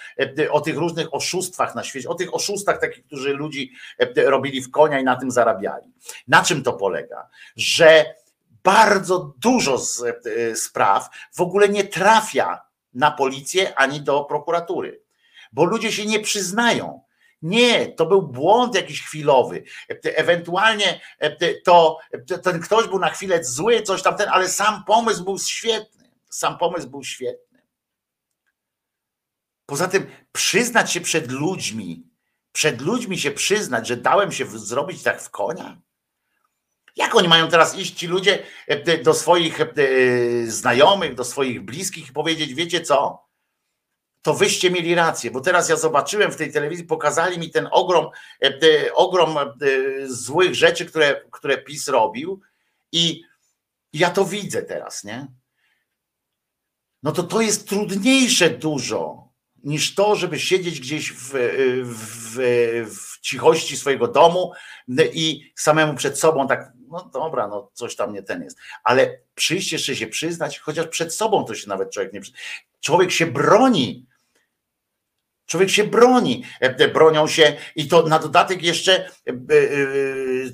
o 0.52 0.62
tych 0.62 0.78
różnych 0.78 1.14
oszustwach 1.14 1.76
na 1.76 1.84
świecie, 1.84 2.10
o 2.10 2.16
tych 2.16 2.36
oszustach 2.36 2.82
takich, 2.82 3.06
którzy 3.06 3.34
ludzi 3.34 3.72
robili 4.16 4.62
w 4.62 4.72
konia 4.72 5.00
i 5.00 5.04
na 5.04 5.16
tym 5.16 5.32
zarabiali. 5.32 5.94
Na 6.28 6.44
czym 6.44 6.64
to 6.64 6.74
polega? 6.74 7.30
Że 7.56 8.16
bardzo 8.64 9.34
dużo 9.38 9.78
z, 9.78 10.04
spraw 10.56 11.10
w 11.34 11.42
ogóle 11.42 11.70
nie 11.70 11.84
trafia 11.84 12.62
na 12.94 13.12
policję 13.12 13.76
ani 13.76 14.02
do 14.02 14.24
prokuratury, 14.24 15.02
bo 15.52 15.66
ludzie 15.66 15.92
się 15.92 16.06
nie 16.06 16.20
przyznają. 16.20 17.03
Nie, 17.44 17.88
to 17.88 18.06
był 18.06 18.22
błąd 18.22 18.76
jakiś 18.76 19.04
chwilowy. 19.04 19.64
Ewentualnie 20.04 21.02
to 21.64 22.00
ten 22.44 22.60
ktoś 22.60 22.88
był 22.88 23.00
na 23.00 23.10
chwilę 23.10 23.44
zły, 23.44 23.82
coś 23.82 24.02
tam 24.02 24.18
ten, 24.18 24.30
ale 24.30 24.50
sam 24.50 24.84
pomysł 24.84 25.24
był 25.24 25.40
świetny. 25.40 26.10
Sam 26.30 26.58
pomysł 26.58 26.90
był 26.90 27.04
świetny. 27.04 27.62
Poza 29.66 29.88
tym 29.88 30.08
przyznać 30.32 30.92
się 30.92 31.02
przed 31.02 31.32
ludźmi, 31.32 32.08
przed 32.52 32.82
ludźmi 32.82 33.20
się 33.20 33.32
przyznać, 33.32 33.88
że 33.88 33.98
dałem 33.98 34.32
się 34.32 34.46
zrobić 34.60 35.04
tak 35.04 35.22
w 35.22 35.30
konia? 35.30 35.82
Jak 36.96 37.16
oni 37.16 37.28
mają 37.28 37.48
teraz 37.48 37.76
iść 37.76 37.96
ci 37.96 38.08
ludzie 38.08 38.44
do 39.04 39.14
swoich 39.14 39.60
znajomych, 40.48 41.16
do 41.16 41.24
swoich 41.24 41.62
bliskich 41.62 42.10
i 42.10 42.14
powiedzieć, 42.14 42.54
wiecie 42.54 42.82
co? 42.82 43.28
To 44.24 44.34
wyście 44.34 44.72
mieli 44.72 44.96
rację, 44.96 45.32
bo 45.32 45.42
teraz 45.42 45.70
ja 45.70 45.76
zobaczyłem 45.76 46.32
w 46.32 46.36
tej 46.36 46.54
telewizji, 46.54 46.86
pokazali 46.86 47.40
mi 47.40 47.52
ten 47.52 47.68
ogrom, 47.72 48.10
e, 48.44 48.94
ogrom 48.94 49.38
e, 49.38 49.52
złych 50.08 50.56
rzeczy, 50.56 50.86
które, 50.86 51.22
które 51.32 51.58
PiS 51.58 51.88
robił 51.88 52.42
i 52.92 53.24
ja 53.94 54.10
to 54.10 54.26
widzę 54.26 54.62
teraz, 54.62 55.04
nie? 55.04 55.28
No 57.04 57.12
to 57.12 57.24
to 57.24 57.42
jest 57.42 57.70
trudniejsze 57.70 58.50
dużo 58.50 59.30
niż 59.64 59.96
to, 59.96 60.16
żeby 60.16 60.40
siedzieć 60.40 60.80
gdzieś 60.80 61.12
w, 61.12 61.32
w, 61.84 62.38
w 62.96 63.20
cichości 63.20 63.78
swojego 63.78 64.08
domu 64.08 64.52
i 65.14 65.52
samemu 65.56 65.94
przed 65.94 66.20
sobą 66.20 66.48
tak, 66.48 66.72
no 66.88 67.10
dobra, 67.14 67.48
no 67.48 67.72
coś 67.74 67.96
tam 67.96 68.14
nie 68.14 68.24
ten 68.24 68.44
jest. 68.44 68.58
Ale 68.84 69.20
przyjść 69.36 69.72
jeszcze 69.72 69.96
się 69.96 70.08
przyznać, 70.08 70.60
chociaż 70.60 70.88
przed 70.88 71.16
sobą 71.16 71.46
to 71.46 71.56
się 71.56 71.70
nawet 71.70 71.92
człowiek 71.92 72.14
nie 72.14 72.22
przyzna. 72.22 72.40
Człowiek 72.82 73.12
się 73.12 73.26
broni 73.26 74.06
Człowiek 75.46 75.70
się 75.70 75.84
broni, 75.84 76.44
e, 76.62 76.76
e, 76.78 76.88
bronią 76.88 77.28
się 77.28 77.56
i 77.76 77.88
to 77.88 78.04
na 78.04 78.20
dodatek 78.20 78.64
jeszcze 78.64 79.10
e, 79.28 79.34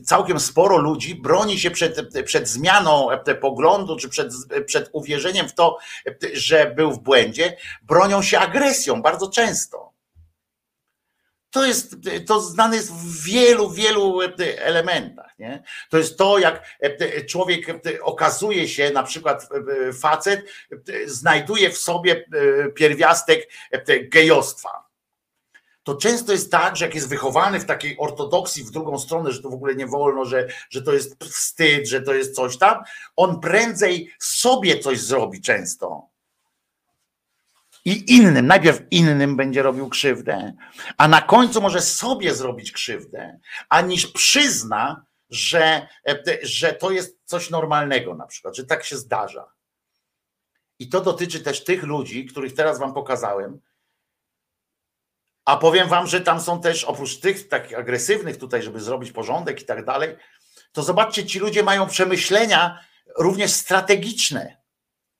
całkiem 0.06 0.40
sporo 0.40 0.78
ludzi 0.78 1.16
broni 1.16 1.60
się 1.60 1.72
przed, 1.72 2.24
przed 2.26 2.48
zmianą 2.48 3.08
poglądu, 3.42 3.96
czy 3.96 4.10
przed, 4.10 4.34
przed 4.66 4.90
uwierzeniem 4.94 5.50
w 5.50 5.54
to, 5.54 5.78
że 6.34 6.74
był 6.76 6.92
w 6.92 7.00
błędzie, 7.00 7.58
bronią 7.82 8.22
się 8.22 8.40
agresją 8.40 9.02
bardzo 9.02 9.30
często. 9.30 9.89
To 11.50 11.66
jest, 11.66 11.96
to 12.28 12.42
znane 12.42 12.76
jest 12.76 12.94
w 12.94 13.24
wielu, 13.24 13.72
wielu 13.72 14.20
elementach. 14.58 15.40
Nie? 15.40 15.64
To 15.90 15.98
jest 15.98 16.18
to, 16.18 16.40
jak 16.40 16.64
człowiek 17.28 17.68
okazuje 18.02 18.68
się, 18.68 18.92
na 18.92 19.04
przykład 19.04 19.50
facet, 20.02 20.46
znajduje 21.06 21.70
w 21.70 21.78
sobie 21.78 22.26
pierwiastek 22.76 23.50
gejostwa 24.12 24.90
to 25.90 25.96
często 25.96 26.32
jest 26.32 26.52
tak, 26.52 26.76
że 26.76 26.86
jak 26.86 26.96
jest 26.96 27.10
wychowany 27.10 27.60
w 27.60 27.66
takiej 27.66 27.98
ortodoksji 28.00 28.64
w 28.64 28.72
drugą 28.72 29.00
stronę, 29.00 29.32
że 29.32 29.42
to 29.42 29.50
w 29.50 29.54
ogóle 29.54 29.76
nie 29.76 29.88
wolno, 29.88 30.26
że, 30.26 30.48
że 30.70 30.82
to 30.82 30.94
jest 30.94 31.24
wstyd, 31.24 31.88
że 31.90 32.02
to 32.02 32.14
jest 32.14 32.36
coś 32.36 32.58
tam, 32.58 32.84
on 33.16 33.40
prędzej 33.40 34.14
sobie 34.20 34.80
coś 34.80 35.00
zrobi 35.00 35.42
często. 35.42 36.09
I 37.86 38.16
innym, 38.16 38.48
najpierw 38.48 38.82
innym 38.92 39.38
będzie 39.38 39.64
robił 39.64 39.90
krzywdę, 39.90 40.54
a 40.98 41.08
na 41.08 41.22
końcu 41.22 41.62
może 41.62 41.82
sobie 41.82 42.36
zrobić 42.36 42.72
krzywdę, 42.72 43.40
a 43.70 43.82
niż 43.82 44.08
przyzna, 44.08 45.06
że, 45.30 45.88
że 46.44 46.74
to 46.74 46.92
jest 46.92 47.20
coś 47.26 47.50
normalnego, 47.50 48.16
na 48.16 48.28
przykład, 48.28 48.56
że 48.56 48.66
tak 48.66 48.84
się 48.84 48.98
zdarza. 48.98 49.46
I 50.80 50.90
to 50.90 51.02
dotyczy 51.02 51.40
też 51.40 51.64
tych 51.64 51.84
ludzi, 51.84 52.26
których 52.26 52.54
teraz 52.54 52.80
Wam 52.80 52.94
pokazałem, 52.94 53.60
a 55.46 55.58
powiem 55.58 55.90
wam, 55.90 56.08
że 56.08 56.22
tam 56.22 56.42
są 56.42 56.62
też 56.62 56.84
oprócz 56.84 57.20
tych 57.20 57.48
takich 57.48 57.78
agresywnych 57.78 58.38
tutaj, 58.38 58.62
żeby 58.62 58.80
zrobić 58.80 59.12
porządek 59.12 59.62
i 59.62 59.66
tak 59.66 59.86
dalej, 59.86 60.16
to 60.72 60.84
zobaczcie, 60.84 61.26
ci 61.26 61.40
ludzie 61.40 61.64
mają 61.64 61.88
przemyślenia 61.88 62.80
również 63.18 63.52
strategiczne. 63.52 64.59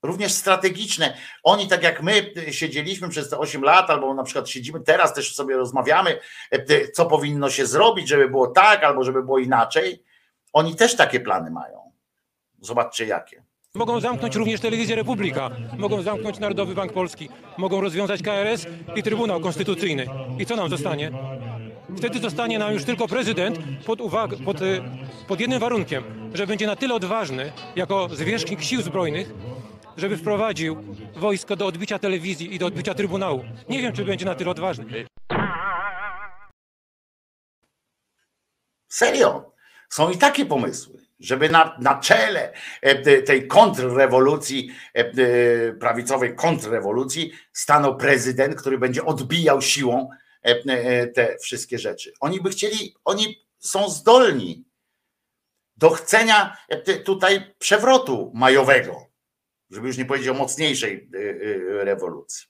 Również 0.04 0.32
strategiczne. 0.32 1.18
Oni, 1.44 1.68
tak 1.68 1.84
jak 1.84 2.04
my 2.04 2.34
siedzieliśmy 2.52 3.10
przez 3.10 3.30
te 3.30 3.38
8 3.38 3.62
lat, 3.64 3.90
albo 3.90 4.14
na 4.14 4.24
przykład 4.24 4.50
siedzimy 4.50 4.80
teraz, 4.80 5.14
też 5.14 5.36
sobie 5.36 5.56
rozmawiamy, 5.58 6.20
co 6.94 7.06
powinno 7.06 7.50
się 7.50 7.66
zrobić, 7.66 8.08
żeby 8.08 8.30
było 8.30 8.48
tak, 8.48 8.84
albo 8.84 9.04
żeby 9.04 9.24
było 9.24 9.40
inaczej. 9.40 10.04
Oni 10.54 10.76
też 10.76 10.96
takie 10.96 11.20
plany 11.20 11.52
mają. 11.52 11.92
Zobaczcie 12.62 13.06
jakie. 13.06 13.44
Mogą 13.76 14.00
zamknąć 14.00 14.36
również 14.36 14.62
Telewizję 14.62 14.96
Republika, 14.96 15.50
mogą 15.78 16.02
zamknąć 16.02 16.40
Narodowy 16.40 16.76
Bank 16.76 16.94
Polski, 16.94 17.30
mogą 17.58 17.82
rozwiązać 17.82 18.22
KRS 18.22 18.66
i 18.96 19.04
Trybunał 19.04 19.40
Konstytucyjny. 19.40 20.06
I 20.40 20.46
co 20.46 20.56
nam 20.56 20.70
zostanie? 20.70 21.12
Wtedy 21.98 22.20
zostanie 22.20 22.60
nam 22.60 22.74
już 22.74 22.84
tylko 22.84 23.08
prezydent 23.08 23.60
pod, 23.86 24.00
uwag- 24.00 24.44
pod, 24.46 24.62
y, 24.62 24.82
pod 25.28 25.40
jednym 25.40 25.60
warunkiem, 25.60 26.04
że 26.34 26.48
będzie 26.48 26.68
na 26.68 26.76
tyle 26.76 26.94
odważny 26.96 27.52
jako 27.76 28.10
zwierzchnik 28.12 28.62
sił 28.64 28.82
zbrojnych, 28.82 29.34
żeby 30.00 30.18
wprowadził 30.18 30.78
wojsko 31.16 31.56
do 31.56 31.66
odbicia 31.66 32.00
telewizji 32.00 32.56
i 32.56 32.60
do 32.60 32.66
odbicia 32.66 32.94
Trybunału. 32.94 33.44
Nie 33.70 33.82
wiem, 33.82 33.94
czy 33.94 34.06
będzie 34.06 34.26
na 34.26 34.36
tyle 34.36 34.52
odważny. 34.52 35.06
Serio. 38.88 39.52
Są 39.90 40.10
i 40.10 40.18
takie 40.18 40.46
pomysły 40.46 41.10
żeby 41.20 41.50
na, 41.50 41.78
na 41.80 42.00
czele 42.00 42.54
e, 42.82 43.22
tej 43.22 43.48
kontrrewolucji, 43.48 44.72
e, 44.96 45.00
e, 45.00 45.74
prawicowej 45.74 46.36
kontrrewolucji 46.36 47.32
stanął 47.54 47.98
prezydent, 47.98 48.56
który 48.56 48.78
będzie 48.78 49.06
odbijał 49.06 49.62
siłą 49.62 50.10
te 51.16 51.38
wszystkie 51.42 51.80
rzeczy. 51.80 52.14
Oni 52.20 52.42
by 52.42 52.50
chcieli, 52.50 52.96
oni 53.06 53.46
są 53.60 53.90
zdolni 53.90 54.66
do 55.78 55.90
chcenia 55.90 56.58
tutaj 57.06 57.54
przewrotu 57.60 58.32
majowego, 58.36 59.09
żeby 59.70 59.88
już 59.88 59.98
nie 59.98 60.06
powiedzieć 60.06 60.30
o 60.30 60.34
mocniejszej 60.34 61.10
rewolucji. 61.84 62.48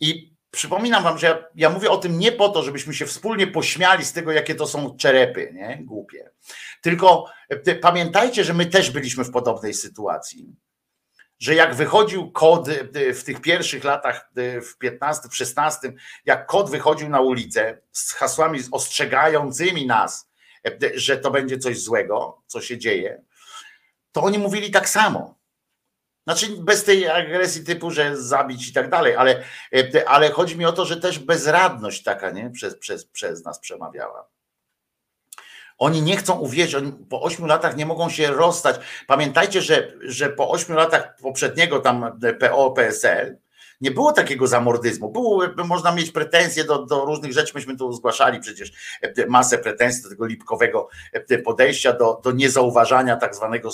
I 0.00 0.34
przypominam 0.50 1.02
wam, 1.04 1.18
że 1.18 1.26
ja, 1.26 1.44
ja, 1.54 1.70
mówię 1.70 1.90
o 1.90 1.96
tym 1.96 2.18
nie 2.18 2.32
po 2.32 2.48
to, 2.48 2.62
żebyśmy 2.62 2.94
się 2.94 3.06
wspólnie 3.06 3.46
pośmiali 3.46 4.04
z 4.04 4.12
tego, 4.12 4.32
jakie 4.32 4.54
to 4.54 4.66
są 4.66 4.96
czerepy, 4.96 5.50
nie? 5.54 5.78
Głupie. 5.84 6.30
Tylko 6.80 7.26
e, 7.48 7.74
pamiętajcie, 7.74 8.44
że 8.44 8.54
my 8.54 8.66
też 8.66 8.90
byliśmy 8.90 9.24
w 9.24 9.30
podobnej 9.30 9.74
sytuacji. 9.74 10.56
Że 11.38 11.54
jak 11.54 11.74
wychodził 11.74 12.32
kod 12.32 12.68
e, 12.68 13.14
w 13.14 13.24
tych 13.24 13.40
pierwszych 13.40 13.84
latach, 13.84 14.30
e, 14.36 14.60
w 14.60 14.78
15, 14.78 15.28
w 15.28 15.36
16, 15.36 15.92
jak 16.24 16.46
kod 16.46 16.70
wychodził 16.70 17.08
na 17.08 17.20
ulicę 17.20 17.78
z 17.92 18.12
hasłami 18.12 18.60
ostrzegającymi 18.72 19.86
nas, 19.86 20.30
że 20.94 21.16
to 21.16 21.30
będzie 21.30 21.58
coś 21.58 21.80
złego, 21.80 22.42
co 22.46 22.60
się 22.60 22.78
dzieje, 22.78 23.22
to 24.12 24.22
oni 24.22 24.38
mówili 24.38 24.70
tak 24.70 24.88
samo 24.88 25.39
znaczy 26.24 26.46
bez 26.58 26.84
tej 26.84 27.08
agresji 27.08 27.64
typu, 27.64 27.90
że 27.90 28.16
zabić 28.16 28.68
i 28.68 28.72
tak 28.72 28.90
dalej, 28.90 29.16
ale, 29.16 29.42
ale 30.06 30.30
chodzi 30.30 30.58
mi 30.58 30.64
o 30.64 30.72
to, 30.72 30.84
że 30.84 30.96
też 30.96 31.18
bezradność 31.18 32.02
taka 32.02 32.30
nie? 32.30 32.50
Przez, 32.50 32.78
przez, 32.78 33.06
przez 33.06 33.44
nas 33.44 33.58
przemawiała. 33.58 34.28
Oni 35.78 36.02
nie 36.02 36.16
chcą 36.16 36.38
uwierzyć, 36.38 36.74
oni 36.74 36.92
po 36.92 37.22
ośmiu 37.22 37.46
latach 37.46 37.76
nie 37.76 37.86
mogą 37.86 38.10
się 38.10 38.26
rozstać. 38.26 38.80
Pamiętajcie, 39.06 39.62
że, 39.62 39.92
że 40.00 40.30
po 40.30 40.50
ośmiu 40.50 40.76
latach 40.76 41.16
poprzedniego 41.16 41.80
tam 41.80 42.20
PO, 42.40 42.70
PSL 42.70 43.38
nie 43.80 43.90
było 43.90 44.12
takiego 44.12 44.46
zamordyzmu. 44.46 45.10
Było, 45.10 45.42
można 45.64 45.92
mieć 45.92 46.10
pretensje 46.10 46.64
do, 46.64 46.86
do 46.86 47.04
różnych 47.04 47.32
rzeczy, 47.32 47.52
myśmy 47.54 47.76
tu 47.76 47.92
zgłaszali 47.92 48.40
przecież 48.40 48.72
masę 49.28 49.58
pretensji 49.58 50.02
do 50.02 50.08
tego 50.08 50.26
lipkowego 50.26 50.88
podejścia, 51.44 51.92
do, 51.92 52.20
do 52.24 52.32
niezauważania 52.32 53.16
tak 53.16 53.34
zwanego 53.34 53.70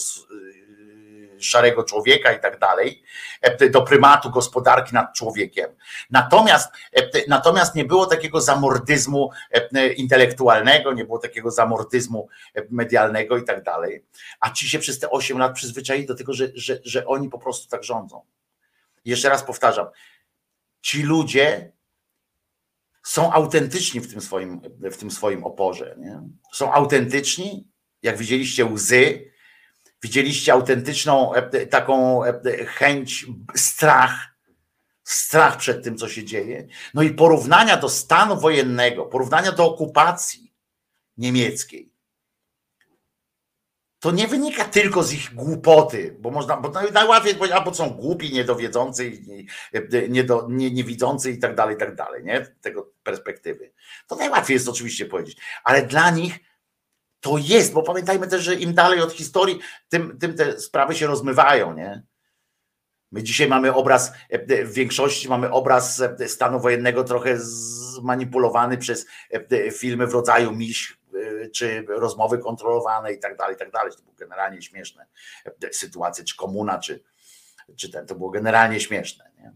szarego 1.40 1.84
człowieka 1.84 2.32
i 2.32 2.40
tak 2.40 2.58
dalej, 2.58 3.02
e, 3.42 3.70
do 3.70 3.82
prymatu 3.82 4.30
gospodarki 4.30 4.94
nad 4.94 5.14
człowiekiem. 5.14 5.70
Natomiast, 6.10 6.72
e, 6.92 7.02
natomiast 7.28 7.74
nie 7.74 7.84
było 7.84 8.06
takiego 8.06 8.40
zamordyzmu 8.40 9.30
e, 9.50 9.92
intelektualnego, 9.92 10.92
nie 10.92 11.04
było 11.04 11.18
takiego 11.18 11.50
zamordyzmu 11.50 12.28
medialnego 12.70 13.38
i 13.38 13.44
tak 13.44 13.62
dalej. 13.62 14.04
A 14.40 14.50
ci 14.50 14.68
się 14.68 14.78
przez 14.78 14.98
te 14.98 15.10
8 15.10 15.38
lat 15.38 15.54
przyzwyczaili 15.54 16.06
do 16.06 16.14
tego, 16.14 16.32
że, 16.32 16.48
że, 16.54 16.78
że 16.84 17.06
oni 17.06 17.28
po 17.28 17.38
prostu 17.38 17.68
tak 17.68 17.84
rządzą. 17.84 18.22
Jeszcze 19.04 19.28
raz 19.28 19.42
powtarzam, 19.44 19.86
ci 20.80 21.02
ludzie 21.02 21.72
są 23.02 23.32
autentyczni 23.32 24.00
w 24.00 24.10
tym 24.10 24.20
swoim, 24.20 24.60
w 24.80 24.96
tym 24.96 25.10
swoim 25.10 25.44
oporze. 25.44 25.94
Nie? 25.98 26.20
Są 26.52 26.72
autentyczni, 26.72 27.68
jak 28.02 28.16
widzieliście 28.16 28.64
łzy, 28.64 29.30
widzieliście 30.02 30.52
autentyczną 30.52 31.34
e, 31.34 31.66
taką 31.66 32.24
e, 32.24 32.40
chęć, 32.66 33.26
strach, 33.54 34.36
strach 35.04 35.56
przed 35.56 35.84
tym, 35.84 35.96
co 35.96 36.08
się 36.08 36.24
dzieje. 36.24 36.66
No 36.94 37.02
i 37.02 37.10
porównania 37.10 37.76
do 37.76 37.88
stanu 37.88 38.40
wojennego, 38.40 39.06
porównania 39.06 39.52
do 39.52 39.64
okupacji 39.64 40.54
niemieckiej. 41.16 41.92
To 44.00 44.10
nie 44.10 44.28
wynika 44.28 44.64
tylko 44.64 45.02
z 45.02 45.12
ich 45.12 45.34
głupoty, 45.34 46.16
bo 46.18 46.30
można, 46.30 46.56
bo 46.56 46.68
najłatwiej 46.92 47.34
powiedzieć, 47.34 47.56
albo 47.58 47.74
są 47.74 47.90
głupi, 47.90 48.34
i- 49.06 49.46
niedo, 50.08 50.46
nie, 50.50 50.70
niewidzący 50.70 51.30
i 51.30 51.38
tak 51.38 51.54
dalej, 51.54 51.76
i 51.76 51.78
tak 51.78 51.94
dalej, 51.94 52.24
nie? 52.24 52.46
Tego 52.60 52.92
perspektywy. 53.02 53.72
To 54.06 54.16
najłatwiej 54.16 54.54
jest 54.54 54.68
oczywiście 54.68 55.06
powiedzieć, 55.06 55.38
ale 55.64 55.86
dla 55.86 56.10
nich 56.10 56.38
to 57.26 57.38
jest, 57.38 57.72
bo 57.72 57.82
pamiętajmy 57.82 58.26
też, 58.26 58.42
że 58.42 58.54
im 58.54 58.74
dalej 58.74 59.00
od 59.00 59.12
historii, 59.12 59.60
tym, 59.88 60.18
tym 60.18 60.34
te 60.34 60.60
sprawy 60.60 60.94
się 60.94 61.06
rozmywają, 61.06 61.74
nie? 61.74 62.02
My 63.12 63.22
dzisiaj 63.22 63.48
mamy 63.48 63.74
obraz, 63.74 64.12
e, 64.30 64.64
w 64.64 64.72
większości 64.72 65.28
mamy 65.28 65.50
obraz 65.50 66.00
e, 66.00 66.28
stanu 66.28 66.60
wojennego 66.60 67.04
trochę 67.04 67.38
zmanipulowany 67.38 68.78
przez 68.78 69.06
e, 69.30 69.70
filmy 69.70 70.06
w 70.06 70.12
rodzaju 70.12 70.52
Miś, 70.52 70.98
e, 71.42 71.48
czy 71.48 71.84
rozmowy 71.88 72.38
kontrolowane 72.38 73.12
i 73.12 73.18
tak 73.18 73.36
dalej, 73.36 73.54
i 73.54 73.58
tak 73.58 73.70
dalej. 73.70 73.92
To 73.92 74.02
było 74.02 74.14
generalnie 74.14 74.62
śmieszne 74.62 75.06
e, 75.44 75.72
sytuacje, 75.72 76.24
czy 76.24 76.36
komuna, 76.36 76.78
czy, 76.78 77.02
czy 77.76 77.90
ten, 77.90 78.06
to 78.06 78.14
było 78.14 78.30
generalnie 78.30 78.80
śmieszne. 78.80 79.30
Nie? 79.38 79.52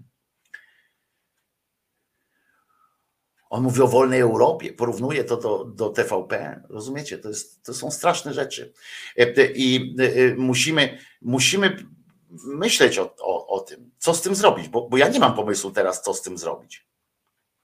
On 3.51 3.63
mówi 3.63 3.83
o 3.83 3.87
wolnej 3.87 4.21
Europie, 4.21 4.73
porównuje 4.73 5.25
to 5.25 5.37
do, 5.37 5.65
do 5.65 5.89
TVP. 5.89 6.63
Rozumiecie? 6.69 7.19
To, 7.19 7.29
jest, 7.29 7.65
to 7.65 7.75
są 7.75 7.91
straszne 7.91 8.35
rzeczy. 8.35 8.73
E, 9.17 9.53
I 9.55 9.97
e, 9.99 10.35
musimy, 10.35 10.99
musimy 11.23 11.77
myśleć 12.45 12.99
o, 12.99 13.15
o, 13.21 13.47
o 13.47 13.61
tym, 13.61 13.91
co 13.99 14.15
z 14.15 14.23
tym 14.23 14.35
zrobić, 14.35 14.69
bo, 14.69 14.89
bo 14.89 14.97
ja 14.97 15.09
nie 15.09 15.21
mam 15.21 15.35
pomysłu 15.35 15.71
teraz, 15.71 16.03
co 16.03 16.15
z 16.15 16.23
tym 16.23 16.39
zrobić. 16.39 16.87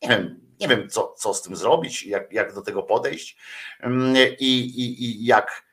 Nie 0.03 0.09
wiem, 0.09 0.41
nie 0.61 0.69
wiem 0.69 0.89
co, 0.89 1.15
co 1.19 1.35
z 1.35 1.43
tym 1.43 1.57
zrobić, 1.57 2.07
jak, 2.07 2.33
jak 2.33 2.55
do 2.55 2.63
tego 2.63 2.83
podejść 2.83 3.37
Mm, 3.81 4.17
i, 4.39 4.59
i, 4.59 5.05
i 5.05 5.25
jak, 5.25 5.66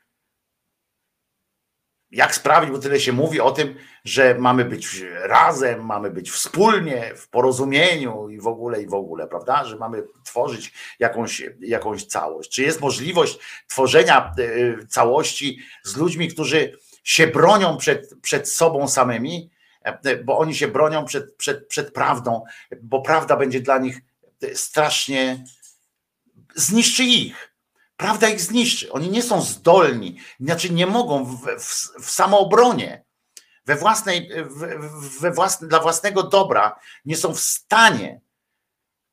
jak 2.14 2.34
sprawić, 2.34 2.70
bo 2.70 2.78
tyle 2.78 3.00
się 3.00 3.12
mówi 3.12 3.40
o 3.40 3.50
tym, 3.50 3.74
że 4.04 4.34
mamy 4.38 4.64
być 4.64 5.04
razem, 5.22 5.86
mamy 5.86 6.10
być 6.10 6.30
wspólnie, 6.30 7.12
w 7.16 7.28
porozumieniu 7.28 8.28
i 8.28 8.40
w 8.40 8.46
ogóle, 8.46 8.82
i 8.82 8.86
w 8.86 8.94
ogóle, 8.94 9.26
prawda? 9.26 9.64
Że 9.64 9.76
mamy 9.76 10.02
tworzyć 10.24 10.72
jakąś, 10.98 11.42
jakąś 11.60 12.04
całość. 12.04 12.50
Czy 12.50 12.62
jest 12.62 12.80
możliwość 12.80 13.38
tworzenia 13.68 14.32
y, 14.38 14.86
całości 14.88 15.58
z 15.82 15.96
ludźmi, 15.96 16.28
którzy 16.28 16.78
się 17.04 17.26
bronią 17.26 17.76
przed, 17.76 18.14
przed 18.22 18.48
sobą 18.48 18.88
samymi, 18.88 19.50
e, 19.82 20.16
bo 20.16 20.38
oni 20.38 20.54
się 20.54 20.68
bronią 20.68 21.04
przed, 21.04 21.36
przed, 21.36 21.68
przed 21.68 21.92
prawdą, 21.92 22.44
bo 22.82 23.02
prawda 23.02 23.36
będzie 23.36 23.60
dla 23.60 23.78
nich 23.78 24.00
strasznie 24.54 25.44
zniszczy 26.54 27.04
ich. 27.04 27.53
Prawda 27.96 28.28
ich 28.28 28.40
zniszczy. 28.40 28.92
Oni 28.92 29.10
nie 29.10 29.22
są 29.22 29.42
zdolni, 29.42 30.20
znaczy 30.40 30.70
nie 30.70 30.86
mogą 30.86 31.24
w, 31.24 31.46
w, 31.58 32.04
w 32.04 32.10
samoobronie, 32.10 33.04
we 33.66 33.76
własnej, 33.76 34.30
we 35.20 35.30
własne, 35.30 35.68
dla 35.68 35.80
własnego 35.80 36.22
dobra, 36.22 36.80
nie 37.04 37.16
są 37.16 37.34
w 37.34 37.40
stanie 37.40 38.20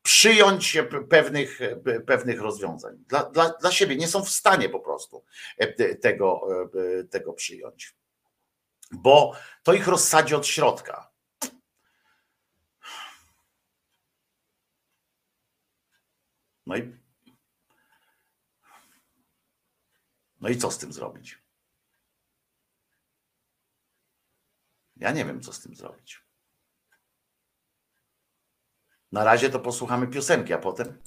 przyjąć 0.02 0.78
pewnych, 1.10 1.58
pewnych 2.06 2.40
rozwiązań. 2.40 3.04
Dla, 3.08 3.22
dla, 3.30 3.48
dla 3.48 3.72
siebie 3.72 3.96
nie 3.96 4.08
są 4.08 4.24
w 4.24 4.30
stanie 4.30 4.68
po 4.68 4.80
prostu 4.80 5.24
tego, 6.00 6.48
tego 7.10 7.32
przyjąć. 7.32 7.94
Bo 8.90 9.32
to 9.62 9.72
ich 9.72 9.88
rozsadzi 9.88 10.34
od 10.34 10.46
środka. 10.46 11.12
No 16.66 16.76
i 16.76 17.01
No 20.42 20.48
i 20.48 20.56
co 20.56 20.70
z 20.70 20.78
tym 20.78 20.92
zrobić? 20.92 21.42
Ja 24.96 25.12
nie 25.12 25.24
wiem, 25.24 25.40
co 25.40 25.52
z 25.52 25.60
tym 25.60 25.74
zrobić. 25.74 26.22
Na 29.12 29.24
razie 29.24 29.50
to 29.50 29.60
posłuchamy 29.60 30.06
piosenki, 30.06 30.52
a 30.52 30.58
potem. 30.58 31.02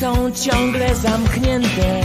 Są 0.00 0.32
ciągle 0.32 0.94
zamknięte. 0.94 2.00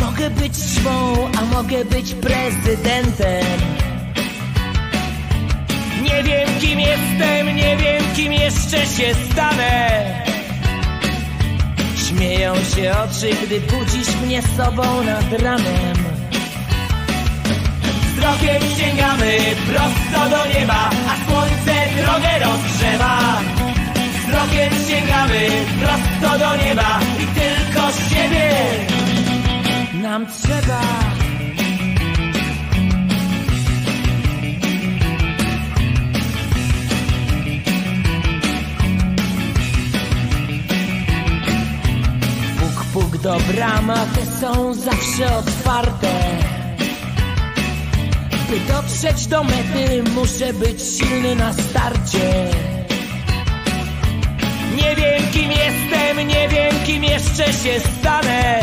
Mogę 0.00 0.30
być 0.30 0.56
szwą, 0.56 1.28
a 1.38 1.44
mogę 1.44 1.84
być 1.84 2.14
prezydentem. 2.14 3.44
Nie 6.02 6.22
wiem 6.22 6.48
kim 6.60 6.80
jestem, 6.80 7.56
nie 7.56 7.76
wiem 7.76 8.04
kim 8.16 8.32
jeszcze 8.32 8.86
się 8.86 9.14
stanę. 9.32 10.04
Śmieją 12.08 12.54
się 12.54 12.94
oczy, 13.04 13.30
gdy 13.46 13.60
budzisz 13.60 14.16
mnie 14.24 14.42
sobą 14.42 15.02
nad 15.02 15.42
ranem. 15.42 15.96
Wzrokiem 18.14 18.62
sięgamy 18.76 19.38
prosto 19.66 20.30
do 20.30 20.58
nieba, 20.58 20.90
a 21.08 21.30
słońce 21.30 22.02
drogę 22.02 22.38
rozgrzewa. 22.44 23.55
Wzrokiem 24.36 24.72
sięgamy 24.88 25.48
prosto 25.80 26.38
do 26.38 26.56
nieba 26.56 27.00
i 27.22 27.26
tylko 27.26 27.92
siebie 27.92 28.50
nam 30.02 30.26
trzeba. 30.26 30.80
Puk, 42.60 42.84
puk 42.92 43.16
do 43.22 43.36
te 44.14 44.26
są 44.40 44.74
zawsze 44.74 45.36
otwarte. 45.36 46.08
By 48.50 48.72
dotrzeć 48.72 49.26
do 49.26 49.44
mety, 49.44 50.02
muszę 50.14 50.52
być 50.52 50.82
silny 50.82 51.36
na 51.36 51.52
starcie. 51.52 52.75
Nie 56.26 56.48
wiem 56.48 56.74
kim 56.86 57.04
jeszcze 57.04 57.44
się 57.44 57.80
stanę. 57.80 58.60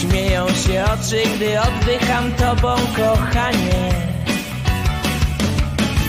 Śmieją 0.00 0.48
się 0.48 0.84
oczy, 0.84 1.22
gdy 1.36 1.60
oddycham 1.60 2.32
tobą, 2.32 2.76
kochanie. 2.96 4.08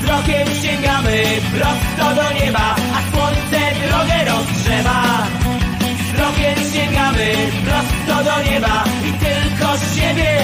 Wzrokiem 0.01 0.47
sięgamy 0.61 1.23
prosto 1.51 2.15
do 2.15 2.45
nieba, 2.45 2.75
a 2.95 3.11
słońce 3.11 3.59
drogę 3.87 4.25
rozgrzewa. 4.31 5.27
Wzrokiem 6.13 6.71
sięgamy 6.73 7.35
prosto 7.65 8.23
do 8.23 8.51
nieba 8.51 8.83
i 9.09 9.13
tylko 9.13 9.77
siebie 9.95 10.39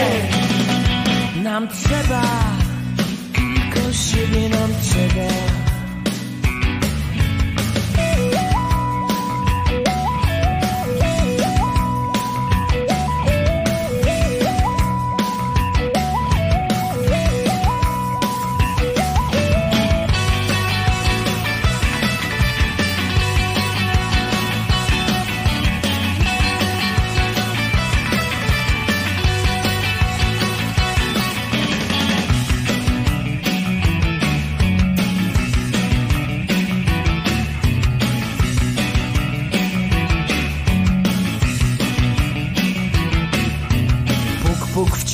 nam 1.43 1.67
trzeba. 1.67 2.22
Tylko 3.34 3.93
siebie 3.93 4.49
nam 4.49 4.69
trzeba. 4.84 5.55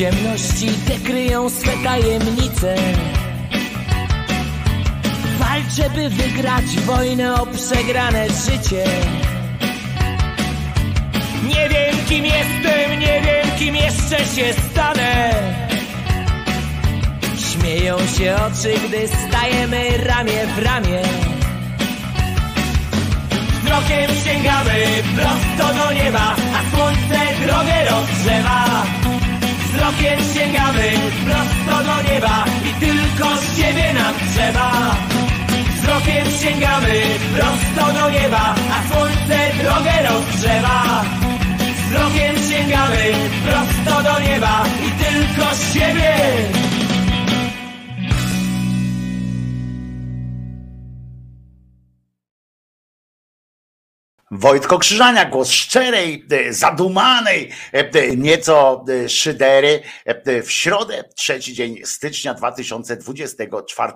Ciemności, 0.02 0.68
te 0.88 1.00
kryją 1.00 1.50
swe 1.50 1.72
tajemnice. 1.84 2.76
Walczę, 5.40 5.90
by 5.96 6.10
wygrać 6.10 6.80
wojnę 6.86 7.42
o 7.42 7.46
przegrane 7.46 8.28
życie. 8.28 8.84
Nie 11.44 11.70
wiem, 11.70 12.06
kim 12.10 12.26
jestem, 12.26 13.00
nie 13.00 13.22
wiem, 13.26 13.58
kim 13.60 13.76
jeszcze 13.76 14.18
się 14.18 14.54
stanę. 14.72 15.34
Śmieją 17.52 17.98
się 18.18 18.36
oczy, 18.36 18.74
gdy 18.88 19.08
stajemy 19.08 19.98
ramię 19.98 20.48
w 20.56 20.60
ramię. 20.60 21.02
Wzrokiem 23.64 24.12
sięgamy 24.26 24.86
prosto 25.16 25.74
do 25.74 25.94
nieba, 25.94 26.36
a 26.56 26.76
słońce 26.76 27.46
drogę 27.46 27.90
rozgrzewa. 27.90 28.86
Wzrokiem 29.74 30.20
sięgamy 30.34 30.92
prosto 31.26 31.84
do 31.84 32.14
nieba 32.14 32.46
i 32.70 32.80
tylko 32.80 33.28
siebie 33.56 33.94
nam 33.94 34.14
trzeba. 34.34 34.96
Wzrokiem 35.76 36.26
sięgamy 36.42 37.02
prosto 37.34 37.94
do 37.94 38.10
nieba, 38.10 38.56
a 38.72 38.94
słońce 38.94 39.38
drogę 39.64 39.94
rozgrzewa. 40.10 41.04
Wzrokiem 41.88 42.36
sięgamy 42.50 43.14
prosto 43.46 44.04
do 44.04 44.20
nieba 44.20 44.64
i 44.88 45.04
tylko 45.04 45.56
siebie. 45.74 46.71
Wojtko 54.34 54.80
Krzyżania, 54.80 55.26
głos 55.26 55.50
szczerej, 55.52 56.26
e, 56.32 56.54
zadumanej, 56.54 57.52
e, 57.74 57.78
e, 57.78 58.16
nieco 58.16 58.86
szydery 59.08 59.82
w 60.44 60.52
środę, 60.52 61.04
trzeci 61.16 61.54
dzień 61.54 61.78
stycznia 61.86 62.34
2024 62.34 63.94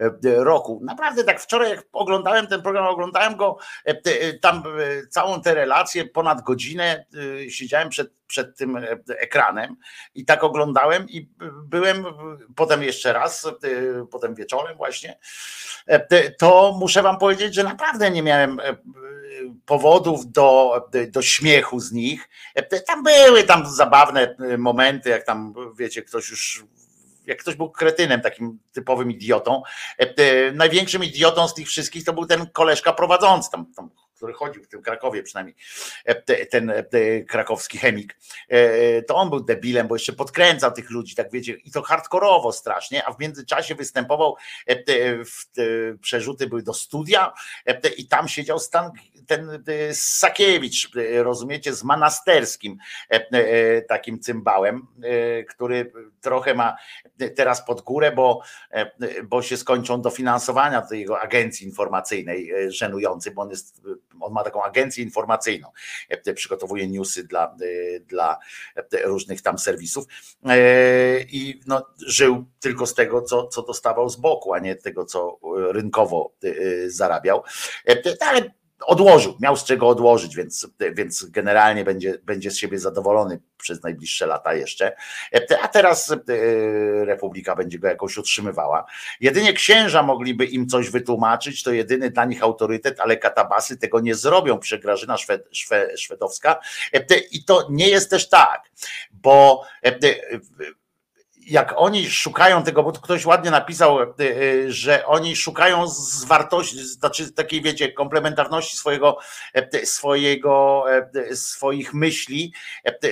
e, 0.00 0.10
roku. 0.24 0.80
Naprawdę 0.84 1.24
tak 1.24 1.40
wczoraj 1.40 1.70
jak 1.70 1.84
oglądałem 1.92 2.46
ten 2.46 2.62
program, 2.62 2.86
oglądałem 2.86 3.36
go, 3.36 3.58
tam 4.40 4.62
całą 5.10 5.42
tę 5.42 5.54
relację, 5.54 6.04
ponad 6.04 6.42
godzinę 6.42 7.06
siedziałem 7.48 7.88
przed, 7.88 8.12
przed 8.26 8.56
tym 8.56 8.80
ekranem 9.08 9.76
i 10.14 10.24
tak 10.24 10.44
oglądałem 10.44 11.08
i 11.08 11.28
byłem 11.64 12.04
potem 12.56 12.82
jeszcze 12.82 13.12
raz, 13.12 13.46
potem 14.10 14.34
wieczorem 14.34 14.76
właśnie, 14.76 15.18
to 16.38 16.76
muszę 16.80 17.02
wam 17.02 17.18
powiedzieć, 17.18 17.54
że 17.54 17.64
naprawdę 17.64 18.10
nie 18.10 18.22
miałem 18.22 18.60
powodów 19.66 20.32
do, 20.32 20.80
do 21.08 21.22
śmiechu 21.22 21.80
z 21.80 21.92
nich. 21.92 22.28
Tam 22.86 23.02
były 23.02 23.44
tam 23.44 23.66
zabawne 23.66 24.36
momenty, 24.58 25.10
jak 25.10 25.24
tam 25.24 25.54
wiecie, 25.78 26.02
ktoś 26.02 26.30
już 26.30 26.64
jak 27.26 27.38
ktoś 27.38 27.54
był 27.54 27.70
kretynem, 27.70 28.20
takim 28.20 28.58
typowym 28.72 29.10
idiotą, 29.10 29.62
największym 30.54 31.04
idiotą 31.04 31.48
z 31.48 31.54
tych 31.54 31.66
wszystkich 31.66 32.04
to 32.04 32.12
był 32.12 32.26
ten 32.26 32.46
koleżka 32.52 32.92
prowadzący, 32.92 33.50
tam, 33.50 33.72
tam 33.76 33.90
który 34.16 34.32
chodził 34.32 34.64
w 34.64 34.68
tym 34.68 34.82
Krakowie 34.82 35.22
przynajmniej, 35.22 35.56
ten 36.50 36.72
krakowski 37.28 37.78
chemik, 37.78 38.16
to 39.06 39.16
on 39.16 39.30
był 39.30 39.40
debilem, 39.40 39.88
bo 39.88 39.94
jeszcze 39.94 40.12
podkręcał 40.12 40.72
tych 40.72 40.90
ludzi, 40.90 41.14
tak 41.14 41.30
wiecie, 41.32 41.52
i 41.52 41.70
to 41.70 41.82
hardkorowo 41.82 42.52
strasznie, 42.52 43.04
a 43.04 43.12
w 43.12 43.18
międzyczasie 43.18 43.74
występował, 43.74 44.36
przerzuty 46.00 46.46
były 46.46 46.62
do 46.62 46.74
studia 46.74 47.32
i 47.96 48.08
tam 48.08 48.28
siedział 48.28 48.58
Stan, 48.58 48.90
ten 49.26 49.64
Sakiewicz, 49.92 50.90
rozumiecie, 51.16 51.74
z 51.74 51.84
Manasterskim, 51.84 52.76
takim 53.88 54.20
cymbałem, 54.20 54.86
który 55.48 55.92
trochę 56.20 56.54
ma 56.54 56.76
teraz 57.36 57.66
pod 57.66 57.80
górę, 57.80 58.12
bo, 58.12 58.40
bo 59.24 59.42
się 59.42 59.56
skończą 59.56 60.02
dofinansowania 60.02 60.82
tej 60.82 61.00
jego 61.00 61.20
agencji 61.20 61.66
informacyjnej 61.66 62.52
żenującej, 62.68 63.34
bo 63.34 63.42
on 63.42 63.50
jest 63.50 63.82
on 64.20 64.32
ma 64.32 64.44
taką 64.44 64.62
agencję 64.62 65.04
informacyjną, 65.04 65.72
przygotowuje 66.34 66.88
newsy 66.88 67.24
dla, 67.24 67.56
dla 68.00 68.38
różnych 69.04 69.42
tam 69.42 69.58
serwisów 69.58 70.04
i 71.28 71.60
no, 71.66 71.86
żył 72.06 72.44
tylko 72.60 72.86
z 72.86 72.94
tego, 72.94 73.22
co, 73.22 73.46
co 73.46 73.62
dostawał 73.62 74.08
z 74.08 74.16
boku, 74.16 74.54
a 74.54 74.58
nie 74.58 74.76
tego, 74.76 75.04
co 75.04 75.38
rynkowo 75.70 76.32
zarabiał. 76.86 77.42
Ale 78.20 78.50
odłożył, 78.80 79.36
miał 79.40 79.56
z 79.56 79.64
czego 79.64 79.88
odłożyć, 79.88 80.36
więc, 80.36 80.66
więc 80.92 81.24
generalnie 81.24 81.84
będzie, 81.84 82.18
będzie 82.22 82.50
z 82.50 82.58
siebie 82.58 82.78
zadowolony 82.78 83.40
przez 83.58 83.82
najbliższe 83.82 84.26
lata 84.26 84.54
jeszcze. 84.54 84.96
A 85.62 85.68
teraz 85.68 86.10
e, 86.10 86.16
Republika 87.04 87.56
będzie 87.56 87.78
go 87.78 87.88
jakoś 87.88 88.16
utrzymywała. 88.16 88.84
Jedynie 89.20 89.52
księża 89.52 90.02
mogliby 90.02 90.44
im 90.44 90.68
coś 90.68 90.90
wytłumaczyć, 90.90 91.62
to 91.62 91.72
jedyny 91.72 92.10
dla 92.10 92.24
nich 92.24 92.42
autorytet, 92.42 93.00
ale 93.00 93.16
katabasy 93.16 93.76
tego 93.76 94.00
nie 94.00 94.14
zrobią, 94.14 94.58
przy 94.58 94.78
Grażyna 94.78 95.16
Szwed, 95.16 95.48
Szwe, 95.52 95.96
Szwedowska. 95.96 96.60
I 97.32 97.44
to 97.44 97.66
nie 97.70 97.88
jest 97.88 98.10
też 98.10 98.28
tak, 98.28 98.70
bo 99.12 99.62
jak 101.46 101.74
oni 101.76 102.10
szukają 102.10 102.62
tego, 102.62 102.82
bo 102.82 102.92
ktoś 102.92 103.26
ładnie 103.26 103.50
napisał, 103.50 104.00
e, 104.00 104.04
e, 104.04 104.72
że 104.72 105.06
oni 105.06 105.36
szukają 105.36 105.88
z 105.88 106.24
wartości, 106.24 106.84
znaczy 106.84 107.32
takiej 107.32 107.62
wiecie, 107.62 107.92
komplementarności 107.92 108.76
swojego, 108.76 109.18
e, 109.54 109.86
swojego, 109.86 110.84
swoich 111.34 111.94
myśli 111.94 112.52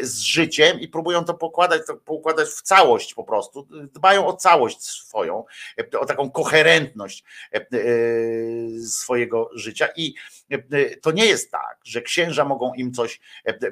z 0.02 0.18
życiem 0.18 0.80
i 0.80 0.88
próbują 0.88 1.24
to 1.24 1.34
pokładać, 1.34 1.82
to 1.86 1.96
poukładać 1.96 2.48
w 2.48 2.62
całość 2.62 3.14
po 3.14 3.24
prostu. 3.24 3.66
Dbają 3.92 4.26
o 4.26 4.36
całość 4.36 4.82
swoją, 4.82 5.44
o 6.00 6.06
taką 6.06 6.30
koherentność 6.30 7.24
swojego 8.86 9.50
życia 9.54 9.88
i 9.96 10.14
to 11.02 11.10
nie 11.10 11.26
jest 11.26 11.50
tak, 11.50 11.78
że 11.84 12.02
księża 12.02 12.44
mogą 12.44 12.74
im 12.74 12.92
coś 12.92 13.20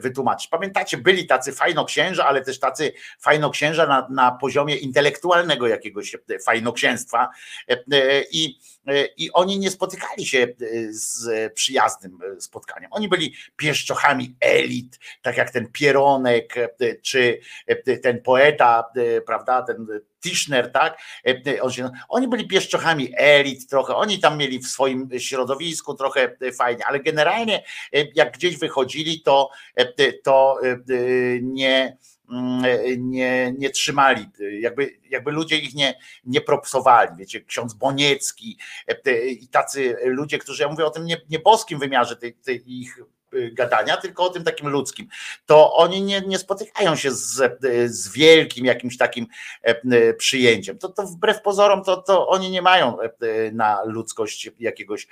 wytłumaczyć. 0.00 0.48
Pamiętacie, 0.48 0.96
byli 0.96 1.26
tacy 1.26 1.52
fajno 1.52 1.84
księża, 1.84 2.26
ale 2.26 2.42
też 2.42 2.58
tacy 2.58 2.92
fajno 3.20 3.50
księża 3.50 3.86
na, 3.86 4.08
na 4.10 4.32
poziomie 4.32 4.76
intelektualnego 4.76 5.66
jakiegoś 5.66 6.16
fajnoksięstwa 6.44 7.28
i, 8.30 8.58
i 9.16 9.32
oni 9.32 9.58
nie 9.58 9.70
spotykali 9.70 10.26
się 10.26 10.46
z 10.90 11.52
przyjaznym 11.52 12.18
spotkaniem. 12.38 12.92
Oni 12.92 13.08
byli 13.08 13.34
pieszczochami 13.56 14.36
elit, 14.40 14.98
tak 15.22 15.36
jak 15.36 15.50
ten 15.50 15.72
Pieronek, 15.72 16.54
czy 17.02 17.40
ten 18.02 18.22
poeta, 18.22 18.84
prawda, 19.26 19.62
ten 19.62 19.86
Tischner, 20.22 20.72
tak? 20.72 20.98
Oni 22.08 22.28
byli 22.28 22.48
pieszczochami 22.48 23.12
elit 23.16 23.68
trochę, 23.68 23.94
oni 23.94 24.18
tam 24.18 24.38
mieli 24.38 24.58
w 24.58 24.66
swoim 24.66 25.08
środowisku 25.18 25.94
trochę 25.94 26.36
fajnie, 26.58 26.86
ale 26.86 27.00
generalnie 27.00 27.64
jak 28.14 28.32
gdzieś 28.32 28.58
wychodzili, 28.58 29.22
to, 29.22 29.50
to 30.24 30.58
nie 31.42 31.96
nie, 32.98 33.54
nie 33.58 33.70
trzymali, 33.70 34.26
jakby, 34.60 34.98
jakby 35.10 35.32
ludzie 35.32 35.56
ich 35.56 35.74
nie, 35.74 35.98
nie 36.24 36.40
propsowali, 36.40 37.10
wiecie, 37.16 37.40
ksiądz 37.40 37.74
Boniecki 37.74 38.58
i 39.40 39.48
tacy 39.48 39.96
ludzie, 40.04 40.38
którzy, 40.38 40.62
ja 40.62 40.68
mówię 40.68 40.86
o 40.86 40.90
tym 40.90 41.04
nie, 41.04 41.16
nie 41.30 41.40
wymiarze 41.78 42.16
ich 42.66 42.98
gadania, 43.52 43.96
tylko 43.96 44.24
o 44.24 44.30
tym 44.30 44.44
takim 44.44 44.68
ludzkim, 44.68 45.08
to 45.46 45.74
oni 45.74 46.02
nie, 46.02 46.20
nie 46.20 46.38
spotykają 46.38 46.96
się 46.96 47.10
z, 47.10 47.58
z 47.86 48.12
wielkim 48.12 48.64
jakimś 48.64 48.96
takim 48.96 49.26
przyjęciem. 50.18 50.78
To, 50.78 50.88
to 50.88 51.06
wbrew 51.06 51.42
pozorom, 51.42 51.84
to, 51.84 51.96
to 51.96 52.28
oni 52.28 52.50
nie 52.50 52.62
mają 52.62 52.96
na 53.52 53.84
ludzkość 53.84 54.50
jakiegoś 54.60 55.06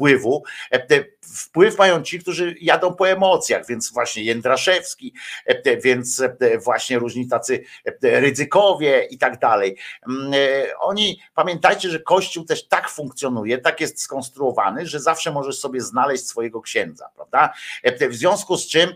wpływu. 0.00 0.42
E, 0.72 1.04
wpływ 1.20 1.78
mają 1.78 2.02
ci, 2.02 2.18
którzy 2.18 2.54
jadą 2.60 2.94
po 2.94 3.08
emocjach, 3.08 3.66
więc 3.66 3.92
właśnie 3.92 4.22
Jędraszewski, 4.22 5.14
e, 5.46 5.76
więc 5.76 6.20
e, 6.20 6.58
właśnie 6.58 6.98
różni 6.98 7.28
tacy 7.28 7.64
ryzykowie 8.02 9.04
i 9.10 9.18
tak 9.18 9.38
dalej. 9.38 9.76
Mm, 10.08 10.32
oni, 10.78 11.20
pamiętajcie, 11.34 11.90
że 11.90 12.00
Kościół 12.00 12.44
też 12.44 12.68
tak 12.68 12.88
funkcjonuje, 12.88 13.58
tak 13.58 13.80
jest 13.80 14.02
skonstruowany, 14.02 14.86
że 14.86 15.00
zawsze 15.00 15.32
możesz 15.32 15.58
sobie 15.58 15.80
znaleźć 15.80 16.26
swojego 16.26 16.60
księdza, 16.60 17.10
prawda? 17.14 17.52
W 18.10 18.14
związku 18.14 18.56
z 18.56 18.68
czym 18.68 18.94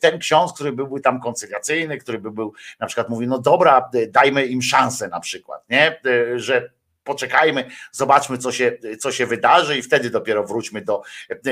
ten 0.00 0.18
ksiądz, 0.18 0.52
który 0.52 0.72
byłby 0.72 1.00
tam 1.00 1.20
koncyliacyjny, 1.20 1.98
który 1.98 2.18
by 2.18 2.30
był 2.30 2.52
na 2.80 2.86
przykład 2.86 3.08
mówi, 3.08 3.26
no 3.26 3.38
dobra, 3.38 3.90
dajmy 4.08 4.46
im 4.46 4.62
szansę 4.62 5.08
na 5.08 5.20
przykład, 5.20 5.70
nie? 5.70 6.00
Że 6.36 6.75
poczekajmy, 7.06 7.70
zobaczmy, 7.92 8.38
co 8.38 8.52
się, 8.52 8.78
co 9.00 9.12
się 9.12 9.26
wydarzy 9.26 9.78
i 9.78 9.82
wtedy 9.82 10.10
dopiero 10.10 10.44
wróćmy 10.44 10.82
do, 10.82 11.02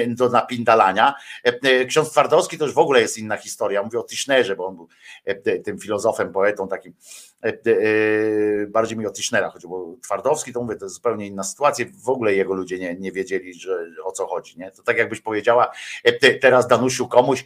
do 0.09 0.29
napindalania. 0.29 1.15
Ksiądz 1.89 2.11
Twardowski 2.11 2.59
to 2.59 2.65
już 2.65 2.75
w 2.75 2.79
ogóle 2.79 3.01
jest 3.01 3.19
inna 3.19 3.37
historia. 3.37 3.83
Mówię 3.83 3.99
o 3.99 4.05
Tischnerze, 4.05 4.57
bo 4.57 4.67
on 4.67 4.77
był 4.77 4.89
tym 5.65 5.79
filozofem, 5.79 6.33
poetą 6.33 6.69
takim, 6.69 6.95
bardziej 8.69 8.99
mi 8.99 9.07
o 9.07 9.11
Tischnera 9.11 9.51
chodziło, 9.51 9.87
bo 9.87 9.97
Twardowski 10.03 10.53
to 10.53 10.63
mówię, 10.63 10.77
to 10.77 10.85
jest 10.85 10.95
zupełnie 10.95 11.27
inna 11.27 11.45
sytuacja, 11.45 11.87
w 12.05 12.09
ogóle 12.09 12.35
jego 12.35 12.55
ludzie 12.55 12.79
nie, 12.79 12.95
nie 12.95 13.13
wiedzieli, 13.13 13.55
że, 13.55 13.87
o 14.05 14.13
co 14.13 14.27
chodzi. 14.27 14.59
Nie? 14.59 14.71
To 14.71 14.83
tak 14.83 14.99
jakbyś 14.99 15.21
powiedziała 15.21 15.73
teraz 16.41 16.67
Danusiu 16.67 17.09
komuś, 17.09 17.45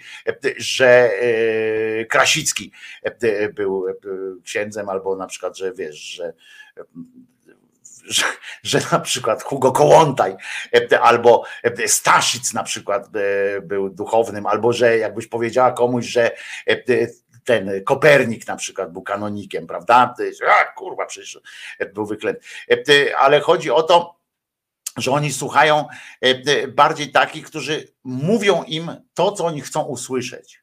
że 0.56 1.10
Krasicki 2.08 2.72
był 3.54 3.86
księdzem, 4.44 4.88
albo 4.88 5.16
na 5.16 5.26
przykład, 5.26 5.58
że 5.58 5.72
wiesz, 5.72 5.96
że 5.96 6.32
że, 8.08 8.22
że 8.62 8.80
na 8.92 9.00
przykład 9.00 9.42
Hugo 9.42 9.72
Kołątaj 9.72 10.36
e, 10.92 11.00
albo 11.00 11.44
e, 11.62 11.88
Staszic 11.88 12.52
na 12.54 12.62
przykład 12.62 13.06
e, 13.06 13.60
był 13.60 13.90
duchownym, 13.90 14.46
albo 14.46 14.72
że 14.72 14.98
jakbyś 14.98 15.26
powiedziała 15.26 15.72
komuś, 15.72 16.06
że 16.06 16.30
ten 17.44 17.84
Kopernik 17.84 18.46
na 18.46 18.56
przykład 18.56 18.92
był 18.92 19.02
kanonikiem, 19.02 19.66
prawda? 19.66 20.14
A 20.48 20.64
kurwa, 20.64 21.06
przecież 21.06 21.40
był 21.94 22.06
wyklęty. 22.06 22.40
Ale 23.16 23.40
chodzi 23.40 23.70
o 23.70 23.82
to, 23.82 24.18
że 24.96 25.10
oni 25.10 25.32
słuchają 25.32 25.84
bardziej 26.68 27.12
takich, 27.12 27.46
którzy 27.46 27.88
mówią 28.04 28.62
im 28.62 28.96
to, 29.14 29.32
co 29.32 29.44
oni 29.44 29.60
chcą 29.60 29.82
usłyszeć. 29.82 30.62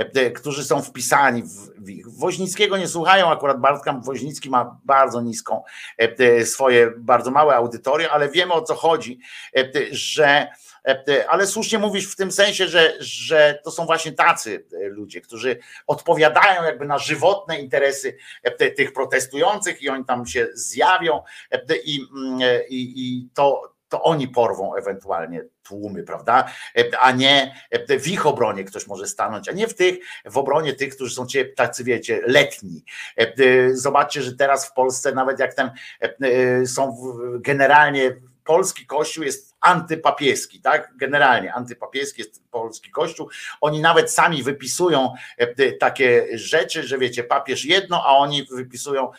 E, 0.00 0.20
e, 0.20 0.30
którzy 0.30 0.64
są 0.64 0.82
wpisani 0.82 1.42
w 1.78 1.90
ich. 1.90 2.10
Woźnickiego 2.10 2.76
nie 2.76 2.88
słuchają, 2.88 3.30
akurat 3.30 3.60
Bartka 3.60 4.00
Woźnicki 4.04 4.50
ma 4.50 4.78
bardzo 4.84 5.20
niską 5.20 5.62
e, 5.98 6.46
swoje, 6.46 6.92
bardzo 6.96 7.30
małe 7.30 7.54
audytorium, 7.54 8.10
ale 8.12 8.28
wiemy 8.28 8.52
o 8.52 8.62
co 8.62 8.74
chodzi, 8.74 9.18
że 9.90 10.46
ale 11.28 11.46
słusznie 11.46 11.78
mówisz 11.78 12.12
w 12.12 12.16
tym 12.16 12.32
sensie, 12.32 12.68
że, 12.68 12.94
że 12.98 13.58
to 13.64 13.70
są 13.70 13.86
właśnie 13.86 14.12
tacy 14.12 14.66
ludzie, 14.72 15.20
którzy 15.20 15.58
odpowiadają 15.86 16.64
jakby 16.64 16.86
na 16.86 16.98
żywotne 16.98 17.60
interesy 17.60 18.16
tych 18.76 18.92
protestujących 18.92 19.82
i 19.82 19.88
oni 19.88 20.04
tam 20.04 20.26
się 20.26 20.48
zjawią 20.54 21.22
i, 21.84 22.00
mm, 22.16 22.40
i, 22.68 22.92
i 22.96 23.28
to, 23.34 23.72
to 23.90 24.02
oni 24.02 24.28
porwą 24.28 24.74
ewentualnie 24.74 25.44
tłumy, 25.62 26.02
prawda? 26.02 26.44
A 27.00 27.10
nie 27.10 27.54
w 28.00 28.08
ich 28.08 28.26
obronie 28.26 28.64
ktoś 28.64 28.86
może 28.86 29.06
stanąć, 29.06 29.48
a 29.48 29.52
nie 29.52 29.68
w 29.68 29.74
tych, 29.74 29.98
w 30.24 30.38
obronie 30.38 30.72
tych, 30.72 30.94
którzy 30.94 31.14
są 31.14 31.26
tacy, 31.56 31.84
wiecie, 31.84 32.20
letni. 32.26 32.84
Zobaczcie, 33.72 34.22
że 34.22 34.36
teraz 34.36 34.66
w 34.66 34.72
Polsce, 34.72 35.12
nawet 35.12 35.38
jak 35.38 35.54
ten 35.54 35.70
są 36.66 36.96
generalnie 37.40 38.16
polski 38.44 38.86
kościół 38.86 39.24
jest 39.24 39.54
antypapieski, 39.60 40.60
tak? 40.60 40.92
Generalnie 40.96 41.54
antypapieski 41.54 42.22
jest 42.22 42.50
polski 42.50 42.90
kościół. 42.90 43.28
Oni 43.60 43.80
nawet 43.80 44.10
sami 44.10 44.42
wypisują 44.42 45.14
takie 45.80 46.26
rzeczy, 46.38 46.82
że 46.82 46.98
wiecie, 46.98 47.24
papież 47.24 47.64
jedno, 47.64 48.04
a 48.06 48.08
oni 48.08 48.46
wypisują 48.50 49.10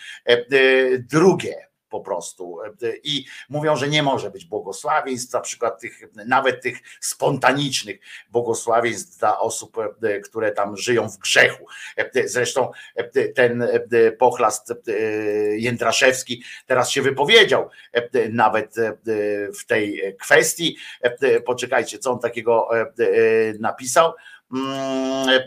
drugie 1.00 1.71
po 1.92 2.02
prostu. 2.02 2.58
I 3.04 3.26
mówią, 3.50 3.76
że 3.76 3.88
nie 3.88 4.04
może 4.04 4.32
być 4.32 4.46
błogosławieństw, 4.46 5.34
na 5.34 5.42
przykład 5.42 5.80
tych, 5.82 6.02
nawet 6.26 6.62
tych 6.62 6.78
spontanicznych 7.00 8.00
błogosławieństw 8.30 9.20
dla 9.20 9.40
osób, 9.40 9.78
które 10.24 10.52
tam 10.52 10.78
żyją 10.78 11.10
w 11.10 11.18
grzechu. 11.18 11.66
Zresztą 12.26 12.72
ten 13.36 13.68
pochlast 14.20 14.74
Jędraszewski 15.56 16.44
teraz 16.68 16.90
się 16.90 17.02
wypowiedział 17.02 17.70
nawet 18.30 18.76
w 19.60 19.66
tej 19.66 20.16
kwestii. 20.20 20.78
Poczekajcie, 21.46 22.00
co 22.00 22.12
on 22.12 22.20
takiego 22.20 22.70
napisał. 23.60 24.14
Mm, 24.54 25.40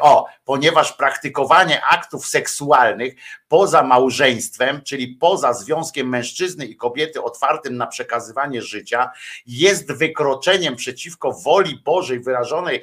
o, 0.00 0.26
ponieważ 0.44 0.92
praktykowanie 0.92 1.84
aktów 1.84 2.26
seksualnych 2.26 3.14
poza 3.48 3.82
małżeństwem, 3.82 4.82
czyli 4.82 5.08
poza 5.08 5.52
związkiem 5.52 6.08
mężczyzny 6.08 6.66
i 6.66 6.76
kobiety 6.76 7.22
otwartym 7.22 7.76
na 7.76 7.86
przekazywanie 7.86 8.62
życia, 8.62 9.10
jest 9.46 9.92
wykroczeniem 9.92 10.76
przeciwko 10.76 11.32
woli 11.32 11.82
Bożej 11.84 12.20
wyrażonej, 12.20 12.82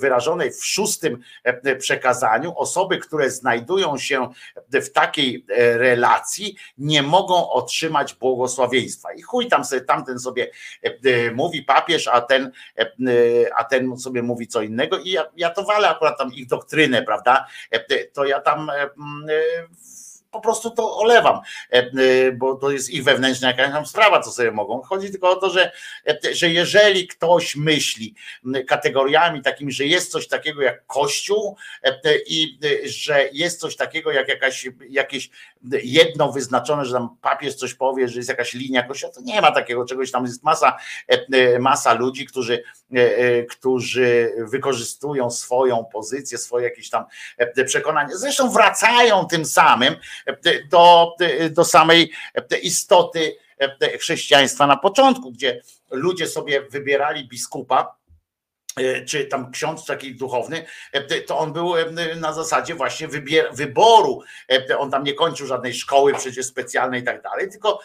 wyrażonej 0.00 0.52
w 0.52 0.64
szóstym 0.64 1.18
przekazaniu. 1.78 2.52
Osoby, 2.56 2.98
które 2.98 3.30
znajdują 3.30 3.98
się 3.98 4.28
w 4.72 4.88
takiej 4.88 5.44
relacji, 5.56 6.56
nie 6.78 7.02
mogą 7.02 7.50
otrzymać 7.50 8.14
błogosławieństwa. 8.14 9.12
I 9.12 9.22
chuj 9.22 9.48
tam 9.48 9.64
sobie, 9.64 9.80
tamten 9.80 10.18
sobie 10.18 10.50
mówi 11.34 11.62
papież, 11.62 12.08
a 12.08 12.20
ten, 12.20 12.52
a 13.56 13.64
ten 13.64 13.98
sobie 13.98 14.22
mówi 14.22 14.46
co 14.46 14.62
innego 14.62 15.01
i 15.04 15.10
ja, 15.10 15.24
ja 15.36 15.50
to 15.50 15.62
walę 15.62 15.88
akurat 15.88 16.18
tam 16.18 16.32
ich 16.32 16.46
doktrynę, 16.46 17.02
prawda? 17.02 17.46
To 18.14 18.24
ja 18.24 18.40
tam 18.40 18.70
po 20.32 20.40
prostu 20.40 20.70
to 20.70 20.96
olewam, 20.96 21.40
bo 22.34 22.54
to 22.54 22.70
jest 22.70 22.90
ich 22.90 23.04
wewnętrzna 23.04 23.48
jakaś 23.48 23.72
tam 23.72 23.86
sprawa, 23.86 24.20
co 24.20 24.32
sobie 24.32 24.50
mogą. 24.50 24.82
Chodzi 24.82 25.10
tylko 25.10 25.30
o 25.30 25.36
to, 25.36 25.50
że, 25.50 25.72
że 26.32 26.48
jeżeli 26.48 27.08
ktoś 27.08 27.56
myśli 27.56 28.14
kategoriami 28.66 29.42
takimi, 29.42 29.72
że 29.72 29.84
jest 29.84 30.12
coś 30.12 30.28
takiego 30.28 30.62
jak 30.62 30.86
Kościół 30.86 31.56
i 32.26 32.58
że 32.84 33.28
jest 33.32 33.60
coś 33.60 33.76
takiego 33.76 34.12
jak 34.12 34.28
jakaś, 34.28 34.68
jakieś 34.88 35.30
jedno 35.82 36.32
wyznaczone, 36.32 36.84
że 36.84 36.92
tam 36.92 37.16
papież 37.20 37.54
coś 37.54 37.74
powie, 37.74 38.08
że 38.08 38.16
jest 38.16 38.28
jakaś 38.28 38.54
linia 38.54 38.82
Kościoła, 38.82 39.12
to 39.12 39.20
nie 39.20 39.40
ma 39.40 39.52
takiego 39.52 39.84
czegoś, 39.84 40.10
tam 40.10 40.24
jest 40.24 40.42
masa, 40.42 40.78
masa 41.60 41.94
ludzi, 41.94 42.26
którzy, 42.26 42.62
którzy 43.50 44.32
wykorzystują 44.38 45.30
swoją 45.30 45.84
pozycję, 45.84 46.38
swoje 46.38 46.64
jakieś 46.64 46.90
tam 46.90 47.04
przekonania. 47.66 48.16
Zresztą 48.16 48.50
wracają 48.50 49.24
tym 49.24 49.44
samym 49.44 49.96
do, 50.70 51.16
do 51.50 51.64
samej 51.64 52.12
istoty 52.62 53.36
chrześcijaństwa 53.98 54.66
na 54.66 54.76
początku, 54.76 55.32
gdzie 55.32 55.62
ludzie 55.90 56.26
sobie 56.26 56.62
wybierali 56.62 57.28
biskupa, 57.28 58.02
czy 59.06 59.24
tam 59.24 59.50
ksiądz 59.50 59.84
taki 59.84 60.14
duchowny, 60.14 60.66
to 61.26 61.38
on 61.38 61.52
był 61.52 61.74
na 62.16 62.32
zasadzie 62.32 62.74
właśnie 62.74 63.08
wybier- 63.08 63.54
wyboru. 63.54 64.22
On 64.78 64.90
tam 64.90 65.04
nie 65.04 65.14
kończył 65.14 65.46
żadnej 65.46 65.74
szkoły 65.74 66.14
przecież 66.14 66.46
specjalnej 66.46 67.00
i 67.00 67.04
tak 67.04 67.22
dalej, 67.22 67.50
tylko 67.50 67.80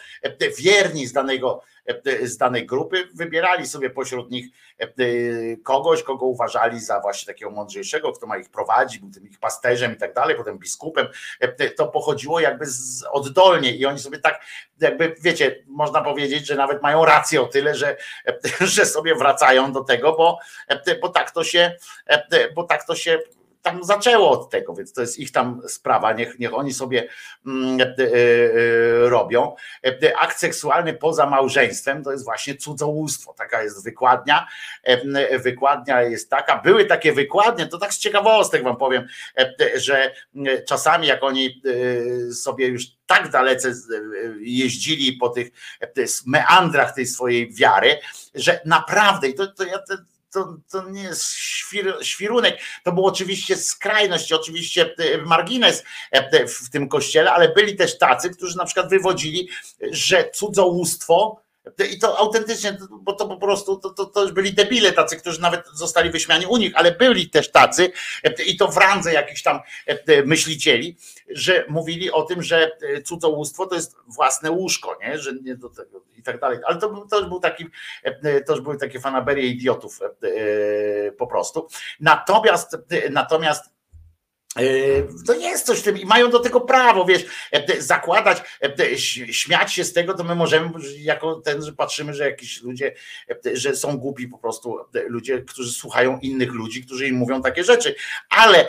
wierni 0.58 1.06
z 1.06 1.12
danego 1.12 1.62
z 2.22 2.36
danej 2.36 2.66
grupy, 2.66 3.08
wybierali 3.14 3.66
sobie 3.66 3.90
pośród 3.90 4.30
nich 4.30 4.46
kogoś, 5.62 6.02
kogo 6.02 6.26
uważali 6.26 6.80
za 6.80 7.00
właśnie 7.00 7.26
takiego 7.26 7.50
mądrzejszego, 7.50 8.12
kto 8.12 8.26
ma 8.26 8.36
ich 8.36 8.50
prowadzić, 8.50 8.98
był 8.98 9.10
tym 9.10 9.28
ich 9.28 9.38
pasterzem 9.38 9.92
i 9.92 9.96
tak 9.96 10.14
dalej, 10.14 10.36
potem 10.36 10.58
biskupem. 10.58 11.06
To 11.76 11.88
pochodziło 11.88 12.40
jakby 12.40 12.66
z, 12.66 13.04
oddolnie 13.10 13.76
i 13.76 13.86
oni 13.86 13.98
sobie 13.98 14.18
tak, 14.18 14.40
jakby 14.80 15.14
wiecie, 15.22 15.64
można 15.66 16.02
powiedzieć, 16.02 16.46
że 16.46 16.54
nawet 16.54 16.82
mają 16.82 17.04
rację 17.04 17.42
o 17.42 17.46
tyle, 17.46 17.74
że, 17.74 17.96
że 18.60 18.86
sobie 18.86 19.14
wracają 19.14 19.72
do 19.72 19.84
tego, 19.84 20.12
bo, 20.12 20.38
bo 21.00 21.08
tak 21.08 21.30
to 21.30 21.44
się, 21.44 21.76
bo 22.54 22.64
tak 22.64 22.84
to 22.84 22.94
się 22.94 23.18
tam 23.62 23.84
zaczęło 23.84 24.30
od 24.30 24.50
tego, 24.50 24.74
więc 24.74 24.92
to 24.92 25.00
jest 25.00 25.18
ich 25.18 25.32
tam 25.32 25.62
sprawa, 25.68 26.12
niech, 26.12 26.38
niech 26.38 26.54
oni 26.54 26.74
sobie 26.74 27.08
mm, 27.46 27.80
e, 27.80 27.84
e, 27.84 28.04
e, 29.04 29.08
robią. 29.08 29.54
Akt 30.18 30.38
seksualny 30.38 30.94
poza 30.94 31.26
małżeństwem 31.26 32.04
to 32.04 32.12
jest 32.12 32.24
właśnie 32.24 32.54
cudzołóstwo, 32.54 33.34
taka 33.34 33.62
jest 33.62 33.84
wykładnia. 33.84 34.46
Wykładnia 35.42 36.02
jest 36.02 36.30
taka, 36.30 36.58
były 36.58 36.84
takie 36.84 37.12
wykładnie, 37.12 37.66
to 37.66 37.78
tak 37.78 37.94
z 37.94 37.98
ciekawostek 37.98 38.64
wam 38.64 38.76
powiem, 38.76 39.06
że 39.74 40.14
czasami 40.66 41.06
jak 41.06 41.22
oni 41.22 41.62
sobie 42.32 42.66
już 42.66 42.84
tak 43.06 43.30
dalece 43.30 43.72
jeździli 44.40 45.12
po 45.12 45.28
tych 45.28 45.48
meandrach 46.26 46.94
tej 46.94 47.06
swojej 47.06 47.54
wiary, 47.54 47.98
że 48.34 48.60
naprawdę, 48.64 49.28
i 49.28 49.34
to, 49.34 49.46
to 49.46 49.64
ja 49.64 49.78
to, 50.32 50.56
to 50.70 50.90
nie 50.90 51.02
jest 51.02 51.32
świr, 51.32 51.94
świrunek, 52.02 52.58
to 52.84 52.92
był 52.92 53.06
oczywiście 53.06 53.56
skrajność, 53.56 54.32
oczywiście 54.32 54.94
e, 54.98 55.18
margines 55.18 55.84
e, 56.10 56.46
w 56.46 56.70
tym 56.70 56.88
kościele, 56.88 57.32
ale 57.32 57.48
byli 57.48 57.76
też 57.76 57.98
tacy, 57.98 58.30
którzy 58.30 58.56
na 58.56 58.64
przykład 58.64 58.90
wywodzili, 58.90 59.48
że 59.90 60.30
cudzołóstwo 60.30 61.42
i 61.90 61.98
to 61.98 62.18
autentycznie, 62.18 62.78
bo 62.90 63.12
to 63.12 63.28
po 63.28 63.36
prostu 63.36 63.76
to, 63.76 63.90
to, 63.90 64.06
to 64.06 64.32
byli 64.32 64.52
debile 64.52 64.92
tacy, 64.92 65.16
którzy 65.16 65.40
nawet 65.40 65.64
zostali 65.74 66.10
wyśmiani 66.10 66.46
u 66.46 66.56
nich, 66.56 66.72
ale 66.76 66.92
byli 66.92 67.30
też 67.30 67.50
tacy 67.50 67.92
i 68.46 68.56
to 68.56 68.68
w 68.68 68.76
randze 68.76 69.12
jakichś 69.12 69.42
tam 69.42 69.60
myślicieli, 70.24 70.96
że 71.30 71.64
mówili 71.68 72.10
o 72.10 72.22
tym, 72.22 72.42
że 72.42 72.70
cudzołóstwo 73.04 73.66
to 73.66 73.74
jest 73.74 73.96
własne 74.06 74.50
łóżko, 74.50 74.98
nie? 75.00 75.18
że 75.18 75.32
nie 75.32 75.56
do 75.56 75.68
tego 75.68 76.00
i 76.16 76.22
tak 76.22 76.40
dalej. 76.40 76.58
Ale 76.64 76.78
to, 76.78 77.06
to 77.10 77.28
był 77.28 77.40
taki, 77.40 77.66
to 78.46 78.52
już 78.52 78.60
były 78.60 78.78
takie 78.78 79.00
fanaberie 79.00 79.46
idiotów 79.46 79.98
po 81.18 81.26
prostu. 81.26 81.68
Natomiast, 82.00 82.76
natomiast 83.10 83.77
to 85.26 85.34
jest 85.34 85.66
coś 85.66 85.78
w 85.78 85.82
tym. 85.82 85.98
I 85.98 86.04
mają 86.04 86.30
do 86.30 86.38
tego 86.38 86.60
prawo, 86.60 87.04
wiesz, 87.04 87.24
zakładać, 87.78 88.42
śmiać 89.30 89.72
się 89.72 89.84
z 89.84 89.92
tego, 89.92 90.14
to 90.14 90.24
my 90.24 90.34
możemy, 90.34 90.70
jako 90.98 91.34
ten, 91.34 91.64
że 91.64 91.72
patrzymy, 91.72 92.14
że 92.14 92.24
jakieś 92.24 92.62
ludzie, 92.62 92.94
że 93.52 93.76
są 93.76 93.98
głupi 93.98 94.28
po 94.28 94.38
prostu 94.38 94.78
ludzie, 95.06 95.42
którzy 95.42 95.72
słuchają 95.72 96.18
innych 96.22 96.52
ludzi, 96.52 96.84
którzy 96.84 97.08
im 97.08 97.14
mówią 97.14 97.42
takie 97.42 97.64
rzeczy, 97.64 97.94
ale 98.30 98.68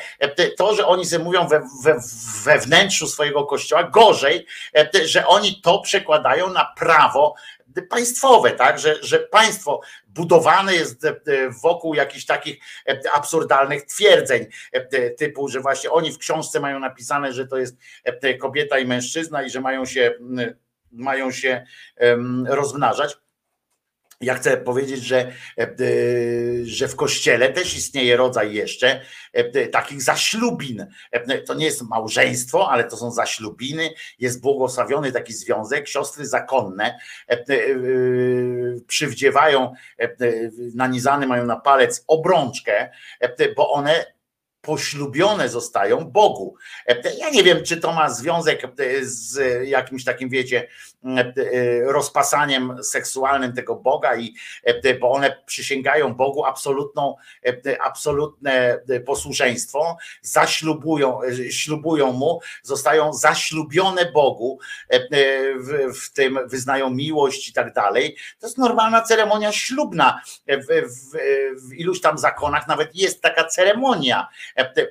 to, 0.57 0.75
że 0.75 0.87
oni 0.87 1.05
sobie 1.05 1.23
mówią 1.23 1.47
we, 1.47 1.61
we, 1.83 1.99
we 2.43 2.59
wnętrzu 2.59 3.07
swojego 3.07 3.45
kościoła, 3.45 3.83
gorzej, 3.83 4.45
że 5.05 5.27
oni 5.27 5.61
to 5.61 5.79
przekładają 5.79 6.53
na 6.53 6.73
prawo 6.77 7.35
państwowe, 7.89 8.51
tak, 8.51 8.79
że, 8.79 8.95
że 9.01 9.19
państwo 9.19 9.81
budowane 10.07 10.75
jest 10.75 11.05
e, 11.05 11.15
wokół 11.63 11.93
jakichś 11.93 12.25
takich 12.25 12.59
e, 12.87 13.01
absurdalnych 13.13 13.85
twierdzeń, 13.85 14.45
e, 14.71 15.09
typu, 15.09 15.47
że 15.47 15.59
właśnie 15.59 15.91
oni 15.91 16.11
w 16.11 16.17
książce 16.17 16.59
mają 16.59 16.79
napisane, 16.79 17.33
że 17.33 17.47
to 17.47 17.57
jest 17.57 17.77
kobieta 18.39 18.79
i 18.79 18.85
mężczyzna 18.85 19.43
i 19.43 19.49
że 19.49 19.61
mają 19.61 19.85
się, 19.85 20.13
mają 20.91 21.31
się 21.31 21.65
rozmnażać. 22.45 23.17
Ja 24.21 24.35
chcę 24.35 24.57
powiedzieć, 24.57 25.03
że, 25.03 25.31
że 26.63 26.87
w 26.87 26.95
kościele 26.95 27.49
też 27.49 27.77
istnieje 27.77 28.17
rodzaj 28.17 28.53
jeszcze 28.53 29.01
takich 29.71 30.01
zaślubin. 30.01 30.85
To 31.47 31.53
nie 31.53 31.65
jest 31.65 31.81
małżeństwo, 31.81 32.69
ale 32.69 32.83
to 32.83 32.97
są 32.97 33.11
zaślubiny. 33.11 33.89
Jest 34.19 34.41
błogosławiony 34.41 35.11
taki 35.11 35.33
związek. 35.33 35.87
Siostry 35.87 36.25
zakonne 36.25 36.99
przywdziewają, 38.87 39.73
nanizany 40.75 41.27
mają 41.27 41.45
na 41.45 41.55
palec 41.55 42.03
obrączkę, 42.07 42.89
bo 43.55 43.71
one 43.71 44.05
poślubione 44.61 45.49
zostają 45.49 46.05
Bogu. 46.05 46.55
Ja 47.17 47.29
nie 47.29 47.43
wiem, 47.43 47.63
czy 47.63 47.77
to 47.77 47.93
ma 47.93 48.09
związek 48.09 48.61
z 49.01 49.39
jakimś 49.67 50.03
takim, 50.03 50.29
wiecie, 50.29 50.67
rozpasaniem 51.83 52.83
seksualnym 52.83 53.53
tego 53.53 53.75
Boga 53.75 54.15
i 54.15 54.33
bo 54.99 55.11
one 55.11 55.43
przysięgają 55.45 56.13
Bogu 56.13 56.45
absolutną, 56.45 57.15
absolutne 57.83 58.79
posłuszeństwo, 59.05 59.97
zaślubują, 60.21 61.19
ślubują 61.49 62.11
mu, 62.11 62.39
zostają 62.63 63.13
zaślubione 63.13 64.11
Bogu, 64.11 64.59
w, 65.59 65.99
w 65.99 66.13
tym 66.13 66.39
wyznają 66.45 66.89
miłość 66.89 67.49
i 67.49 67.53
tak 67.53 67.73
dalej. 67.73 68.17
To 68.39 68.47
jest 68.47 68.57
normalna 68.57 69.01
ceremonia 69.01 69.51
ślubna. 69.51 70.21
W, 70.47 70.65
w, 70.67 71.17
w 71.69 71.73
iluś 71.73 72.01
tam 72.01 72.17
zakonach 72.17 72.67
nawet 72.67 72.95
jest 72.95 73.21
taka 73.21 73.43
ceremonia 73.43 74.27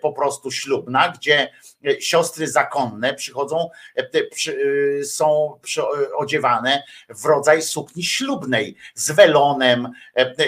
po 0.02 0.12
prostu 0.12 0.50
ślubna, 0.50 1.08
gdzie 1.08 1.52
siostry 2.00 2.48
zakonne 2.48 3.14
przychodzą, 3.14 3.70
są 5.04 5.58
odziewane 6.16 6.82
w 7.08 7.24
rodzaj 7.24 7.62
sukni 7.62 8.04
ślubnej 8.04 8.76
z 8.94 9.10
welonem, 9.10 9.88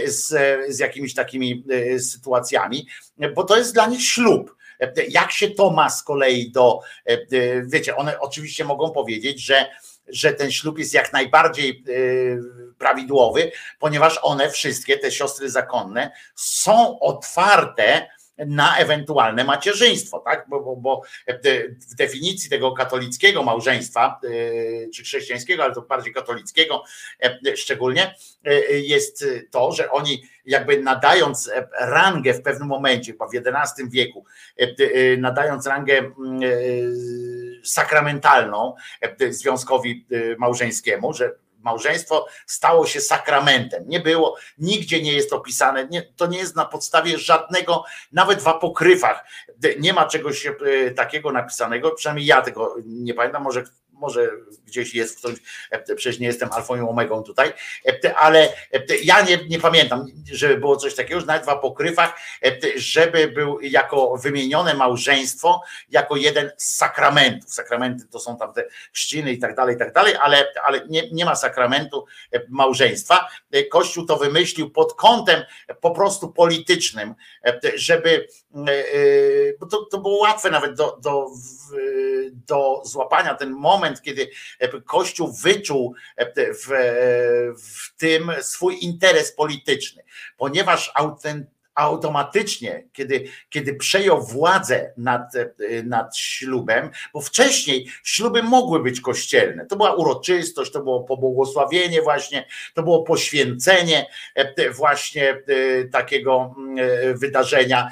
z, 0.06 0.28
z 0.68 0.78
jakimiś 0.78 1.14
takimi 1.14 1.64
sytuacjami, 1.98 2.86
bo 3.34 3.44
to 3.44 3.56
jest 3.56 3.74
dla 3.74 3.86
nich 3.86 4.04
ślub. 4.04 4.56
Jak 5.08 5.32
się 5.32 5.50
to 5.50 5.70
ma 5.70 5.90
z 5.90 6.02
kolei 6.02 6.52
do, 6.52 6.80
wiecie, 7.64 7.96
one 7.96 8.20
oczywiście 8.20 8.64
mogą 8.64 8.90
powiedzieć, 8.90 9.44
że 9.44 9.66
że 10.12 10.32
ten 10.32 10.52
ślub 10.52 10.78
jest 10.78 10.94
jak 10.94 11.12
najbardziej 11.12 11.84
prawidłowy, 12.78 13.52
ponieważ 13.78 14.18
one 14.22 14.50
wszystkie, 14.50 14.98
te 14.98 15.12
siostry 15.12 15.50
zakonne, 15.50 16.10
są 16.34 16.98
otwarte 17.00 18.08
na 18.46 18.76
ewentualne 18.76 19.44
macierzyństwo, 19.44 20.18
tak? 20.18 20.46
Bo, 20.48 20.60
bo, 20.60 20.76
bo 20.76 21.02
w 21.90 21.94
definicji 21.94 22.50
tego 22.50 22.72
katolickiego 22.72 23.42
małżeństwa, 23.42 24.20
czy 24.94 25.02
chrześcijańskiego, 25.02 25.64
ale 25.64 25.74
to 25.74 25.82
bardziej 25.82 26.12
katolickiego 26.12 26.84
szczególnie, 27.56 28.14
jest 28.70 29.24
to, 29.50 29.72
że 29.72 29.90
oni 29.90 30.22
jakby 30.44 30.82
nadając 30.82 31.50
rangę 31.80 32.34
w 32.34 32.42
pewnym 32.42 32.68
momencie, 32.68 33.12
w 33.12 33.16
XI 33.34 33.82
wieku, 33.90 34.24
nadając 35.18 35.66
rangę 35.66 36.10
sakramentalną 37.64 38.74
związkowi 39.30 40.06
małżeńskiemu, 40.38 41.12
że 41.12 41.34
małżeństwo 41.62 42.26
stało 42.46 42.86
się 42.86 43.00
sakramentem. 43.00 43.84
Nie 43.86 44.00
było, 44.00 44.36
nigdzie 44.58 45.02
nie 45.02 45.12
jest 45.12 45.32
opisane, 45.32 45.88
nie, 45.88 46.02
to 46.02 46.26
nie 46.26 46.38
jest 46.38 46.56
na 46.56 46.64
podstawie 46.64 47.18
żadnego, 47.18 47.84
nawet 48.12 48.42
w 48.42 48.48
apokryfach 48.48 49.24
nie 49.78 49.92
ma 49.92 50.06
czegoś 50.06 50.46
e, 50.46 50.54
takiego 50.96 51.32
napisanego, 51.32 51.90
przynajmniej 51.90 52.26
ja 52.26 52.42
tego 52.42 52.76
nie 52.86 53.14
pamiętam, 53.14 53.42
może 53.42 53.64
może 54.00 54.30
gdzieś 54.66 54.94
jest 54.94 55.18
ktoś, 55.18 55.34
e, 55.70 55.94
przecież 55.94 56.18
nie 56.18 56.26
jestem 56.26 56.52
alfą 56.52 56.76
i 56.76 56.80
omegą 56.80 57.22
tutaj, 57.22 57.52
e, 58.04 58.14
ale 58.14 58.48
ja 59.02 59.20
nie, 59.20 59.38
nie 59.48 59.58
pamiętam, 59.58 60.06
żeby 60.32 60.56
było 60.56 60.76
coś 60.76 60.94
takiego, 60.94 61.20
że 61.20 61.26
nawet 61.26 61.44
w 61.44 61.48
apokryfach, 61.48 62.20
żeby 62.76 63.28
był 63.28 63.60
jako 63.60 64.16
wymienione 64.16 64.74
małżeństwo, 64.74 65.62
jako 65.90 66.16
jeden 66.16 66.50
z 66.56 66.76
sakramentów. 66.76 67.54
Sakramenty 67.54 68.08
to 68.08 68.20
są 68.20 68.36
tam 68.36 68.52
te 68.52 68.64
chrzciny 68.92 69.32
i 69.32 69.38
tak 69.38 69.54
dalej, 69.54 69.76
i 69.76 69.78
tak 69.78 69.92
dalej, 69.92 70.14
ale, 70.20 70.46
ale 70.64 70.86
nie, 70.88 71.10
nie 71.10 71.24
ma 71.24 71.36
sakramentu 71.36 72.06
małżeństwa. 72.48 73.28
Kościół 73.70 74.06
to 74.06 74.16
wymyślił 74.16 74.70
pod 74.70 74.94
kątem 74.94 75.42
po 75.80 75.90
prostu 75.90 76.32
politycznym, 76.32 77.14
żeby, 77.74 78.26
bo 79.60 79.66
to, 79.66 79.84
to 79.84 79.98
było 79.98 80.18
łatwe 80.18 80.50
nawet 80.50 80.74
do, 80.74 80.98
do, 81.02 81.26
do 82.32 82.82
złapania 82.84 83.34
ten 83.34 83.50
moment, 83.50 84.02
kiedy 84.02 84.30
e, 84.58 84.80
Kościół 84.80 85.32
wyczuł 85.32 85.94
e, 86.16 86.54
w, 86.54 86.66
w 87.62 87.96
tym 87.96 88.32
swój 88.40 88.84
interes 88.84 89.32
polityczny, 89.32 90.04
ponieważ 90.36 90.92
autentycznie 90.94 91.59
automatycznie, 91.74 92.88
kiedy, 92.92 93.24
kiedy 93.50 93.74
przejął 93.74 94.22
władzę 94.22 94.92
nad, 94.96 95.34
e, 95.36 95.48
nad 95.82 96.16
ślubem, 96.16 96.90
bo 97.14 97.20
wcześniej 97.20 97.88
śluby 98.04 98.42
mogły 98.42 98.82
być 98.82 99.00
kościelne. 99.00 99.66
To 99.66 99.76
była 99.76 99.94
uroczystość, 99.94 100.72
to 100.72 100.82
było 100.82 101.04
pobłogosławienie 101.04 102.02
właśnie, 102.02 102.46
to 102.74 102.82
było 102.82 103.02
poświęcenie 103.02 104.06
e, 104.34 104.70
właśnie 104.70 105.30
e, 105.30 105.84
takiego 105.84 106.54
mm, 106.58 107.18
wydarzenia. 107.18 107.88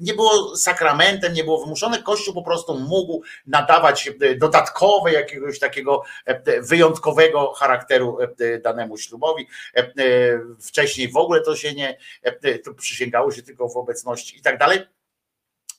Nie 0.00 0.14
było 0.14 0.56
sakramentem, 0.56 1.32
nie 1.32 1.44
było 1.44 1.64
wymuszone. 1.64 2.02
Kościół 2.02 2.34
po 2.34 2.42
prostu 2.42 2.78
mógł 2.78 3.22
nadawać 3.46 4.10
dodatkowe 4.36 5.12
jakiegoś 5.12 5.58
takiego 5.58 6.02
wyjątkowego 6.60 7.52
charakteru 7.52 8.18
danemu 8.62 8.98
ślubowi. 8.98 9.46
Wcześniej 10.60 11.08
w 11.08 11.16
ogóle 11.16 11.40
to 11.40 11.56
się 11.56 11.74
nie, 11.74 11.98
to 12.64 12.74
przysięgało 12.74 13.07
przestrzegało 13.08 13.32
się 13.32 13.42
tylko 13.42 13.68
w 13.68 13.76
obecności 13.76 14.38
i 14.38 14.42
tak 14.42 14.58
dalej. 14.58 14.80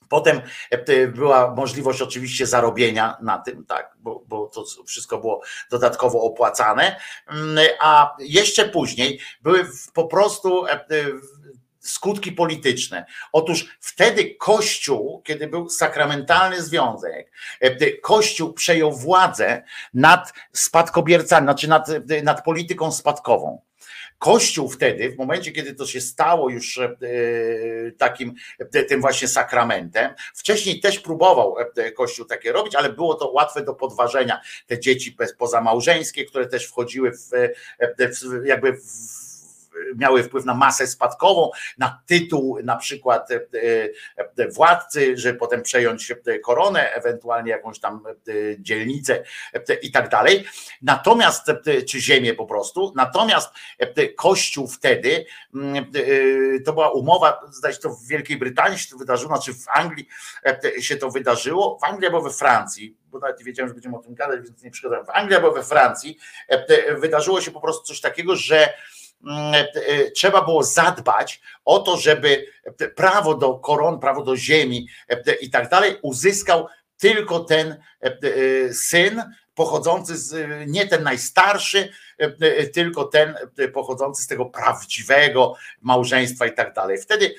Potem 0.10 0.42
e, 0.72 1.08
była 1.08 1.56
możliwość 1.56 2.02
oczywiście 2.02 2.48
zarobienia 2.48 3.18
na 3.22 3.38
tym, 3.40 3.66
tak, 3.66 3.96
bo, 4.00 4.24
bo 4.28 4.48
to 4.48 4.66
wszystko 4.86 5.18
było 5.18 5.42
dodatkowo 5.72 6.22
opłacane, 6.22 7.00
mm, 7.28 7.58
a 7.80 8.16
jeszcze 8.20 8.70
później 8.70 9.20
były 9.42 9.66
po 9.94 10.08
prostu 10.08 10.66
e, 10.66 10.72
e, 10.72 10.86
skutki 11.80 12.32
polityczne. 12.32 13.06
Otóż 13.32 13.78
wtedy 13.80 14.36
Kościół, 14.36 15.22
kiedy 15.26 15.48
był 15.48 15.70
sakramentalny 15.70 16.62
związek, 16.62 17.32
Kościół 18.02 18.54
przejął 18.54 18.92
władzę 18.92 19.64
nad 19.94 20.34
spadkobiercami, 20.54 21.46
znaczy 21.46 21.68
nad, 21.68 21.88
nad 22.24 22.44
polityką 22.44 22.92
spadkową. 22.92 23.69
Kościół 24.20 24.70
wtedy, 24.70 25.10
w 25.10 25.18
momencie, 25.18 25.52
kiedy 25.52 25.74
to 25.74 25.86
się 25.86 26.02
stało 26.02 26.50
już 26.50 26.78
e, 26.78 26.90
takim 27.98 28.34
e, 28.60 28.84
tym 28.84 29.02
właśnie 29.02 29.28
sakramentem, 29.28 30.14
wcześniej 30.36 30.80
też 30.80 31.00
próbował 31.00 31.56
e, 31.78 31.92
Kościół 31.92 32.26
takie 32.26 32.52
robić, 32.52 32.76
ale 32.76 32.90
było 32.90 33.16
to 33.16 33.32
łatwe 33.32 33.64
do 33.64 33.74
podważenia. 33.74 34.42
Te 34.68 34.80
dzieci 34.80 35.16
pozamałżeńskie, 35.38 36.26
które 36.26 36.48
też 36.48 36.68
wchodziły 36.68 37.12
w, 37.12 37.30
jakby 38.46 38.74
w 38.74 39.29
miały 39.96 40.24
wpływ 40.24 40.46
na 40.46 40.54
masę 40.54 40.88
spadkową, 40.88 41.52
na 41.78 42.02
tytuł 42.06 42.60
na 42.64 42.76
przykład 42.76 43.32
e, 43.32 43.40
e, 44.38 44.50
władcy, 44.52 45.18
żeby 45.18 45.40
potem 45.40 45.62
przejąć 45.62 46.14
koronę, 46.44 46.94
ewentualnie 46.94 47.52
jakąś 47.52 47.80
tam 47.80 48.04
e, 48.08 48.32
dzielnicę 48.60 49.24
i 49.82 49.92
tak 49.92 50.10
dalej. 50.10 50.46
Natomiast, 50.82 51.48
czy 51.88 52.00
ziemię 52.00 52.34
po 52.34 52.46
prostu, 52.46 52.94
natomiast 52.96 53.50
Kościół 54.16 54.68
wtedy, 54.68 55.26
mm, 55.56 55.86
to 56.66 56.74
była 56.74 56.92
umowa, 56.92 57.42
się 57.72 57.78
to 57.78 57.90
w 57.90 58.08
Wielkiej 58.08 58.38
Brytanii 58.38 58.80
się 58.80 58.90
to 58.90 58.98
wydarzyło, 58.98 59.36
znaczy 59.36 59.54
w 59.54 59.70
Anglii 59.70 60.08
się 60.80 60.98
to 60.98 61.10
wydarzyło, 61.10 61.80
w 61.80 61.84
Anglii 61.84 62.08
albo 62.08 62.22
we 62.22 62.30
Francji, 62.30 62.98
bo 63.12 63.20
nawet 63.20 63.40
nie 63.40 63.46
wiedziałem, 63.46 63.68
że 63.68 63.74
będziemy 63.74 63.98
o 63.98 64.00
tym 64.00 64.16
gadać, 64.16 64.42
więc 64.42 64.64
nie 64.64 64.72
przeszkadzałem. 64.72 65.06
W 65.06 65.10
Anglii 65.10 65.36
albo 65.36 65.52
we 65.52 65.64
Francji 65.64 66.18
wydarzyło 66.98 67.42
się 67.42 67.52
po 67.52 67.62
prostu 67.62 67.84
coś 67.84 68.02
takiego, 68.02 68.36
że 68.36 68.58
e, 68.58 68.70
e, 68.70 68.74
trzeba 70.16 70.42
było 70.42 70.64
zadbać 70.64 71.42
o 71.66 71.80
to, 71.80 71.98
żeby 71.98 72.46
prawo 72.96 73.36
do 73.36 73.54
koron, 73.54 74.00
prawo 74.00 74.24
do 74.24 74.38
ziemi 74.38 74.88
e, 75.10 75.34
i 75.34 75.50
tak 75.50 75.70
dalej 75.70 75.98
uzyskał 76.02 76.68
tylko 76.98 77.40
ten 77.40 77.78
syn 78.72 79.24
pochodzący 79.56 80.18
z, 80.18 80.50
nie 80.68 80.88
ten 80.88 81.04
najstarszy, 81.04 81.90
tylko 82.74 83.06
ten 83.06 83.36
pochodzący 83.74 84.24
z 84.24 84.28
tego 84.28 84.46
prawdziwego 84.46 85.56
małżeństwa 85.82 86.46
i 86.46 86.54
tak 86.54 86.74
dalej. 86.74 86.98
Wtedy, 86.98 87.36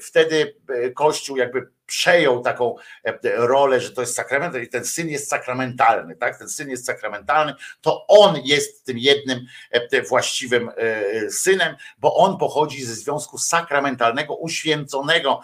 wtedy 0.00 0.56
Kościół 0.94 1.36
jakby 1.36 1.66
przejął 1.86 2.40
taką 2.40 2.76
e, 3.04 3.18
rolę, 3.36 3.80
że 3.80 3.90
to 3.90 4.00
jest 4.00 4.14
sakrament 4.14 4.56
i 4.56 4.68
ten 4.68 4.84
syn 4.84 5.08
jest 5.08 5.28
sakramentalny, 5.28 6.16
tak? 6.16 6.38
Ten 6.38 6.48
syn 6.48 6.70
jest 6.70 6.86
sakramentalny, 6.86 7.54
to 7.80 8.06
on 8.06 8.40
jest 8.44 8.84
tym 8.84 8.98
jednym 8.98 9.46
e, 9.70 10.02
właściwym 10.02 10.70
e, 10.76 11.30
synem, 11.30 11.76
bo 11.98 12.16
on 12.16 12.38
pochodzi 12.38 12.84
ze 12.84 12.94
związku 12.94 13.38
sakramentalnego, 13.38 14.36
uświęconego 14.36 15.40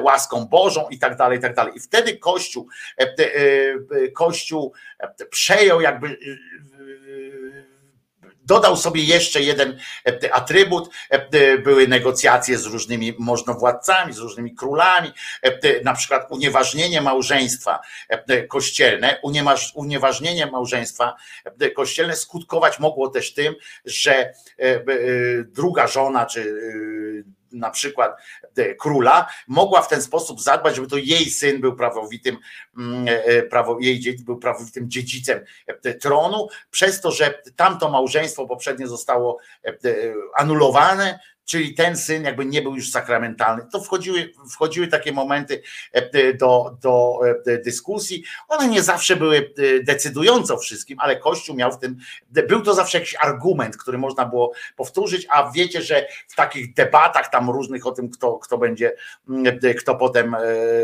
łaską 0.00 0.44
Bożą 0.44 0.88
i 0.88 0.98
tak 0.98 1.16
dalej, 1.16 1.38
i 1.38 1.42
tak 1.42 1.54
dalej. 1.54 1.72
I 1.76 1.80
wtedy 1.80 2.18
Kościół, 2.18 2.68
Kościół 4.14 4.72
przejął 5.30 5.80
jakby 5.80 6.18
Dodał 8.50 8.76
sobie 8.76 9.04
jeszcze 9.04 9.40
jeden 9.40 9.78
e, 10.06 10.34
atrybut, 10.34 10.90
e, 11.10 11.58
były 11.58 11.88
negocjacje 11.88 12.58
z 12.58 12.66
różnymi 12.66 13.14
możnowładcami, 13.18 14.12
z 14.12 14.18
różnymi 14.18 14.54
królami, 14.54 15.12
e, 15.42 15.82
na 15.84 15.94
przykład 15.94 16.26
unieważnienie 16.30 17.00
małżeństwa 17.00 17.80
kościelne, 18.48 19.20
unieważnienie 19.74 20.46
małżeństwa 20.46 21.16
kościelne 21.76 22.16
skutkować 22.16 22.78
mogło 22.78 23.08
też 23.08 23.34
tym, 23.34 23.54
że 23.84 24.32
druga 25.44 25.86
żona 25.86 26.26
czy 26.26 26.54
na 27.52 27.70
przykład 27.70 28.16
e, 28.56 28.74
króla, 28.74 29.26
mogła 29.48 29.82
w 29.82 29.88
ten 29.88 30.02
sposób 30.02 30.40
zadbać, 30.40 30.76
żeby 30.76 30.88
to 30.88 30.96
jej 30.96 31.30
syn 31.30 31.60
był 31.60 31.76
prawowitym, 31.76 32.38
mm, 32.78 33.04
e, 33.08 33.42
prawo, 33.42 33.78
jej 33.80 34.00
dzieci 34.00 34.24
był 34.24 34.38
prawowitym 34.38 34.90
dziedzicem 34.90 35.44
e, 35.66 35.94
tronu, 35.94 36.48
przez 36.70 37.00
to, 37.00 37.10
że 37.10 37.42
tamto 37.56 37.90
małżeństwo 37.90 38.46
poprzednie 38.46 38.86
zostało 38.86 39.38
anulowane, 40.34 41.18
czyli 41.50 41.74
ten 41.74 41.96
syn 41.96 42.24
jakby 42.24 42.44
nie 42.44 42.62
był 42.62 42.76
już 42.76 42.90
sakramentalny. 42.90 43.66
To 43.72 43.80
wchodziły, 43.80 44.32
wchodziły 44.50 44.86
takie 44.86 45.12
momenty 45.12 45.62
e, 45.92 46.34
do, 46.34 46.76
do 46.82 47.20
e, 47.46 47.58
dyskusji. 47.58 48.24
One 48.48 48.68
nie 48.68 48.82
zawsze 48.82 49.16
były 49.16 49.36
e, 49.38 49.82
decydujące 49.82 50.54
o 50.54 50.58
wszystkim, 50.58 50.98
ale 51.00 51.16
Kościół 51.16 51.56
miał 51.56 51.72
w 51.72 51.78
tym, 51.78 51.96
był 52.48 52.62
to 52.62 52.74
zawsze 52.74 52.98
jakiś 52.98 53.16
argument, 53.20 53.76
który 53.76 53.98
można 53.98 54.26
było 54.26 54.52
powtórzyć, 54.76 55.26
a 55.30 55.50
wiecie, 55.50 55.82
że 55.82 56.06
w 56.28 56.36
takich 56.36 56.74
debatach 56.74 57.30
tam 57.30 57.50
różnych 57.50 57.86
o 57.86 57.92
tym, 57.92 58.10
kto, 58.10 58.38
kto 58.38 58.58
będzie, 58.58 58.92
kto 59.78 59.94
potem 59.94 60.36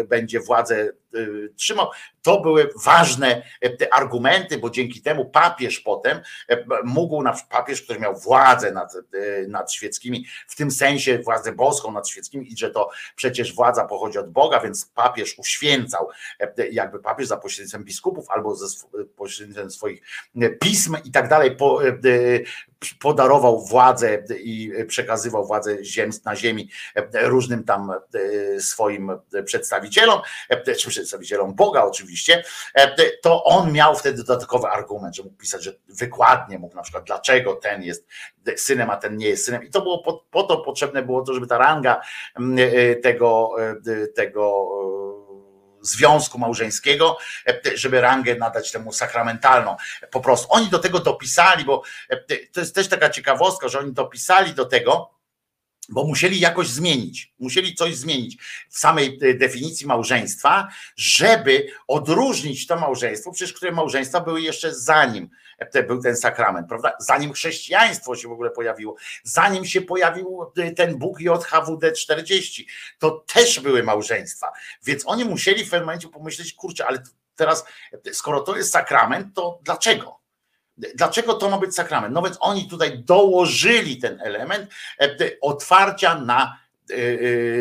będzie 0.08 0.40
władzę 0.40 0.92
trzymał, 1.56 1.90
to 2.22 2.40
były 2.40 2.70
ważne 2.84 3.42
argumenty, 3.92 4.58
bo 4.58 4.70
dzięki 4.70 5.02
temu 5.02 5.24
papież 5.24 5.80
potem 5.80 6.20
mógł, 6.84 7.24
papież, 7.50 7.82
który 7.82 8.00
miał 8.00 8.16
władzę 8.16 8.72
nad, 8.72 8.92
nad 9.48 9.72
świeckimi, 9.72 10.26
w 10.48 10.55
w 10.56 10.58
tym 10.58 10.70
sensie 10.70 11.18
władzę 11.18 11.52
boską 11.52 11.92
nad 11.92 12.08
świeckimi 12.08 12.52
i 12.52 12.56
że 12.56 12.70
to 12.70 12.90
przecież 13.16 13.54
władza 13.54 13.84
pochodzi 13.84 14.18
od 14.18 14.30
Boga, 14.30 14.60
więc 14.60 14.86
papież 14.86 15.38
uświęcał, 15.38 16.08
jakby 16.72 16.98
papież 16.98 17.26
za 17.26 17.36
pośrednictwem 17.36 17.84
biskupów 17.84 18.30
albo 18.30 18.56
ze 18.56 18.86
pośrednictwem 19.16 19.70
swoich 19.70 20.02
pism 20.60 20.96
i 21.04 21.10
tak 21.10 21.28
dalej 21.28 21.56
po, 21.56 21.80
podarował 23.00 23.66
władzę 23.66 24.24
i 24.38 24.72
przekazywał 24.88 25.46
władzę 25.46 25.76
na 26.24 26.36
ziemi 26.36 26.70
różnym 27.22 27.64
tam 27.64 27.92
swoim 28.58 29.10
przedstawicielom, 29.44 30.20
czy 30.78 30.88
przedstawicielom 30.88 31.54
Boga 31.54 31.84
oczywiście, 31.84 32.44
to 33.22 33.44
on 33.44 33.72
miał 33.72 33.96
wtedy 33.96 34.24
dodatkowy 34.24 34.66
argument, 34.66 35.16
że 35.16 35.22
mógł 35.22 35.36
pisać, 35.36 35.62
że 35.62 35.72
wykładnie 35.88 36.58
mógł 36.58 36.76
na 36.76 36.82
przykład, 36.82 37.04
dlaczego 37.04 37.54
ten 37.54 37.82
jest 37.82 38.06
synem, 38.56 38.90
a 38.90 38.96
ten 38.96 39.16
nie 39.16 39.28
jest 39.28 39.44
synem. 39.44 39.64
I 39.64 39.70
to 39.70 39.80
było 39.80 40.02
po, 40.02 40.24
po 40.30 40.42
to 40.42 40.56
potrzebne 40.56 41.02
było 41.02 41.22
to, 41.22 41.34
żeby 41.34 41.46
ta 41.46 41.58
ranga 41.58 42.00
tego, 43.02 43.50
tego 44.14 44.68
związku 45.88 46.38
małżeńskiego, 46.38 47.18
żeby 47.74 48.00
rangę 48.00 48.34
nadać 48.34 48.72
temu 48.72 48.92
sakramentalną. 48.92 49.76
Po 50.10 50.20
prostu 50.20 50.48
oni 50.50 50.68
do 50.68 50.78
tego 50.78 51.00
dopisali, 51.00 51.64
bo 51.64 51.82
to 52.52 52.60
jest 52.60 52.74
też 52.74 52.88
taka 52.88 53.10
ciekawostka, 53.10 53.68
że 53.68 53.78
oni 53.78 53.92
dopisali 53.92 54.54
do 54.54 54.64
tego, 54.64 55.16
bo 55.88 56.04
musieli 56.04 56.40
jakoś 56.40 56.68
zmienić, 56.68 57.34
musieli 57.38 57.74
coś 57.74 57.96
zmienić 57.96 58.36
w 58.70 58.78
samej 58.78 59.18
definicji 59.38 59.86
małżeństwa, 59.86 60.68
żeby 60.96 61.66
odróżnić 61.88 62.66
to 62.66 62.76
małżeństwo, 62.76 63.32
przecież 63.32 63.52
które 63.52 63.72
małżeństwa 63.72 64.20
były 64.20 64.40
jeszcze 64.40 64.74
zanim 64.74 65.30
był 65.86 66.02
ten 66.02 66.16
sakrament, 66.16 66.68
prawda? 66.68 66.92
Zanim 67.00 67.32
chrześcijaństwo 67.32 68.16
się 68.16 68.28
w 68.28 68.32
ogóle 68.32 68.50
pojawiło, 68.50 68.96
zanim 69.22 69.64
się 69.64 69.80
pojawił 69.80 70.52
ten 70.76 70.98
Bóg 70.98 71.20
JHWD 71.20 71.92
40, 71.92 72.66
to 72.98 73.24
też 73.34 73.60
były 73.60 73.82
małżeństwa. 73.82 74.52
Więc 74.84 75.02
oni 75.06 75.24
musieli 75.24 75.64
w 75.64 75.70
pewnym 75.70 75.86
momencie 75.86 76.08
pomyśleć, 76.08 76.54
kurczę, 76.54 76.86
ale 76.86 77.02
teraz, 77.36 77.64
skoro 78.12 78.40
to 78.40 78.56
jest 78.56 78.72
sakrament, 78.72 79.34
to 79.34 79.58
dlaczego? 79.62 80.20
Dlaczego 80.94 81.34
to 81.34 81.50
ma 81.50 81.58
być 81.58 81.74
sakrament? 81.74 82.14
No 82.14 82.22
więc 82.22 82.36
oni 82.40 82.68
tutaj 82.68 82.98
dołożyli 82.98 83.98
ten 83.98 84.20
element 84.20 84.70
otwarcia 85.40 86.20
na 86.20 86.58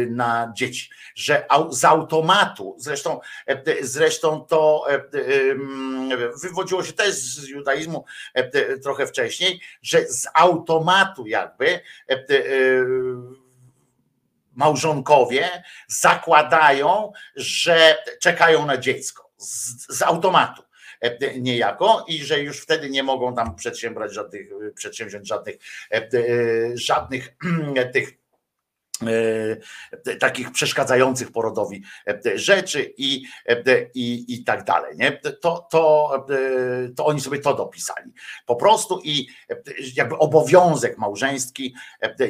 na 0.10 0.52
dzieci, 0.56 0.90
że 1.16 1.46
z 1.70 1.86
automatu, 1.86 2.76
zresztą, 2.78 3.20
e, 3.48 3.64
zresztą 3.82 4.46
to 4.46 4.86
e, 4.90 5.02
wywodziło 6.44 6.84
się 6.84 6.94
też 6.94 7.16
z 7.16 7.48
judaizmu 7.48 8.06
e, 8.34 8.78
trochę 8.78 9.08
wcześniej, 9.08 9.62
że 9.82 10.06
z 10.08 10.28
automatu 10.34 11.28
jakby 11.28 11.80
małżonkowie 14.54 15.64
zakładają, 15.88 17.12
że 17.36 17.98
czekają 18.22 18.66
na 18.66 18.78
dziecko 18.78 19.32
z, 19.38 19.98
z 19.98 20.02
automatu 20.02 20.64
niejako 21.40 22.06
i 22.08 22.24
że 22.24 22.40
już 22.40 22.62
wtedy 22.62 22.90
nie 22.90 23.04
mogą 23.04 23.36
tam 23.36 23.56
przedsiębrać 23.56 24.14
żadnych, 24.14 24.48
przedsięwziąć 24.76 25.28
żadnych, 25.28 25.56
żadnych 26.76 27.36
tych 27.94 28.25
E, 28.25 28.25
takich 30.20 30.52
przeszkadzających 30.52 31.32
porodowi 31.32 31.84
e, 32.08 32.38
rzeczy 32.38 32.94
i, 32.98 33.24
e, 33.50 33.64
i, 33.94 34.34
i 34.34 34.44
tak 34.44 34.64
dalej. 34.64 34.98
Nie? 34.98 35.12
To, 35.42 35.68
to, 35.72 36.26
to 36.96 37.06
oni 37.06 37.22
sobie 37.22 37.40
to 37.40 37.54
dopisali. 37.54 38.12
Po 38.46 38.56
prostu 38.56 39.02
i 39.04 39.28
jakby 39.96 40.18
obowiązek 40.18 40.98
małżeński 40.98 41.76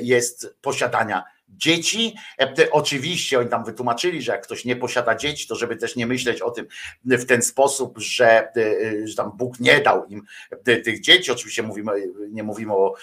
jest 0.01 0.55
posiadania 0.61 1.23
dzieci. 1.49 2.15
E, 2.39 2.71
oczywiście 2.71 3.39
oni 3.39 3.49
tam 3.49 3.65
wytłumaczyli, 3.65 4.21
że 4.21 4.31
jak 4.31 4.43
ktoś 4.43 4.65
nie 4.65 4.75
posiada 4.75 5.15
dzieci, 5.15 5.47
to 5.47 5.55
żeby 5.55 5.75
też 5.75 5.95
nie 5.95 6.07
myśleć 6.07 6.41
o 6.41 6.51
tym 6.51 6.67
w 7.05 7.25
ten 7.25 7.41
sposób, 7.41 7.99
że, 7.99 8.47
e, 8.55 9.07
że 9.07 9.15
tam 9.15 9.31
Bóg 9.37 9.59
nie 9.59 9.79
dał 9.79 10.05
im 10.05 10.21
e, 10.65 10.77
tych 10.77 11.01
dzieci. 11.01 11.31
Oczywiście 11.31 11.63
mówimy, 11.63 11.91
nie 12.29 12.43
mówimy 12.43 12.73
o 12.73 12.93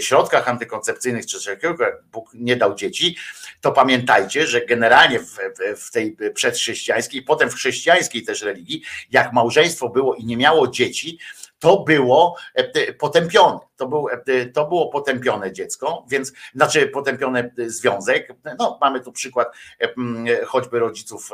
środkach 0.00 0.48
antykoncepcyjnych 0.48 1.26
czy 1.26 1.40
czegoś, 1.40 1.80
jak 1.80 2.04
Bóg 2.12 2.30
nie 2.34 2.56
dał 2.56 2.74
dzieci, 2.74 3.16
to 3.60 3.72
pamiętajcie, 3.72 4.46
że 4.46 4.66
generalnie 4.66 5.20
w, 5.20 5.38
w 5.76 5.90
tej 5.90 6.16
przedchrześcijańskiej, 6.34 7.22
potem 7.22 7.50
w 7.50 7.54
chrześcijańskiej 7.54 8.22
też 8.22 8.42
religii, 8.42 8.82
jak 9.10 9.32
małżeństwo 9.32 9.88
było 9.88 10.14
i 10.14 10.24
nie 10.24 10.36
miało 10.36 10.68
dzieci, 10.68 11.18
to 11.64 11.84
było 11.84 12.36
e, 12.54 12.92
potępione. 12.92 13.58
To, 13.76 13.88
był, 13.88 14.08
e, 14.08 14.46
to 14.46 14.66
było 14.66 14.88
potępione 14.88 15.52
dziecko, 15.52 16.04
więc 16.08 16.32
znaczy 16.54 16.86
potępiony 16.86 17.50
związek. 17.66 18.28
No, 18.58 18.78
mamy 18.80 19.00
tu 19.00 19.12
przykład 19.12 19.48
e, 19.80 20.44
choćby 20.44 20.78
rodziców, 20.78 21.30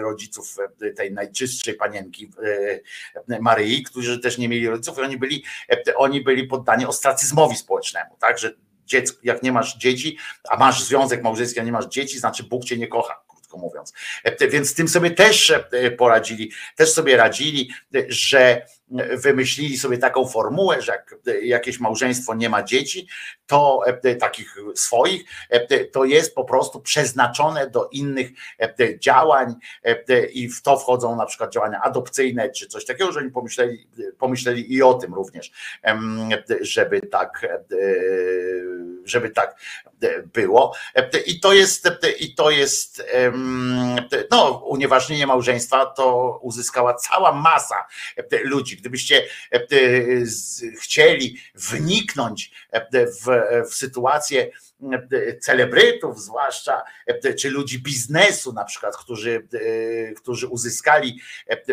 rodziców 0.00 0.56
tej 0.96 1.12
najczystszej 1.12 1.74
panienki 1.74 2.30
Maryi, 3.40 3.82
którzy 3.82 4.18
też 4.18 4.38
nie 4.38 4.48
mieli 4.48 4.68
rodziców 4.68 4.98
i 4.98 5.00
oni 5.00 5.16
byli, 5.16 5.44
oni 5.96 6.20
byli 6.20 6.46
poddani 6.46 6.86
ostracyzmowi 6.86 7.56
społecznemu, 7.56 8.16
tak, 8.20 8.38
że 8.38 8.52
dziecko, 8.86 9.18
jak 9.22 9.42
nie 9.42 9.52
masz 9.52 9.76
dzieci, 9.76 10.18
a 10.48 10.56
masz 10.56 10.84
związek 10.84 11.22
małżeński, 11.22 11.60
a 11.60 11.62
nie 11.62 11.72
masz 11.72 11.86
dzieci, 11.86 12.18
znaczy 12.18 12.42
Bóg 12.44 12.64
cię 12.64 12.76
nie 12.76 12.88
kocha 12.88 13.22
mówiąc. 13.56 13.92
Więc 14.50 14.70
z 14.70 14.74
tym 14.74 14.88
sobie 14.88 15.10
też 15.10 15.52
poradzili, 15.98 16.52
też 16.76 16.92
sobie 16.92 17.16
radzili, 17.16 17.70
że 18.08 18.66
wymyślili 19.16 19.78
sobie 19.78 19.98
taką 19.98 20.28
formułę, 20.28 20.82
że 20.82 20.92
jak 20.92 21.16
jakieś 21.42 21.80
małżeństwo 21.80 22.34
nie 22.34 22.48
ma 22.48 22.62
dzieci, 22.62 23.08
to 23.46 23.80
e, 23.86 24.16
takich 24.16 24.56
swoich, 24.74 25.24
e, 25.50 25.84
to 25.84 26.04
jest 26.04 26.34
po 26.34 26.44
prostu 26.44 26.80
przeznaczone 26.80 27.70
do 27.70 27.88
innych 27.88 28.30
e, 28.58 28.98
działań 28.98 29.54
i 30.32 30.48
w 30.48 30.62
to 30.62 30.78
wchodzą 30.78 31.16
na 31.16 31.26
przykład 31.26 31.52
działania 31.52 31.80
adopcyjne 31.82 32.50
czy 32.50 32.66
coś 32.66 32.84
takiego, 32.84 33.12
że 33.12 33.20
oni 33.20 33.30
pomyśleli, 33.30 33.88
pomyśleli 34.18 34.74
i 34.74 34.82
o 34.82 34.94
tym 34.94 35.14
również, 35.14 35.52
żeby 36.60 37.00
tak, 37.00 37.46
żeby 39.04 39.30
tak 39.30 39.56
było. 40.32 40.74
I 41.26 41.40
to 41.40 41.52
jest, 41.52 41.88
i 42.20 42.34
to 42.34 42.50
jest 42.50 43.02
no, 44.30 44.64
unieważnienie 44.68 45.26
małżeństwa 45.26 45.86
to 45.86 46.38
uzyskała 46.42 46.94
cała 46.94 47.32
masa 47.32 47.86
ludzi, 48.44 48.79
gdybyście 48.80 49.24
e, 49.52 49.66
chcieli 50.80 51.36
wniknąć 51.54 52.50
e, 52.70 53.06
w, 53.06 53.26
w 53.70 53.74
sytuację 53.74 54.50
e, 55.12 55.38
celebrytów, 55.38 56.20
zwłaszcza 56.22 56.82
czy 57.38 57.50
ludzi 57.50 57.82
biznesu, 57.82 58.52
na 58.52 58.64
przykład, 58.64 58.96
którzy, 58.96 59.46
którzy 60.16 60.48
uzyskali 60.48 61.20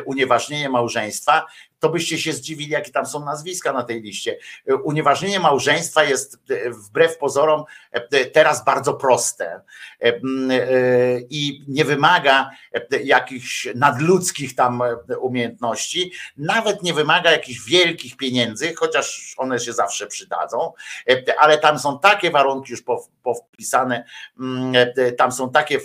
unieważnienie 0.05 0.69
małżeństwa, 0.69 1.45
to 1.79 1.89
byście 1.89 2.17
się 2.17 2.33
zdziwili, 2.33 2.71
jakie 2.71 2.91
tam 2.91 3.05
są 3.05 3.25
nazwiska 3.25 3.73
na 3.73 3.83
tej 3.83 4.01
liście. 4.01 4.37
Unieważnienie 4.83 5.39
małżeństwa 5.39 6.03
jest 6.03 6.39
wbrew 6.67 7.17
pozorom 7.17 7.63
teraz 8.33 8.65
bardzo 8.65 8.93
proste 8.93 9.61
i 11.29 11.63
nie 11.67 11.85
wymaga 11.85 12.49
jakichś 13.03 13.67
nadludzkich 13.75 14.55
tam 14.55 14.83
umiejętności, 15.19 16.11
nawet 16.37 16.83
nie 16.83 16.93
wymaga 16.93 17.31
jakichś 17.31 17.69
wielkich 17.69 18.17
pieniędzy, 18.17 18.73
chociaż 18.75 19.33
one 19.37 19.59
się 19.59 19.73
zawsze 19.73 20.07
przydadzą, 20.07 20.73
ale 21.39 21.57
tam 21.57 21.79
są 21.79 21.99
takie 21.99 22.31
warunki 22.31 22.71
już 22.71 22.83
powpisane, 23.23 24.05
tam 25.17 25.31
są 25.31 25.51
takie 25.51 25.79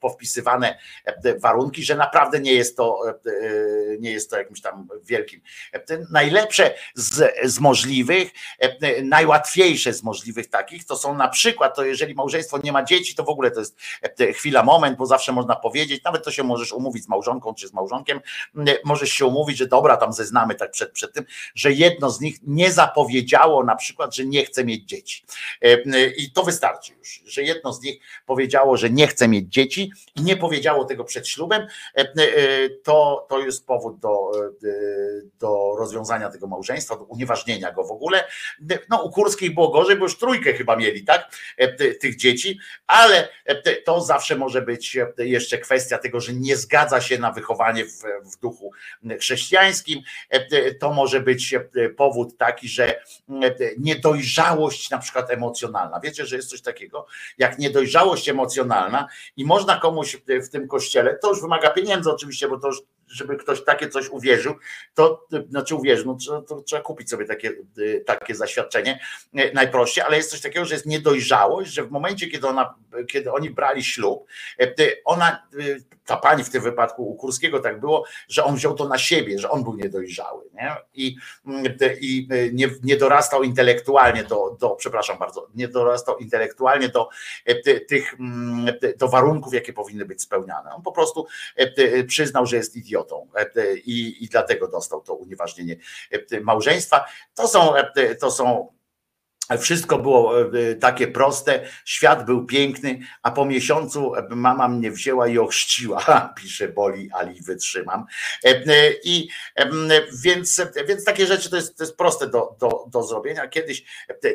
powpisywane 0.00 0.78
warunki, 1.38 1.82
że 1.82 1.96
naprawdę 1.96 2.40
nie 2.40 2.52
jest 2.52 2.76
to, 2.76 3.00
nie 4.00 4.12
jest 4.12 4.30
to 4.30 4.38
jakimś 4.38 4.60
tam 4.60 4.88
wielkim. 5.04 5.40
Najlepsze 6.10 6.74
z, 6.94 7.34
z 7.44 7.60
możliwych, 7.60 8.30
najłatwiejsze 9.02 9.92
z 9.92 10.02
możliwych 10.02 10.50
takich, 10.50 10.84
to 10.84 10.96
są 10.96 11.14
na 11.14 11.28
przykład, 11.28 11.76
to 11.76 11.84
jeżeli 11.84 12.14
małżeństwo 12.14 12.58
nie 12.64 12.72
ma 12.72 12.84
dzieci, 12.84 13.14
to 13.14 13.24
w 13.24 13.28
ogóle 13.28 13.50
to 13.50 13.60
jest 13.60 13.78
chwila, 14.34 14.62
moment, 14.62 14.98
bo 14.98 15.06
zawsze 15.06 15.32
można 15.32 15.56
powiedzieć, 15.56 16.04
nawet 16.04 16.24
to 16.24 16.30
się 16.30 16.42
możesz 16.42 16.72
umówić 16.72 17.04
z 17.04 17.08
małżonką 17.08 17.54
czy 17.54 17.68
z 17.68 17.72
małżonkiem, 17.72 18.20
możesz 18.84 19.10
się 19.10 19.26
umówić, 19.26 19.58
że 19.58 19.66
dobra, 19.66 19.96
tam 19.96 20.12
zeznamy 20.12 20.54
tak 20.54 20.70
przed, 20.70 20.92
przed 20.92 21.12
tym, 21.12 21.24
że 21.54 21.72
jedno 21.72 22.10
z 22.10 22.20
nich 22.20 22.36
nie 22.42 22.72
zapowiedziało 22.72 23.64
na 23.64 23.76
przykład, 23.76 24.14
że 24.14 24.24
nie 24.24 24.44
chce 24.44 24.64
mieć 24.64 24.84
dzieci. 24.84 25.24
I 26.16 26.32
to 26.32 26.42
wystarczy 26.42 26.92
już, 26.92 27.22
że 27.26 27.42
jedno 27.42 27.72
z 27.72 27.82
nich 27.82 28.00
powiedziało, 28.26 28.76
że 28.76 28.90
nie 28.90 29.06
chce 29.06 29.28
mieć 29.28 29.48
dzieci 29.48 29.92
i 30.16 30.22
nie 30.22 30.36
powiedziało 30.36 30.84
tego 30.84 31.04
przed 31.04 31.28
ślubem, 31.28 31.66
to, 32.84 33.26
to 33.28 33.38
jest 33.38 33.66
powód 33.66 33.98
do 33.98 34.30
do 35.40 35.74
rozwiązania 35.78 36.30
tego 36.30 36.46
małżeństwa, 36.46 36.96
do 36.96 37.04
unieważnienia 37.04 37.72
go 37.72 37.84
w 37.84 37.90
ogóle. 37.90 38.24
No 38.90 39.02
u 39.02 39.10
Kurskiej 39.10 39.50
było 39.50 39.68
gorzej, 39.68 39.96
bo 39.96 40.04
już 40.04 40.18
trójkę 40.18 40.52
chyba 40.52 40.76
mieli, 40.76 41.04
tak, 41.04 41.36
tych 42.00 42.16
dzieci, 42.16 42.58
ale 42.86 43.28
to 43.84 44.00
zawsze 44.00 44.36
może 44.36 44.62
być 44.62 44.98
jeszcze 45.18 45.58
kwestia 45.58 45.98
tego, 45.98 46.20
że 46.20 46.32
nie 46.32 46.56
zgadza 46.56 47.00
się 47.00 47.18
na 47.18 47.32
wychowanie 47.32 47.84
w, 47.84 48.02
w 48.32 48.40
duchu 48.40 48.72
chrześcijańskim. 49.20 50.00
To 50.80 50.92
może 50.92 51.20
być 51.20 51.54
powód 51.96 52.36
taki, 52.36 52.68
że 52.68 53.00
niedojrzałość 53.78 54.90
na 54.90 54.98
przykład 54.98 55.30
emocjonalna. 55.30 56.00
Wiecie, 56.00 56.26
że 56.26 56.36
jest 56.36 56.50
coś 56.50 56.62
takiego 56.62 57.06
jak 57.38 57.58
niedojrzałość 57.58 58.28
emocjonalna 58.28 59.08
i 59.36 59.44
można 59.44 59.80
komuś 59.80 60.16
w 60.42 60.48
tym 60.48 60.68
kościele, 60.68 61.18
to 61.18 61.28
już 61.28 61.40
wymaga 61.40 61.70
pieniędzy 61.70 62.10
oczywiście, 62.10 62.48
bo 62.48 62.58
to 62.58 62.66
już 62.66 62.82
żeby 63.08 63.36
ktoś 63.36 63.64
takie 63.64 63.88
coś 63.88 64.08
uwierzył, 64.08 64.54
to 64.94 65.26
znaczy 65.50 65.74
uwierzył, 65.74 66.06
no, 66.06 66.16
to, 66.26 66.42
to 66.42 66.62
trzeba 66.62 66.82
kupić 66.82 67.10
sobie 67.10 67.24
takie, 67.24 67.52
takie 68.06 68.34
zaświadczenie 68.34 69.00
najprościej, 69.54 70.04
ale 70.04 70.16
jest 70.16 70.30
coś 70.30 70.40
takiego, 70.40 70.64
że 70.64 70.74
jest 70.74 70.86
niedojrzałość, 70.86 71.72
że 71.72 71.84
w 71.84 71.90
momencie, 71.90 72.26
kiedy, 72.26 72.46
ona, 72.46 72.74
kiedy 73.08 73.32
oni 73.32 73.50
brali 73.50 73.84
ślub, 73.84 74.26
ona, 75.04 75.48
ta 76.04 76.16
pani 76.16 76.44
w 76.44 76.50
tym 76.50 76.62
wypadku 76.62 77.10
u 77.10 77.14
Kurskiego 77.16 77.60
tak 77.60 77.80
było, 77.80 78.04
że 78.28 78.44
on 78.44 78.56
wziął 78.56 78.74
to 78.74 78.88
na 78.88 78.98
siebie, 78.98 79.38
że 79.38 79.50
on 79.50 79.64
był 79.64 79.76
niedojrzały 79.76 80.44
nie? 80.54 80.76
i, 80.94 81.16
i 82.00 82.28
nie, 82.52 82.70
nie 82.82 82.96
dorastał 82.96 83.42
intelektualnie 83.42 84.24
do, 84.24 84.56
do, 84.60 84.70
przepraszam 84.70 85.18
bardzo, 85.18 85.48
nie 85.54 85.68
dorastał 85.68 86.18
intelektualnie 86.18 86.88
do 86.88 87.08
tych 87.88 88.14
do 88.98 89.08
warunków, 89.08 89.54
jakie 89.54 89.72
powinny 89.72 90.04
być 90.04 90.22
spełniane. 90.22 90.74
On 90.74 90.82
po 90.82 90.92
prostu 90.92 91.26
przyznał, 92.06 92.46
że 92.46 92.56
jest 92.56 92.76
idiotą 92.76 92.97
idiotą 92.98 93.28
i, 93.84 94.24
i 94.24 94.28
dlatego 94.28 94.68
dostał 94.68 95.00
to 95.00 95.14
unieważnienie 95.14 95.76
małżeństwa. 96.40 97.04
To 97.34 97.48
są, 97.48 97.72
to 98.20 98.30
są 98.30 98.72
wszystko 99.56 99.98
było 99.98 100.34
takie 100.80 101.08
proste, 101.08 101.60
świat 101.84 102.26
był 102.26 102.46
piękny, 102.46 102.98
a 103.22 103.30
po 103.30 103.44
miesiącu 103.44 104.12
mama 104.30 104.68
mnie 104.68 104.90
wzięła 104.90 105.28
i 105.28 105.38
ochrzciła, 105.38 106.00
pisze 106.42 106.68
Boli, 106.68 107.10
ali 107.12 107.42
wytrzymam. 107.42 108.04
I 109.04 109.28
więc, 110.22 110.62
więc 110.88 111.04
takie 111.04 111.26
rzeczy 111.26 111.50
to 111.50 111.56
jest, 111.56 111.76
to 111.76 111.84
jest 111.84 111.96
proste 111.96 112.26
do, 112.26 112.56
do, 112.60 112.84
do 112.90 113.02
zrobienia. 113.02 113.48
Kiedyś 113.48 113.84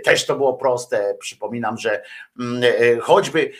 też 0.04 0.26
to 0.26 0.36
było 0.36 0.54
proste. 0.54 1.16
Przypominam, 1.20 1.78
że 1.78 2.04
choćby 3.02 3.52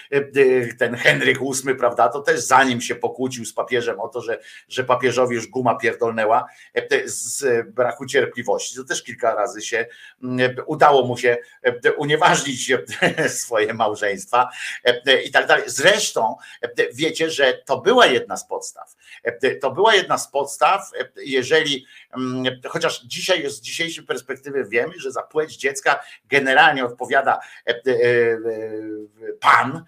ten 0.80 0.96
Henryk 0.96 1.40
VIII, 1.40 1.76
prawda, 1.76 2.10
to 2.10 2.22
też 2.22 2.40
zanim 2.40 2.82
się 2.82 2.96
pokłócił 2.96 3.46
z 3.46 3.54
papieżem 3.54 4.00
o 4.00 4.08
to, 4.08 4.22
że, 4.22 4.40
że 4.68 4.84
papieżowi 4.84 5.36
już 5.36 5.48
guma 5.48 5.76
pierdolnęła 5.76 6.46
z 7.06 7.46
braku 7.68 8.06
cierpliwości. 8.06 8.76
To 8.76 8.84
też 8.84 9.04
kilka 9.04 9.36
razy 9.36 9.62
się 9.62 9.86
udało 10.66 11.08
mu 11.08 11.18
się 11.18 11.38
unieważnić 11.98 12.72
swoje 13.44 13.74
małżeństwa 13.74 14.50
i 15.26 15.32
tak 15.32 15.48
dalej. 15.48 15.64
Zresztą 15.68 16.36
wiecie, 16.94 17.30
że 17.30 17.54
to 17.54 17.82
była 17.82 18.06
jedna 18.06 18.38
z 18.38 18.48
podstaw. 18.48 18.96
To 19.62 19.72
była 19.72 19.96
jedna 19.96 20.18
z 20.18 20.32
podstaw, 20.32 20.92
jeżeli, 21.16 21.86
chociaż 22.68 23.04
dzisiaj 23.04 23.50
z 23.50 23.62
dzisiejszej 23.62 24.04
perspektywy 24.04 24.66
wiemy, 24.66 24.94
że 25.00 25.12
za 25.12 25.24
płeć 25.24 25.58
dziecka 25.58 26.04
generalnie 26.26 26.86
odpowiada 26.86 27.40
pan 29.40 29.84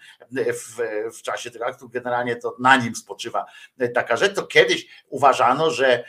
w, 1.12 1.22
czasie 1.22 1.50
tego 1.50 1.66
aktu, 1.66 1.88
generalnie 1.88 2.36
to 2.36 2.56
na 2.58 2.76
nim 2.76 2.96
spoczywa 2.96 3.46
taka 3.94 4.16
rzecz, 4.16 4.34
to 4.34 4.46
kiedyś 4.46 4.86
uważano, 5.08 5.70
że, 5.70 6.04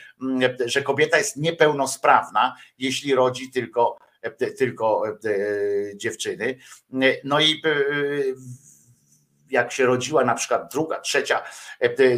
że 0.64 0.82
kobieta 0.82 1.18
jest 1.18 1.36
niepełnosprawna, 1.36 2.56
jeśli 2.78 3.14
rodzi 3.14 3.50
tylko 3.50 3.98
tylko 4.58 5.02
dziewczyny. 5.96 6.58
No 7.24 7.40
i 7.40 7.62
jak 9.50 9.72
się 9.72 9.86
rodziła 9.86 10.24
na 10.24 10.34
przykład 10.34 10.72
druga, 10.72 11.00
trzecia 11.00 11.42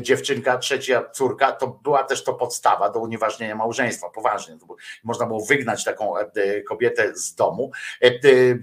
dziewczynka, 0.01 0.59
trzecia 0.59 1.05
córka, 1.13 1.53
to 1.53 1.67
była 1.67 2.05
też 2.05 2.25
to 2.25 2.35
podstawa 2.35 2.91
do 2.91 3.01
unieważnienia 3.01 3.55
małżeństwa, 3.55 4.11
poważnie. 4.11 4.59
Można 5.05 5.27
było 5.27 5.45
wygnać 5.45 5.85
taką 5.85 6.15
kobietę 6.69 7.17
z 7.17 7.35
domu, 7.35 7.71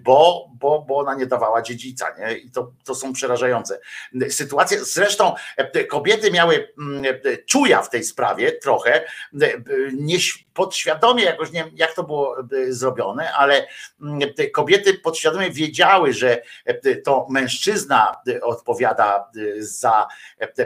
bo, 0.04 0.50
bo, 0.54 0.82
bo 0.82 0.98
ona 0.98 1.16
nie 1.16 1.26
dawała 1.26 1.62
dziedzica. 1.62 2.16
Nie? 2.20 2.38
I 2.38 2.52
to, 2.52 2.72
to 2.84 2.96
są 2.96 3.14
przerażające 3.14 3.80
sytuacje. 4.30 4.86
Zresztą 4.86 5.36
kobiety 5.90 6.32
miały 6.32 6.74
czuja 7.46 7.82
w 7.82 7.90
tej 7.90 8.04
sprawie 8.04 8.52
trochę, 8.52 9.06
nie 9.94 10.18
podświadomie, 10.54 11.24
jakoś 11.24 11.52
nie 11.52 11.64
wiem, 11.64 11.74
jak 11.76 11.94
to 11.94 12.04
było 12.04 12.36
zrobione, 12.70 13.34
ale 13.34 13.68
kobiety 14.54 14.94
podświadomie 14.94 15.52
wiedziały, 15.52 16.14
że 16.14 16.42
to 17.06 17.28
mężczyzna 17.30 18.16
odpowiada 18.58 19.30
za 19.60 20.08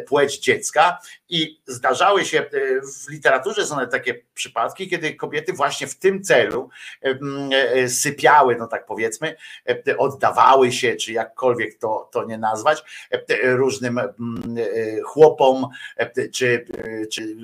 płeć 0.07 0.39
dziecka 0.39 0.97
i 1.34 1.62
zdarzały 1.68 2.26
się 2.26 2.45
w 3.06 3.10
literaturze 3.10 3.66
są 3.66 3.88
takie 3.88 4.22
przypadki, 4.34 4.90
kiedy 4.90 5.16
kobiety 5.16 5.53
właśnie 5.53 5.88
w 5.88 5.95
tym 5.95 6.24
celu 6.24 6.70
sypiały, 7.88 8.56
no 8.56 8.68
tak 8.68 8.86
powiedzmy, 8.86 9.36
oddawały 9.98 10.72
się, 10.72 10.95
czy 10.95 11.14
jakkolwiek 11.14 11.78
to, 11.80 12.10
to 12.12 12.24
nie 12.26 12.38
nazwać, 12.38 12.84
różnym 13.44 13.99
chłopom, 15.06 15.68
czy, 16.34 16.66
czy 17.12 17.36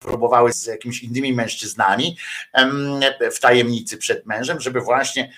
próbowały 0.00 0.52
z 0.52 0.66
jakimiś 0.66 1.02
innymi 1.02 1.32
mężczyznami 1.32 2.16
w 3.32 3.40
tajemnicy 3.40 3.96
przed 3.96 4.26
mężem, 4.26 4.60
żeby 4.60 4.80
właśnie 4.80 5.32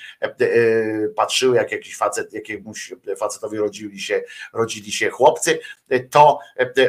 patrzyły, 1.16 1.56
jak 1.56 1.72
jakiś 1.72 1.96
facet, 1.96 2.32
jakiemuś 2.32 2.94
facetowi 3.16 3.58
rodzili 3.58 4.00
się, 4.00 4.22
rodzili 4.52 4.92
się 4.92 5.10
chłopcy, 5.10 5.58
to 6.10 6.38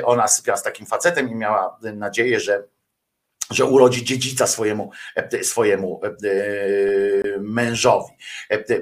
ona 0.04 0.28
sypiała 0.28 0.58
z 0.58 0.64
takim 0.72 0.86
facetem 0.86 1.30
i 1.30 1.36
miała 1.36 1.78
nadzieję, 1.82 2.40
że 2.40 2.64
że 3.52 3.66
urodzi 3.66 4.06
dziedzica 4.06 4.48
swojemu, 4.48 4.92
swojemu 5.42 6.02
mężowi, 7.40 8.14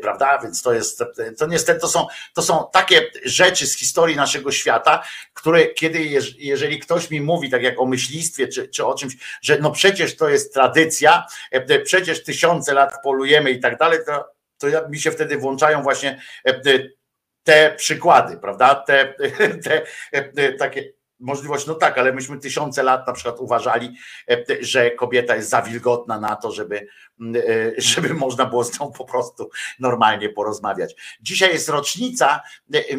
prawda? 0.01 0.39
Więc 0.43 0.61
to 0.61 0.73
jest, 0.73 1.03
to 1.37 1.47
niestety 1.47 1.79
to 1.79 1.87
są, 1.87 2.07
to 2.33 2.41
są 2.41 2.65
takie 2.73 3.01
rzeczy 3.25 3.67
z 3.67 3.77
historii 3.77 4.15
naszego 4.15 4.51
świata, 4.51 5.03
które 5.33 5.67
kiedy, 5.67 5.99
jeżeli 6.37 6.79
ktoś 6.79 7.09
mi 7.09 7.21
mówi, 7.21 7.49
tak 7.49 7.63
jak 7.63 7.79
o 7.79 7.85
myślistwie, 7.85 8.47
czy, 8.47 8.67
czy 8.67 8.85
o 8.85 8.93
czymś, 8.93 9.17
że 9.41 9.57
no 9.59 9.71
przecież 9.71 10.15
to 10.15 10.29
jest 10.29 10.53
tradycja, 10.53 11.25
przecież 11.83 12.23
tysiące 12.23 12.73
lat 12.73 12.93
polujemy 13.03 13.51
i 13.51 13.59
tak 13.59 13.77
dalej, 13.77 13.99
to, 14.05 14.25
to 14.57 14.89
mi 14.89 14.99
się 14.99 15.11
wtedy 15.11 15.37
włączają 15.37 15.83
właśnie 15.83 16.21
te 17.43 17.75
przykłady, 17.75 18.37
prawda? 18.37 18.75
Te, 18.75 19.13
te 20.35 20.53
takie 20.53 20.98
możliwość, 21.19 21.67
no 21.67 21.75
tak, 21.75 21.97
ale 21.97 22.13
myśmy 22.13 22.39
tysiące 22.39 22.83
lat 22.83 23.07
na 23.07 23.13
przykład 23.13 23.39
uważali, 23.39 23.95
że 24.59 24.91
kobieta 24.91 25.35
jest 25.35 25.49
za 25.49 25.61
wilgotna 25.61 26.19
na 26.19 26.35
to, 26.35 26.51
żeby, 26.51 26.87
żeby 27.77 28.13
można 28.13 28.45
było 28.45 28.63
z 28.63 28.79
nią 28.79 28.91
po 28.91 29.05
prostu 29.05 29.49
normalnie 29.79 30.29
porozmawiać. 30.29 30.95
Dzisiaj 31.21 31.53
jest 31.53 31.69
rocznica, 31.69 32.41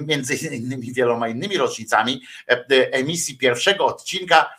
między 0.07 0.35
innymi 0.35 0.93
wieloma 0.93 1.29
innymi 1.29 1.57
rocznicami, 1.57 2.23
emisji 2.93 3.39
pierwszego 3.39 3.87
odcinka 3.87 4.51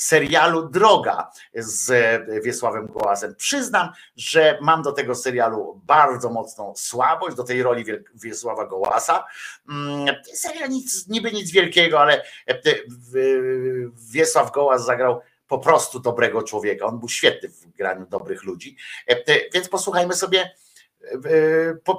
serialu 0.00 0.68
Droga 0.68 1.30
z 1.54 1.92
Wiesławem 2.44 2.86
Gołasem. 2.86 3.34
Przyznam, 3.34 3.92
że 4.16 4.58
mam 4.60 4.82
do 4.82 4.92
tego 4.92 5.14
serialu 5.14 5.80
bardzo 5.84 6.30
mocną 6.30 6.72
słabość, 6.76 7.36
do 7.36 7.44
tej 7.44 7.62
roli 7.62 7.84
Wiesława 8.14 8.66
Gołasa. 8.66 9.24
Serial 10.34 10.68
nic, 10.68 11.08
niby 11.08 11.32
nic 11.32 11.50
wielkiego, 11.50 12.00
ale 12.00 12.24
Wiesław 14.12 14.52
Gołas 14.52 14.84
zagrał 14.84 15.20
po 15.48 15.58
prostu 15.58 16.00
dobrego 16.00 16.42
człowieka. 16.42 16.86
On 16.86 16.98
był 16.98 17.08
świetny 17.08 17.48
w 17.48 17.66
graniu 17.66 18.06
dobrych 18.06 18.42
ludzi. 18.42 18.76
Więc 19.54 19.68
posłuchajmy 19.68 20.14
sobie 20.14 20.50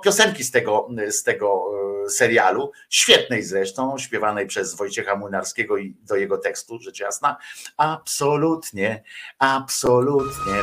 piosenki 0.03 0.43
z 0.43 0.51
tego, 0.51 0.87
z 1.09 1.23
tego 1.23 1.71
serialu, 2.09 2.71
świetnej 2.89 3.43
zresztą, 3.43 3.97
śpiewanej 3.97 4.47
przez 4.47 4.75
Wojciecha 4.75 5.15
Młynarskiego 5.15 5.77
i 5.77 5.95
do 6.01 6.15
jego 6.15 6.37
tekstu, 6.37 6.79
rzecz 6.81 6.99
jasna. 6.99 7.37
Absolutnie, 7.77 9.03
absolutnie. 9.39 10.53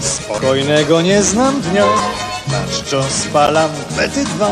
Spokojnego 0.00 1.02
nie 1.02 1.22
znam 1.22 1.60
dnia, 1.60 1.86
na 2.48 2.66
czczo 2.72 3.02
spalam 3.02 3.70
bety 3.96 4.24
dwa 4.24 4.50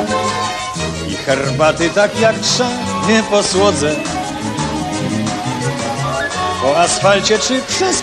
i 1.09 1.15
herbaty 1.15 1.91
tak 1.91 2.21
jak 2.21 2.39
trza 2.39 2.71
nie 3.09 3.23
posłodzę. 3.23 4.12
Po 6.63 6.79
asfalcie 6.79 7.39
czy 7.39 7.61
przez 7.69 8.03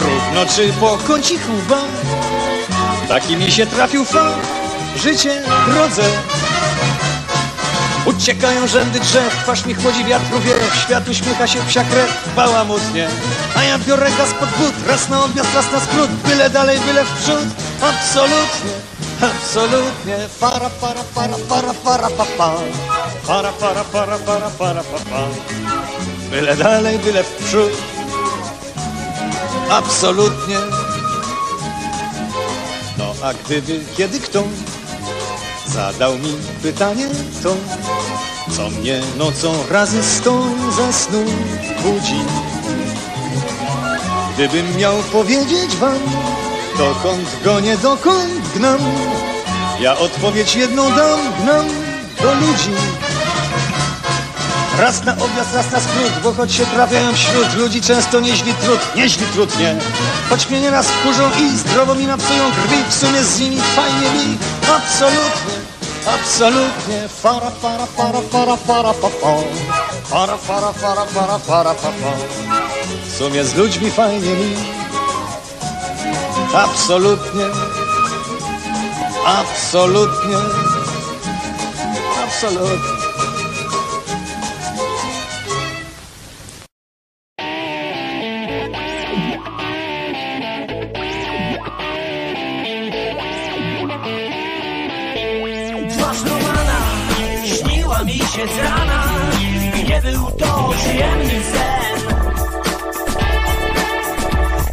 równo 0.00 0.46
czy 0.56 0.72
po 0.72 0.98
kąciku 1.06 1.52
ba, 1.68 1.80
taki 3.08 3.36
mi 3.36 3.50
się 3.50 3.66
trafił 3.66 4.04
fakt, 4.04 4.46
życie 4.96 5.42
rodze. 5.66 6.02
Uciekają 8.06 8.66
rzędy 8.66 9.00
drzew, 9.00 9.42
twarz 9.42 9.66
mi 9.66 9.74
chłodzi 9.74 10.04
wiatru 10.04 10.40
wiew 10.40 10.76
Świat 10.82 11.08
uśmiecha 11.08 11.46
się 11.46 11.58
psia 11.68 11.84
krew, 11.84 12.28
bałamutnie 12.36 13.08
A 13.56 13.62
ja 13.62 13.78
biorę 13.78 14.10
gaz 14.18 14.32
pod 14.40 14.48
but, 14.48 14.88
raz 14.88 15.08
na 15.08 15.24
odjazd, 15.24 15.54
raz 15.54 15.72
na 15.72 15.80
skrót 15.80 16.10
Byle 16.10 16.50
dalej, 16.50 16.80
byle 16.80 17.04
w 17.04 17.22
przód, 17.22 17.44
absolutnie 17.82 18.94
Absolutnie, 19.22 20.16
para, 20.40 20.70
para, 20.80 21.02
para, 21.14 21.36
para, 21.48 21.72
para, 21.84 22.10
pa, 22.10 22.24
pa. 22.36 22.56
Para, 23.26 23.52
para, 23.52 23.84
para, 23.84 24.18
para, 24.18 24.50
para, 24.50 24.82
pa, 24.82 24.98
pa. 25.10 26.13
Byle 26.34 26.56
dalej, 26.56 26.98
byle 26.98 27.24
w 27.24 27.34
przód. 27.44 27.72
Absolutnie. 29.70 30.56
No 32.98 33.14
a 33.22 33.34
gdyby 33.34 33.80
kiedy 33.96 34.20
kto 34.20 34.42
Zadał 35.66 36.18
mi 36.18 36.36
pytanie 36.62 37.06
to 37.42 37.56
Co 38.56 38.70
mnie 38.70 39.00
nocą 39.18 39.54
razy 39.70 40.02
sto 40.02 40.42
ze 40.76 40.92
snu 40.92 41.24
budzi? 41.82 42.20
Gdybym 44.34 44.76
miał 44.76 44.96
powiedzieć 45.12 45.76
wam 45.76 45.98
Dokąd 46.78 47.28
gonię, 47.44 47.76
dokąd 47.76 48.48
gnam 48.54 48.78
Ja 49.80 49.98
odpowiedź 49.98 50.56
jedną 50.56 50.90
dam, 50.96 51.20
gnam 51.42 51.66
do 52.22 52.34
ludzi 52.34 52.70
Raz 54.78 55.04
na 55.04 55.12
objazd, 55.12 55.54
raz 55.54 55.72
na 55.72 55.80
skrót, 55.80 56.12
bo 56.22 56.32
choć 56.32 56.52
się 56.52 56.66
trafiają 56.66 57.14
wśród 57.14 57.54
ludzi 57.54 57.82
często 57.82 58.20
nieźli 58.20 58.54
trud, 58.54 58.80
nieźli 58.96 59.26
trud, 59.26 59.58
nie. 59.58 59.76
Choć 60.30 60.50
mnie 60.50 60.60
nieraz 60.60 60.86
wkurzą 60.86 61.30
i 61.40 61.56
zdrowo 61.56 61.94
mi 61.94 62.06
napsują 62.06 62.50
krwi, 62.52 62.76
w 62.88 62.94
sumie 62.94 63.22
z 63.22 63.40
nimi 63.40 63.60
fajnie 63.60 64.10
mi, 64.10 64.38
absolutnie, 64.76 65.54
absolutnie. 66.06 67.08
Fara, 67.22 67.50
fara, 67.50 67.86
fara, 67.86 68.20
fara, 68.30 68.56
fara, 68.56 68.94
pa, 68.94 69.08
pa. 69.10 69.36
Fara, 70.04 70.36
fara, 70.36 70.72
fara, 70.72 71.04
fara, 71.06 71.38
fara, 71.38 71.74
pa. 71.74 71.90
W 73.08 73.16
sumie 73.18 73.44
z 73.44 73.54
ludźmi 73.54 73.90
fajnie 73.90 74.34
mi, 74.34 74.56
absolutnie, 76.54 77.46
absolutnie, 79.26 80.36
absolutnie. 82.24 83.03
Przyjemny 100.84 101.42
sen. 101.52 101.96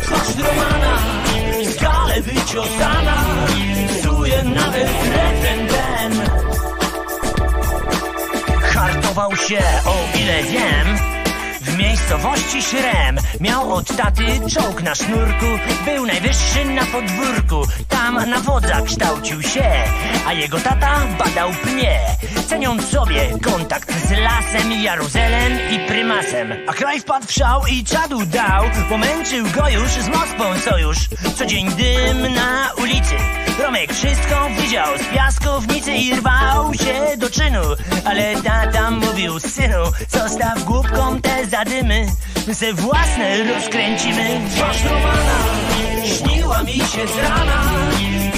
Twarz 0.02 0.36
Romana 0.38 0.98
skale 1.76 2.22
wyciosana 2.22 3.18
psuje 3.88 4.44
nawet 4.44 4.90
refren 5.14 5.68
ten. 5.68 6.12
Hartował 8.62 9.36
się, 9.36 9.60
o 9.86 10.18
ile 10.20 10.44
wiem, 10.44 10.98
w 11.62 11.78
miejscowości 11.78 12.64
Śrem 12.64 13.18
Miał 13.40 13.74
od 13.74 13.96
taty 13.98 14.26
czołg 14.54 14.84
na 14.84 14.96
sznurku 14.96 15.46
Był 15.86 16.06
najwyższy 16.06 16.66
na 16.66 16.86
podwórku 16.86 17.68
Tam 18.02 18.30
na 18.30 18.40
wodza 18.40 18.82
kształcił 18.82 19.42
się 19.42 19.72
A 20.28 20.34
jego 20.34 20.60
tata 20.60 21.00
badał 21.20 21.50
pnie 21.64 22.00
Ceniąc 22.48 22.90
sobie 22.90 23.30
kontakt 23.44 24.08
z 24.08 24.12
lasem 24.12 24.72
Jaruzelem 24.72 25.54
i 25.72 25.88
prymasem. 25.88 26.54
A 26.68 26.74
kraj 26.74 27.00
wpadł 27.00 27.28
w 27.28 27.32
szał 27.32 27.62
i 27.68 27.84
czadu 27.84 28.26
dał 28.26 28.64
Pomęczył 28.90 29.46
go 29.56 29.70
już 29.70 29.92
z 29.92 30.08
Moskwą 30.08 30.60
sojusz 30.60 31.10
Co 31.36 31.46
dzień 31.46 31.72
dym 31.72 32.34
na 32.36 32.70
ulicy. 32.78 33.16
Romek 33.64 33.94
wszystko 33.94 34.50
widział 34.62 34.98
z 34.98 35.16
piaskownicy 35.16 35.94
i 35.94 36.16
rwał 36.16 36.74
się 36.74 37.18
do 37.18 37.30
czynu. 37.30 37.62
Ale 38.06 38.36
tata 38.42 38.92
mówił 38.92 39.40
synu 39.40 39.84
Zostaw 40.08 40.64
głupkom 40.64 41.22
te 41.22 41.46
zadymy. 41.46 42.06
Ze 42.48 42.74
własne 42.74 43.44
rozkręcimy 43.44 44.42
Twarz 44.56 44.84
Romana 44.84 45.62
śniła 46.52 46.64
mi 46.64 46.74
się 46.74 47.08
z 47.08 47.18
rana. 47.18 47.72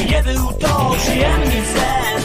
Nie 0.10 0.24
był 0.24 0.54
to 0.54 0.96
przyjemny 0.98 1.66
sen. 1.74 2.22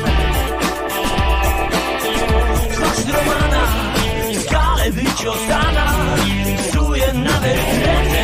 Twarz 2.73 3.06
Romana 3.06 3.66
skale 4.40 4.90
wyciosana 4.90 5.94
Psuje 6.59 7.12
nawet 7.12 7.56
refren 7.56 8.18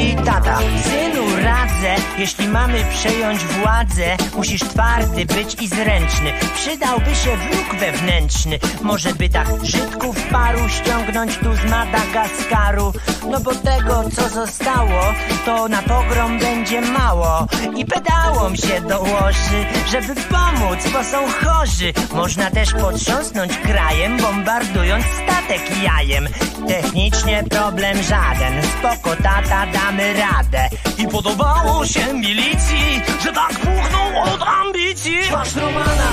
Mówi 0.00 0.16
tata, 0.16 0.58
synu 0.58 1.36
radzę, 1.36 1.94
jeśli 2.18 2.48
mamy 2.48 2.84
przejąć 2.90 3.44
władzę, 3.44 4.16
musisz 4.36 4.60
twardy 4.60 5.26
być 5.26 5.62
i 5.62 5.68
zręczny. 5.68 6.32
Przydałby 6.54 7.14
się 7.14 7.36
wróg 7.36 7.80
wewnętrzny, 7.80 8.58
może 8.82 9.14
by 9.14 9.28
tak 9.28 9.48
Żydków 9.62 10.16
paru 10.30 10.68
ściągnąć 10.68 11.36
tu 11.36 11.54
z 11.54 11.70
Madagaskaru. 11.70 12.92
No 13.30 13.40
bo 13.40 13.54
tego, 13.54 14.04
co 14.16 14.28
zostało, 14.28 15.00
to 15.44 15.68
na 15.68 15.82
pogrom 15.82 16.38
będzie 16.38 16.80
mało. 16.80 17.46
I 17.76 17.84
pedałom 17.86 18.56
się 18.56 18.80
dołoży, 18.80 19.66
żeby 19.90 20.20
pomóc, 20.20 20.78
bo 20.92 21.04
są 21.04 21.18
chorzy. 21.26 21.92
Można 22.14 22.50
też 22.50 22.72
potrząsnąć 22.72 23.56
krajem, 23.56 24.16
bombardując 24.16 25.04
statek 25.04 25.82
jajem. 25.82 26.28
Technicznie 26.68 27.44
problem 27.50 28.02
żaden, 28.02 28.62
spoko 28.78 29.16
tata 29.22 29.66
damy 29.90 30.14
radę. 30.14 30.68
I 30.98 31.08
podobało 31.08 31.86
się 31.86 32.14
milicji, 32.14 33.02
że 33.24 33.32
tak 33.32 33.50
puchnął 33.50 34.34
od 34.34 34.42
ambicji. 34.42 35.18
Twarz 35.22 35.56
Romana 35.56 36.10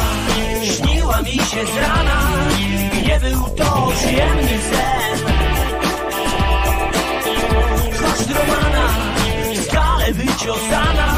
śniła 0.64 1.22
mi 1.22 1.32
się 1.32 1.66
z 1.66 1.78
rana, 1.78 2.22
nie 3.08 3.20
był 3.20 3.44
to 3.50 3.92
przyjemny 3.96 4.60
sen. 4.70 5.20
Twarz 7.94 8.28
Romana 8.28 8.90
skale 9.64 10.14
wyciosana, 10.14 11.18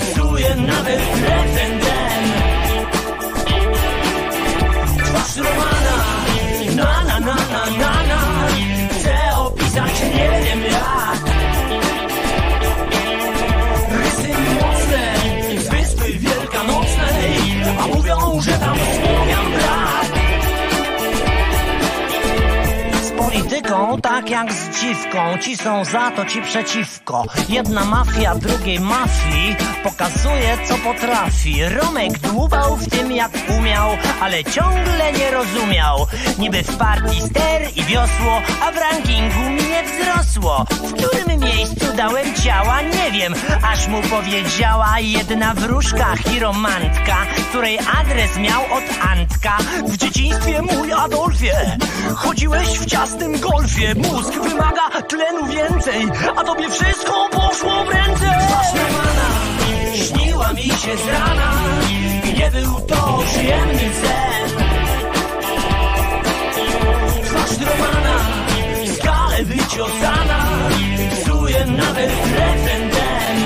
psuje 0.00 0.54
nawet 0.56 1.00
refren 1.00 1.80
ten. 1.80 2.24
Twarz 5.04 5.36
Romana, 5.36 5.77
tak 24.02 24.30
jak 24.30 24.52
z 24.52 24.80
dziwką. 24.80 25.38
Ci 25.40 25.56
są 25.56 25.84
za 25.84 26.10
to, 26.10 26.24
ci 26.24 26.42
przeciwko. 26.42 27.24
Jedna 27.48 27.84
mafia 27.84 28.34
drugiej 28.34 28.80
mafii 28.80 29.56
Pokazuje 29.84 30.58
co 30.68 30.74
potrafi. 30.78 31.64
Romek 31.64 32.18
dłubał 32.18 32.76
w 32.76 32.90
tym 32.90 33.12
jak 33.12 33.30
umiał 33.58 33.90
Ale 34.20 34.44
ciągle 34.44 35.12
nie 35.12 35.30
rozumiał. 35.30 36.06
Niby 36.38 36.62
w 36.62 36.76
partii 36.76 37.20
ster 37.20 37.62
i 37.76 37.84
wiosło 37.84 38.42
A 38.62 38.72
w 38.72 38.76
rankingu 38.76 39.50
mi 39.50 39.70
nie 39.70 39.82
wzrosło. 39.82 40.64
W 40.70 40.92
którym 40.92 41.40
miejscu 41.40 41.86
dałem 41.96 42.34
ciała 42.34 42.82
nie 42.82 43.10
wiem. 43.12 43.34
Aż 43.72 43.88
mu 43.88 44.02
powiedziała 44.02 44.98
jedna 45.00 45.54
wróżka 45.54 46.16
Chiromantka 46.16 47.16
Której 47.48 47.78
adres 47.78 48.38
miał 48.38 48.62
od 48.62 48.84
Antka. 49.10 49.58
W 49.86 49.96
dzieciństwie 49.96 50.62
mój 50.62 50.92
Adolfie 50.92 51.78
Chodziłeś 52.14 52.68
w 52.68 52.86
ciasnym 52.86 53.40
golfie 53.40 53.67
Mózg 53.68 54.32
wymaga 54.42 55.02
tlenu 55.08 55.46
więcej 55.46 56.08
A 56.36 56.44
tobie 56.44 56.70
wszystko 56.70 57.28
poszło 57.28 57.84
w 57.84 57.88
ręce. 57.88 58.38
Twarz 58.48 58.66
śniła 59.94 60.52
mi 60.52 60.62
się 60.62 60.96
z 60.96 61.06
rana 61.08 61.52
Nie 62.38 62.50
był 62.50 62.80
to 62.80 63.18
przyjemny 63.26 63.78
sen. 63.78 64.48
Twarz 67.24 67.50
skale 68.94 69.44
wyciosana 69.44 70.46
Psuje 71.12 71.66
nawet 71.66 72.10
refren 72.10 72.90
ten 72.90 73.36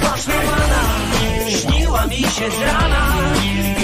Twarz 0.00 0.26
Romana 0.26 0.82
śniła 1.48 2.06
mi 2.06 2.16
się 2.16 2.50
z 2.50 2.60
rana 2.60 3.14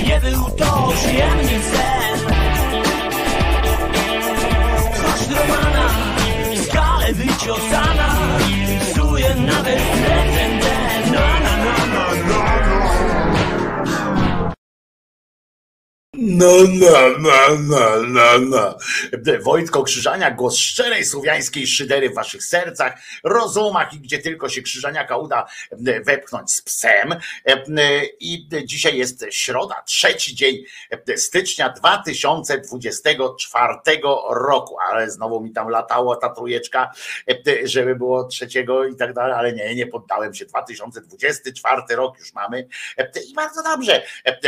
Nie 0.06 0.20
był 0.20 0.50
to 0.50 0.92
przyjemny 0.96 1.60
sen 1.62 2.59
Romana 5.30 5.88
skale 6.64 7.12
wyciosana 7.12 8.08
Psuje 8.80 9.34
nawet 9.34 9.78
refren 10.08 11.49
no, 16.20 16.46
no, 16.68 17.18
no, 17.18 17.30
no, 17.58 18.02
no, 18.06 18.38
no. 18.38 18.76
Wojtko 19.42 19.82
Krzyżania, 19.82 20.30
głos 20.30 20.56
szczerej 20.56 21.04
słowiańskiej 21.04 21.66
szydery 21.66 22.10
w 22.10 22.14
waszych 22.14 22.44
sercach, 22.44 22.98
rozumach 23.24 23.94
i 23.94 24.00
gdzie 24.00 24.18
tylko 24.18 24.48
się 24.48 24.62
Krzyżaniaka 24.62 25.16
uda 25.16 25.46
wepchnąć 26.04 26.52
z 26.52 26.62
psem. 26.62 27.14
I 28.20 28.48
dzisiaj 28.64 28.96
jest 28.96 29.24
środa, 29.30 29.82
trzeci 29.86 30.34
dzień 30.34 30.56
stycznia 31.16 31.68
2024 31.68 33.74
roku, 34.30 34.76
ale 34.90 35.10
znowu 35.10 35.40
mi 35.40 35.52
tam 35.52 35.68
latało 35.68 36.16
ta 36.16 36.28
trójeczka, 36.28 36.90
żeby 37.64 37.96
było 37.96 38.24
trzeciego 38.24 38.84
i 38.84 38.96
tak 38.96 39.12
dalej, 39.12 39.32
ale 39.32 39.52
nie, 39.52 39.74
nie 39.74 39.86
poddałem 39.86 40.34
się. 40.34 40.44
2024 40.44 41.82
rok 41.90 42.18
już 42.18 42.34
mamy 42.34 42.68
i 43.30 43.34
bardzo 43.34 43.62
dobrze. 43.62 44.02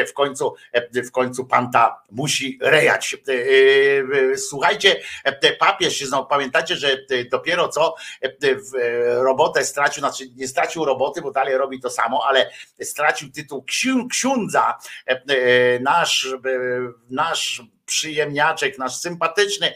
W 0.09 0.13
końcu, 0.13 0.55
w 0.95 1.11
końcu 1.11 1.45
pan 1.45 1.62
ta 1.71 2.03
musi 2.11 2.59
rejać. 2.63 3.17
Słuchajcie, 4.37 5.01
papież 5.59 5.97
się 5.97 6.07
znowu, 6.07 6.29
pamiętacie, 6.29 6.77
że 6.77 6.97
dopiero 7.31 7.69
co 7.69 7.95
robotę 9.15 9.65
stracił, 9.65 10.01
znaczy 10.01 10.25
nie 10.37 10.49
stracił 10.49 10.85
roboty, 10.85 11.23
bo 11.23 11.31
dalej 11.31 11.57
robi 11.57 11.81
to 11.81 11.91
samo, 11.91 12.25
ale 12.27 12.51
stracił 12.83 13.31
tytuł 13.31 13.65
księdza, 14.11 14.79
nasz, 15.81 16.35
nasz 17.11 17.63
przyjemniaczek, 17.93 18.79
nasz 18.79 18.97
sympatyczny 18.97 19.75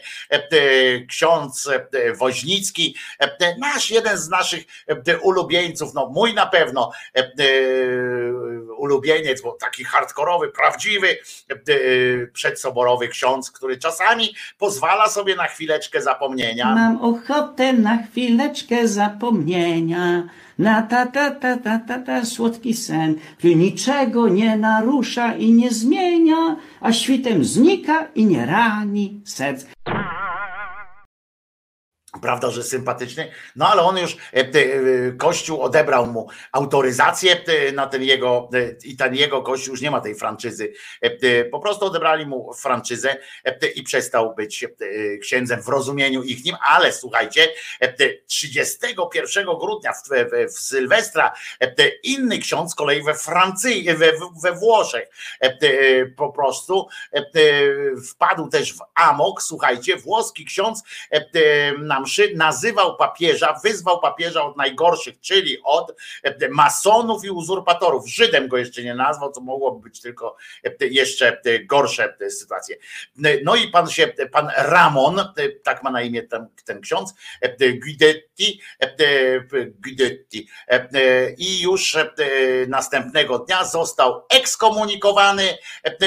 ksiądz 1.09 1.69
Woźnicki, 2.17 2.95
nasz 3.59 3.91
jeden 3.91 4.17
z 4.17 4.29
naszych 4.29 4.63
ulubieńców, 5.21 5.93
no 5.93 6.09
mój 6.09 6.33
na 6.33 6.45
pewno 6.45 6.91
ulubieniec, 8.77 9.41
bo 9.41 9.51
taki 9.51 9.83
hardkorowy, 9.83 10.51
prawdziwy 10.51 11.17
przedsoborowy 12.33 13.07
ksiądz, 13.07 13.51
który 13.51 13.77
czasami 13.77 14.35
pozwala 14.57 15.09
sobie 15.09 15.35
na 15.35 15.47
chwileczkę 15.47 16.01
zapomnienia. 16.01 16.75
Mam 16.75 17.01
ochotę 17.01 17.73
na 17.73 18.03
chwileczkę 18.03 18.87
zapomnienia. 18.87 20.23
Na 20.57 20.81
ta 20.81 21.05
ta 21.05 21.31
ta 21.31 21.57
ta 21.57 21.79
ta 21.79 21.99
ta 21.99 22.25
słodki 22.25 22.73
sen, 22.73 23.15
który 23.37 23.55
niczego 23.55 24.29
nie 24.29 24.57
narusza 24.57 25.35
i 25.35 25.53
nie 25.53 25.71
zmienia, 25.71 26.55
a 26.81 26.91
świtem 26.91 27.43
znika 27.43 28.07
i 28.15 28.25
nie 28.25 28.45
rani 28.45 29.21
serc. 29.23 29.65
Prawda, 32.21 32.51
że 32.51 32.63
sympatyczny, 32.63 33.31
no 33.55 33.67
ale 33.67 33.81
on 33.81 33.97
już, 33.97 34.17
Kościół 35.17 35.61
odebrał 35.61 36.05
mu 36.05 36.27
autoryzację 36.51 37.41
na 37.73 37.87
ten 37.87 38.03
jego, 38.03 38.49
i 38.83 38.97
ten 38.97 39.15
jego 39.15 39.41
Kościół 39.41 39.73
już 39.73 39.81
nie 39.81 39.91
ma 39.91 40.01
tej 40.01 40.15
franczyzy. 40.15 40.73
Po 41.51 41.59
prostu 41.59 41.85
odebrali 41.85 42.25
mu 42.25 42.53
franczyzę 42.53 43.17
i 43.75 43.83
przestał 43.83 44.35
być 44.35 44.65
księdzem 45.21 45.61
w 45.61 45.67
rozumieniu 45.67 46.23
ich 46.23 46.45
nim, 46.45 46.55
ale 46.61 46.93
słuchajcie, 46.93 47.47
31 48.27 49.45
grudnia 49.59 49.93
w, 49.93 50.51
Sylwestra 50.59 51.33
inny 52.03 52.39
ksiądz 52.39 52.71
z 52.71 52.75
kolei 52.75 53.03
we 53.03 53.15
Francji, 53.15 53.87
we 54.43 54.51
Włoszech 54.51 55.09
po 56.17 56.31
prostu 56.31 56.87
wpadł 58.09 58.49
też 58.49 58.73
w 58.73 58.79
amok, 58.95 59.43
słuchajcie, 59.43 59.97
włoski 59.97 60.45
ksiądz 60.45 60.83
na 61.79 61.96
mszy 61.99 62.33
nazywał 62.35 62.97
papieża, 62.97 63.59
wyzwał 63.63 63.99
papieża 63.99 64.43
od 64.43 64.57
najgorszych, 64.57 65.19
czyli 65.19 65.57
od 65.63 65.95
masonów 66.49 67.25
i 67.25 67.29
uzurpatorów. 67.29 68.09
Żydem 68.09 68.47
go 68.47 68.57
jeszcze 68.57 68.83
nie 68.83 68.95
nazwał, 68.95 69.31
co 69.31 69.41
mogłoby 69.41 69.89
być 69.89 70.01
tylko 70.01 70.35
jeszcze 70.79 71.41
gorsze 71.65 72.17
sytuacje. 72.29 72.75
No 73.43 73.55
i 73.55 73.67
pan 73.67 73.89
się, 73.89 74.07
pan 74.31 74.51
Ramon, 74.57 75.33
tak 75.63 75.83
ma 75.83 75.91
na 75.91 76.01
imię 76.01 76.23
ten, 76.23 76.47
ten 76.65 76.81
ksiądz, 76.81 77.13
Guidetti, 77.83 78.61
Guidetti 79.79 80.47
i 81.37 81.61
już 81.61 81.97
następnego 82.67 83.39
dnia 83.39 83.65
został 83.65 84.25
ekskomunikowany, 84.29 85.57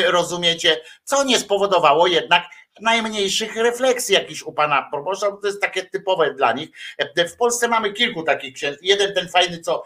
rozumiecie, 0.07 0.81
co 1.05 1.25
nie 1.25 1.39
spowodowało 1.39 2.07
jednak 2.07 2.45
najmniejszych 2.81 3.57
refleksji 3.57 4.15
jakichś 4.15 4.43
u 4.43 4.53
pana 4.53 4.89
proboszcza, 4.91 5.31
bo 5.31 5.37
to 5.37 5.47
jest 5.47 5.61
takie 5.61 5.83
typowe 5.83 6.35
dla 6.35 6.53
nich. 6.53 6.69
W 7.17 7.37
Polsce 7.37 7.69
mamy 7.69 7.93
kilku 7.93 8.23
takich 8.23 8.55
księży. 8.55 8.79
Jeden 8.83 9.15
ten 9.15 9.29
fajny, 9.29 9.61
co, 9.61 9.85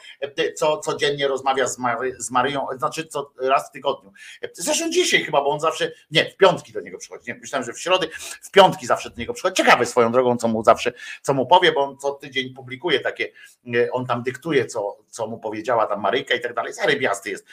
co 0.57 0.79
codziennie 0.79 1.29
rozmawia 1.29 1.67
z, 1.67 1.79
Mary, 1.79 2.17
z 2.19 2.31
Maryją, 2.31 2.67
znaczy 2.77 3.07
co 3.07 3.33
raz 3.41 3.69
w 3.69 3.73
tygodniu. 3.73 4.13
Zresztą 4.53 4.91
dzisiaj 4.91 5.25
chyba, 5.25 5.41
bo 5.41 5.51
on 5.51 5.61
zawsze, 5.61 5.93
nie, 6.11 6.31
w 6.31 6.37
piątki 6.37 6.73
do 6.73 6.81
niego 6.81 6.99
przychodzi. 6.99 7.25
Nie, 7.29 7.35
myślałem, 7.35 7.67
że 7.67 7.73
w 7.73 7.81
środy, 7.81 8.09
w 8.43 8.51
piątki 8.51 8.87
zawsze 8.87 9.11
do 9.11 9.17
niego 9.17 9.35
przychodzi. 9.35 9.57
Ciekawe 9.57 9.87
swoją 9.87 10.13
drogą, 10.13 10.37
co 10.37 10.49
mu 10.49 10.65
zawsze, 10.65 10.93
co 11.23 11.35
mu 11.35 11.47
powie, 11.47 11.73
bo 11.73 11.81
on 11.81 11.99
co 11.99 12.13
tydzień 12.13 12.55
publikuje 12.55 13.01
takie, 13.01 13.33
on 13.93 14.07
tam 14.07 14.23
dyktuje, 14.23 14.67
co, 14.67 14.97
co 15.11 15.27
mu 15.27 15.39
powiedziała 15.39 15.87
tam 15.87 16.01
Maryjka 16.01 16.35
i 16.35 16.41
tak 16.41 16.55
dalej. 16.55 16.73
Zarybiasty 16.73 17.31
jest 17.31 17.47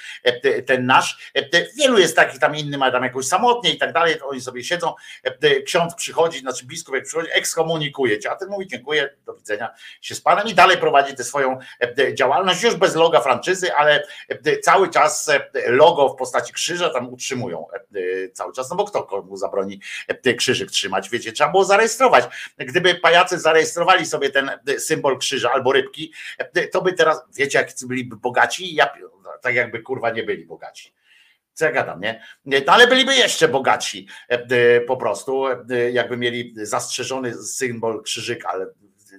ten 0.66 0.86
nasz. 0.86 1.32
Wielu 1.78 1.98
jest 2.00 2.16
takich, 2.16 2.40
tam 2.40 2.56
inny 2.56 2.78
ma 2.78 2.92
tam 2.92 3.04
jakoś 3.04 3.28
samotnie 3.28 3.74
i 3.74 3.78
tak 3.78 3.94
dalej, 3.94 4.22
oni 4.22 4.42
sobie 4.42 4.64
siedzą 4.64 4.94
ksiądz 5.66 5.96
przychodzi, 5.96 6.40
znaczy 6.40 6.66
biskup 6.66 6.96
jak 6.96 7.04
przychodzi, 7.04 7.30
ekskomunikuje 7.32 8.20
cię, 8.20 8.32
a 8.32 8.36
ten 8.36 8.50
mówi 8.50 8.68
dziękuję, 8.68 9.10
do 9.26 9.34
widzenia 9.34 9.70
się 10.02 10.16
z 10.16 10.22
panem 10.22 10.48
i 10.48 10.54
dalej 10.54 10.78
prowadzi 10.78 11.16
tę 11.16 11.24
swoją 11.24 11.60
działalność, 12.14 12.64
już 12.64 12.76
bez 12.76 12.96
loga 12.96 13.22
franczyzy, 13.22 13.74
ale 13.74 14.04
cały 14.62 14.90
czas 14.90 15.32
logo 15.68 16.10
w 16.10 16.16
postaci 16.16 16.54
krzyża 16.54 16.90
tam 16.90 17.14
utrzymują 17.14 17.66
cały 18.34 18.54
czas, 18.54 18.70
no 18.70 18.76
bo 18.76 18.86
kto 18.86 19.04
komu 19.04 19.38
zabroni 19.38 19.80
krzyżyk 20.38 20.72
trzymać, 20.72 21.10
wiecie, 21.10 21.32
trzeba 21.32 21.52
było 21.52 21.64
zarejestrować. 21.64 22.26
Gdyby 22.58 22.96
pajacy 22.96 23.40
zarejestrowali 23.40 24.06
sobie 24.06 24.30
ten 24.30 24.52
symbol 24.78 25.18
krzyża 25.18 25.52
albo 25.52 25.72
rybki, 25.72 26.14
to 26.72 26.82
by 26.82 26.94
teraz, 26.94 27.22
wiecie 27.34 27.58
jak 27.58 27.70
byliby 27.88 28.16
bogaci? 28.16 28.76
Ja, 28.76 28.94
tak 29.42 29.56
jakby 29.56 29.82
kurwa 29.82 30.10
nie 30.10 30.24
byli 30.24 30.46
bogaci 30.46 30.94
co 31.54 31.66
ja 31.66 31.72
gadam, 31.72 32.02
nie? 32.02 32.24
No, 32.46 32.58
ale 32.68 32.88
byliby 32.88 33.16
jeszcze 33.16 33.48
bogatsi 33.48 34.08
po 34.88 34.98
prostu, 34.98 35.46
jakby 35.92 36.18
mieli 36.18 36.54
zastrzeżony 36.56 37.34
symbol 37.34 38.04
krzyżyk, 38.04 38.46
ale 38.46 38.68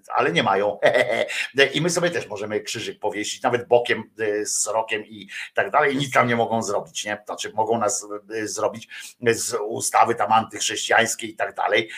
ale 0.08 0.32
nie 0.32 0.42
mają. 0.42 0.78
I 1.74 1.80
my 1.80 1.90
sobie 1.90 2.10
też 2.10 2.28
możemy 2.28 2.60
krzyżyk 2.60 2.98
powiesić, 2.98 3.42
nawet 3.42 3.68
bokiem 3.68 4.10
z 4.44 4.66
rokiem 4.66 5.06
i 5.06 5.28
tak 5.54 5.70
dalej. 5.70 5.96
Nic 5.96 6.12
tam 6.12 6.28
nie 6.28 6.36
mogą 6.36 6.62
zrobić, 6.62 7.04
nie? 7.04 7.22
Znaczy 7.26 7.52
mogą 7.54 7.78
nas 7.78 8.06
zrobić 8.44 8.88
z 9.32 9.56
ustawy 9.68 10.14
tam 10.14 10.32
antychrześcijańskiej 10.32 11.30
i 11.30 11.36
tak 11.36 11.54
dalej, 11.54 11.90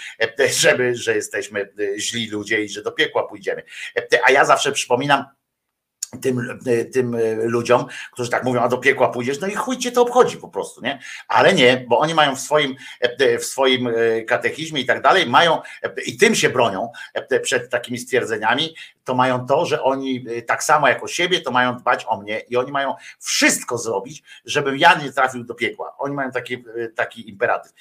żeby, 0.61 0.95
że 0.95 1.15
jesteśmy 1.15 1.73
źli 1.99 2.31
ludzie 2.31 2.65
i 2.65 2.69
że 2.69 2.83
do 2.83 2.93
piekła 2.93 3.29
pójdziemy. 3.29 3.63
A 4.27 4.31
ja 4.31 4.45
zawsze 4.45 4.73
przypominam, 4.73 5.25
tym, 6.21 6.59
tym 6.93 7.17
ludziom, 7.43 7.87
którzy 8.13 8.31
tak 8.31 8.45
mówią, 8.45 8.61
a 8.61 8.69
do 8.69 8.79
piekła 8.79 9.09
pójdziesz, 9.09 9.41
no 9.41 9.47
i 9.47 9.55
chuj 9.55 9.79
cię 9.79 9.93
to 9.93 10.03
obchodzi 10.03 10.37
po 10.37 10.49
prostu, 10.49 10.81
nie? 10.81 10.99
Ale 11.29 11.55
nie, 11.55 11.85
bo 11.89 11.99
oni 11.99 12.15
mają 12.15 12.37
w 12.37 12.41
swoim, 12.41 12.75
w 13.41 13.45
swoim 13.45 13.89
katechizmie 14.27 14.81
i 14.81 14.87
tak 14.87 15.03
dalej, 15.03 15.27
mają 15.27 15.59
i 16.07 16.17
tym 16.17 16.35
się 16.35 16.51
bronią 16.51 16.93
przed 17.43 17.71
takimi 17.71 17.99
stwierdzeniami, 17.99 18.75
to 19.05 19.15
mają 19.15 19.47
to, 19.47 19.67
że 19.67 19.83
oni 19.83 20.25
tak 20.47 20.65
samo 20.65 20.89
jak 20.89 21.05
o 21.05 21.09
siebie, 21.09 21.41
to 21.41 21.51
mają 21.51 21.77
dbać 21.77 22.05
o 22.09 22.21
mnie 22.21 22.41
i 22.41 22.57
oni 22.57 22.73
mają 22.73 22.95
wszystko 23.21 23.79
zrobić, 23.79 24.23
żebym 24.45 24.79
ja 24.79 24.95
nie 24.95 25.13
trafił 25.13 25.45
do 25.45 25.55
piekła. 25.55 25.95
Oni 25.99 26.15
mają 26.15 26.31
taki, 26.31 26.65
taki 26.95 27.29
imperatyw. 27.29 27.73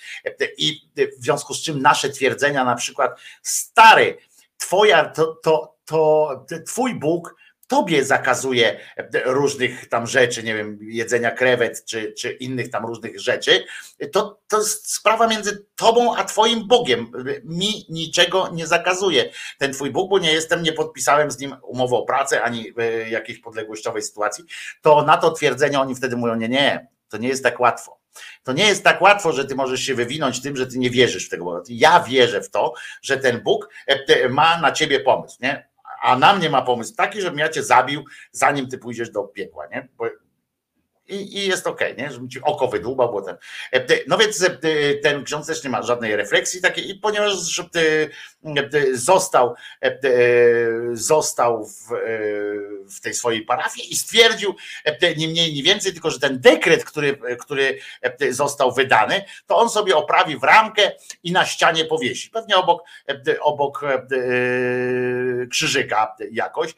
I 0.58 0.90
w 1.20 1.24
związku 1.24 1.54
z 1.54 1.64
czym 1.64 1.82
nasze 1.82 2.10
twierdzenia, 2.10 2.64
na 2.64 2.76
przykład, 2.76 3.20
stary, 3.42 4.18
twoja, 4.58 5.06
to, 5.06 5.40
to, 5.44 5.76
to 5.86 6.30
twój 6.66 6.96
Bóg 6.96 7.36
tobie 7.68 8.06
zakazuje 8.06 8.80
różnych 9.26 9.90
tam 9.90 10.08
rzeczy, 10.08 10.44
nie 10.44 10.56
wiem, 10.56 10.80
jedzenia 10.82 11.32
krewet 11.32 11.86
czy, 11.86 12.14
czy 12.14 12.32
innych 12.32 12.70
tam 12.70 12.86
różnych 12.86 13.20
rzeczy, 13.20 13.66
to, 14.12 14.40
to 14.48 14.58
jest 14.58 14.94
sprawa 14.94 15.28
między 15.28 15.66
tobą 15.76 16.16
a 16.16 16.24
twoim 16.24 16.68
Bogiem. 16.68 17.12
Mi 17.44 17.86
niczego 17.90 18.50
nie 18.54 18.68
zakazuje 18.68 19.30
ten 19.58 19.74
twój 19.74 19.92
Bóg, 19.92 20.10
bo 20.10 20.20
nie 20.20 20.34
jestem, 20.34 20.64
nie 20.64 20.74
podpisałem 20.74 21.32
z 21.32 21.40
nim 21.40 21.56
umowy 21.64 21.96
o 21.96 22.06
pracę 22.06 22.44
ani 22.44 22.74
jakiejś 23.10 23.40
podległościowej 23.40 24.02
sytuacji. 24.02 24.44
To 24.82 25.02
na 25.02 25.18
to 25.18 25.32
twierdzenie 25.32 25.80
oni 25.80 25.96
wtedy 25.96 26.18
mówią, 26.18 26.36
nie, 26.36 26.50
nie, 26.50 26.88
to 27.10 27.18
nie 27.18 27.28
jest 27.28 27.44
tak 27.44 27.60
łatwo. 27.60 28.00
To 28.44 28.54
nie 28.54 28.68
jest 28.68 28.84
tak 28.84 29.02
łatwo, 29.02 29.32
że 29.32 29.46
ty 29.46 29.56
możesz 29.56 29.82
się 29.82 29.96
wywinąć 29.96 30.42
tym, 30.42 30.56
że 30.56 30.68
ty 30.68 30.80
nie 30.80 30.90
wierzysz 30.90 31.26
w 31.28 31.30
tego. 31.30 31.64
Ja 31.70 32.00
wierzę 32.00 32.42
w 32.42 32.50
to, 32.50 32.74
że 33.02 33.18
ten 33.18 33.42
Bóg 33.42 33.70
ma 34.30 34.62
na 34.62 34.72
ciebie 34.72 35.00
pomysł, 35.00 35.38
nie? 35.42 35.73
A 36.04 36.18
na 36.18 36.36
mnie 36.36 36.50
ma 36.50 36.62
pomysł 36.62 36.96
taki, 36.96 37.22
żebym 37.22 37.40
ja 37.40 37.50
cię 37.50 37.64
zabił, 37.64 38.06
zanim 38.32 38.68
ty 38.68 38.78
pójdziesz 38.78 39.10
do 39.10 39.24
piekła, 39.24 39.68
nie? 39.68 39.88
Bo 39.98 40.06
i, 41.08 41.38
i 41.38 41.48
jest 41.48 41.68
okej, 41.68 41.96
nie? 41.98 42.12
Żeby 42.12 42.28
ci 42.28 42.42
oko 42.42 42.68
wydłubał, 42.68 43.12
bo 43.12 43.22
ten. 43.22 43.38
e, 43.72 43.86
No 44.08 44.18
więc 44.18 44.44
e, 44.44 44.50
ten 45.04 45.24
ksiądz 45.24 45.48
też 45.48 45.64
nie 45.64 45.70
ma 45.70 45.82
żadnej 45.84 46.16
refleksji 46.16 46.62
takiej, 46.62 46.90
i 46.90 46.96
ponieważ 46.96 47.34
e, 47.34 48.10
został, 48.94 49.56
został 50.94 51.66
w, 51.66 51.88
w 52.96 53.02
tej 53.02 53.14
swojej 53.14 53.42
parafii 53.42 53.94
i 53.94 53.96
stwierdził 53.96 54.56
nie 55.18 55.28
mniej, 55.28 55.54
nie 55.54 55.64
więcej, 55.64 55.94
tylko 55.94 56.12
że 56.12 56.20
ten 56.20 56.40
dekret, 56.40 56.86
który, 56.86 57.18
który 57.40 57.80
został 58.30 58.72
wydany, 58.72 59.24
to 59.48 59.58
on 59.58 59.70
sobie 59.70 59.96
oprawi 59.96 60.38
w 60.40 60.44
ramkę 60.44 60.92
i 61.24 61.32
na 61.32 61.46
ścianie 61.46 61.86
powiesi. 61.86 62.30
Pewnie 62.30 62.58
obok, 62.58 62.84
obok 63.42 63.82
krzyżyka 65.52 66.16
jakoś. 66.32 66.74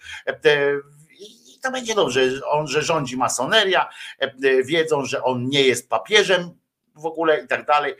To 1.65 1.71
będzie 1.71 1.95
dobrze. 1.95 2.21
On, 2.45 2.67
że 2.67 2.81
rządzi 2.81 3.17
masoneria, 3.17 3.89
e, 4.19 4.63
wiedzą, 4.63 5.05
że 5.05 5.23
on 5.23 5.49
nie 5.49 5.61
jest 5.61 5.89
papieżem 5.89 6.51
w 6.95 7.05
ogóle 7.05 7.43
i 7.43 7.47
tak 7.47 7.65
dalej, 7.65 7.95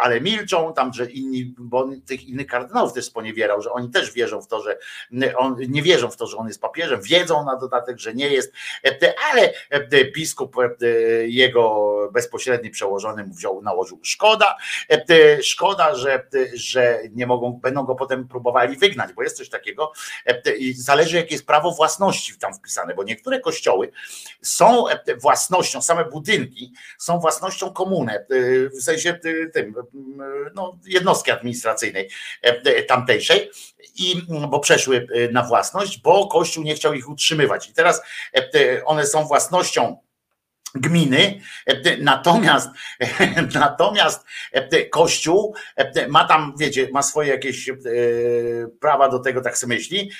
ale 0.00 0.20
milczą 0.20 0.74
tam, 0.74 0.92
że 0.92 1.06
inni, 1.06 1.54
bo 1.58 1.88
tych 2.06 2.28
innych 2.28 2.46
kardynałów 2.46 2.92
też 2.92 3.04
sponiewierał, 3.04 3.62
że 3.62 3.72
oni 3.72 3.90
też 3.90 4.12
wierzą 4.12 4.42
w 4.42 4.48
to, 4.48 4.62
że 4.62 4.78
on 5.36 5.56
nie 5.68 5.82
wierzą 5.82 6.10
w 6.10 6.16
to, 6.16 6.26
że 6.26 6.36
on 6.36 6.48
jest 6.48 6.60
papieżem, 6.60 7.02
wiedzą 7.02 7.44
na 7.44 7.56
dodatek, 7.56 7.98
że 7.98 8.14
nie 8.14 8.28
jest, 8.28 8.52
ale 9.32 9.52
biskup 10.14 10.56
jego 11.26 11.92
bezpośredni 12.12 12.70
przełożony 12.70 13.24
mu 13.24 13.34
wziął, 13.34 13.62
nałożył. 13.62 14.00
Szkoda, 14.02 14.56
szkoda, 15.42 15.94
że, 15.94 16.26
że 16.54 17.00
nie 17.10 17.26
mogą, 17.26 17.52
będą 17.52 17.84
go 17.84 17.94
potem 17.94 18.28
próbowali 18.28 18.76
wygnać, 18.76 19.12
bo 19.12 19.22
jest 19.22 19.36
coś 19.36 19.48
takiego 19.48 19.92
i 20.58 20.72
zależy 20.72 21.16
jakie 21.16 21.34
jest 21.34 21.46
prawo 21.46 21.70
własności 21.70 22.38
tam 22.38 22.54
wpisane, 22.54 22.94
bo 22.94 23.04
niektóre 23.04 23.40
kościoły 23.40 23.92
są 24.42 24.84
własnością, 25.20 25.82
same 25.82 26.04
budynki 26.04 26.72
są 26.98 27.18
własnością 27.18 27.72
komuny, 27.72 28.26
w 28.78 28.82
sensie 28.82 29.18
y, 29.24 29.50
tym, 29.54 29.74
y, 29.78 30.50
no, 30.54 30.78
jednostki 30.86 31.30
administracyjnej 31.30 32.10
tamtejszej, 32.88 33.50
i, 33.96 34.22
bo 34.48 34.60
przeszły 34.60 35.06
na 35.32 35.42
własność, 35.42 36.00
bo 36.00 36.26
Kościół 36.26 36.64
nie 36.64 36.74
chciał 36.74 36.94
ich 36.94 37.08
utrzymywać. 37.08 37.68
I 37.68 37.72
teraz 37.72 38.02
one 38.84 39.06
są 39.06 39.24
własnością 39.24 39.96
gminy, 40.74 41.40
natomiast 42.00 42.68
natomiast 43.54 44.24
Kościół 44.90 45.54
ma 46.08 46.24
tam, 46.24 46.54
wiecie, 46.58 46.88
ma 46.92 47.02
swoje 47.02 47.30
jakieś 47.30 47.68
e, 47.68 47.74
prawa 48.80 49.08
do 49.08 49.18
tego, 49.18 49.40
tak 49.40 49.58
sobie 49.58 49.74
myśli 49.74 50.10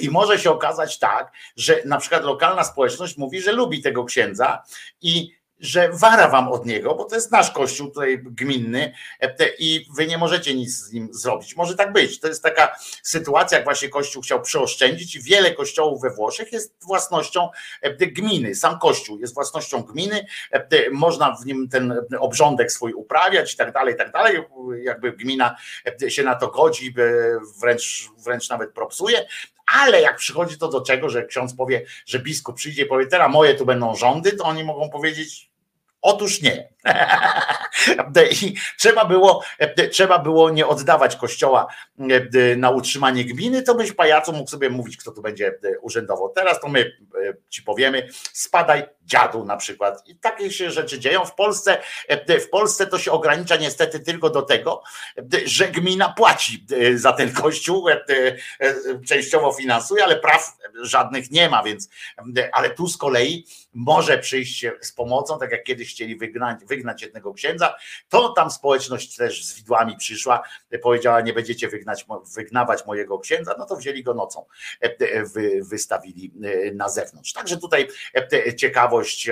i 0.00 0.10
może 0.10 0.38
się 0.38 0.50
okazać 0.50 0.98
tak, 0.98 1.32
że 1.56 1.82
na 1.84 1.98
przykład 1.98 2.24
lokalna 2.24 2.64
społeczność 2.64 3.16
mówi, 3.16 3.40
że 3.40 3.52
lubi 3.52 3.82
tego 3.82 4.04
księdza 4.04 4.62
i 5.02 5.39
że 5.60 5.90
wara 5.92 6.28
wam 6.28 6.48
od 6.48 6.66
niego, 6.66 6.94
bo 6.94 7.04
to 7.04 7.14
jest 7.14 7.32
nasz 7.32 7.50
kościół 7.50 7.88
tutaj 7.88 8.18
gminny 8.24 8.94
e, 9.20 9.34
i 9.58 9.86
wy 9.96 10.06
nie 10.06 10.18
możecie 10.18 10.54
nic 10.54 10.76
z 10.76 10.92
nim 10.92 11.08
zrobić. 11.12 11.56
Może 11.56 11.74
tak 11.74 11.92
być. 11.92 12.20
To 12.20 12.28
jest 12.28 12.42
taka 12.42 12.76
sytuacja, 13.02 13.58
jak 13.58 13.64
właśnie 13.64 13.88
kościół 13.88 14.22
chciał 14.22 14.42
przeoszczędzić 14.42 15.18
wiele 15.18 15.54
kościołów 15.54 16.02
we 16.02 16.10
Włoszech 16.10 16.52
jest 16.52 16.84
własnością 16.84 17.48
e, 17.82 17.90
gminy. 18.06 18.54
Sam 18.54 18.78
kościół 18.78 19.18
jest 19.18 19.34
własnością 19.34 19.82
gminy, 19.82 20.26
e, 20.50 20.90
można 20.90 21.36
w 21.42 21.46
nim 21.46 21.68
ten 21.68 22.00
obrządek 22.18 22.72
swój 22.72 22.92
uprawiać 22.92 23.54
i 23.54 23.56
tak 23.56 23.72
dalej, 23.72 23.94
i 23.94 23.96
tak 23.96 24.12
dalej. 24.12 24.42
Jakby 24.82 25.12
gmina 25.12 25.56
się 26.08 26.22
na 26.22 26.34
to 26.34 26.48
godzi, 26.48 26.94
wręcz, 27.60 28.08
wręcz 28.24 28.48
nawet 28.48 28.72
propsuje, 28.72 29.26
ale 29.66 30.00
jak 30.00 30.16
przychodzi 30.16 30.58
to 30.58 30.68
do 30.68 30.80
czego, 30.80 31.08
że 31.08 31.26
ksiądz 31.26 31.54
powie, 31.54 31.84
że 32.06 32.18
biskup 32.18 32.56
przyjdzie 32.56 32.82
i 32.82 32.86
powie, 32.86 33.06
teraz 33.06 33.32
moje 33.32 33.54
tu 33.54 33.66
będą 33.66 33.94
rządy, 33.94 34.32
to 34.32 34.44
oni 34.44 34.64
mogą 34.64 34.90
powiedzieć, 34.90 35.49
Otóż 36.02 36.42
nie. 36.42 36.70
Trzeba 38.78 39.04
było, 39.04 39.42
trzeba 39.90 40.18
było 40.18 40.50
nie 40.50 40.66
oddawać 40.66 41.16
kościoła 41.16 41.66
na 42.56 42.70
utrzymanie 42.70 43.24
gminy, 43.24 43.62
to 43.62 43.74
byś 43.74 43.92
pajacu 43.92 44.32
mógł 44.32 44.50
sobie 44.50 44.70
mówić, 44.70 44.96
kto 44.96 45.12
tu 45.12 45.22
będzie 45.22 45.58
urzędował. 45.80 46.28
Teraz 46.28 46.60
to 46.60 46.68
my 46.68 46.92
ci 47.48 47.62
powiemy, 47.62 48.08
spadaj 48.32 48.84
dziadu 49.04 49.44
na 49.44 49.56
przykład. 49.56 50.08
I 50.08 50.16
takie 50.16 50.50
się 50.50 50.70
rzeczy 50.70 50.98
dzieją. 50.98 51.24
W 51.24 51.34
Polsce, 51.34 51.78
w 52.28 52.48
Polsce 52.48 52.86
to 52.86 52.98
się 52.98 53.12
ogranicza 53.12 53.56
niestety 53.56 54.00
tylko 54.00 54.30
do 54.30 54.42
tego, 54.42 54.82
że 55.44 55.68
gmina 55.68 56.08
płaci 56.08 56.66
za 56.94 57.12
ten 57.12 57.32
kościół, 57.32 57.86
częściowo 59.08 59.52
finansuje, 59.52 60.04
ale 60.04 60.16
praw 60.16 60.56
żadnych 60.82 61.30
nie 61.30 61.48
ma, 61.48 61.62
więc 61.62 61.88
ale 62.52 62.70
tu 62.70 62.88
z 62.88 62.96
kolei 62.96 63.46
może 63.74 64.18
przyjść 64.18 64.66
z 64.80 64.92
pomocą, 64.92 65.38
tak 65.38 65.52
jak 65.52 65.64
kiedyś 65.64 65.90
chcieli 65.90 66.16
wygnać, 66.16 66.64
wygnać 66.64 67.02
jednego 67.02 67.34
księdza, 67.34 67.74
to 68.08 68.28
tam 68.32 68.50
społeczność 68.50 69.16
też 69.16 69.44
z 69.44 69.56
widłami 69.56 69.96
przyszła, 69.96 70.42
powiedziała, 70.82 71.20
nie 71.20 71.32
będziecie 71.32 71.68
wygnać, 71.68 72.06
wygnawać 72.36 72.86
mojego 72.86 73.18
księdza, 73.18 73.54
no 73.58 73.66
to 73.66 73.76
wzięli 73.76 74.02
go 74.02 74.14
nocą, 74.14 74.46
wy, 75.34 75.60
wystawili 75.62 76.32
na 76.74 76.88
zewnątrz. 76.88 77.32
Także 77.32 77.56
tutaj 77.56 77.88
ciekawość 78.56 79.30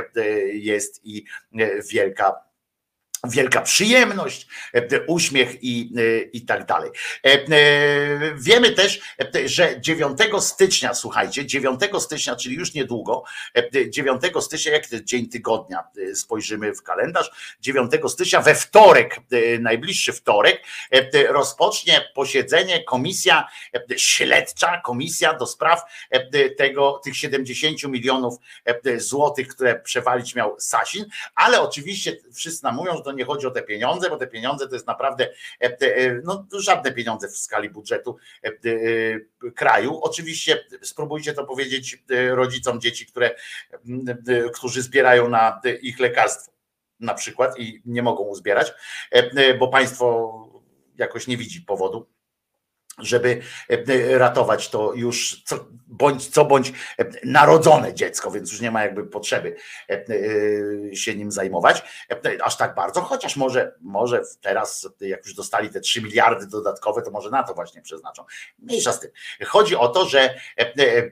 jest 0.53 1.01
i 1.05 1.25
wielka 1.91 2.48
wielka 3.25 3.61
przyjemność, 3.61 4.47
uśmiech 5.07 5.65
i, 5.65 5.93
i 6.33 6.47
tak 6.47 6.67
dalej. 6.67 6.91
Wiemy 8.35 8.73
też, 8.73 9.01
że 9.45 9.81
9 9.81 10.19
stycznia, 10.41 10.95
słuchajcie, 10.95 11.47
9 11.47 11.81
stycznia, 11.99 12.37
czyli 12.37 12.57
już 12.57 12.75
niedługo, 12.75 13.25
9 13.89 14.23
stycznia, 14.41 14.73
jak 14.73 15.05
dzień 15.05 15.29
tygodnia 15.29 15.85
spojrzymy 16.15 16.75
w 16.75 16.83
kalendarz, 16.83 17.31
9 17.61 17.93
stycznia 18.09 18.41
we 18.41 18.55
wtorek, 18.55 19.21
najbliższy 19.61 20.13
wtorek, 20.13 20.63
rozpocznie 21.29 22.11
posiedzenie 22.15 22.85
komisja 22.85 23.49
śledcza, 23.97 24.81
komisja 24.85 25.35
do 25.35 25.47
spraw 25.47 25.83
tego, 26.57 27.01
tych 27.05 27.17
70 27.17 27.85
milionów 27.85 28.35
złotych, 28.97 29.49
które 29.49 29.81
przewalić 29.81 30.35
miał 30.35 30.57
Sasin, 30.61 31.05
ale 31.35 31.61
oczywiście 31.61 32.17
wszyscy 32.35 32.65
nam 32.65 32.75
mówią, 32.75 32.97
że 32.97 33.03
to 33.09 33.17
nie 33.17 33.25
chodzi 33.25 33.47
o 33.47 33.51
te 33.51 33.63
pieniądze, 33.63 34.11
bo 34.11 34.17
te 34.17 34.27
pieniądze 34.27 34.69
to 34.69 34.75
jest 34.75 34.87
naprawdę 34.87 35.29
no, 36.25 36.47
żadne 36.53 36.93
pieniądze 36.93 37.29
w 37.29 37.37
skali 37.37 37.71
budżetu 37.71 38.17
kraju. 39.55 40.01
Oczywiście 40.03 40.65
spróbujcie 40.83 41.33
to 41.33 41.45
powiedzieć 41.45 42.05
rodzicom 42.31 42.81
dzieci, 42.81 43.07
które, 43.07 43.35
którzy 44.55 44.83
zbierają 44.83 45.29
na 45.29 45.61
ich 45.83 45.99
lekarstwo 46.01 46.53
na 47.01 47.15
przykład 47.15 47.59
i 47.59 47.83
nie 47.85 48.03
mogą 48.03 48.25
uzbierać, 48.25 48.73
bo 49.59 49.69
państwo 49.69 50.33
jakoś 50.97 51.27
nie 51.27 51.37
widzi 51.37 51.61
powodu 51.61 52.07
żeby 52.99 53.41
ratować 54.11 54.69
to 54.71 54.93
już 54.95 55.43
co, 55.45 55.67
bądź 55.87 56.29
co 56.29 56.45
bądź 56.45 56.73
narodzone 57.25 57.95
dziecko, 57.95 58.31
więc 58.31 58.53
już 58.53 58.61
nie 58.61 58.71
ma 58.71 58.83
jakby 58.83 59.07
potrzeby 59.07 59.57
się 60.93 61.15
nim 61.15 61.33
zajmować 61.33 61.83
aż 62.45 62.57
tak 62.57 62.75
bardzo, 62.75 63.01
chociaż 63.01 63.37
może, 63.37 63.75
może 63.81 64.23
teraz 64.41 64.89
jak 65.01 65.27
już 65.27 65.35
dostali 65.35 65.71
te 65.71 65.81
3 65.81 66.03
miliardy 66.03 66.47
dodatkowe, 66.47 67.03
to 67.03 67.11
może 67.11 67.31
na 67.31 67.43
to 67.43 67.55
właśnie 67.55 67.83
przeznaczą. 67.83 68.25
Mniejsza 68.59 68.93
z 68.93 69.01
tym. 69.01 69.11
Chodzi 69.47 69.77
o 69.77 69.89
to, 69.89 70.05
że 70.05 70.35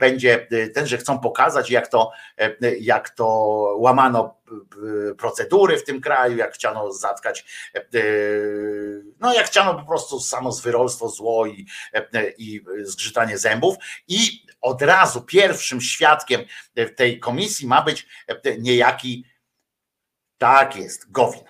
będzie 0.00 0.47
ten, 0.74 0.86
że 0.86 0.98
chcą 0.98 1.18
pokazać 1.18 1.70
jak 1.70 1.89
to, 1.89 2.10
jak 2.81 3.10
to 3.10 3.26
łamano 3.78 4.36
procedury 5.18 5.78
w 5.78 5.84
tym 5.84 6.00
kraju, 6.00 6.36
jak 6.36 6.55
chciano 6.55 6.92
zatkać, 6.92 7.44
no 9.20 9.34
jak 9.34 9.47
chciano 9.47 9.75
po 9.75 9.86
prostu 9.86 10.20
samo 10.20 10.52
zwyrolstwo, 10.52 11.08
zło 11.08 11.47
i, 11.47 11.66
i 12.39 12.60
zgrzytanie 12.83 13.39
zębów 13.39 13.76
i 14.08 14.47
od 14.60 14.83
razu 14.83 15.23
pierwszym 15.23 15.81
świadkiem 15.81 16.41
tej 16.97 17.20
komisji 17.20 17.66
ma 17.66 17.83
być 17.83 18.07
niejaki, 18.58 19.25
tak 20.39 20.76
jest, 20.76 21.10
Gowin. 21.10 21.44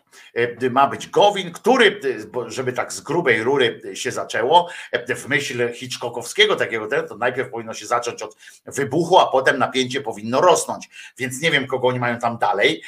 Ma 0.71 0.87
być 0.87 1.07
Gowin, 1.09 1.53
który, 1.53 2.01
żeby 2.47 2.73
tak 2.73 2.93
z 2.93 3.01
grubej 3.01 3.43
rury 3.43 3.81
się 3.95 4.13
zaczęło, 4.13 4.69
w 5.17 5.29
myśl 5.29 5.73
Hitchcockowskiego 5.73 6.57
takiego, 6.57 6.89
to 7.09 7.17
najpierw 7.17 7.51
powinno 7.51 7.75
się 7.75 7.87
zacząć 7.87 8.23
od 8.23 8.37
wybuchu, 8.67 9.19
a 9.19 9.27
potem 9.27 9.59
napięcie 9.59 10.01
powinno 10.01 10.41
rosnąć. 10.41 10.89
Więc 11.19 11.41
nie 11.41 11.51
wiem, 11.51 11.67
kogo 11.67 11.89
oni 11.89 11.99
mają 11.99 12.19
tam 12.19 12.39
dalej, 12.39 12.83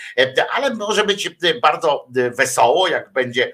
ale 0.55 0.75
może 0.75 1.05
być 1.05 1.31
bardzo 1.63 2.09
wesoło, 2.35 2.89
jak 2.89 3.13
będzie 3.13 3.53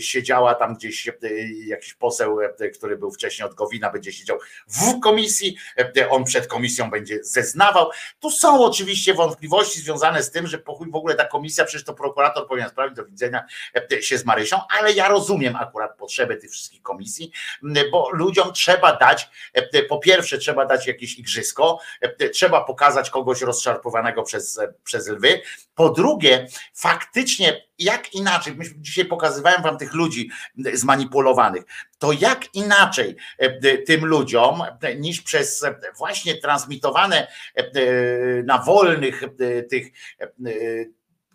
siedziała 0.00 0.54
tam 0.54 0.74
gdzieś 0.74 1.10
jakiś 1.66 1.94
poseł, 1.94 2.38
który 2.74 2.96
był 2.96 3.10
wcześniej 3.10 3.48
od 3.48 3.54
Gowina, 3.54 3.90
będzie 3.90 4.12
siedział 4.12 4.38
w 4.68 5.00
komisji, 5.00 5.56
on 6.10 6.24
przed 6.24 6.46
komisją 6.46 6.90
będzie 6.90 7.24
zeznawał. 7.24 7.90
Tu 8.20 8.30
są 8.30 8.64
oczywiście 8.64 9.14
wątpliwości 9.14 9.80
związane 9.80 10.22
z 10.22 10.30
tym, 10.30 10.46
że 10.46 10.58
w 10.92 10.96
ogóle 10.96 11.14
ta 11.14 11.24
komisja, 11.24 11.64
przecież 11.64 11.84
to 11.84 11.94
prokurator 11.94 12.48
powinien 12.48 12.70
sprawdzić, 12.70 12.91
do 12.94 13.04
widzenia 13.04 13.44
się 14.00 14.18
z 14.18 14.24
Marysią, 14.24 14.60
ale 14.78 14.92
ja 14.92 15.08
rozumiem 15.08 15.56
akurat 15.56 15.96
potrzebę 15.96 16.36
tych 16.36 16.50
wszystkich 16.50 16.82
komisji, 16.82 17.32
bo 17.92 18.10
ludziom 18.12 18.52
trzeba 18.52 18.96
dać, 18.96 19.28
po 19.88 19.98
pierwsze 19.98 20.38
trzeba 20.38 20.66
dać 20.66 20.86
jakieś 20.86 21.18
igrzysko, 21.18 21.80
trzeba 22.32 22.64
pokazać 22.64 23.10
kogoś 23.10 23.40
rozczarpowanego 23.40 24.22
przez, 24.22 24.60
przez 24.84 25.08
lwy, 25.08 25.40
po 25.74 25.90
drugie 25.90 26.46
faktycznie 26.74 27.62
jak 27.78 28.14
inaczej, 28.14 28.56
dzisiaj 28.76 29.04
pokazywałem 29.04 29.62
wam 29.62 29.78
tych 29.78 29.94
ludzi 29.94 30.30
zmanipulowanych, 30.72 31.64
to 31.98 32.12
jak 32.12 32.54
inaczej 32.54 33.16
tym 33.86 34.06
ludziom 34.06 34.62
niż 34.98 35.20
przez 35.20 35.66
właśnie 35.98 36.36
transmitowane 36.36 37.26
na 38.44 38.58
wolnych 38.58 39.22
tych 39.70 39.86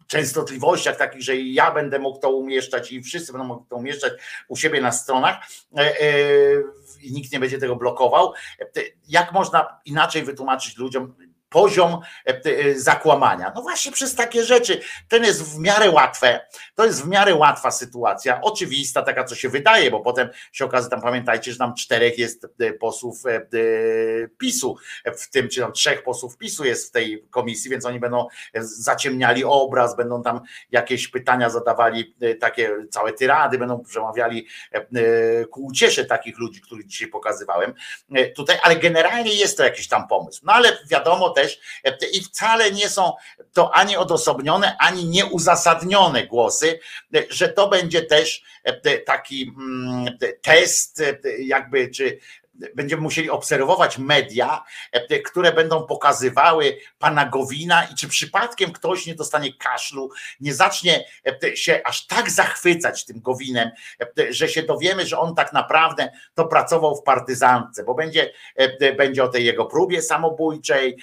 częstotliwościach 0.08 0.98
takich, 0.98 1.24
że 1.24 1.36
ja 1.36 1.72
będę 1.72 2.00
mógł 2.00 2.20
to 2.20 2.32
umieszczać 2.32 2.92
i 2.92 3.04
wszyscy 3.04 3.32
będą 3.32 3.48
mogli 3.48 3.66
to 3.70 3.76
umieszczać 3.76 4.14
u 4.48 4.56
siebie 4.56 4.82
na 4.82 4.92
stronach 4.92 5.38
e, 5.78 5.82
e, 5.82 6.14
i 7.02 7.12
nikt 7.12 7.32
nie 7.32 7.40
będzie 7.40 7.58
tego 7.58 7.76
blokował. 7.76 8.34
Jak 9.08 9.32
można 9.32 9.80
inaczej 9.86 10.24
wytłumaczyć 10.24 10.78
ludziom, 10.78 11.16
poziom 11.50 12.00
e, 12.28 12.42
e, 12.46 12.76
zakłamania. 12.80 13.52
No 13.56 13.62
właśnie 13.62 13.92
przez 13.92 14.16
takie 14.16 14.44
rzeczy. 14.44 14.82
Ten 15.08 15.24
jest 15.24 15.44
w 15.44 15.60
miarę 15.60 15.92
łatwe. 15.92 16.48
To 16.76 16.86
jest 16.86 17.04
w 17.04 17.08
miarę 17.08 17.36
łatwa 17.36 17.72
sytuacja, 17.72 18.42
oczywista, 18.42 19.02
taka 19.02 19.24
co 19.24 19.36
się 19.36 19.50
wydaje, 19.50 19.92
bo 19.92 20.00
potem 20.00 20.30
się 20.52 20.66
okazuje, 20.66 20.90
tam 20.90 21.02
pamiętajcie, 21.02 21.52
że 21.52 21.58
tam 21.58 21.76
czterech 21.76 22.18
jest 22.18 22.48
e, 22.60 22.74
posłów 22.74 23.24
PiSu 24.38 24.78
w 25.18 25.30
tym, 25.30 25.50
czy 25.50 25.62
tam 25.62 25.72
trzech 25.72 26.04
posłów 26.04 26.38
PiSu 26.38 26.66
jest 26.66 26.90
w 26.90 26.92
tej 26.92 27.28
komisji, 27.30 27.72
więc 27.72 27.86
oni 27.86 28.00
będą 28.00 28.28
zaciemniali 28.62 29.44
obraz, 29.44 29.96
będą 29.96 30.24
tam 30.24 30.42
jakieś 30.72 31.08
pytania 31.08 31.50
zadawali, 31.50 32.16
takie 32.40 32.76
całe 32.92 33.14
tyrady, 33.14 33.58
będą 33.58 33.84
przemawiali 33.84 34.48
ku 35.52 35.66
uciesze 35.66 36.06
takich 36.06 36.40
ludzi, 36.40 36.62
których 36.62 36.88
dzisiaj 36.88 37.08
pokazywałem 37.08 37.74
tutaj, 38.36 38.58
ale 38.64 38.76
generalnie 38.76 39.34
jest 39.34 39.58
to 39.58 39.64
jakiś 39.64 39.88
tam 39.88 40.08
pomysł. 40.08 40.42
No 40.44 40.54
ale 40.54 40.78
wiadomo 40.90 41.30
też 41.42 41.60
i 42.14 42.22
wcale 42.24 42.72
nie 42.72 42.90
są 42.90 43.14
to 43.54 43.76
ani 43.76 43.98
odosobnione, 43.98 44.78
ani 44.80 45.06
nieuzasadnione 45.06 46.28
głosy, 46.28 46.80
że 47.30 47.50
to 47.50 47.68
będzie 47.68 48.02
też 48.02 48.44
taki 49.06 49.54
mm, 49.58 50.18
test, 50.42 51.04
jakby 51.40 51.90
czy 51.90 52.20
będziemy 52.76 53.02
musieli 53.02 53.30
obserwować 53.30 53.98
media, 53.98 54.64
które 55.26 55.52
będą 55.52 55.84
pokazywały 55.84 56.78
pana 57.00 57.26
Gowina 57.26 57.84
i 57.84 57.96
czy 57.96 58.08
przypadkiem 58.08 58.72
ktoś 58.72 59.06
nie 59.06 59.16
dostanie 59.16 59.54
kaszlu, 59.54 60.10
nie 60.40 60.54
zacznie 60.54 61.06
się 61.56 61.82
aż 61.86 62.08
tak 62.08 62.32
zachwycać 62.32 63.06
tym 63.06 63.22
Gowinem, 63.22 63.72
że 64.30 64.50
się 64.50 64.64
dowiemy, 64.64 65.06
że 65.06 65.20
on 65.20 65.36
tak 65.36 65.54
naprawdę 65.54 66.12
to 66.34 66.46
pracował 66.46 66.96
w 66.96 67.04
partyzantce, 67.04 67.84
bo 67.84 67.94
będzie, 67.94 68.32
będzie 68.98 69.24
o 69.24 69.28
tej 69.28 69.46
jego 69.46 69.66
próbie 69.66 70.02
samobójczej, 70.02 70.98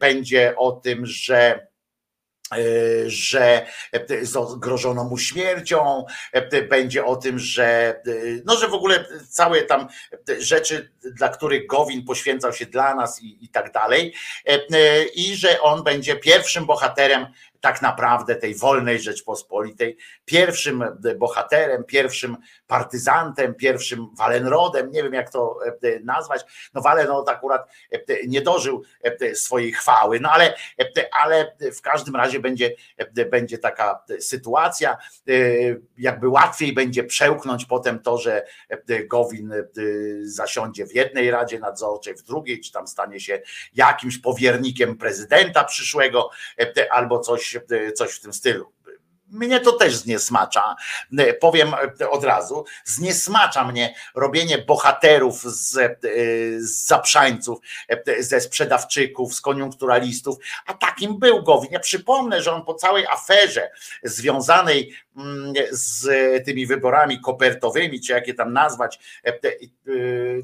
będzie 0.00 0.54
o 0.56 0.72
tym, 0.72 1.06
że 1.06 1.50
E, 1.50 1.69
że 3.06 3.66
e, 3.92 4.00
grożono 4.58 5.04
mu 5.04 5.18
śmiercią, 5.18 6.04
e, 6.32 6.62
będzie 6.62 7.04
o 7.04 7.16
tym, 7.16 7.38
że 7.38 8.00
no, 8.44 8.56
że 8.56 8.68
w 8.68 8.74
ogóle 8.74 9.04
całe 9.28 9.62
tam 9.62 9.88
rzeczy, 10.38 10.92
dla 11.04 11.28
których 11.28 11.66
Gowin 11.66 12.04
poświęcał 12.04 12.52
się 12.52 12.66
dla 12.66 12.94
nas 12.94 13.22
i, 13.22 13.44
i 13.44 13.48
tak 13.48 13.72
dalej, 13.72 14.14
i 15.14 15.36
że 15.36 15.60
on 15.60 15.84
będzie 15.84 16.16
pierwszym 16.16 16.66
bohaterem 16.66 17.26
tak 17.60 17.82
naprawdę 17.82 18.36
tej 18.36 18.54
wolnej 18.54 19.00
Rzeczpospolitej, 19.00 19.96
pierwszym 20.24 20.84
bohaterem, 21.18 21.84
pierwszym 21.84 22.36
partyzantem, 22.66 23.54
pierwszym 23.54 24.06
Walenrodem, 24.18 24.90
nie 24.90 25.02
wiem 25.02 25.14
jak 25.14 25.30
to 25.30 25.58
e, 25.82 26.00
nazwać, 26.00 26.42
no 26.74 26.80
Walenrod 26.80 27.28
akurat 27.28 27.68
e, 27.90 27.98
nie 28.26 28.40
dożył 28.40 28.82
e, 29.02 29.34
swojej 29.34 29.72
chwały, 29.72 30.20
no 30.20 30.30
ale, 30.30 30.54
ale 31.20 31.56
w 31.76 31.80
każdym 31.80 32.16
razie 32.16 32.40
będzie, 32.40 32.74
będzie 33.30 33.58
taka 33.58 34.02
sytuacja, 34.20 34.96
jakby 35.98 36.28
łatwiej 36.28 36.72
będzie 36.72 37.04
przełknąć 37.04 37.64
potem 37.64 37.98
to, 37.98 38.18
że 38.18 38.46
Gowin 39.08 39.52
zasiądzie 40.22 40.86
w 40.86 40.94
jednej 40.94 41.30
Radzie 41.30 41.58
Nadzorczej, 41.58 42.14
w 42.14 42.22
drugiej, 42.22 42.60
czy 42.60 42.72
tam 42.72 42.88
stanie 42.88 43.20
się 43.20 43.42
jakimś 43.74 44.18
powiernikiem 44.18 44.96
prezydenta 44.96 45.64
przyszłego, 45.64 46.30
albo 46.90 47.18
coś, 47.18 47.49
coś 47.94 48.12
w 48.12 48.20
tym 48.20 48.32
stylu. 48.32 48.72
Mnie 49.32 49.60
to 49.60 49.72
też 49.72 49.96
zniesmacza, 49.96 50.76
powiem 51.40 51.74
od 52.10 52.24
razu, 52.24 52.64
zniesmacza 52.84 53.64
mnie 53.64 53.94
robienie 54.14 54.58
bohaterów 54.58 55.42
z, 55.42 55.98
z 56.58 56.86
zaprzańców, 56.86 57.58
ze 58.18 58.40
sprzedawczyków, 58.40 59.34
z 59.34 59.40
koniunkturalistów, 59.40 60.36
a 60.66 60.74
takim 60.74 61.18
był 61.18 61.42
Gowin. 61.42 61.72
Ja 61.72 61.80
przypomnę, 61.80 62.42
że 62.42 62.52
on 62.52 62.64
po 62.64 62.74
całej 62.74 63.06
aferze 63.06 63.70
związanej 64.02 64.94
mm, 65.16 65.52
z 65.70 66.06
tymi 66.44 66.66
wyborami 66.66 67.20
kopertowymi, 67.20 68.00
czy 68.00 68.12
jakie 68.12 68.34
tam 68.34 68.52
nazwać, 68.52 69.20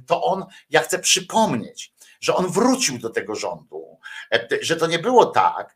to 0.06 0.22
on, 0.22 0.44
ja 0.70 0.80
chcę 0.80 0.98
przypomnieć, 0.98 1.92
że 2.20 2.34
on 2.34 2.52
wrócił 2.52 2.98
do 2.98 3.10
tego 3.10 3.34
rządu, 3.34 3.98
że 4.60 4.76
to 4.76 4.86
nie 4.86 4.98
było 4.98 5.26
tak, 5.26 5.74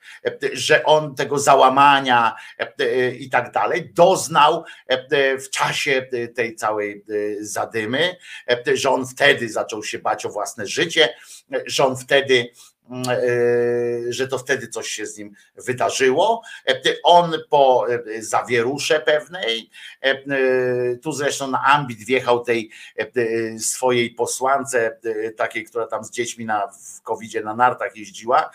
że 0.52 0.84
on 0.84 1.14
tego 1.14 1.38
załamania 1.38 2.36
i 3.18 3.30
tak 3.30 3.52
dalej 3.52 3.92
doznał 3.94 4.64
w 5.38 5.50
czasie 5.50 6.06
tej 6.34 6.54
całej 6.54 7.04
zadymy, 7.40 8.16
że 8.74 8.90
on 8.90 9.06
wtedy 9.06 9.48
zaczął 9.48 9.82
się 9.82 9.98
bać 9.98 10.26
o 10.26 10.28
własne 10.28 10.66
życie, 10.66 11.08
że 11.66 11.84
on 11.86 11.96
wtedy 11.96 12.34
e, 12.34 12.69
że 14.08 14.28
to 14.28 14.38
wtedy 14.38 14.68
coś 14.68 14.88
się 14.88 15.06
z 15.06 15.18
nim 15.18 15.34
wydarzyło. 15.56 16.42
E, 16.68 16.80
on 17.02 17.34
po 17.48 17.86
e, 17.88 18.22
zawierusze 18.22 19.00
pewnej, 19.00 19.70
tu 21.02 21.12
zresztą 21.12 21.50
na 21.50 21.64
ambit 21.64 21.98
wjechał 21.98 22.44
tej 22.44 22.70
swojej 23.58 24.10
posłance, 24.10 24.98
takiej, 25.36 25.64
która 25.64 25.86
tam 25.86 26.04
z 26.04 26.10
dziećmi 26.10 26.44
na, 26.44 26.66
w 26.66 27.02
covid 27.02 27.44
na 27.44 27.54
nartach 27.54 27.96
jeździła. 27.96 28.50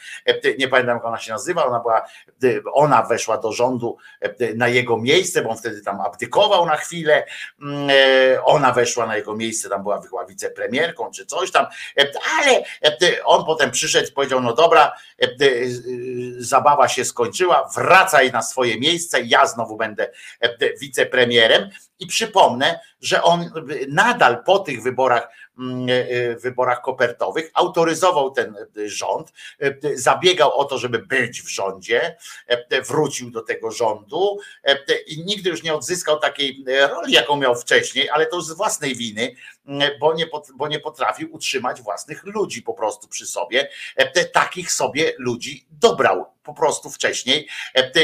Nie 0.58 0.68
pamiętam, 0.68 0.98
jak 0.98 1.06
ona 1.06 1.18
się 1.18 1.32
nazywa. 1.32 1.66
Ona 1.66 1.80
była, 1.80 2.06
ona 2.74 3.04
weszła 3.04 3.38
do 3.38 3.52
rządu 3.52 3.98
na 4.56 4.68
jego 4.68 4.98
miejsce, 4.98 5.42
bo 5.42 5.50
on 5.50 5.58
wtedy 5.58 5.82
tam 5.82 6.02
abdykował 6.02 6.66
na 6.66 6.78
chwilę. 6.78 7.26
Mm, 7.62 7.90
ona 8.44 8.72
weszła 8.72 9.08
na 9.08 9.18
jego 9.18 9.36
miejsce, 9.36 9.70
tam 9.70 9.84
była, 9.84 10.00
była 10.00 10.26
wicepremierką 10.26 11.12
czy 11.12 11.26
coś 11.26 11.52
tam, 11.52 11.66
ale 12.40 12.64
on 13.26 13.46
potem 13.46 13.72
przyszedł, 13.72 14.08
powiedział, 14.26 14.42
no 14.42 14.54
dobra, 14.54 14.94
e, 15.22 15.26
e, 15.26 15.30
zabawa 16.38 16.88
się 16.88 17.06
skończyła, 17.06 17.70
wracaj 17.76 18.32
na 18.32 18.42
swoje 18.42 18.80
miejsce, 18.80 19.22
ja 19.22 19.46
znowu 19.46 19.78
będę 19.78 20.12
e, 20.42 20.78
wicepremierem. 20.82 21.70
I 22.00 22.08
przypomnę, 22.08 22.80
że 23.02 23.24
on 23.24 23.52
nadal 23.88 24.44
po 24.44 24.60
tych 24.60 24.84
wyborach, 24.84 25.28
wyborach 26.42 26.82
kopertowych. 26.82 27.52
Autoryzował 27.54 28.32
ten 28.32 28.56
rząd, 28.86 29.34
zabiegał 29.94 30.54
o 30.58 30.66
to, 30.66 30.78
żeby 30.78 31.00
być 31.00 31.42
w 31.42 31.50
rządzie, 31.50 32.18
wrócił 32.88 33.32
do 33.32 33.42
tego 33.42 33.72
rządu. 33.72 34.38
I 35.08 35.26
nigdy 35.26 35.50
już 35.50 35.64
nie 35.64 35.74
odzyskał 35.74 36.20
takiej 36.20 36.66
roli, 36.90 37.14
jaką 37.14 37.38
miał 37.38 37.56
wcześniej, 37.56 38.10
ale 38.10 38.26
to 38.26 38.42
z 38.42 38.52
własnej 38.52 38.96
winy, 38.96 39.36
bo 40.00 40.14
nie, 40.14 40.26
bo 40.56 40.68
nie 40.68 40.80
potrafił 40.80 41.34
utrzymać 41.34 41.82
własnych 41.82 42.24
ludzi 42.24 42.62
po 42.62 42.74
prostu 42.74 43.08
przy 43.08 43.26
sobie. 43.26 43.70
Takich 44.34 44.72
sobie 44.72 45.14
ludzi 45.18 45.66
dobrał 45.72 46.26
po 46.44 46.54
prostu 46.54 46.90
wcześniej, 46.90 47.48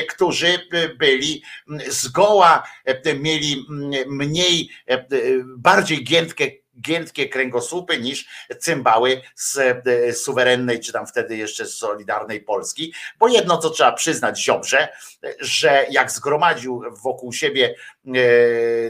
którzy 0.10 0.60
byli 0.98 1.44
zgoła, 1.88 2.64
mieli 3.16 3.66
mniej, 4.08 4.70
bardziej 5.58 6.04
giętkie 6.04 6.61
giętkie 6.82 7.30
kręgosłupy 7.30 8.00
niż 8.00 8.26
cymbały 8.60 9.22
z 9.36 9.58
e, 9.58 10.14
suwerennej, 10.14 10.80
czy 10.80 10.94
tam 10.94 11.08
wtedy 11.08 11.38
jeszcze 11.38 11.66
z 11.66 11.78
Solidarnej 11.78 12.42
Polski, 12.42 12.94
bo 13.20 13.28
jedno 13.28 13.58
co 13.58 13.70
trzeba 13.70 13.92
przyznać 13.92 14.44
Ziobrze, 14.44 14.88
że 15.40 15.86
jak 15.92 16.12
zgromadził 16.12 16.84
wokół 17.04 17.34
siebie 17.34 17.76
e, 18.08 18.12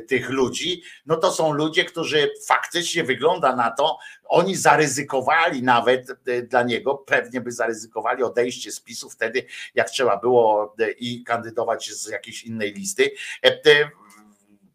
tych 0.01 0.29
ludzi, 0.29 0.83
no 1.05 1.15
to 1.15 1.31
są 1.31 1.53
ludzie, 1.53 1.85
którzy 1.85 2.29
faktycznie 2.47 3.03
wygląda 3.03 3.55
na 3.55 3.71
to, 3.71 3.97
oni 4.31 4.55
zaryzykowali 4.55 5.63
nawet 5.63 6.09
e, 6.09 6.41
dla 6.41 6.63
niego, 6.63 6.95
pewnie 6.95 7.41
by 7.41 7.51
zaryzykowali 7.51 8.23
odejście 8.23 8.71
z 8.71 8.79
PiSu 8.79 9.09
wtedy, 9.09 9.45
jak 9.75 9.89
trzeba 9.89 10.17
było 10.17 10.75
i 10.99 11.23
kandydować 11.23 11.91
z 11.91 12.07
jakiejś 12.07 12.43
innej 12.43 12.73
listy 12.73 13.11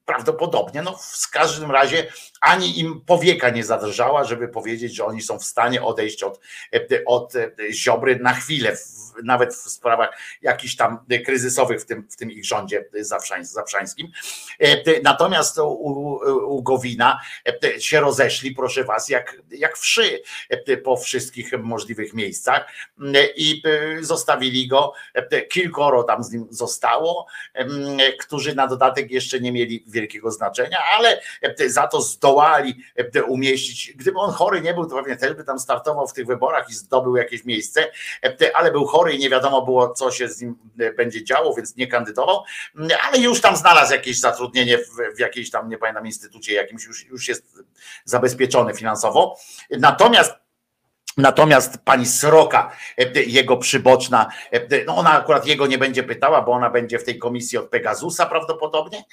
prawdopodobnie, 0.06 0.82
no 0.82 0.96
w 0.96 1.30
każdym 1.30 1.70
razie 1.70 2.06
ani 2.40 2.80
im 2.80 3.00
powieka 3.00 3.50
nie 3.50 3.64
zadrżała, 3.64 4.24
żeby 4.24 4.48
powiedzieć, 4.48 4.94
że 4.94 5.04
oni 5.04 5.22
są 5.22 5.38
w 5.38 5.44
stanie 5.44 5.82
odejść 5.82 6.22
od, 6.22 6.40
od 7.06 7.32
Ziobry 7.72 8.18
na 8.18 8.34
chwilę, 8.34 8.76
nawet 9.24 9.54
w 9.54 9.70
sprawach 9.70 10.18
jakichś 10.42 10.76
tam 10.76 10.98
kryzysowych 11.24 11.80
w 11.80 11.84
tym, 11.86 12.08
w 12.10 12.16
tym 12.16 12.30
ich 12.30 12.44
rządzie 12.44 12.84
zaprzańskim. 13.44 14.10
Natomiast 15.02 15.58
u, 15.58 15.62
u 16.46 16.62
Gowina 16.62 17.20
się 17.78 18.00
rozeszli, 18.00 18.50
proszę 18.50 18.84
was, 18.84 19.08
jak, 19.08 19.42
jak 19.50 19.78
wszy 19.78 20.22
po 20.84 20.96
wszystkich 20.96 21.52
możliwych 21.58 22.14
miejscach 22.14 22.66
i 23.36 23.62
zostawili 24.00 24.68
go, 24.68 24.92
kilkoro 25.50 26.02
tam 26.02 26.24
z 26.24 26.32
nim 26.32 26.46
zostało, 26.50 27.26
którzy 28.20 28.54
na 28.54 28.66
dodatek 28.66 29.10
jeszcze 29.10 29.40
nie 29.40 29.52
mieli 29.52 29.84
wielkiego 29.96 30.30
znaczenia, 30.30 30.78
ale 30.98 31.20
za 31.66 31.86
to 31.86 32.00
zdołali 32.00 32.84
umieścić. 33.26 33.92
Gdyby 33.96 34.18
on 34.18 34.32
chory 34.32 34.60
nie 34.60 34.74
był, 34.74 34.86
to 34.86 34.96
pewnie 34.96 35.16
też 35.16 35.34
by 35.34 35.44
tam 35.44 35.58
startował 35.58 36.08
w 36.08 36.12
tych 36.12 36.26
wyborach 36.26 36.70
i 36.70 36.74
zdobył 36.74 37.16
jakieś 37.16 37.44
miejsce, 37.44 37.90
ale 38.54 38.72
był 38.72 38.86
chory 38.86 39.12
i 39.12 39.18
nie 39.18 39.30
wiadomo 39.30 39.62
było, 39.62 39.90
co 39.90 40.10
się 40.10 40.28
z 40.28 40.40
nim 40.40 40.58
będzie 40.96 41.24
działo, 41.24 41.54
więc 41.54 41.76
nie 41.76 41.86
kandydował, 41.86 42.44
ale 43.02 43.18
już 43.18 43.40
tam 43.40 43.56
znalazł 43.56 43.92
jakieś 43.92 44.20
zatrudnienie 44.20 44.78
w, 44.78 45.16
w 45.16 45.18
jakiejś 45.18 45.50
tam, 45.50 45.68
nie 45.68 45.78
pamiętam, 45.78 46.06
instytucie 46.06 46.52
jakimś, 46.52 46.84
już, 46.84 47.06
już 47.06 47.28
jest 47.28 47.58
zabezpieczony 48.04 48.74
finansowo. 48.74 49.38
Natomiast 49.70 50.45
Natomiast 51.16 51.78
pani 51.84 52.06
Sroka, 52.06 52.72
e, 52.98 53.22
jego 53.22 53.56
przyboczna, 53.56 54.32
e, 54.52 54.84
no 54.84 54.96
ona 54.96 55.12
akurat 55.12 55.46
jego 55.46 55.66
nie 55.66 55.78
będzie 55.78 56.02
pytała, 56.02 56.42
bo 56.42 56.52
ona 56.52 56.70
będzie 56.70 56.98
w 56.98 57.04
tej 57.04 57.18
komisji 57.18 57.58
od 57.58 57.68
Pegasusa 57.68 58.26
prawdopodobnie, 58.26 59.04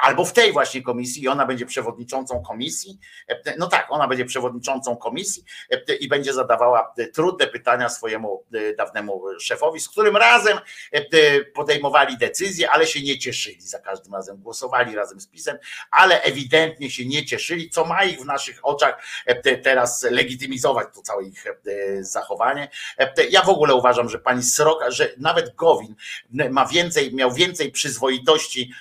albo 0.00 0.24
w 0.24 0.32
tej 0.32 0.52
właśnie 0.52 0.82
komisji 0.82 1.22
i 1.22 1.28
ona 1.28 1.46
będzie 1.46 1.66
przewodniczącą 1.66 2.42
komisji. 2.42 2.98
E, 3.28 3.56
no 3.58 3.66
tak, 3.66 3.86
ona 3.90 4.08
będzie 4.08 4.24
przewodniczącą 4.24 4.96
komisji 4.96 5.44
i 6.00 6.08
będzie 6.08 6.32
zadawała 6.32 6.94
trudne 7.14 7.46
pytania 7.46 7.88
swojemu 7.88 8.44
dawnemu 8.78 9.22
szefowi, 9.40 9.80
z 9.80 9.88
którym 9.88 10.16
razem 10.16 10.58
podejmowali 11.54 12.18
decyzje, 12.18 12.70
ale 12.70 12.86
się 12.86 13.02
nie 13.02 13.18
cieszyli 13.18 13.60
za 13.60 13.78
każdym 13.78 14.14
razem. 14.14 14.36
Głosowali 14.36 14.94
razem 14.94 15.20
z 15.20 15.26
PiSem, 15.26 15.58
ale 15.90 16.22
ewidentnie 16.22 16.90
się 16.90 17.06
nie 17.06 17.26
cieszyli, 17.26 17.70
co 17.70 17.84
ma 17.84 18.04
ich 18.04 18.20
w 18.20 18.24
naszych 18.24 18.60
oczach 18.62 19.02
teraz 19.62 20.02
legitymizować 20.10 20.69
to 20.74 21.02
całe 21.02 21.24
ich 21.24 21.46
e, 21.46 21.54
zachowanie. 22.04 22.68
E, 22.98 23.26
ja 23.30 23.42
w 23.42 23.48
ogóle 23.48 23.74
uważam, 23.74 24.08
że 24.08 24.18
pani 24.18 24.42
Sroka, 24.42 24.90
że 24.90 25.12
nawet 25.18 25.54
Gowin 25.54 25.94
ma 26.50 26.66
więcej, 26.66 27.14
miał 27.14 27.32
więcej 27.32 27.72
przyzwoitości 27.72 28.72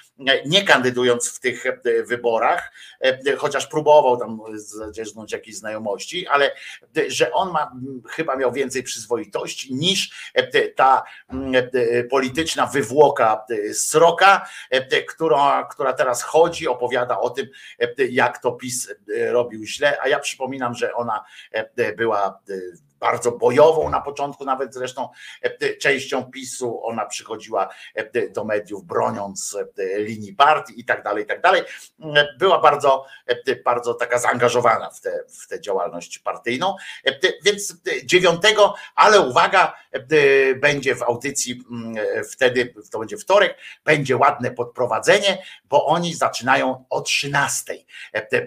nie 0.45 0.63
kandydując 0.63 1.29
w 1.29 1.39
tych 1.39 1.65
e, 1.65 2.03
wyborach, 2.03 2.71
e, 3.01 3.35
chociaż 3.35 3.67
próbował 3.67 4.17
tam 4.17 4.39
zadzierżnąć 4.55 5.31
jakieś 5.31 5.55
znajomości, 5.55 6.27
ale 6.27 6.51
e, 6.97 7.11
że 7.11 7.31
on 7.31 7.51
ma, 7.51 7.71
chyba 8.09 8.35
miał 8.35 8.51
więcej 8.51 8.83
przyzwoitości 8.83 9.73
niż 9.73 10.31
ta 10.75 11.03
polityczna 12.09 12.65
wywłoka 12.65 13.45
sroka, 13.73 14.49
która, 15.07 15.67
która 15.71 15.93
teraz 15.93 16.23
chodzi, 16.23 16.67
opowiada 16.67 17.19
o 17.19 17.29
tym, 17.29 17.47
jak 18.09 18.37
to 18.37 18.51
PiS 18.51 18.93
robił 19.31 19.65
źle, 19.65 19.97
a 20.01 20.07
ja 20.07 20.19
przypominam, 20.19 20.75
że 20.75 20.93
ona 20.93 21.25
była 21.97 22.39
bardzo 22.99 23.31
bojową 23.31 23.89
na 23.89 24.01
początku, 24.01 24.45
nawet 24.45 24.73
zresztą 24.73 25.09
e, 25.41 25.75
częścią 25.75 26.31
PiSu 26.31 26.85
ona 26.85 27.05
przychodziła 27.05 27.69
e, 27.95 28.29
do 28.29 28.43
mediów 28.43 28.85
broniąc 28.85 29.57
e, 29.77 29.99
linii 29.99 30.33
partii 30.33 30.79
i 30.79 30.85
tak 30.85 31.03
dalej, 31.03 31.23
i 31.23 31.27
tak 31.27 31.41
dalej. 31.41 31.63
Była 32.39 32.59
bardzo, 32.59 33.05
bardzo 33.65 33.93
taka 33.93 34.17
zaangażowana 34.17 34.89
w 34.89 35.01
tę 35.01 35.23
w 35.27 35.59
działalność 35.59 36.19
partyjną. 36.19 36.75
Więc 37.45 37.75
dziewiątego, 38.05 38.73
ale 38.95 39.21
uwaga, 39.21 39.75
będzie 40.55 40.95
w 40.95 41.03
audycji 41.03 41.63
wtedy, 42.31 42.73
to 42.91 42.99
będzie 42.99 43.17
wtorek, 43.17 43.57
będzie 43.85 44.17
ładne 44.17 44.51
podprowadzenie, 44.51 45.43
bo 45.65 45.85
oni 45.85 46.13
zaczynają 46.13 46.85
o 46.89 47.01
13. 47.01 47.73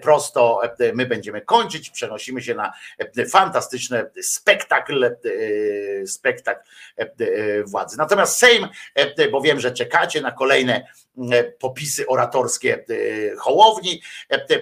Prosto 0.01 0.61
my 0.93 1.05
będziemy 1.05 1.41
kończyć, 1.41 1.89
przenosimy 1.89 2.41
się 2.41 2.55
na 2.55 2.73
fantastyczne 3.29 4.05
spektakl, 4.43 5.03
e, 5.03 5.11
spektakl 6.07 6.61
e, 6.97 7.01
e, 7.01 7.63
władzy. 7.63 7.97
Natomiast 7.97 8.37
Sejm, 8.37 8.67
bo 9.31 9.41
wiem, 9.41 9.59
że 9.59 9.71
czekacie 9.71 10.21
na 10.21 10.31
kolejne 10.31 10.87
popisy 11.59 12.07
oratorskie 12.07 12.85
Hołowni, 13.39 14.01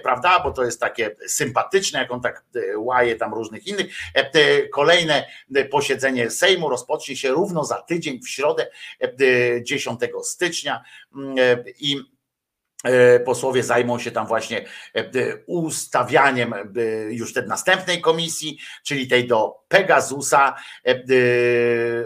prawda, 0.02 0.40
bo 0.40 0.50
to 0.50 0.64
jest 0.64 0.80
takie 0.80 1.16
sympatyczne, 1.26 1.98
jak 1.98 2.12
on 2.12 2.20
tak 2.20 2.44
łaje 2.76 3.16
tam 3.16 3.34
różnych 3.34 3.66
innych. 3.66 3.86
Kolejne 4.72 5.26
posiedzenie 5.70 6.30
Sejmu 6.30 6.68
rozpocznie 6.68 7.16
się 7.16 7.28
równo 7.28 7.64
za 7.64 7.82
tydzień 7.82 8.20
w 8.22 8.28
środę 8.28 8.70
10 9.62 10.00
stycznia 10.22 10.84
i 11.78 11.96
E, 11.96 12.21
posłowie 13.24 13.62
zajmą 13.62 13.98
się 13.98 14.10
tam 14.10 14.26
właśnie 14.26 14.64
e, 14.94 15.04
ustawianiem 15.46 16.52
e, 16.52 16.62
już 17.10 17.32
tej 17.32 17.46
następnej 17.46 18.00
komisji, 18.00 18.58
czyli 18.84 19.08
tej 19.08 19.26
do 19.26 19.62
Pegasusa. 19.68 20.54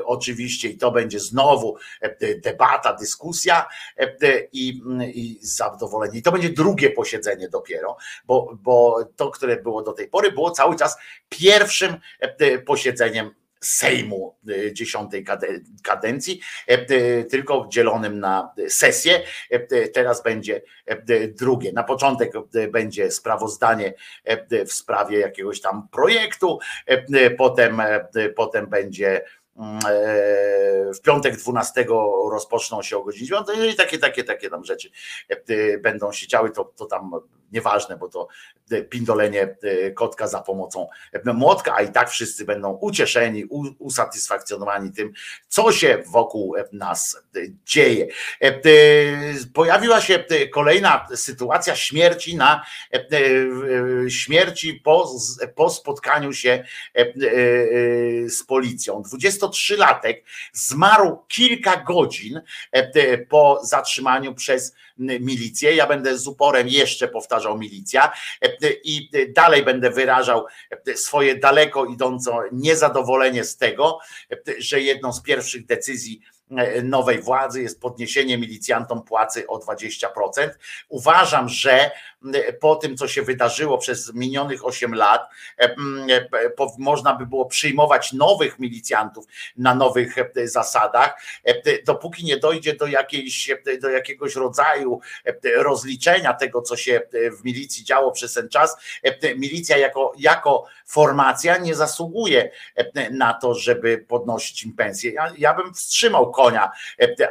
Oczywiście, 0.04 0.68
i 0.68 0.78
to 0.78 0.90
będzie 0.90 1.20
znowu 1.20 1.76
debata, 2.44 2.94
dyskusja 2.94 3.66
i, 4.52 4.80
i 5.14 5.38
zadowolenie. 5.40 6.18
I 6.18 6.22
to 6.22 6.32
będzie 6.32 6.50
drugie 6.50 6.90
posiedzenie 6.90 7.48
dopiero, 7.48 7.96
bo, 8.26 8.58
bo 8.62 9.04
to, 9.16 9.30
które 9.30 9.56
było 9.56 9.82
do 9.82 9.92
tej 9.92 10.08
pory, 10.08 10.32
było 10.32 10.50
cały 10.50 10.76
czas 10.76 10.96
pierwszym 11.28 11.96
posiedzeniem 12.66 13.30
Sejmu 13.60 14.36
y, 14.48 14.72
dziesiątej 14.72 15.24
kadencji, 15.82 16.40
e, 16.66 17.24
tylko 17.24 17.66
dzielonym 17.70 18.20
na 18.20 18.54
sesję. 18.68 19.22
E, 19.50 19.88
teraz 19.88 20.22
będzie 20.22 20.62
e, 20.86 21.28
drugie. 21.28 21.72
Na 21.72 21.82
początek 21.82 22.32
będzie 22.70 23.10
sprawozdanie 23.10 23.94
w 24.66 24.72
sprawie 24.72 25.18
jakiegoś 25.18 25.60
tam 25.60 25.88
projektu, 25.88 26.58
potem, 27.38 27.82
potem 28.36 28.66
będzie 28.66 29.24
mm, 29.56 29.80
w 30.94 31.00
piątek 31.00 31.36
12 31.36 31.86
rozpoczną 32.30 32.82
się 32.82 32.98
o 32.98 33.04
godzinie 33.04 33.26
9 33.26 33.46
no 33.46 33.64
i 33.64 33.74
takie, 33.74 33.98
takie, 33.98 34.24
takie 34.24 34.50
tam 34.50 34.64
rzeczy 34.64 34.90
będą 35.82 36.12
się 36.12 36.26
działy, 36.26 36.50
to, 36.50 36.64
to 36.64 36.86
tam 36.86 37.10
nieważne, 37.52 37.96
bo 37.96 38.08
to 38.08 38.28
e, 38.70 38.82
pindolenie 38.82 39.56
e, 39.62 39.90
kotka 39.90 40.26
za 40.28 40.42
pomocą 40.42 40.88
e, 41.12 41.32
młotka, 41.32 41.74
a 41.74 41.82
i 41.82 41.92
tak 41.92 42.10
wszyscy 42.10 42.44
będą 42.44 42.72
ucieszeni, 42.72 43.44
usatysfakcjonowani 43.78 44.92
tym, 44.92 45.12
co 45.48 45.72
się 45.72 46.02
wokół 46.06 46.54
nas 46.72 47.22
dzieje. 47.64 48.06
Pojawiła 49.54 50.00
się 50.00 50.24
kolejna 50.52 51.06
sytuacja 51.14 51.76
śmierci 51.76 52.36
na 52.36 52.64
śmierci 54.08 54.74
po, 54.74 55.10
po 55.54 55.70
spotkaniu 55.70 56.32
się 56.32 56.64
z 58.28 58.42
policją. 58.42 59.02
23-latek 59.02 60.14
zmarł 60.52 61.18
kilka 61.28 61.76
godzin 61.76 62.40
po 63.28 63.60
zatrzymaniu 63.62 64.34
przez 64.34 64.74
milicję. 64.98 65.74
Ja 65.74 65.86
będę 65.86 66.18
z 66.18 66.26
uporem 66.26 66.68
jeszcze 66.68 67.08
powtarzał 67.08 67.35
milicja 67.58 68.12
i 68.84 69.10
dalej 69.28 69.62
będę 69.62 69.90
wyrażał 69.90 70.46
swoje 70.94 71.38
daleko 71.38 71.84
idące 71.84 72.30
niezadowolenie 72.52 73.44
z 73.44 73.56
tego, 73.56 73.98
że 74.58 74.80
jedną 74.80 75.12
z 75.12 75.22
pierwszych 75.22 75.66
decyzji 75.66 76.20
nowej 76.82 77.22
władzy 77.22 77.62
jest 77.62 77.80
podniesienie 77.80 78.38
milicjantom 78.38 79.02
płacy 79.02 79.46
o 79.46 79.58
20%. 79.58 80.06
Uważam, 80.88 81.48
że 81.48 81.90
po 82.60 82.76
tym, 82.76 82.96
co 82.96 83.08
się 83.08 83.22
wydarzyło 83.22 83.78
przez 83.78 84.14
minionych 84.14 84.66
8 84.66 84.94
lat, 84.94 85.28
można 86.78 87.14
by 87.14 87.26
było 87.26 87.46
przyjmować 87.46 88.12
nowych 88.12 88.58
milicjantów 88.58 89.24
na 89.56 89.74
nowych 89.74 90.14
zasadach, 90.44 91.22
dopóki 91.86 92.24
nie 92.24 92.36
dojdzie 92.36 92.74
do, 92.74 92.86
jakiejś, 92.86 93.50
do 93.80 93.88
jakiegoś 93.88 94.34
rodzaju 94.34 95.00
rozliczenia 95.56 96.34
tego, 96.34 96.62
co 96.62 96.76
się 96.76 97.00
w 97.40 97.44
milicji 97.44 97.84
działo 97.84 98.12
przez 98.12 98.32
ten 98.32 98.48
czas. 98.48 98.76
Milicja 99.36 99.76
jako, 99.76 100.12
jako 100.18 100.64
formacja 100.86 101.56
nie 101.56 101.74
zasługuje 101.74 102.50
na 103.10 103.34
to, 103.34 103.54
żeby 103.54 103.98
podnosić 104.08 104.62
im 104.62 104.72
pensję. 104.72 105.12
Ja, 105.12 105.32
ja 105.38 105.54
bym 105.54 105.74
wstrzymał 105.74 106.30
konia 106.30 106.70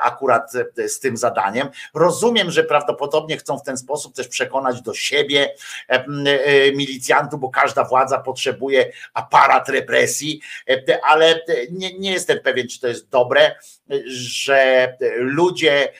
akurat 0.01 0.51
z 0.87 0.99
tym 0.99 1.17
zadaniem. 1.17 1.69
Rozumiem, 1.93 2.51
że 2.51 2.63
prawdopodobnie 2.63 3.37
chcą 3.37 3.57
w 3.57 3.63
ten 3.63 3.77
sposób 3.77 4.15
też 4.15 4.27
przekonać 4.27 4.81
do 4.85 4.93
siebie 4.93 5.53
milicjantów, 6.75 7.39
bo 7.39 7.49
każda 7.49 7.83
władza 7.83 8.19
potrzebuje 8.19 8.91
aparat 9.13 9.69
represji, 9.69 10.41
ale 11.03 11.41
nie, 11.71 11.99
nie 11.99 12.11
jestem 12.11 12.39
pewien, 12.39 12.67
czy 12.67 12.79
to 12.79 12.87
jest 12.87 13.09
dobre, 13.09 13.55
że 14.07 14.93
ludzie, 15.15 15.93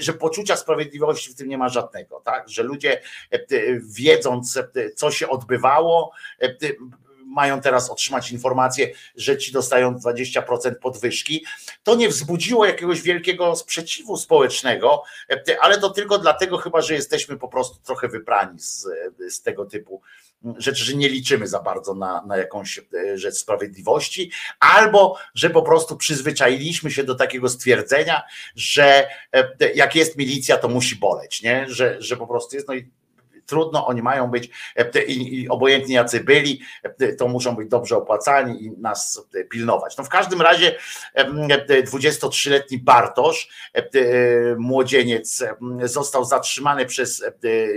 że 0.00 0.12
poczucia 0.12 0.56
sprawiedliwości 0.56 1.30
w 1.30 1.34
tym 1.34 1.48
nie 1.48 1.58
ma 1.58 1.68
żadnego, 1.68 2.20
tak? 2.20 2.48
Że 2.48 2.62
ludzie 2.62 3.00
wiedząc, 3.96 4.58
co 4.96 5.10
się 5.10 5.28
odbywało, 5.28 6.12
mają 7.32 7.60
teraz 7.60 7.90
otrzymać 7.90 8.32
informację, 8.32 8.90
że 9.16 9.38
ci 9.38 9.52
dostają 9.52 9.94
20% 9.98 10.74
podwyżki. 10.74 11.44
To 11.82 11.94
nie 11.94 12.08
wzbudziło 12.08 12.66
jakiegoś 12.66 13.02
wielkiego 13.02 13.56
sprzeciwu 13.56 14.16
społecznego, 14.16 15.02
ale 15.60 15.78
to 15.78 15.90
tylko 15.90 16.18
dlatego 16.18 16.58
chyba, 16.58 16.80
że 16.80 16.94
jesteśmy 16.94 17.38
po 17.38 17.48
prostu 17.48 17.78
trochę 17.82 18.08
wybrani 18.08 18.60
z, 18.60 18.86
z 19.28 19.42
tego 19.42 19.64
typu 19.64 20.02
rzeczy, 20.58 20.84
że 20.84 20.94
nie 20.94 21.08
liczymy 21.08 21.48
za 21.48 21.60
bardzo 21.60 21.94
na, 21.94 22.22
na 22.26 22.36
jakąś 22.36 22.80
rzecz 23.14 23.34
sprawiedliwości, 23.34 24.30
albo 24.60 25.16
że 25.34 25.50
po 25.50 25.62
prostu 25.62 25.96
przyzwyczailiśmy 25.96 26.90
się 26.90 27.04
do 27.04 27.14
takiego 27.14 27.48
stwierdzenia, 27.48 28.22
że 28.56 29.08
jak 29.74 29.94
jest 29.94 30.16
milicja, 30.16 30.58
to 30.58 30.68
musi 30.68 30.96
boleć, 30.96 31.42
nie? 31.42 31.66
Że, 31.68 31.96
że 32.02 32.16
po 32.16 32.26
prostu 32.26 32.56
jest. 32.56 32.68
No 32.68 32.74
i 32.74 32.90
trudno, 33.52 33.86
oni 33.86 34.02
mają 34.02 34.30
być 34.30 34.50
e, 34.76 35.02
i, 35.04 35.40
i 35.40 35.48
obojętnie 35.48 35.94
jacy 35.94 36.20
byli, 36.20 36.60
e, 36.82 37.12
to 37.12 37.28
muszą 37.28 37.56
być 37.56 37.68
dobrze 37.68 37.96
opłacani 37.96 38.64
i 38.64 38.70
nas 38.70 39.26
e, 39.34 39.44
pilnować. 39.44 39.96
No 39.96 40.04
w 40.04 40.08
każdym 40.08 40.42
razie 40.42 40.76
23-letni 41.92 42.78
Bartosz, 42.78 43.48
młodzieniec, 44.58 45.44
został 45.82 46.24
zatrzymany 46.24 46.86
przez 46.86 47.24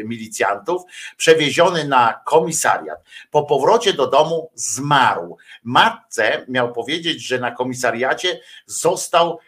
milicjantów, 0.06 0.82
przewieziony 1.18 1.88
na 1.88 2.22
komisariat. 2.26 3.04
Po 3.32 3.44
powrocie 3.44 3.94
do 3.94 4.08
domu 4.08 4.52
zmarł. 4.54 5.38
Matce 5.64 6.46
miał 6.48 6.74
powiedzieć, 6.74 7.28
że 7.28 7.40
na 7.40 7.52
komisariacie 7.52 8.40
został 8.66 9.40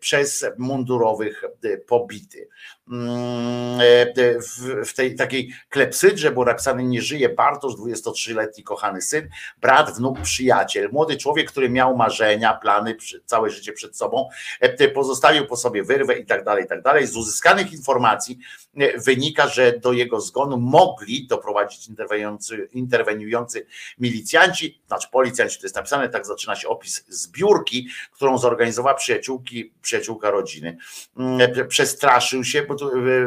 przez 0.00 0.46
mundurowych 0.58 1.44
pobity. 1.86 2.48
Mm, 2.90 3.80
e, 3.80 4.40
w 4.84 4.94
tej 4.94 5.16
takiej 5.16 5.52
klepsydrze 5.68 6.30
było 6.30 6.44
napisane 6.44 6.84
nie 6.84 7.02
żyje 7.02 7.28
Bartosz, 7.28 7.74
23-letni 7.74 8.64
kochany 8.64 9.02
syn, 9.02 9.28
brat, 9.60 9.96
wnuk, 9.96 10.20
przyjaciel, 10.20 10.88
młody 10.92 11.16
człowiek, 11.16 11.50
który 11.50 11.70
miał 11.70 11.96
marzenia, 11.96 12.54
plany, 12.54 12.96
całe 13.24 13.50
życie 13.50 13.72
przed 13.72 13.96
sobą, 13.96 14.28
e, 14.60 14.88
pozostawił 14.88 15.46
po 15.46 15.56
sobie 15.56 15.82
wyrwę 15.82 16.18
i 16.18 16.26
tak 16.26 16.44
dalej, 16.44 16.64
i 16.64 16.68
tak 16.68 16.82
dalej. 16.82 17.06
Z 17.06 17.16
uzyskanych 17.16 17.72
informacji 17.72 18.38
e, 18.76 19.00
wynika, 19.00 19.48
że 19.48 19.78
do 19.78 19.92
jego 19.92 20.20
zgonu 20.20 20.58
mogli 20.58 21.26
doprowadzić 21.26 21.88
interweniujący, 21.88 22.68
interweniujący 22.72 23.66
milicjanci, 23.98 24.82
znaczy 24.86 25.08
policjanci, 25.12 25.58
to 25.58 25.66
jest 25.66 25.76
napisane, 25.76 26.08
tak 26.08 26.26
zaczyna 26.26 26.56
się 26.56 26.68
opis 26.68 27.04
zbiórki, 27.08 27.88
którą 28.12 28.38
zorganizowała 28.38 28.94
przyjaciółki, 28.94 29.72
przyjaciółka 29.82 30.30
rodziny. 30.30 30.76
Mm, 31.16 31.68
przestraszył 31.68 32.44
się, 32.44 32.62
bo 32.62 32.75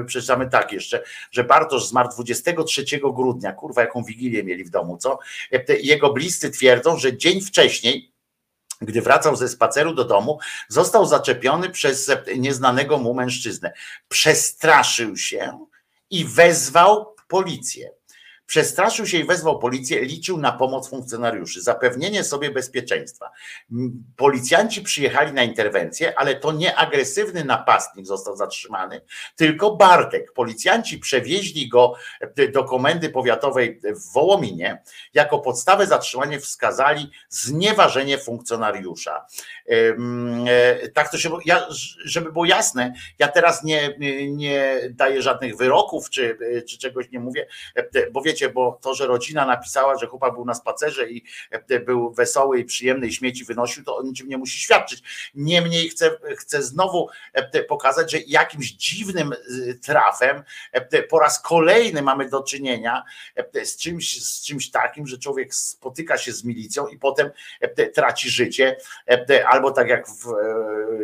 przeczytamy 0.05 0.49
tak 0.49 0.71
jeszcze, 0.71 1.03
że 1.31 1.43
Bartosz 1.43 1.87
zmarł 1.87 2.09
23 2.09 2.85
grudnia, 3.13 3.53
kurwa 3.53 3.81
jaką 3.81 4.03
wigilię 4.03 4.43
mieli 4.43 4.63
w 4.63 4.69
domu, 4.69 4.97
co? 4.97 5.19
Jego 5.81 6.13
bliscy 6.13 6.49
twierdzą, 6.49 6.97
że 6.97 7.17
dzień 7.17 7.41
wcześniej 7.41 8.11
gdy 8.81 9.01
wracał 9.01 9.35
ze 9.35 9.47
spaceru 9.47 9.93
do 9.93 10.05
domu, 10.05 10.39
został 10.67 11.05
zaczepiony 11.05 11.69
przez 11.69 12.11
nieznanego 12.37 12.97
mu 12.97 13.13
mężczyznę. 13.13 13.73
Przestraszył 14.07 15.17
się 15.17 15.65
i 16.09 16.25
wezwał 16.25 17.15
policję. 17.27 17.91
Przestraszył 18.49 19.05
się 19.05 19.17
i 19.17 19.23
wezwał 19.23 19.59
policję, 19.59 20.01
liczył 20.01 20.37
na 20.37 20.51
pomoc 20.51 20.89
funkcjonariuszy, 20.89 21.61
zapewnienie 21.61 22.23
sobie 22.23 22.51
bezpieczeństwa. 22.51 23.31
Policjanci 24.15 24.81
przyjechali 24.81 25.33
na 25.33 25.43
interwencję, 25.43 26.19
ale 26.19 26.35
to 26.35 26.51
nie 26.51 26.75
agresywny 26.75 27.43
napastnik 27.43 28.05
został 28.05 28.35
zatrzymany, 28.35 29.01
tylko 29.35 29.75
Bartek. 29.75 30.33
Policjanci 30.33 30.99
przewieźli 30.99 31.69
go 31.69 31.95
e, 32.37 32.47
do 32.47 32.63
komendy 32.63 33.09
powiatowej 33.09 33.81
w 33.83 34.13
Wołominie. 34.13 34.81
Jako 35.13 35.39
podstawę 35.39 35.87
zatrzymania 35.87 36.39
wskazali 36.39 37.11
znieważenie 37.29 38.17
funkcjonariusza. 38.17 39.25
E, 39.67 40.89
tak 40.89 41.11
to 41.11 41.17
się, 41.17 41.29
żeby 42.05 42.31
było 42.31 42.45
jasne, 42.45 42.93
ja 43.19 43.27
teraz 43.27 43.63
nie, 43.63 43.95
nie 44.27 44.79
daję 44.89 45.21
żadnych 45.21 45.57
wyroków 45.57 46.09
czy, 46.09 46.37
czy 46.69 46.77
czegoś 46.77 47.09
nie 47.11 47.19
mówię, 47.19 47.47
e, 47.75 48.11
bo 48.11 48.21
wiecie, 48.21 48.38
wiecie, 48.39 48.53
bo 48.53 48.79
to, 48.81 48.93
że 48.93 49.07
rodzina 49.07 49.45
napisała, 49.45 49.97
że 49.97 50.07
chłopak 50.07 50.33
był 50.33 50.45
na 50.45 50.53
spacerze 50.53 51.09
i 51.09 51.23
e, 51.51 51.79
był 51.79 52.13
wesoły 52.13 52.59
i 52.59 52.65
przyjemny 52.65 53.07
i 53.07 53.13
śmieci 53.13 53.45
wynosił, 53.45 53.83
to 53.83 53.97
o 53.97 54.03
niczym 54.03 54.29
nie 54.29 54.37
musi 54.37 54.59
świadczyć. 54.59 55.31
Niemniej 55.35 55.89
chcę, 55.89 56.11
chcę 56.37 56.63
znowu 56.63 57.09
e, 57.33 57.63
pokazać, 57.63 58.11
że 58.11 58.17
jakimś 58.27 58.71
dziwnym 58.71 59.33
e, 59.33 59.73
trafem 59.73 60.43
po 61.09 61.19
raz 61.19 61.41
kolejny 61.41 62.01
mamy 62.01 62.29
do 62.29 62.43
czynienia 62.43 63.03
z 63.63 63.77
czymś, 63.77 64.23
z 64.23 64.45
czymś 64.45 64.71
takim, 64.71 65.07
że 65.07 65.17
człowiek 65.17 65.55
spotyka 65.55 66.17
się 66.17 66.33
z 66.33 66.43
milicją 66.43 66.87
i 66.87 66.97
potem 66.97 67.29
traci 67.93 68.29
życie, 68.29 68.77
albo 69.47 69.71
tak 69.71 69.87
jak 69.87 70.07
w, 70.07 70.33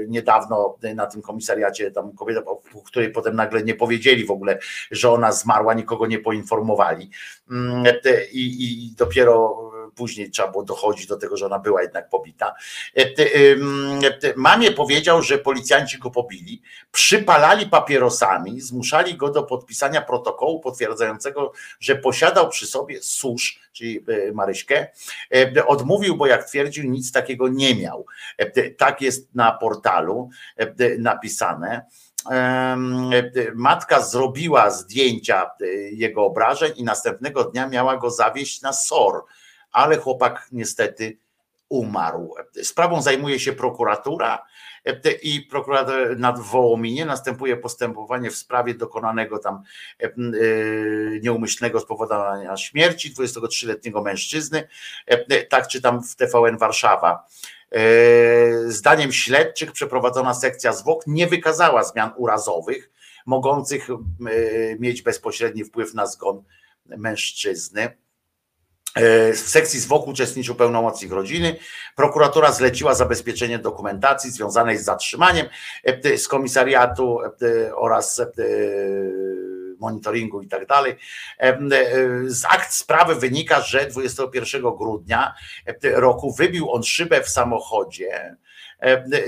niedawno 0.08 0.78
na 0.96 1.08
tym 1.08 1.22
komisariacie, 1.22 1.92
tam 1.92 2.16
kobieta, 2.16 2.42
o 2.46 2.62
której 2.86 3.12
potem 3.12 3.36
nagle 3.36 3.64
nie 3.64 3.76
powiedzieli 3.76 4.26
w 4.26 4.32
ogóle, 4.32 4.60
że 4.92 5.10
ona 5.10 5.32
zmarła, 5.32 5.74
nikogo 5.74 6.08
nie 6.08 6.20
poinformowali. 6.20 7.10
Mm, 7.52 7.84
i, 8.32 8.86
i 8.86 8.96
dopiero 8.98 9.66
później 9.96 10.32
trzeba 10.32 10.52
było 10.52 10.64
dochodzić 10.64 11.08
do 11.08 11.18
tego, 11.18 11.38
że 11.38 11.46
ona 11.46 11.60
była 11.60 11.82
jednak 11.82 12.10
pobita. 12.10 12.56
Mamie 14.36 14.72
powiedział, 14.72 15.22
że 15.22 15.38
policjanci 15.38 16.00
go 16.00 16.12
pobili, 16.12 16.62
przypalali 16.92 17.66
papierosami, 17.70 18.62
zmuszali 18.62 19.18
go 19.18 19.30
do 19.30 19.44
podpisania 19.44 20.02
protokołu 20.02 20.60
potwierdzającego, 20.60 21.52
że 21.80 21.96
posiadał 21.96 22.50
przy 22.50 22.68
sobie 22.68 23.02
susz, 23.02 23.60
czyli 23.74 24.06
e, 24.08 24.32
Maryśkę. 24.32 24.88
Odmówił, 25.68 26.16
bo 26.16 26.28
jak 26.28 26.46
twierdził, 26.46 26.92
nic 26.92 27.12
takiego 27.12 27.48
nie 27.48 27.76
miał. 27.76 28.06
Tak 28.78 29.02
jest 29.02 29.36
na 29.36 29.52
portalu 29.52 30.30
napisane 31.00 31.86
matka 33.56 34.02
zrobiła 34.02 34.72
zdjęcia 34.72 35.52
e, 35.62 35.66
jego 35.76 36.26
obrażeń 36.26 36.72
i 36.76 36.84
następnego 36.84 37.44
dnia 37.44 37.68
miała 37.68 37.98
go 37.98 38.12
zawieźć 38.12 38.62
na 38.62 38.74
SOR, 38.74 39.24
ale 39.72 39.98
chłopak 39.98 40.48
niestety 40.52 41.18
umarł. 41.70 42.36
Sprawą 42.64 43.02
zajmuje 43.02 43.40
się 43.40 43.54
prokuratura 43.54 44.46
e, 44.86 45.12
i 45.12 45.42
prokurator 45.42 46.20
nad 46.20 46.40
Wołominie 46.40 47.06
następuje 47.06 47.58
postępowanie 47.58 48.32
w 48.32 48.36
sprawie 48.36 48.74
dokonanego 48.74 49.40
tam 49.40 49.64
e, 50.00 50.10
nieumyślnego 51.22 51.80
spowodowania 51.80 52.58
śmierci 52.58 53.14
23-letniego 53.14 54.02
mężczyzny. 54.02 54.68
Tak 55.50 55.68
czytam 55.68 56.04
w 56.04 56.16
TVN 56.16 56.58
Warszawa. 56.58 57.26
E, 57.76 58.72
zdaniem 58.72 59.12
śledczych 59.12 59.72
przeprowadzona 59.72 60.34
sekcja 60.34 60.74
zwłok 60.74 61.08
nie 61.08 61.28
wykazała 61.28 61.84
zmian 61.84 62.12
urazowych, 62.18 62.92
mogących 63.26 63.90
e, 63.90 63.96
mieć 64.80 65.02
bezpośredni 65.02 65.64
wpływ 65.64 65.94
na 65.94 66.08
zgon 66.08 66.44
mężczyzny. 66.86 67.82
E, 68.96 69.34
w 69.34 69.40
sekcji 69.40 69.80
zwłok 69.80 70.08
uczestniczył 70.08 70.56
pełnomocnik 70.56 71.12
rodziny. 71.12 71.56
Prokuratura 71.96 72.52
zleciła 72.52 72.94
zabezpieczenie 72.94 73.60
dokumentacji 73.60 74.32
związanej 74.32 74.78
z 74.78 74.84
zatrzymaniem 74.84 75.48
z 76.18 76.28
komisariatu 76.28 77.20
oraz 77.76 78.22
monitoringu 79.80 80.42
i 80.42 80.48
tak 80.48 80.66
dalej. 80.66 80.96
E, 81.40 81.58
z 82.26 82.46
akt 82.46 82.74
sprawy 82.74 83.16
wynika, 83.16 83.62
że 83.62 83.86
21 83.88 84.62
grudnia 84.62 85.34
roku 85.84 86.34
wybił 86.34 86.72
on 86.72 86.84
szybę 86.84 87.22
w 87.22 87.30
samochodzie 87.30 88.36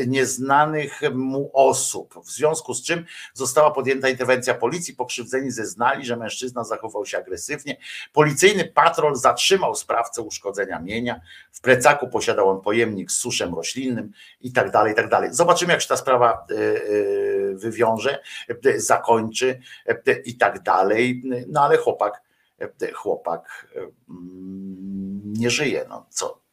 nieznanych 0.08 1.02
mu 1.14 1.50
osób. 1.54 2.14
W 2.26 2.30
związku 2.30 2.74
z 2.74 2.84
czym 2.84 3.06
została 3.34 3.72
podjęta 3.72 4.10
interwencja 4.10 4.54
policji. 4.54 4.94
Pokrzywdzeni 4.94 5.52
zeznali, 5.52 6.06
że 6.06 6.18
mężczyzna 6.18 6.64
zachował 6.64 7.06
się 7.06 7.18
agresywnie. 7.18 7.78
Policyjny 8.14 8.66
patrol 8.66 9.16
zatrzymał 9.16 9.76
sprawcę 9.76 10.22
uszkodzenia 10.22 10.80
mienia. 10.80 11.22
W 11.52 11.62
plecaku 11.62 12.08
posiadał 12.08 12.50
on 12.50 12.62
pojemnik 12.62 13.12
z 13.12 13.18
suszem 13.18 13.56
roślinnym 13.56 14.12
i 14.42 14.52
tak 14.52 14.72
dalej, 14.72 14.94
i 14.94 14.96
tak 14.96 15.10
dalej. 15.10 15.34
Zobaczymy, 15.34 15.74
jak 15.74 15.82
się 15.82 15.88
ta 15.88 15.98
sprawa 15.98 16.46
e, 16.52 16.56
e, 16.56 17.56
wywiąże, 17.56 18.20
e, 18.66 18.80
zakończy 18.80 19.60
i 20.26 20.38
tak 20.38 20.64
dalej. 20.64 21.24
No 21.48 21.62
ale 21.62 21.78
chłopak, 21.78 22.22
chłopak 22.94 23.68
mm, 24.10 25.22
nie 25.26 25.50
żyje. 25.50 25.86
No 25.90 26.06
co? 26.10 26.47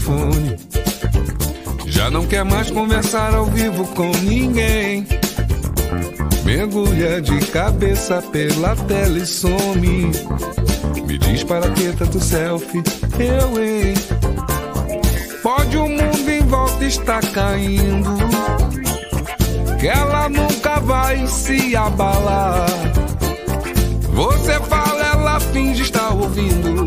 Telefone. 0.00 0.56
Já 1.86 2.10
não 2.10 2.26
quer 2.26 2.44
mais 2.44 2.70
conversar 2.70 3.34
ao 3.34 3.46
vivo 3.46 3.84
com 3.88 4.10
ninguém. 4.22 5.06
Mergulha 6.44 7.20
de 7.20 7.38
cabeça 7.46 8.22
pela 8.32 8.74
tela 8.76 9.18
e 9.18 9.26
some. 9.26 10.10
Me 11.06 11.18
diz 11.18 11.44
para 11.44 11.70
que 11.70 11.92
tanto 11.92 12.20
selfie, 12.20 12.82
eu 13.18 13.62
hein. 13.62 13.94
Pode 15.42 15.76
o 15.76 15.88
mundo 15.88 16.28
em 16.28 16.40
volta 16.46 16.84
estar 16.84 17.22
caindo. 17.32 18.16
Que 19.78 19.88
ela 19.88 20.28
nunca 20.28 20.80
vai 20.80 21.26
se 21.26 21.76
abalar. 21.76 22.66
Você 24.12 24.60
fala, 24.60 25.02
ela 25.12 25.40
finge 25.40 25.82
estar 25.82 26.12
ouvindo. 26.12 26.86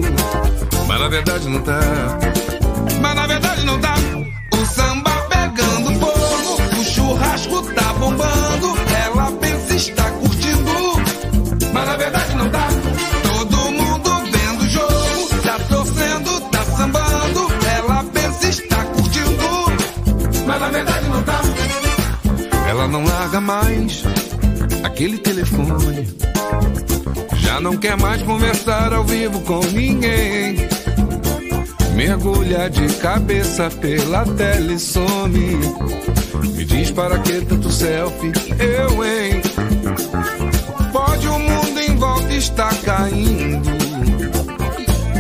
Mas 0.87 0.99
na 0.99 1.07
verdade 1.07 1.49
não 1.49 1.61
tá. 1.61 1.79
Não 3.65 3.79
tá. 3.79 3.95
O 4.53 4.65
samba 4.65 5.11
pegando 5.29 5.99
fogo, 5.99 6.79
o 6.79 6.83
churrasco 6.83 7.73
tá 7.73 7.93
bombando. 7.93 8.77
Ela 9.05 9.31
pensa 9.31 9.75
estar 9.75 10.11
curtindo. 10.11 10.71
Mas 11.73 11.87
na 11.87 11.95
verdade 11.95 12.35
não 12.35 12.49
tá. 12.49 12.67
Todo 13.23 13.57
mundo 13.71 14.09
vendo 14.31 14.61
o 14.61 14.69
jogo, 14.69 15.41
tá 15.43 15.59
torcendo, 15.69 16.41
tá 16.51 16.65
sambando. 16.77 17.47
Ela 17.77 18.03
pensa 18.03 18.47
estar 18.49 18.85
curtindo. 18.85 20.45
Mas 20.45 20.61
na 20.61 20.69
verdade 20.69 21.09
não 21.09 21.23
tá. 21.23 21.41
Ela 22.69 22.87
não 22.87 23.05
larga 23.05 23.41
mais 23.41 24.03
aquele 24.83 25.17
telefone. 25.17 26.07
Já 27.37 27.59
não 27.61 27.77
quer 27.77 27.97
mais 27.97 28.21
conversar 28.23 28.93
ao 28.93 29.03
vivo 29.05 29.39
com 29.41 29.59
ninguém. 29.67 30.72
Mergulha 32.05 32.69
de 32.69 32.85
cabeça 32.95 33.69
pela 33.79 34.25
tela 34.25 34.73
e 34.73 34.77
some. 34.77 35.57
Me 36.53 36.65
diz 36.65 36.91
para 36.91 37.17
que 37.19 37.39
tanto 37.45 37.71
selfie, 37.71 38.33
eu, 38.59 39.05
hein? 39.05 39.41
Pode 40.91 41.27
o 41.29 41.39
mundo 41.39 41.79
em 41.79 41.95
volta 41.95 42.33
estar 42.33 42.75
caindo. 42.81 43.69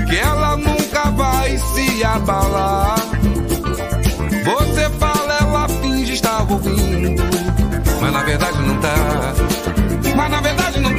Que 0.09 0.17
ela 0.17 0.57
nunca 0.57 1.09
vai 1.11 1.57
se 1.57 2.03
abalar. 2.03 2.99
Você 4.43 4.89
fala, 4.99 5.37
ela 5.39 5.69
finge 5.81 6.11
estar 6.11 6.45
ouvindo. 6.51 7.23
Mas 8.01 8.11
na 8.11 8.23
verdade 8.23 8.61
não 8.61 8.77
tá. 8.81 9.33
Mas 10.17 10.31
na 10.31 10.41
verdade 10.41 10.79
não 10.81 10.92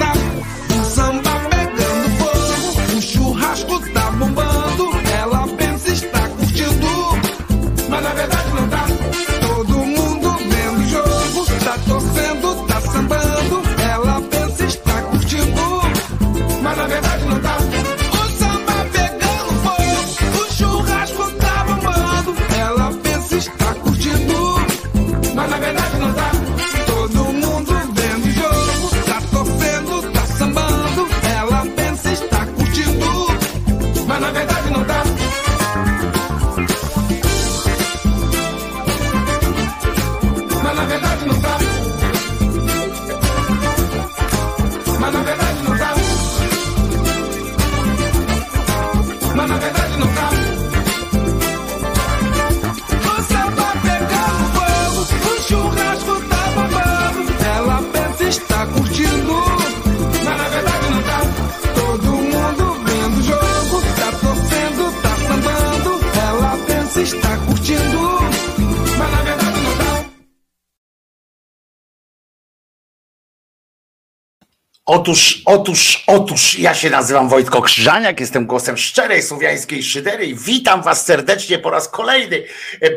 Otóż, 75.04 75.42
otóż, 75.44 76.04
otóż, 76.06 76.58
ja 76.58 76.74
się 76.74 76.90
nazywam 76.90 77.28
Wojtko 77.28 77.62
Krzyżaniak, 77.62 78.20
jestem 78.20 78.46
głosem 78.46 78.76
szczerej 78.76 79.22
słowiańskiej 79.22 79.82
szydery 79.82 80.26
i 80.26 80.34
witam 80.34 80.82
was 80.82 81.06
serdecznie 81.06 81.58
po 81.58 81.70
raz 81.70 81.88
kolejny 81.88 82.42
e, 82.82 82.90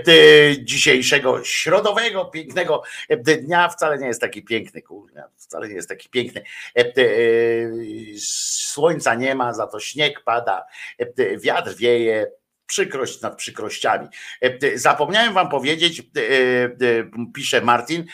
dzisiejszego 0.63 1.43
środowego, 1.43 2.25
pięknego 2.25 2.83
e, 3.09 3.17
dnia. 3.17 3.69
Wcale 3.69 3.97
nie 3.97 4.07
jest 4.07 4.21
taki 4.21 4.43
piękny, 4.43 4.81
kurwa, 4.81 5.29
wcale 5.37 5.67
nie 5.69 5.75
jest 5.75 5.89
taki 5.89 6.09
piękny. 6.09 6.43
E, 6.77 6.83
Słońca 8.19 9.15
nie 9.15 9.35
ma, 9.35 9.53
za 9.53 9.67
to 9.67 9.79
śnieg 9.79 10.23
pada, 10.23 10.65
wiatr 11.37 11.75
wieje, 11.75 12.31
przykrość 12.67 13.21
nad 13.21 13.37
przykrościami. 13.37 14.07
E, 14.41 14.77
Zapomniałem 14.77 15.33
wam 15.33 15.49
powiedzieć, 15.49 15.99
e, 15.99 16.03
e, 16.63 16.69
pisze 17.33 17.61
Martin, 17.61 18.05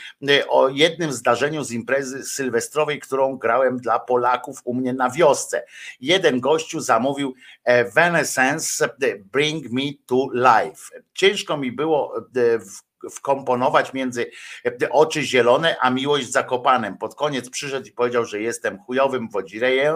o 0.48 0.70
jednym 0.70 1.14
zdarzeniu 1.14 1.64
z 1.64 1.72
imprezy 1.72 2.24
sylwestrowej, 2.24 3.00
którą 3.00 3.38
grałem 3.38 3.78
dla 3.78 4.00
Polaków 4.00 4.60
u 4.64 4.74
mnie 4.74 4.94
na 4.94 5.10
wiosce. 5.10 5.66
Jeden 6.02 6.40
gościu 6.40 6.80
zamówił 6.80 7.36
Evanescence 7.64 8.90
Bring 9.32 9.72
Me 9.72 9.82
to 10.06 10.28
Life. 10.34 11.02
Ciężko 11.14 11.58
mi 11.58 11.72
było 11.72 12.26
w 12.60 12.93
wkomponować 13.12 13.94
między 13.94 14.32
e, 14.66 14.90
oczy 14.90 15.24
zielone, 15.24 15.78
a 15.80 15.90
miłość 15.90 16.32
zakopanem. 16.32 16.98
Pod 16.98 17.16
koniec 17.16 17.50
przyszedł 17.50 17.88
i 17.88 17.92
powiedział, 17.92 18.26
że 18.26 18.42
jestem 18.42 18.80
chujowym 18.80 19.30
wodzirejem, 19.30 19.96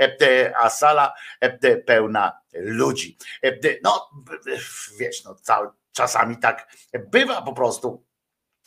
e, 0.00 0.52
a 0.56 0.70
sala 0.70 1.12
e, 1.40 1.76
pełna 1.76 2.32
ludzi. 2.52 3.18
No, 3.82 4.10
wiesz, 4.98 5.24
no, 5.24 5.34
cały, 5.34 5.68
czasami 5.92 6.36
tak 6.36 6.68
bywa 7.10 7.42
po 7.42 7.52
prostu 7.52 8.04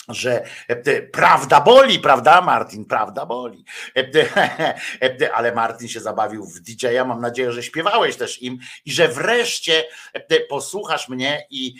że 0.07 0.45
e, 0.67 1.01
prawda 1.01 1.61
boli, 1.61 1.99
prawda, 1.99 2.41
Martin? 2.41 2.85
Prawda 2.85 3.25
boli. 3.25 3.65
E, 3.97 5.33
Ale 5.33 5.51
Martin 5.51 5.87
się 5.87 5.99
zabawił 5.99 6.45
w 6.45 6.59
DJ-a. 6.59 7.05
Mam 7.05 7.21
nadzieję, 7.21 7.51
że 7.51 7.63
śpiewałeś 7.63 8.15
też 8.15 8.41
im 8.41 8.57
i 8.85 8.91
że 8.91 9.07
wreszcie 9.07 9.83
e, 10.13 10.39
posłuchasz 10.39 11.09
mnie 11.09 11.47
i, 11.49 11.75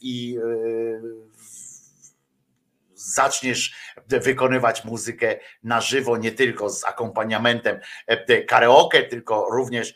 i 0.00 0.38
zaczniesz 2.94 3.74
wykonywać 4.20 4.84
muzykę 4.84 5.38
na 5.62 5.80
żywo, 5.80 6.16
nie 6.16 6.32
tylko 6.32 6.70
z 6.70 6.84
akompaniamentem 6.84 7.80
karaoke, 8.48 9.02
tylko 9.02 9.46
również 9.50 9.94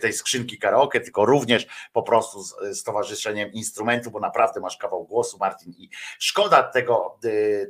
tej 0.00 0.12
skrzynki 0.12 0.58
karaoke, 0.58 1.00
tylko 1.00 1.24
również 1.24 1.66
po 1.92 2.02
prostu 2.02 2.42
z, 2.42 2.54
z 2.78 2.82
towarzyszeniem 2.82 3.52
instrumentu, 3.52 4.10
bo 4.10 4.20
naprawdę 4.20 4.60
masz 4.60 4.76
kawał 4.76 5.04
głosu, 5.04 5.38
Martin, 5.38 5.72
i 5.78 5.88
szkoda 6.18 6.62
tego 6.62 7.18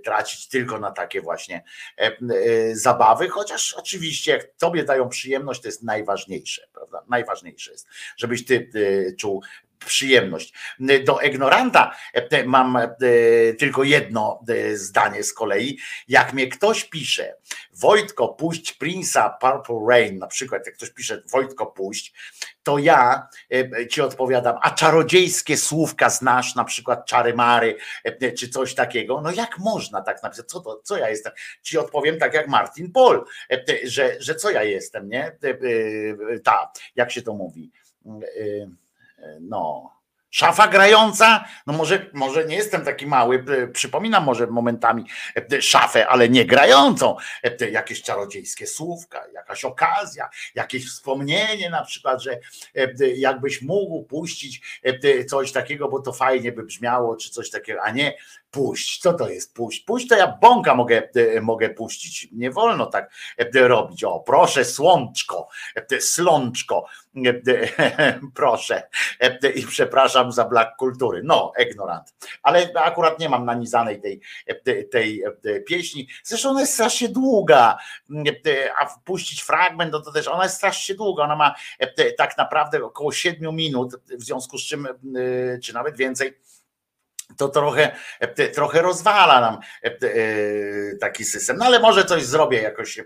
tracić 0.04 0.48
tylko 0.48 0.78
na 0.78 0.90
takie 0.90 1.20
właśnie 1.20 1.64
zabawy, 2.72 3.28
chociaż 3.28 3.74
oczywiście 3.74 4.32
jak 4.32 4.44
tobie 4.58 4.84
dają 4.84 5.08
przyjemność, 5.08 5.62
to 5.62 5.68
jest 5.68 5.82
najważniejsze, 5.82 6.68
prawda? 6.72 7.02
Najważniejsze 7.08 7.72
jest, 7.72 7.88
żebyś 8.16 8.44
ty 8.44 8.70
czuł 9.18 9.42
przyjemność. 9.86 10.52
Do 11.04 11.20
ignoranta 11.20 11.96
e, 12.14 12.44
mam 12.44 12.76
e, 12.76 12.88
tylko 13.58 13.84
jedno 13.84 14.40
e, 14.48 14.76
zdanie 14.76 15.24
z 15.24 15.32
kolei. 15.32 15.78
Jak 16.08 16.32
mnie 16.32 16.48
ktoś 16.48 16.84
pisze, 16.84 17.34
Wojtko, 17.72 18.28
puść 18.28 18.78
Prince'a 18.78 19.30
Purple 19.40 19.86
Rain, 19.88 20.18
na 20.18 20.26
przykład, 20.26 20.66
jak 20.66 20.74
ktoś 20.74 20.90
pisze 20.90 21.22
Wojtko, 21.32 21.66
puść, 21.66 22.14
to 22.62 22.78
ja 22.78 23.28
ci 23.90 24.00
odpowiadam, 24.00 24.56
a 24.62 24.70
czarodziejskie 24.70 25.56
słówka 25.56 26.10
znasz, 26.10 26.54
na 26.54 26.64
przykład 26.64 27.06
czary 27.06 27.34
mary, 27.34 27.76
czy 28.38 28.48
coś 28.48 28.74
takiego. 28.74 29.20
No 29.20 29.30
jak 29.30 29.58
można 29.58 30.02
tak 30.02 30.22
napisać? 30.22 30.46
Co, 30.46 30.60
to, 30.60 30.80
co 30.84 30.96
ja 30.96 31.10
jestem? 31.10 31.32
Ci 31.62 31.78
odpowiem 31.78 32.18
tak 32.18 32.34
jak 32.34 32.48
Martin 32.48 32.92
Paul, 32.92 33.24
że, 33.84 34.16
że 34.20 34.34
co 34.34 34.50
ja 34.50 34.62
jestem, 34.62 35.08
nie? 35.08 35.36
Ta, 36.44 36.72
jak 36.96 37.10
się 37.10 37.22
to 37.22 37.34
mówi? 37.34 37.70
No, 39.40 39.90
Szafa 40.30 40.68
grająca, 40.68 41.44
no 41.66 41.72
może, 41.72 42.06
może 42.12 42.44
nie 42.44 42.56
jestem 42.56 42.84
taki 42.84 43.06
mały, 43.06 43.44
e, 43.48 43.68
przypominam 43.68 44.24
może 44.24 44.46
momentami 44.46 45.04
e, 45.52 45.62
szafę, 45.62 46.08
ale 46.08 46.28
nie 46.28 46.44
grającą. 46.44 47.16
E, 47.42 47.70
jakieś 47.70 48.02
czarodziejskie 48.02 48.66
słówka, 48.66 49.24
jakaś 49.34 49.64
okazja, 49.64 50.28
jakieś 50.54 50.88
wspomnienie 50.88 51.70
na 51.70 51.84
przykład, 51.84 52.22
że 52.22 52.38
jakbyś 53.16 53.62
mógł 53.62 54.02
puścić 54.02 54.80
coś 55.28 55.52
takiego, 55.52 55.88
bo 55.88 56.02
to 56.02 56.12
fajnie 56.12 56.52
by 56.52 56.62
brzmiało, 56.62 57.16
czy 57.16 57.30
coś 57.30 57.50
takiego, 57.50 57.80
a 57.82 57.90
nie 57.90 58.14
puść. 58.50 59.00
Co 59.00 59.12
to 59.12 59.28
jest 59.28 59.54
puść? 59.54 59.80
Puść 59.80 60.08
to 60.08 60.16
ja 60.16 60.38
bąka 60.40 60.74
mogę, 60.74 61.08
mogę 61.42 61.70
puścić. 61.70 62.28
Nie 62.32 62.50
wolno 62.50 62.86
tak 62.86 63.10
robić. 63.54 64.04
O, 64.04 64.20
proszę, 64.20 64.64
słonczko, 64.64 65.48
slączko, 66.00 66.86
proszę. 68.34 68.88
I 69.54 69.66
przepraszam 69.66 70.32
za 70.32 70.44
brak 70.44 70.76
kultury. 70.76 71.22
No, 71.24 71.52
ignorant. 71.70 72.14
Ale 72.42 72.72
akurat 72.74 73.18
nie 73.18 73.28
mam 73.28 73.44
nanizanej 73.44 74.00
tej, 74.00 74.20
tej 74.90 75.24
pieśni. 75.66 76.08
Zresztą 76.24 76.50
ona 76.50 76.60
jest 76.60 76.74
strasznie 76.74 77.08
długa, 77.08 77.78
a 78.78 78.86
wpuścić 78.86 79.42
fragment, 79.42 79.92
no 79.92 80.00
to 80.00 80.12
też 80.12 80.28
ona 80.28 80.42
jest 80.42 80.56
strasznie 80.56 80.94
długa. 80.94 81.24
Ona 81.24 81.36
ma 81.36 81.54
tak 82.18 82.38
naprawdę 82.38 82.84
około 82.84 83.12
7 83.12 83.56
minut, 83.56 83.96
w 84.18 84.22
związku 84.22 84.58
z 84.58 84.62
czym, 84.62 84.88
czy 85.62 85.74
nawet 85.74 85.96
więcej 85.96 86.38
to 87.38 87.48
trochę, 87.48 87.96
trochę 88.54 88.82
rozwala 88.82 89.40
nam 89.40 89.58
taki 91.00 91.24
system. 91.24 91.56
No 91.56 91.64
ale 91.64 91.80
może 91.80 92.04
coś 92.04 92.24
zrobię, 92.24 92.62
jakoś 92.62 93.00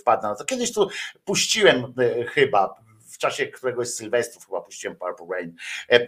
wpadnę 0.00 0.28
na 0.28 0.34
to. 0.34 0.44
Kiedyś 0.44 0.72
tu 0.72 0.88
puściłem 1.24 1.94
chyba 2.28 2.74
czasie 3.20 3.46
któregoś 3.46 3.88
Sylwestrów 3.88 4.46
chyba 4.46 4.60
puściłem 4.60 4.96
Purple 4.96 5.26
Rain. 5.30 5.56
E, 5.90 5.94
e, 5.94 6.06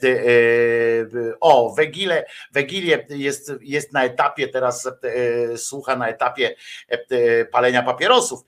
o, 1.40 1.74
Wegile, 1.74 2.24
Wegilię 2.52 3.06
jest, 3.08 3.52
jest 3.60 3.92
na 3.92 4.04
etapie 4.04 4.48
teraz, 4.48 4.86
e, 4.86 5.58
słucha 5.58 5.96
na 5.96 6.08
etapie 6.08 6.54
palenia 7.50 7.82
papierosów, 7.82 8.40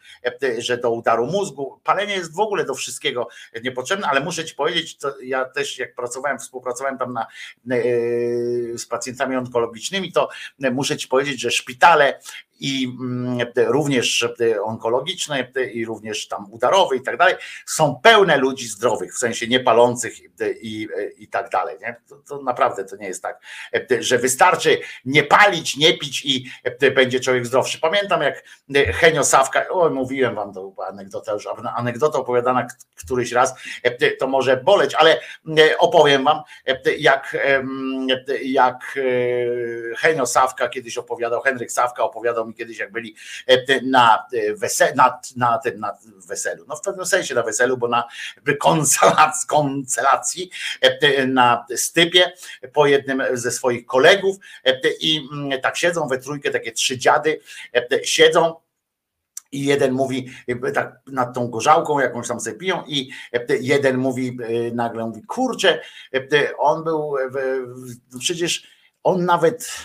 że 0.59 0.78
do 0.78 0.91
udaru 0.91 1.26
mózgu. 1.26 1.81
Palenie 1.84 2.15
jest 2.15 2.34
w 2.34 2.41
ogóle 2.41 2.65
do 2.65 2.75
wszystkiego 2.75 3.28
niepotrzebne, 3.62 4.07
ale 4.07 4.20
muszę 4.20 4.44
ci 4.44 4.55
powiedzieć, 4.55 4.99
ja 5.23 5.44
też 5.44 5.78
jak 5.78 5.94
pracowałem, 5.94 6.39
współpracowałem 6.39 6.99
tam 6.99 7.12
na, 7.12 7.26
z 8.76 8.86
pacjentami 8.86 9.36
onkologicznymi, 9.36 10.12
to 10.12 10.28
muszę 10.59 10.97
ci 10.97 11.09
powiedzieć, 11.09 11.41
że 11.41 11.51
szpitale 11.51 12.20
i 12.60 12.97
mm, 13.00 13.39
również 13.57 14.28
onkologiczne 14.62 15.52
i 15.73 15.84
również 15.84 16.28
tam 16.28 16.52
udarowe 16.52 16.97
i 16.97 17.00
tak 17.00 17.16
dalej, 17.16 17.34
są 17.66 18.00
pełne 18.02 18.36
ludzi 18.36 18.68
zdrowych, 18.68 19.15
w 19.15 19.18
sensie 19.18 19.47
niepalących 19.47 20.15
i, 20.62 20.89
i 21.16 21.28
tak 21.28 21.50
dalej. 21.50 21.76
Nie? 21.81 21.97
To, 22.08 22.16
to, 22.16 22.42
naprawdę 22.42 22.84
to 22.84 22.97
nie 22.97 23.07
jest 23.07 23.23
tak, 23.23 23.41
że 24.00 24.18
wystarczy 24.18 24.78
nie 25.05 25.23
palić, 25.23 25.76
nie 25.76 25.99
pić 25.99 26.24
i 26.24 26.50
będzie 26.94 27.20
człowiek 27.20 27.47
zdrowszy. 27.47 27.81
Pamiętam 27.81 28.23
jak 28.23 28.44
Henio 28.94 29.24
Sawka, 29.24 29.68
o, 29.68 29.91
mówiłem 29.91 30.34
wam 30.34 30.55
to 30.55 30.73
anegdotę 30.89 31.33
już, 31.33 31.49
anegdota 31.76 32.18
opowiadana 32.18 32.66
któryś 33.05 33.33
raz, 33.33 33.55
to 34.18 34.26
może 34.26 34.57
boleć, 34.57 34.94
ale 34.94 35.20
opowiem 35.78 36.24
wam, 36.24 36.41
jak, 36.99 37.36
jak 38.44 38.99
Henio 39.99 40.26
Sawka 40.26 40.68
kiedyś 40.68 40.99
opowiadał, 40.99 41.41
Henryk 41.41 41.73
Sawka 41.73 42.05
opowiadał 42.05 42.43
mi 42.47 42.55
kiedyś, 42.55 42.78
jak 42.78 42.92
byli 42.92 43.14
e, 43.47 43.81
na, 43.82 44.26
e, 44.32 44.55
weselu, 44.55 44.97
na, 44.97 45.20
na, 45.36 45.60
na 45.76 45.98
weselu, 46.28 46.64
no 46.68 46.76
w 46.76 46.81
pewnym 46.81 47.06
sensie 47.06 47.34
na 47.34 47.42
weselu, 47.42 47.76
bo 47.76 47.89
na 47.89 48.05
konselacji, 48.60 49.48
konselacji 49.48 50.50
na 51.26 51.66
stypie 51.76 52.32
po 52.73 52.86
jednym 52.86 53.23
ze 53.32 53.50
swoich 53.50 53.86
kolegów 53.86 54.36
i 55.00 55.28
mm, 55.32 55.60
tak 55.60 55.76
siedzą 55.76 56.08
we 56.08 56.18
trójkę, 56.18 56.50
takie 56.50 56.73
trzy 56.73 56.98
dziady 56.98 57.40
siedzą 58.02 58.55
i 59.52 59.64
jeden 59.64 59.92
mówi 59.92 60.31
tak 60.74 61.00
nad 61.06 61.34
tą 61.34 61.48
gorzałką, 61.48 62.00
jakąś 62.00 62.28
tam 62.28 62.40
sobie 62.40 62.56
piją 62.56 62.84
i 62.86 63.10
jeden 63.60 63.97
mówi 63.97 64.39
nagle 64.73 65.06
mówi, 65.06 65.23
kurczę, 65.23 65.81
on 66.58 66.84
był 66.84 67.14
przecież 68.18 68.66
on 69.02 69.24
nawet 69.24 69.76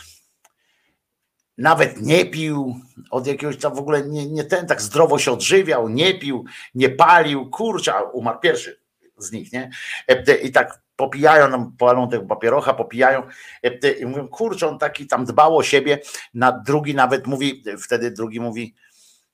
nawet 1.59 2.01
nie 2.01 2.25
pił, 2.25 2.75
od 3.11 3.27
jakiegoś 3.27 3.57
tam 3.57 3.75
w 3.75 3.79
ogóle 3.79 4.07
nie, 4.07 4.25
nie 4.25 4.43
ten, 4.43 4.67
tak 4.67 4.81
zdrowo 4.81 5.19
się 5.19 5.31
odżywiał, 5.31 5.89
nie 5.89 6.19
pił, 6.19 6.45
nie 6.75 6.89
palił, 6.89 7.49
kurczę, 7.49 7.93
umarł 8.13 8.39
pierwszy 8.39 8.79
z 9.17 9.31
nich, 9.31 9.53
nie? 9.53 9.69
E, 10.07 10.35
I 10.35 10.51
tak 10.51 10.81
popijają, 10.95 11.49
nam 11.49 11.77
palą 11.77 12.09
tego 12.09 12.25
papierocha, 12.25 12.73
popijają. 12.73 13.23
E, 13.63 13.91
i 13.91 14.05
mówią, 14.05 14.27
kurczę, 14.27 14.67
on 14.67 14.79
taki 14.79 15.07
tam 15.07 15.25
dbał 15.25 15.57
o 15.57 15.63
siebie, 15.63 15.99
na 16.33 16.51
drugi 16.51 16.95
nawet 16.95 17.27
mówi, 17.27 17.63
wtedy 17.83 18.11
drugi 18.11 18.39
mówi, 18.39 18.75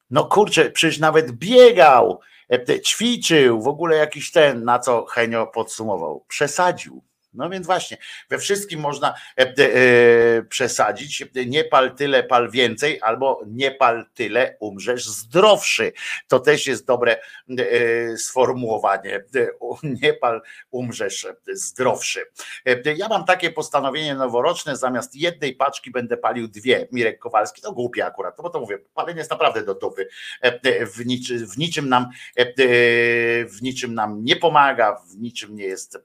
no 0.09 0.25
kurczę, 0.25 0.71
przecież 0.71 0.99
nawet 0.99 1.31
biegał, 1.31 2.19
e, 2.51 2.81
ćwiczył, 2.81 3.61
w 3.61 3.67
ogóle 3.67 3.97
jakiś 3.97 4.31
ten, 4.31 4.63
na 4.63 4.79
co 4.79 5.05
Henio 5.05 5.47
podsumował, 5.47 6.25
przesadził. 6.27 7.03
No 7.35 7.49
więc 7.49 7.65
właśnie, 7.65 7.97
we 8.30 8.38
wszystkim 8.38 8.80
można 8.80 9.14
e, 9.38 9.41
e, 9.41 10.43
przesadzić. 10.43 11.23
Nie 11.45 11.64
pal 11.64 11.95
tyle, 11.95 12.23
pal 12.23 12.51
więcej, 12.51 13.01
albo 13.01 13.41
nie 13.47 13.72
pal 13.72 14.05
tyle, 14.14 14.57
umrzesz 14.59 15.05
zdrowszy. 15.05 15.91
To 16.27 16.39
też 16.39 16.67
jest 16.67 16.85
dobre 16.85 17.17
e, 17.49 18.17
sformułowanie. 18.17 19.23
Nie 20.01 20.14
pal, 20.14 20.41
umrzesz 20.72 21.27
zdrowszy. 21.53 22.25
Ja 22.97 23.07
mam 23.07 23.25
takie 23.25 23.51
postanowienie 23.51 24.15
noworoczne, 24.15 24.77
zamiast 24.77 25.15
jednej 25.15 25.55
paczki 25.55 25.91
będę 25.91 26.17
palił 26.17 26.47
dwie. 26.47 26.88
Mirek 26.91 27.19
Kowalski, 27.19 27.61
to 27.61 27.72
głupie 27.72 28.05
akurat, 28.05 28.38
no 28.38 28.43
bo 28.43 28.49
to 28.49 28.59
mówię, 28.59 28.77
palenie 28.93 29.17
jest 29.17 29.31
naprawdę 29.31 29.64
do 29.64 29.75
dupy. 29.75 30.07
W, 30.43 31.03
w 31.53 31.57
niczym 31.57 31.89
nam 31.89 32.09
w 33.47 33.61
niczym 33.61 33.93
nam 33.93 34.23
nie 34.23 34.35
pomaga, 34.35 35.01
w 35.11 35.17
niczym 35.17 35.55
nie 35.55 35.65
jest, 35.65 35.97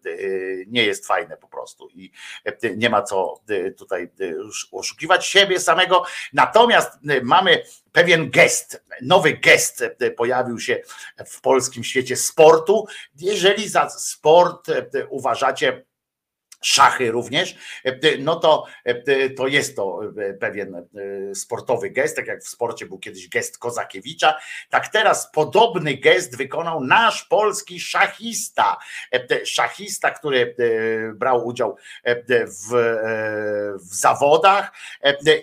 nie 0.67 0.85
jest 0.85 1.07
fajne 1.07 1.20
fajne 1.21 1.37
po 1.37 1.49
prostu 1.49 1.89
i 1.95 2.11
e, 2.45 2.77
nie 2.77 2.91
ma 2.91 3.03
co 3.03 3.41
e, 3.49 3.71
tutaj 3.71 4.03
e, 4.03 4.09
oszukiwać 4.73 5.27
siebie 5.27 5.61
samego. 5.61 6.05
Natomiast 6.33 6.99
mamy 7.23 7.63
pewien 7.93 8.31
gest, 8.31 8.85
nowy 9.03 9.33
gest 9.33 9.85
pojawił 10.17 10.59
się 10.59 10.83
w 11.27 11.41
polskim 11.41 11.85
świecie 11.85 12.17
sportu. 12.17 12.87
Jeżeli 13.17 13.69
za 13.69 13.91
sport 13.91 14.67
uważacie 15.09 15.85
szachy 16.63 17.11
również, 17.11 17.57
no 18.19 18.37
to, 18.37 18.67
to 19.37 19.47
jest 19.47 19.77
to 19.77 20.01
pewien 20.41 20.87
sportowy 21.35 21.91
gest, 21.91 22.17
tak 22.17 22.27
jak 22.27 22.43
w 22.43 22.49
sporcie 22.49 22.87
był 22.87 22.99
kiedyś 22.99 23.29
gest 23.29 23.59
Kozakiewicza, 23.59 24.37
tak 24.71 24.89
teraz 24.89 25.31
podobny 25.33 25.95
gest 25.95 26.37
wykonał 26.37 26.85
nasz 26.85 27.25
polski 27.25 27.81
szachista, 27.81 28.77
szachista, 29.45 30.11
który 30.11 30.57
brał 31.15 31.47
udział 31.47 31.77
w, 32.05 32.73
w 33.91 33.95
zawodach 33.95 34.73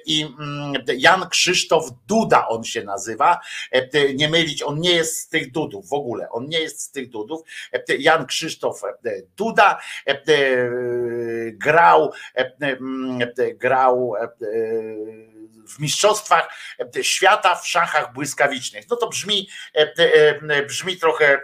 i 0.06 0.26
mm, 0.40 0.74
Jan 0.98 1.30
Krzysztof 1.30 1.86
Duda 2.08 2.48
on 2.48 2.64
się 2.64 2.84
nazywa, 2.84 3.40
nie 4.16 4.30
mylić, 4.30 4.64
on 4.64 4.80
nie 4.80 4.92
jest 4.92 5.18
z 5.18 5.28
tych 5.28 5.52
Dudów 5.52 5.90
w 5.90 5.94
ogóle, 5.94 6.30
on 6.30 6.50
nie 6.50 6.60
jest 6.60 6.82
z 6.82 6.92
tych 6.92 7.10
Dudów, 7.10 7.42
Jan 8.00 8.26
Krzysztof 8.26 8.82
Duda 9.38 9.80
grał, 11.52 12.12
grał 13.56 14.14
w 15.68 15.80
mistrzostwach 15.80 16.50
świata 17.02 17.56
w 17.56 17.68
szachach 17.68 18.14
błyskawicznych. 18.14 18.86
No 18.90 18.96
to 18.96 19.10
brzmi, 19.10 19.50
brzmi 20.68 20.98
trochę 20.98 21.40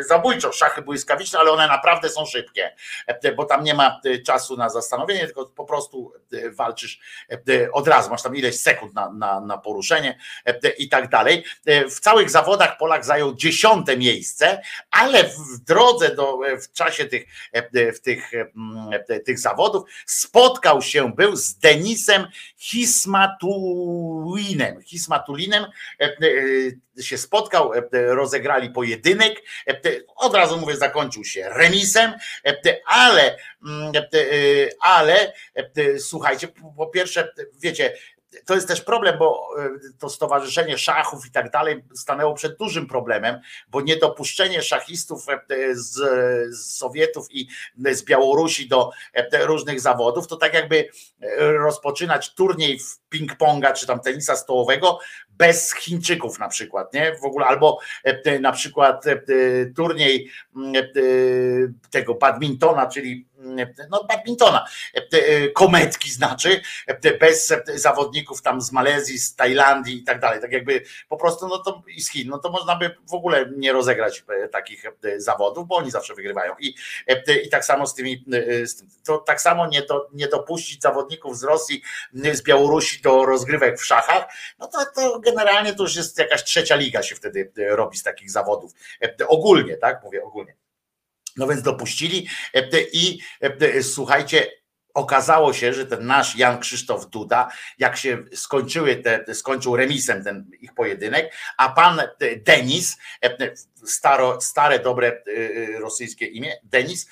zabójczo, 0.00 0.52
szachy 0.52 0.82
błyskawiczne, 0.82 1.38
ale 1.38 1.50
one 1.50 1.66
naprawdę 1.66 2.08
są 2.08 2.26
szybkie, 2.26 2.76
bo 3.36 3.44
tam 3.44 3.64
nie 3.64 3.74
ma 3.74 4.00
czasu 4.26 4.56
na 4.56 4.68
zastanowienie, 4.68 5.26
tylko 5.26 5.46
po 5.46 5.64
prostu 5.64 6.12
walczysz 6.52 7.00
od 7.72 7.88
razu, 7.88 8.10
masz 8.10 8.22
tam 8.22 8.36
ileś 8.36 8.60
sekund 8.60 8.94
na, 8.94 9.10
na, 9.10 9.40
na 9.40 9.58
poruszenie 9.58 10.18
i 10.78 10.88
tak 10.88 11.08
dalej. 11.08 11.44
W 11.90 12.00
całych 12.00 12.30
zawodach 12.30 12.78
Polak 12.78 13.04
zajął 13.04 13.34
dziesiąte 13.34 13.96
miejsce, 13.96 14.62
ale 14.90 15.24
w 15.24 15.58
drodze 15.66 16.14
do, 16.14 16.38
w 16.62 16.72
czasie 16.72 17.04
tych, 17.04 17.26
w 17.72 18.00
tych, 18.00 18.30
tych 19.24 19.38
zawodów 19.38 19.90
spotkał 20.06 20.82
się, 20.82 21.12
był 21.12 21.36
z 21.36 21.58
Denisem 21.58 22.26
Hismatulinem. 22.58 24.82
Hismatulinem 24.82 25.66
się 27.00 27.18
spotkał, 27.18 27.72
rozegrali 27.92 28.70
pojedynek, 28.70 29.42
od 30.16 30.34
razu 30.34 30.58
mówię, 30.58 30.76
zakończył 30.76 31.24
się 31.24 31.48
remisem, 31.48 32.12
ale, 32.86 33.36
ale 34.80 35.32
słuchajcie, 35.98 36.48
po 36.76 36.86
pierwsze, 36.86 37.32
wiecie, 37.60 37.92
to 38.44 38.54
jest 38.54 38.68
też 38.68 38.80
problem, 38.80 39.18
bo 39.18 39.48
e, 39.58 39.70
to 39.98 40.08
Stowarzyszenie 40.08 40.78
Szachów 40.78 41.26
i 41.26 41.30
tak 41.30 41.50
dalej 41.50 41.84
stanęło 41.94 42.34
przed 42.34 42.56
dużym 42.58 42.86
problemem, 42.86 43.40
bo 43.68 43.80
niedopuszczenie 43.80 44.62
szachistów 44.62 45.26
e, 45.28 45.40
z, 45.74 45.92
z 46.56 46.76
Sowietów 46.76 47.26
i 47.30 47.48
z 47.92 48.04
Białorusi 48.04 48.68
do 48.68 48.90
różnych 49.44 49.80
zawodów, 49.80 50.26
to 50.26 50.36
tak 50.36 50.54
jakby 50.54 50.88
rozpoczynać 51.38 52.34
turniej 52.34 52.78
w 52.78 53.00
ping-ponga 53.14 53.72
czy 53.72 53.86
tam 53.86 54.00
tenisa 54.00 54.36
stołowego 54.36 54.98
bez 55.38 55.74
Chińczyków 55.74 56.38
na 56.38 56.48
przykład, 56.48 56.92
nie? 56.94 57.16
W 57.22 57.24
ogóle 57.24 57.46
albo 57.46 57.78
na 58.40 58.52
przykład 58.52 59.04
turniej 59.76 60.30
tego 61.90 62.14
badmintona, 62.14 62.86
czyli 62.86 63.26
no 63.90 64.04
badmintona, 64.04 64.66
kometki 65.54 66.10
znaczy, 66.10 66.60
bez 67.20 67.54
zawodników 67.74 68.42
tam 68.42 68.60
z 68.60 68.72
Malezji, 68.72 69.18
z 69.18 69.34
Tajlandii 69.34 69.98
i 69.98 70.04
tak 70.04 70.20
dalej, 70.20 70.40
tak 70.40 70.52
jakby 70.52 70.82
po 71.08 71.16
prostu 71.16 71.48
no 71.48 71.58
to 71.58 71.82
i 71.88 72.00
z 72.00 72.10
Chin, 72.10 72.28
no 72.28 72.38
to 72.38 72.50
można 72.50 72.76
by 72.76 72.96
w 73.10 73.14
ogóle 73.14 73.50
nie 73.56 73.72
rozegrać 73.72 74.24
takich 74.52 74.84
zawodów, 75.16 75.66
bo 75.66 75.76
oni 75.76 75.90
zawsze 75.90 76.14
wygrywają 76.14 76.54
i, 76.58 76.74
i 77.44 77.48
tak 77.48 77.64
samo 77.64 77.86
z 77.86 77.94
tymi, 77.94 78.24
to 79.04 79.18
tak 79.18 79.40
samo 79.40 79.66
nie, 79.66 79.82
do, 79.82 80.08
nie 80.12 80.28
dopuścić 80.28 80.82
zawodników 80.82 81.38
z 81.38 81.42
Rosji, 81.42 81.82
z 82.32 82.42
Białorusi 82.42 83.02
do 83.02 83.24
rozgrywek 83.24 83.78
w 83.78 83.84
szachach, 83.84 84.26
no 84.58 84.66
to, 84.66 84.78
to 84.94 85.20
generalnie 85.26 85.74
to 85.74 85.82
już 85.82 85.96
jest 85.96 86.18
jakaś 86.18 86.44
trzecia 86.44 86.76
liga 86.76 87.02
się 87.02 87.14
wtedy 87.14 87.52
robi 87.56 87.96
z 87.96 88.02
takich 88.02 88.30
zawodów, 88.30 88.72
ogólnie, 89.28 89.76
tak, 89.76 90.04
mówię 90.04 90.24
ogólnie. 90.24 90.54
No 91.36 91.46
więc 91.46 91.62
dopuścili 91.62 92.28
i 92.92 93.18
słuchajcie, 93.82 94.50
okazało 94.94 95.52
się, 95.52 95.72
że 95.72 95.86
ten 95.86 96.06
nasz 96.06 96.36
Jan 96.36 96.58
Krzysztof 96.58 97.10
Duda, 97.10 97.48
jak 97.78 97.96
się 97.96 98.24
skończyły 98.34 98.96
te, 98.96 99.34
skończył 99.34 99.76
remisem 99.76 100.24
ten 100.24 100.50
ich 100.60 100.74
pojedynek, 100.74 101.34
a 101.56 101.68
pan 101.68 102.02
Denis, 102.36 102.96
staro, 103.86 104.40
stare, 104.40 104.78
dobre 104.78 105.22
rosyjskie 105.80 106.26
imię, 106.26 106.56
Denis, 106.62 107.06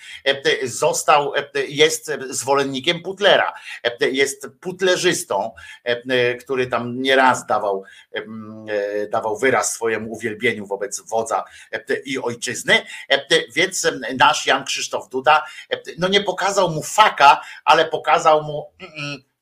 został, 0.62 1.32
jest 1.68 2.10
zwolennikiem 2.30 3.02
Putlera, 3.02 3.52
jest 4.00 4.46
putlerzystą, 4.60 5.54
który 6.40 6.66
tam 6.66 7.02
nieraz 7.02 7.46
dawał, 7.46 7.84
dawał 9.10 9.38
wyraz 9.38 9.74
swojemu 9.74 10.12
uwielbieniu 10.12 10.66
wobec 10.66 11.00
wodza 11.00 11.44
i 12.04 12.18
ojczyzny, 12.18 12.82
więc 13.54 13.90
nasz 14.18 14.46
Jan 14.46 14.64
Krzysztof 14.64 15.08
Duda, 15.08 15.44
no 15.98 16.08
nie 16.08 16.20
pokazał 16.20 16.70
mu 16.70 16.82
faka, 16.82 17.40
ale 17.64 17.84
pokazał 17.84 18.42
mu, 18.42 18.72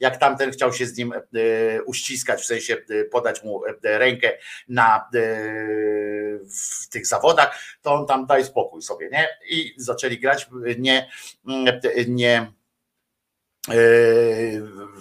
jak 0.03 0.17
tamten 0.17 0.51
chciał 0.51 0.73
się 0.73 0.87
z 0.87 0.97
nim 0.97 1.13
e, 1.13 1.83
uściskać, 1.83 2.41
w 2.41 2.45
sensie 2.45 2.77
e, 2.91 3.05
podać 3.05 3.45
mu 3.45 3.67
e, 3.67 3.99
rękę 3.99 4.33
na, 4.69 5.09
w 6.83 6.89
tych 6.89 7.07
zawodach, 7.07 7.59
to 7.83 7.95
on 7.95 8.07
tam 8.07 8.27
daj 8.27 8.45
spokój 8.45 8.83
sobie, 8.83 9.09
nie? 9.13 9.29
I 9.51 9.75
zaczęli 9.77 10.19
grać, 10.19 10.49
nie, 10.79 11.11
nie 12.09 12.53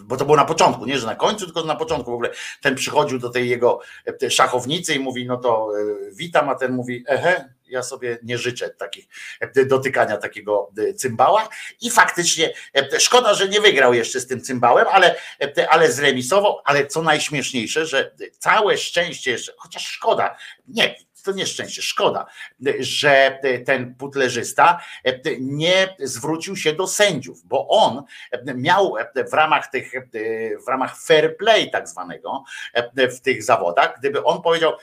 bo 0.04 0.18
to 0.18 0.26
było 0.26 0.38
na 0.38 0.46
początku, 0.46 0.86
nie 0.86 1.00
że 1.00 1.06
na 1.08 1.16
końcu, 1.16 1.46
tylko 1.46 1.64
na 1.64 1.76
początku 1.76 2.12
w 2.12 2.14
ogóle. 2.14 2.30
Ten 2.62 2.76
przychodził 2.76 3.20
do 3.20 3.30
tej 3.30 3.50
jego 3.50 3.80
szachownicy 4.30 4.94
i 4.94 5.00
mówi, 5.00 5.26
no 5.26 5.38
to 5.38 5.72
witam, 6.12 6.50
a 6.50 6.56
ten 6.56 6.72
mówi, 6.72 7.04
ehe, 7.08 7.50
ja 7.72 7.84
sobie 7.84 8.20
nie 8.24 8.38
życzę 8.38 8.70
takich 8.70 9.08
e, 9.40 9.66
dotykania 9.66 10.18
takiego 10.18 10.72
e, 10.78 10.94
cymbała 10.94 11.50
i 11.82 11.90
faktycznie 11.90 12.54
e, 12.76 13.00
szkoda, 13.00 13.34
że 13.34 13.50
nie 13.50 13.62
wygrał 13.62 13.94
jeszcze 13.94 14.20
z 14.20 14.28
tym 14.28 14.42
cymbałem, 14.42 14.86
ale, 14.92 15.16
ale 15.70 15.92
zremisował, 15.92 16.58
ale 16.66 16.88
co 16.88 17.02
najśmieszniejsze, 17.02 17.86
że 17.86 18.12
całe 18.40 18.78
szczęście 18.78 19.32
jeszcze, 19.32 19.54
chociaż 19.58 19.88
szkoda, 19.88 20.38
nie, 20.68 20.96
to 21.22 21.32
nieszczęście, 21.32 21.82
szkoda, 21.82 22.26
że 22.80 23.40
ten 23.66 23.96
putlerzysta 23.96 24.82
nie 25.40 25.96
zwrócił 26.00 26.56
się 26.56 26.74
do 26.74 26.88
sędziów, 26.88 27.44
bo 27.44 27.68
on 27.68 28.04
miał 28.56 28.96
w 29.30 29.34
ramach 29.34 29.72
tych, 29.72 29.92
w 30.66 30.68
ramach 30.68 31.04
fair 31.04 31.38
play 31.38 31.72
tak 31.72 31.88
zwanego 31.88 32.44
w 32.96 33.20
tych 33.20 33.44
zawodach, 33.44 33.96
gdyby 34.00 34.24
on 34.24 34.42
powiedział, 34.42 34.74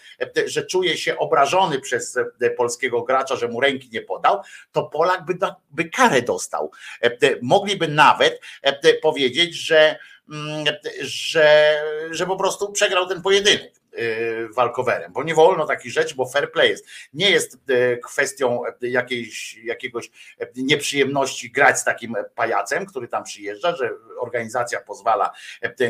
że 0.46 0.66
czuje 0.66 0.96
się 0.96 1.18
obrażony 1.18 1.80
przez 1.80 2.18
polskiego 2.56 3.02
gracza, 3.02 3.36
że 3.36 3.48
mu 3.48 3.60
ręki 3.60 3.88
nie 3.92 4.02
podał, 4.02 4.40
to 4.72 4.82
Polak 4.82 5.24
by, 5.24 5.38
by 5.70 5.84
karę 5.84 6.22
dostał. 6.22 6.70
Mogliby 7.42 7.88
nawet 7.88 8.40
powiedzieć, 9.02 9.54
że 9.54 9.98
że, 11.00 11.80
że 12.10 12.26
po 12.26 12.36
prostu 12.36 12.72
przegrał 12.72 13.08
ten 13.08 13.22
pojedynek 13.22 13.77
walkowerem, 14.56 15.12
bo 15.12 15.22
nie 15.22 15.34
wolno 15.34 15.66
takich 15.66 15.92
rzeczy, 15.92 16.14
bo 16.14 16.26
fair 16.26 16.52
play 16.52 16.70
jest. 16.70 16.86
Nie 17.12 17.30
jest 17.30 17.58
y, 17.70 18.00
kwestią 18.04 18.62
jakiejś, 18.80 19.54
jakiegoś 19.54 20.10
nieprzyjemności 20.56 21.50
grać 21.50 21.78
z 21.78 21.84
takim 21.84 22.16
pajacem, 22.34 22.86
który 22.86 23.08
tam 23.08 23.24
przyjeżdża, 23.24 23.76
że 23.76 23.90
organizacja 24.20 24.80
pozwala 24.80 25.32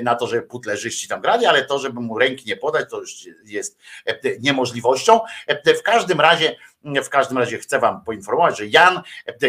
na 0.02 0.14
to, 0.14 0.26
żeby 0.26 0.42
putlerzyści 0.42 1.08
tam 1.08 1.20
grali, 1.20 1.46
ale 1.46 1.64
to, 1.64 1.78
żeby 1.78 2.00
mu 2.00 2.18
ręki 2.18 2.44
nie 2.46 2.56
podać, 2.56 2.90
to 2.90 3.00
już 3.00 3.14
jest 3.44 3.78
niemożliwością. 4.40 5.20
W 5.78 5.82
każdym 5.82 6.20
razie 6.20 6.56
w 6.84 7.08
każdym 7.08 7.38
razie 7.38 7.58
chcę 7.58 7.78
Wam 7.78 8.04
poinformować, 8.04 8.58
że 8.58 8.66
Jan 8.66 9.02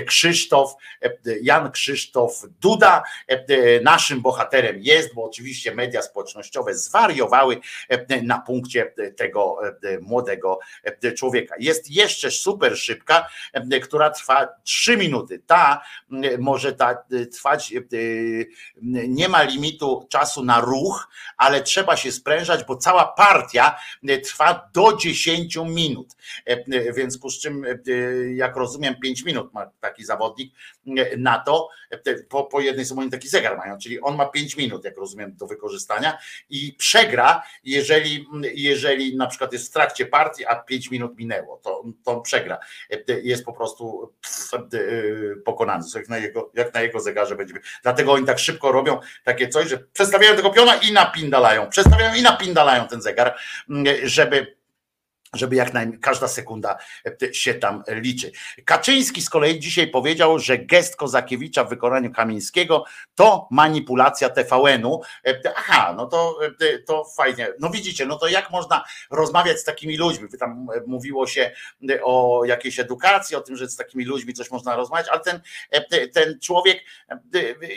Krzysztof, 0.07 0.73
Jan 1.41 1.71
Krzysztof 1.71 2.41
Duda 2.61 3.03
naszym 3.83 4.21
bohaterem 4.21 4.75
jest, 4.79 5.13
bo 5.13 5.23
oczywiście 5.23 5.75
media 5.75 6.01
społecznościowe 6.01 6.73
zwariowały 6.75 7.59
na 8.23 8.39
punkcie 8.39 8.93
tego 9.17 9.59
młodego 10.01 10.59
człowieka. 11.17 11.55
Jest 11.59 11.91
jeszcze 11.91 12.31
super 12.31 12.77
szybka, 12.77 13.29
która 13.83 14.09
trwa 14.09 14.47
3 14.63 14.97
minuty. 14.97 15.39
Ta 15.47 15.81
może 16.39 16.73
ta 16.73 17.03
trwać, 17.33 17.73
nie 19.07 19.29
ma 19.29 19.43
limitu 19.43 20.07
czasu 20.09 20.45
na 20.45 20.59
ruch, 20.59 21.09
ale 21.37 21.63
trzeba 21.63 21.97
się 21.97 22.11
sprężać, 22.11 22.63
bo 22.63 22.75
cała 22.75 23.05
partia 23.05 23.79
trwa 24.23 24.69
do 24.73 24.97
10 24.97 25.55
minut. 25.55 26.15
Więc 26.95 27.18
związku 27.19 27.29
z 27.29 27.41
czym, 27.41 27.65
e, 27.65 27.77
jak 28.33 28.55
rozumiem, 28.55 28.95
5 28.99 29.25
minut 29.25 29.53
ma 29.53 29.65
taki 29.79 30.05
zawodnik 30.05 30.53
e, 30.97 31.17
na 31.17 31.39
to, 31.39 31.69
e, 31.91 32.23
po, 32.23 32.43
po 32.43 32.59
jednej 32.59 32.85
stronie 32.85 33.09
taki 33.09 33.29
zegar 33.29 33.57
mają, 33.57 33.77
czyli 33.77 34.01
on 34.01 34.15
ma 34.15 34.25
5 34.25 34.57
minut, 34.57 34.85
jak 34.85 34.97
rozumiem, 34.97 35.35
do 35.35 35.47
wykorzystania 35.47 36.17
i 36.49 36.73
przegra, 36.77 37.43
jeżeli, 37.63 38.27
jeżeli 38.53 39.17
na 39.17 39.27
przykład 39.27 39.53
jest 39.53 39.69
w 39.69 39.73
trakcie 39.73 40.05
partii, 40.05 40.45
a 40.45 40.55
5 40.55 40.91
minut 40.91 41.17
minęło, 41.17 41.57
to, 41.57 41.83
to 42.03 42.21
przegra. 42.21 42.57
Jest 43.23 43.45
po 43.45 43.53
prostu 43.53 44.13
pokonany, 45.45 45.83
jak 45.95 46.09
na, 46.09 46.17
jego, 46.17 46.51
jak 46.53 46.73
na 46.73 46.81
jego 46.81 46.99
zegarze 46.99 47.35
będzie. 47.35 47.53
Dlatego 47.83 48.13
oni 48.13 48.25
tak 48.25 48.39
szybko 48.39 48.71
robią 48.71 48.99
takie 49.23 49.47
coś, 49.47 49.69
że 49.69 49.77
przestawiają 49.77 50.35
tego 50.35 50.49
piona 50.49 50.75
i 50.75 50.91
napindalają, 50.91 51.69
przestawiają 51.69 52.15
i 52.15 52.21
napindalają 52.21 52.87
ten 52.87 53.01
zegar, 53.01 53.35
żeby 54.03 54.58
żeby 55.33 55.55
jak 55.55 55.73
najmniej 55.73 55.99
każda 55.99 56.27
sekunda 56.27 56.77
e, 57.05 57.33
się 57.33 57.53
tam 57.53 57.83
liczy. 57.87 58.31
Kaczyński 58.65 59.21
z 59.21 59.29
kolei 59.29 59.59
dzisiaj 59.59 59.87
powiedział, 59.87 60.39
że 60.39 60.57
gest 60.57 60.95
Kozakiewicza 60.95 61.63
w 61.63 61.69
wykonaniu 61.69 62.11
Kamińskiego 62.11 62.83
to 63.15 63.47
manipulacja 63.51 64.29
TVN-u. 64.29 65.01
E, 65.25 65.41
aha, 65.55 65.93
no 65.97 66.05
to, 66.05 66.39
e, 66.61 66.79
to 66.79 67.05
fajnie. 67.17 67.47
No 67.59 67.69
widzicie, 67.69 68.05
no 68.05 68.15
to 68.15 68.27
jak 68.27 68.51
można 68.51 68.83
rozmawiać 69.11 69.59
z 69.59 69.63
takimi 69.63 69.97
ludźmi? 69.97 70.27
Tam 70.39 70.67
mówiło 70.87 71.27
się 71.27 71.51
o 72.03 72.41
jakiejś 72.45 72.79
edukacji, 72.79 73.35
o 73.35 73.41
tym, 73.41 73.55
że 73.55 73.69
z 73.69 73.75
takimi 73.75 74.05
ludźmi 74.05 74.33
coś 74.33 74.51
można 74.51 74.75
rozmawiać, 74.75 75.07
ale 75.07 75.19
ten, 75.19 75.41
ten 76.13 76.39
człowiek 76.39 76.83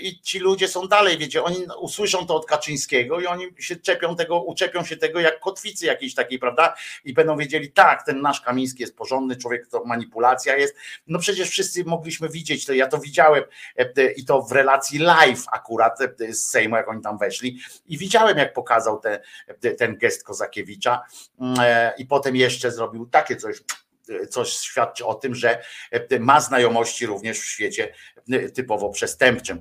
i 0.03 0.21
ci 0.21 0.39
ludzie 0.39 0.69
są 0.69 0.89
dalej, 0.89 1.19
wiecie, 1.19 1.43
oni 1.43 1.67
usłyszą 1.81 2.27
to 2.27 2.37
od 2.37 2.47
Kaczyńskiego 2.47 3.21
i 3.21 3.27
oni 3.27 3.45
się 3.59 3.77
czepią 3.77 4.17
tego, 4.17 4.43
uczepią 4.43 4.85
się 4.85 4.97
tego 4.97 5.21
jak 5.21 5.41
kotwicy 5.41 5.87
jakiejś 5.87 6.15
takiej, 6.15 6.39
prawda? 6.39 6.75
I 7.05 7.13
będą 7.13 7.42
powiedzieli, 7.43 7.73
tak, 7.73 8.07
ten 8.07 8.21
nasz 8.21 8.41
Kamiński 8.41 8.83
jest 8.83 8.97
porządny 8.97 9.37
człowiek, 9.37 9.69
to 9.69 9.85
manipulacja 9.85 10.57
jest. 10.57 10.77
No 11.07 11.19
przecież 11.19 11.51
wszyscy 11.51 11.85
mogliśmy 11.85 12.29
widzieć, 12.29 12.67
to 12.67 12.73
ja 12.73 12.89
to 12.89 12.99
widziałem 12.99 13.45
e, 13.77 14.13
i 14.13 14.25
to 14.25 14.43
w 14.43 14.53
relacji 14.53 14.99
live 14.99 15.45
akurat 15.53 16.01
e, 16.01 16.33
z 16.33 16.49
Sejmu, 16.49 16.77
jak 16.77 16.89
oni 16.89 17.03
tam 17.03 17.19
weszli 17.19 17.59
i 17.87 17.99
widziałem, 17.99 18.39
jak 18.39 18.53
pokazał 18.53 19.01
te, 19.01 19.21
ten 19.79 19.99
gest 19.99 20.25
Kozakiewicza 20.25 21.03
mm, 21.41 21.55
e, 21.61 21.93
i 21.99 22.07
potem 22.07 22.37
jeszcze 22.37 22.71
zrobił 22.71 23.07
takie 23.07 23.37
coś 23.37 23.63
coś 24.31 24.53
świadczy 24.53 25.07
o 25.07 25.15
tym, 25.15 25.35
że 25.35 25.63
ma 26.21 26.41
znajomości 26.41 27.07
również 27.07 27.41
w 27.41 27.45
świecie 27.45 27.95
typowo 28.55 28.91
przestępczym. 28.91 29.61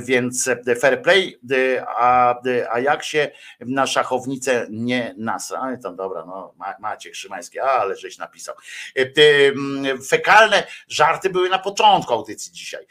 Więc 0.00 0.50
fair 0.80 1.02
play, 1.02 1.40
a, 1.86 2.34
a 2.70 2.78
jak 2.80 3.04
się 3.04 3.30
na 3.60 3.86
szachownicę 3.86 4.66
nie 4.70 5.14
nasa? 5.18 5.76
To 5.82 5.92
dobra, 5.92 6.24
no 6.26 6.54
Maciek 6.80 7.14
Szymański, 7.14 7.58
ale 7.58 7.96
żeś 7.96 8.18
napisał. 8.18 8.54
Fekalne 10.08 10.66
żarty 10.88 11.30
były 11.30 11.48
na 11.48 11.58
początku 11.58 12.12
audycji 12.12 12.52
dzisiaj, 12.52 12.86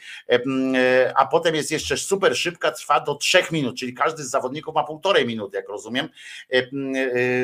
a 1.14 1.26
potem 1.26 1.54
jest 1.54 1.70
jeszcze 1.70 1.96
super 1.96 2.36
szybka, 2.36 2.70
trwa 2.70 3.00
do 3.00 3.14
trzech 3.14 3.52
minut, 3.52 3.76
czyli 3.76 3.94
każdy 3.94 4.24
z 4.24 4.30
zawodników 4.30 4.74
ma 4.74 4.84
półtorej 4.84 5.26
minuty, 5.26 5.56
jak 5.56 5.68
rozumiem, 5.68 6.08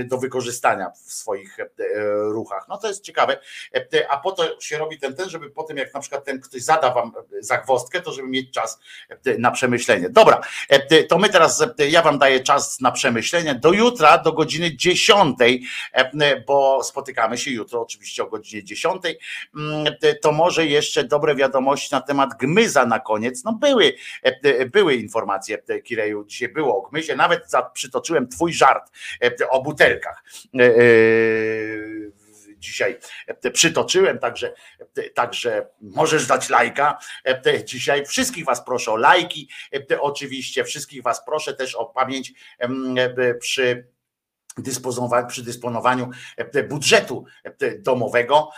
do 0.04 0.18
wykorzystania 0.18 0.90
w 0.90 1.12
swoich 1.12 1.56
ruchach. 2.30 2.68
No 2.68 2.78
to 2.78 2.88
jest 2.88 3.04
ciekawe, 3.04 3.38
a 4.08 4.16
po 4.16 4.32
to 4.32 4.60
się 4.60 4.78
robi 4.78 4.98
ten, 4.98 5.14
ten, 5.14 5.28
żeby 5.28 5.50
potem 5.50 5.76
jak 5.76 5.94
na 5.94 6.00
przykład 6.00 6.24
ten 6.24 6.40
ktoś 6.40 6.62
zada 6.62 6.90
wam 6.94 7.12
zagwozdkę, 7.40 8.00
to 8.00 8.12
żeby 8.12 8.28
mieć 8.28 8.50
czas 8.50 8.80
na 9.38 9.50
przemyślenie. 9.50 10.10
Dobra, 10.10 10.40
to 11.08 11.18
my 11.18 11.28
teraz, 11.28 11.64
ja 11.88 12.02
wam 12.02 12.18
daję 12.18 12.40
czas 12.40 12.80
na 12.80 12.92
przemyślenie 12.92 13.54
do 13.54 13.72
jutra, 13.72 14.18
do 14.18 14.32
godziny 14.32 14.76
10, 14.76 15.38
bo 16.46 16.84
spotykamy 16.84 17.38
się 17.38 17.50
jutro 17.50 17.80
oczywiście 17.80 18.22
o 18.22 18.26
godzinie 18.26 18.64
10. 18.64 19.02
To 20.22 20.32
może 20.32 20.66
jeszcze 20.66 21.04
dobre 21.04 21.34
wiadomości 21.34 21.88
na 21.92 22.00
temat 22.00 22.30
Gmyza 22.40 22.86
na 22.86 23.00
koniec. 23.00 23.44
No 23.44 23.52
były, 23.52 23.94
były 24.72 24.94
informacje, 24.94 25.58
Kireju, 25.84 26.24
dzisiaj 26.24 26.48
było 26.48 26.78
o 26.78 26.88
Gmyzie, 26.88 27.16
nawet 27.16 27.44
przytoczyłem 27.72 28.28
twój 28.28 28.52
żart 28.52 28.92
o 29.50 29.62
butelkach 29.62 30.24
dzisiaj 32.58 32.98
przytoczyłem, 33.52 34.18
także, 34.18 34.54
także 35.14 35.66
możesz 35.80 36.26
dać 36.26 36.48
lajka. 36.48 36.98
Dzisiaj 37.64 38.06
wszystkich 38.06 38.44
Was 38.44 38.64
proszę 38.64 38.92
o 38.92 38.96
lajki, 38.96 39.48
oczywiście 40.00 40.64
wszystkich 40.64 41.02
Was 41.02 41.24
proszę 41.24 41.54
też 41.54 41.74
o 41.74 41.86
pamięć 41.86 42.32
przy 43.40 43.86
przy 45.28 45.42
dysponowaniu 45.42 46.10
budżetu 46.68 47.24
domowego, 47.78 48.50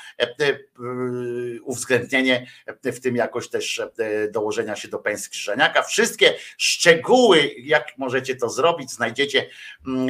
uwzględnienie 1.63 2.47
w 2.85 3.01
tym 3.01 3.17
jakoś 3.17 3.49
też 3.49 3.83
dołożenia 4.31 4.77
się 4.77 4.89
do 4.89 4.99
pensji 4.99 5.31
Krzyżaniaka. 5.31 5.83
Wszystkie 5.83 6.35
szczegóły, 6.59 7.51
jak 7.59 7.99
możecie 7.99 8.37
to 8.37 8.49
zrobić, 8.49 8.91
znajdziecie, 8.91 9.47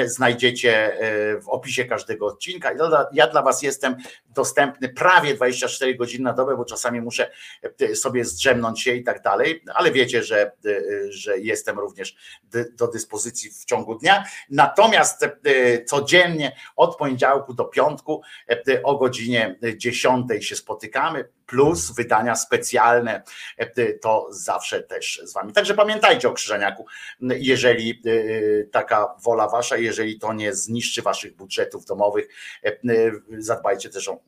znajdziecie 0.05 0.99
w 1.43 1.49
opisie 1.49 1.85
każdego 1.85 2.27
odcinka. 2.27 2.71
Ja 3.13 3.27
dla 3.27 3.43
Was 3.43 3.63
jestem 3.63 3.97
dostępny 4.27 4.89
prawie 4.89 5.35
24 5.35 5.95
godziny 5.95 6.25
na 6.25 6.33
dobę, 6.33 6.57
bo 6.57 6.65
czasami 6.65 7.01
muszę 7.01 7.31
sobie 7.95 8.25
zdrzemnąć 8.25 8.83
się 8.83 8.95
i 8.95 9.05
tak 9.05 9.23
dalej, 9.23 9.63
ale 9.75 9.93
wiecie, 9.93 10.23
że, 10.23 10.53
że 11.09 11.39
jestem 11.39 11.79
również 11.79 12.17
do 12.73 12.89
dyspozycji 12.89 13.51
w 13.51 13.65
ciągu 13.65 13.95
dnia. 13.95 14.25
Natomiast 14.51 15.29
codziennie 15.85 16.57
od 16.77 16.97
poniedziałku 16.97 17.55
do 17.55 17.65
piątku 17.65 18.23
e, 18.49 18.83
o 18.83 18.99
godzinie 18.99 19.59
10 19.77 20.27
się 20.41 20.57
spotykamy, 20.57 21.29
plus 21.47 21.95
wydania 21.95 22.35
specjalne, 22.35 23.23
e, 23.57 23.93
to 23.93 24.27
zawsze 24.31 24.83
też 24.83 25.23
z 25.25 25.33
wami. 25.33 25.53
Także 25.53 25.75
pamiętajcie 25.75 26.29
o 26.29 26.33
Krzyżaniaku, 26.33 26.87
jeżeli 27.21 27.91
e, 27.91 28.65
taka 28.65 29.15
wola 29.25 29.49
wasza, 29.49 29.77
jeżeli 29.77 30.19
to 30.19 30.33
nie 30.33 30.55
zniszczy 30.55 31.03
waszych 31.03 31.37
budżetów 31.37 31.85
domowych, 31.85 32.29
zadbajcie 33.39 33.91
też 33.91 34.09
o 34.09 34.21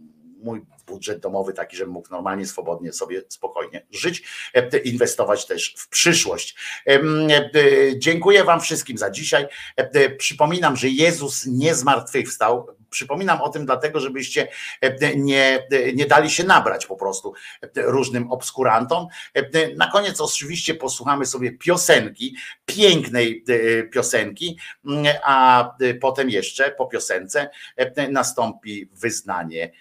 mój 0.43 0.61
budżet 0.87 1.21
domowy 1.21 1.53
taki, 1.53 1.77
żebym 1.77 1.93
mógł 1.93 2.09
normalnie, 2.11 2.47
swobodnie 2.47 2.93
sobie 2.93 3.23
spokojnie 3.29 3.87
żyć, 3.91 4.23
e, 4.55 4.79
inwestować 4.79 5.47
też 5.47 5.75
w 5.79 5.89
przyszłość. 5.89 6.57
E, 6.87 7.01
dziękuję 7.99 8.45
Wam 8.45 8.61
wszystkim 8.61 8.99
za 8.99 9.11
dzisiaj. 9.11 9.47
E, 9.77 10.11
przypominam, 10.11 10.77
że 10.77 10.89
Jezus 10.89 11.47
nie 11.47 11.75
zmartwychwstał. 11.75 12.67
Przypominam 12.93 13.41
o 13.43 13.49
tym 13.49 13.67
dlatego, 13.67 14.01
żebyście 14.01 14.49
nie, 15.17 15.67
nie 15.95 16.07
dali 16.07 16.31
się 16.31 16.45
nabrać 16.45 16.87
po 16.87 16.97
prostu 16.97 17.35
różnym 17.77 18.33
obskurantom. 18.33 19.07
Na 19.77 19.91
koniec 19.91 20.21
oczywiście 20.21 20.75
posłuchamy 20.75 21.27
sobie 21.27 21.53
piosenki, 21.53 22.37
pięknej 22.67 23.45
piosenki, 23.93 24.59
a 25.25 25.71
potem 26.01 26.31
jeszcze 26.31 26.71
po 26.71 26.87
piosence 26.87 27.51
nastąpi 28.11 28.89
wyznanie 28.93 29.73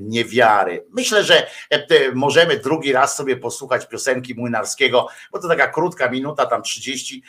niewiary. 0.00 0.84
Myślę, 0.90 1.24
że 1.24 1.46
możemy 2.14 2.56
drugi 2.56 2.92
raz 2.92 3.16
sobie 3.16 3.36
posłuchać 3.36 3.88
piosenki 3.88 4.34
Młynarskiego, 4.34 5.08
bo 5.32 5.38
to 5.38 5.48
taka 5.48 5.68
krótka 5.68 6.10
minuta, 6.10 6.46
tam 6.46 6.62
30 6.62 7.22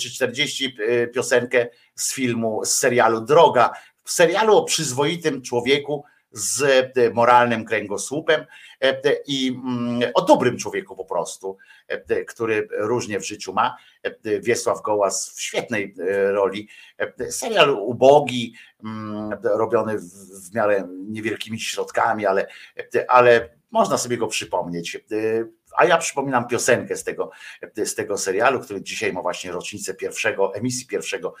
czy 0.00 0.14
40 0.14 0.76
piosenkę 1.14 1.68
z 1.94 2.14
filmu, 2.14 2.64
z 2.64 2.70
serialu 2.70 3.20
Droga, 3.20 3.70
w 4.06 4.10
serialu 4.10 4.56
o 4.56 4.64
przyzwoitym 4.64 5.42
człowieku 5.42 6.04
z 6.32 6.64
moralnym 7.14 7.64
kręgosłupem 7.64 8.44
i 9.26 9.58
o 10.14 10.22
dobrym 10.22 10.58
człowieku 10.58 10.96
po 10.96 11.04
prostu, 11.04 11.56
który 12.28 12.68
różnie 12.70 13.20
w 13.20 13.26
życiu 13.26 13.52
ma. 13.52 13.76
Wiesław 14.40 14.82
Gołas 14.82 15.34
w 15.36 15.40
świetnej 15.40 15.94
roli. 16.32 16.68
Serial 17.30 17.70
ubogi, 17.70 18.54
robiony 19.42 19.98
w 19.98 20.54
miarę 20.54 20.88
niewielkimi 21.08 21.60
środkami, 21.60 22.26
ale, 22.26 22.46
ale 23.08 23.48
można 23.70 23.98
sobie 23.98 24.16
go 24.16 24.26
przypomnieć. 24.26 24.98
A 25.76 25.84
ja 25.84 25.98
przypominam 25.98 26.48
piosenkę 26.48 26.96
z 26.96 27.04
tego, 27.04 27.30
z 27.76 27.94
tego 27.94 28.18
serialu, 28.18 28.60
który 28.60 28.82
dzisiaj 28.82 29.12
ma 29.12 29.22
właśnie 29.22 29.52
rocznicę 29.52 29.94
pierwszego, 29.94 30.54
emisji 30.54 30.86
pierwszego 30.86 31.34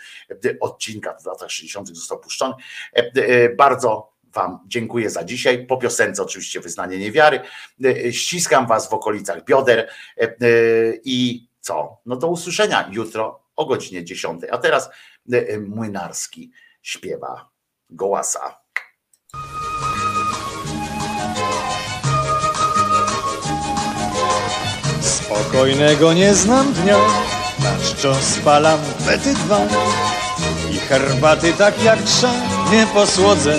odcinka 0.60 1.16
w 1.22 1.26
latach 1.26 1.50
60. 1.50 1.88
został 1.88 2.20
puszczony. 2.20 2.54
Bardzo 3.56 4.16
Wam 4.24 4.58
dziękuję 4.66 5.10
za 5.10 5.24
dzisiaj. 5.24 5.66
Po 5.66 5.76
piosence 5.76 6.22
oczywiście 6.22 6.60
wyznanie 6.60 6.98
niewiary. 6.98 7.40
Ściskam 8.10 8.66
Was 8.66 8.88
w 8.88 8.92
okolicach 8.92 9.44
bioder 9.44 9.90
i 11.04 11.48
co? 11.60 12.00
No 12.06 12.16
do 12.16 12.28
usłyszenia 12.28 12.90
jutro 12.92 13.42
o 13.56 13.66
godzinie 13.66 14.04
10. 14.04 14.42
A 14.50 14.58
teraz 14.58 14.90
Młynarski 15.66 16.52
śpiewa 16.82 17.50
gołasa. 17.90 18.65
Spokojnego 25.26 26.12
nie 26.12 26.34
znam 26.34 26.72
dnia, 26.72 26.96
na 27.58 28.14
spalam 28.20 28.78
bety 29.06 29.34
dwa 29.34 29.58
i 30.70 30.78
herbaty 30.78 31.52
tak 31.52 31.82
jak 31.82 32.02
trza 32.02 32.32
nie 32.72 32.86
posłodzę. 32.86 33.58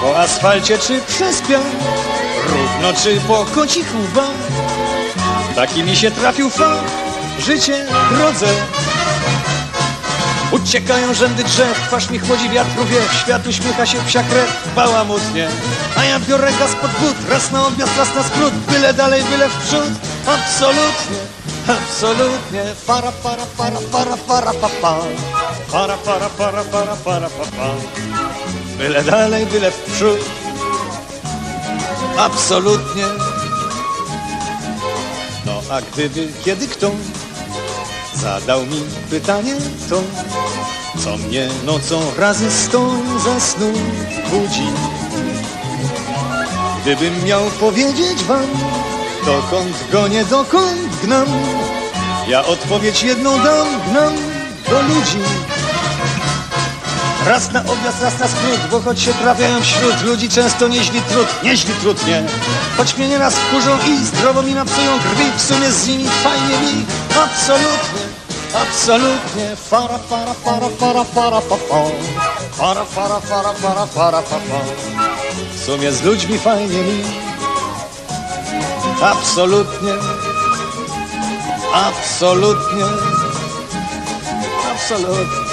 Po 0.00 0.18
asfalcie 0.18 0.78
czy 0.78 1.00
przez 1.08 1.42
równo 2.46 2.92
czy 3.02 3.20
po 3.20 3.44
kocich 3.54 3.94
łbach, 3.94 4.36
taki 5.54 5.84
mi 5.84 5.96
się 5.96 6.10
trafił 6.10 6.50
fakt, 6.50 6.92
życie 7.38 7.86
drodze. 8.10 8.46
Uciekają 10.52 11.14
rzędy 11.14 11.44
drzew, 11.44 11.80
twarz 11.86 12.10
mi 12.10 12.18
chłodzi 12.18 12.48
wiatru 12.48 12.84
wiew, 12.84 13.14
świat 13.14 13.46
uśmiecha 13.46 13.86
się 13.86 13.98
psia 14.06 14.22
krew, 14.22 14.68
bałamutnie. 14.76 15.48
A 15.96 16.04
ja 16.04 16.20
biorę 16.20 16.52
gaz 16.58 16.74
pod 16.74 16.90
but, 16.90 17.30
raz 17.30 17.50
na 17.50 17.66
odjazd, 17.66 17.98
raz 17.98 18.14
na 18.14 18.22
skrót, 18.22 18.54
byle 18.54 18.94
dalej, 18.94 19.24
byle 19.24 19.48
w 19.48 19.56
przód. 19.56 19.90
Absolutnie, 20.26 21.18
absolutnie, 21.68 22.62
para, 22.86 23.12
para, 23.12 23.46
para, 23.46 23.80
para, 23.92 24.16
para, 24.16 24.52
pa, 24.52 24.68
pa. 24.68 24.98
Para, 25.72 25.96
para, 25.96 26.28
para, 26.28 26.64
para, 26.64 26.96
para, 26.96 27.28
pa, 27.28 27.44
pa. 27.44 27.74
Byle 28.78 29.04
dalej, 29.04 29.46
byle 29.46 29.70
w 29.70 29.78
przód. 29.78 30.20
Absolutnie. 32.18 33.04
No 35.46 35.62
a 35.70 35.80
gdyby 35.80 36.28
kiedy 36.44 36.68
kto 36.68 36.90
zadał 38.22 38.66
mi 38.66 38.80
pytanie 39.10 39.54
to, 39.90 40.02
co 41.04 41.16
mnie 41.16 41.48
nocą 41.66 42.00
razy 42.18 42.50
sto 42.50 42.90
ze 43.24 43.40
snu 43.40 43.72
budzi. 44.30 44.66
Gdybym 46.82 47.24
miał 47.24 47.44
powiedzieć 47.60 48.24
wam, 48.24 48.46
dokąd 49.26 49.76
gonię, 49.92 50.24
dokąd 50.24 50.96
gnam, 51.02 51.26
ja 52.28 52.44
odpowiedź 52.44 53.02
jedną 53.02 53.30
dam, 53.30 53.66
gnam 53.90 54.14
do 54.70 54.82
ludzi. 54.82 55.18
Raz 57.26 57.52
na 57.52 57.60
objazd, 57.60 58.02
raz 58.02 58.18
na 58.18 58.28
skrót, 58.28 58.60
bo 58.70 58.80
choć 58.80 59.00
się 59.00 59.12
trafiają 59.14 59.62
wśród 59.62 60.02
ludzi 60.02 60.28
często 60.28 60.68
nieźli 60.68 61.02
trud, 61.02 61.28
nieźli 61.42 61.74
trud, 61.74 62.06
nie. 62.06 62.22
Choć 62.76 62.96
mnie 62.96 63.08
nieraz 63.08 63.34
wkurzą 63.34 63.78
i 63.88 64.04
zdrowo 64.04 64.42
mi 64.42 64.54
napsują 64.54 64.98
krwi, 64.98 65.24
w 65.36 65.42
sumie 65.42 65.70
z 65.70 65.86
nimi 65.86 66.04
fajnie 66.04 66.58
mi, 66.60 66.84
absolutnie, 67.24 68.11
absolutnie, 68.54 69.56
para, 69.70 69.98
para, 69.98 70.34
para, 70.34 70.68
para, 70.68 71.04
para, 71.04 71.40
pa, 71.40 71.56
pa. 71.56 71.82
Para, 72.58 72.84
para, 72.84 73.20
para, 73.20 73.52
para, 73.52 73.86
para, 73.86 74.22
para, 74.22 74.22
para. 74.22 75.02
W 75.52 75.66
sumie 75.66 75.92
z 75.92 76.02
ludźmi 76.02 76.38
fajnie 76.38 76.82
mi. 76.82 77.04
Absolutnie. 79.02 79.94
Absolutnie. 81.72 82.86
Absolutnie. 84.70 85.51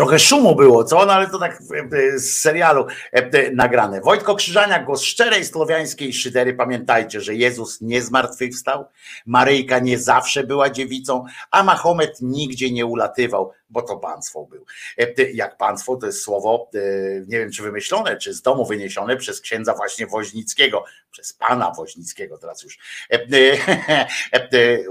Trochę 0.00 0.18
szumu 0.18 0.56
było, 0.56 0.84
co? 0.84 1.06
No 1.06 1.12
ale 1.12 1.26
to 1.26 1.38
tak 1.38 1.60
e, 1.60 1.96
e, 1.96 2.18
z 2.18 2.40
serialu 2.40 2.86
e, 3.12 3.50
nagrane. 3.50 4.00
Wojtko 4.00 4.34
Krzyżania, 4.34 4.82
głos 4.82 5.02
szczerej 5.02 5.44
słowiańskiej 5.44 6.12
szydery. 6.12 6.54
Pamiętajcie, 6.54 7.20
że 7.20 7.34
Jezus 7.34 7.80
nie 7.80 8.02
zmartwychwstał, 8.02 8.84
Maryjka 9.26 9.78
nie 9.78 9.98
zawsze 9.98 10.44
była 10.44 10.70
dziewicą, 10.70 11.24
a 11.50 11.62
Mahomet 11.62 12.18
nigdzie 12.22 12.70
nie 12.70 12.86
ulatywał, 12.86 13.52
bo 13.70 13.82
to 13.82 13.96
państwo 13.96 14.44
był. 14.44 14.66
E, 14.98 15.30
Jak 15.32 15.56
państwo 15.56 15.96
to 15.96 16.06
jest 16.06 16.22
słowo, 16.22 16.70
e, 16.74 16.78
nie 17.26 17.38
wiem 17.38 17.50
czy 17.50 17.62
wymyślone, 17.62 18.16
czy 18.16 18.34
z 18.34 18.42
domu 18.42 18.66
wyniesione 18.66 19.16
przez 19.16 19.40
księdza 19.40 19.74
właśnie 19.74 20.06
Woźnickiego, 20.06 20.84
przez 21.10 21.32
pana 21.32 21.70
Woźnickiego 21.70 22.38
teraz 22.38 22.62
już. 22.62 22.78
E, 23.10 23.20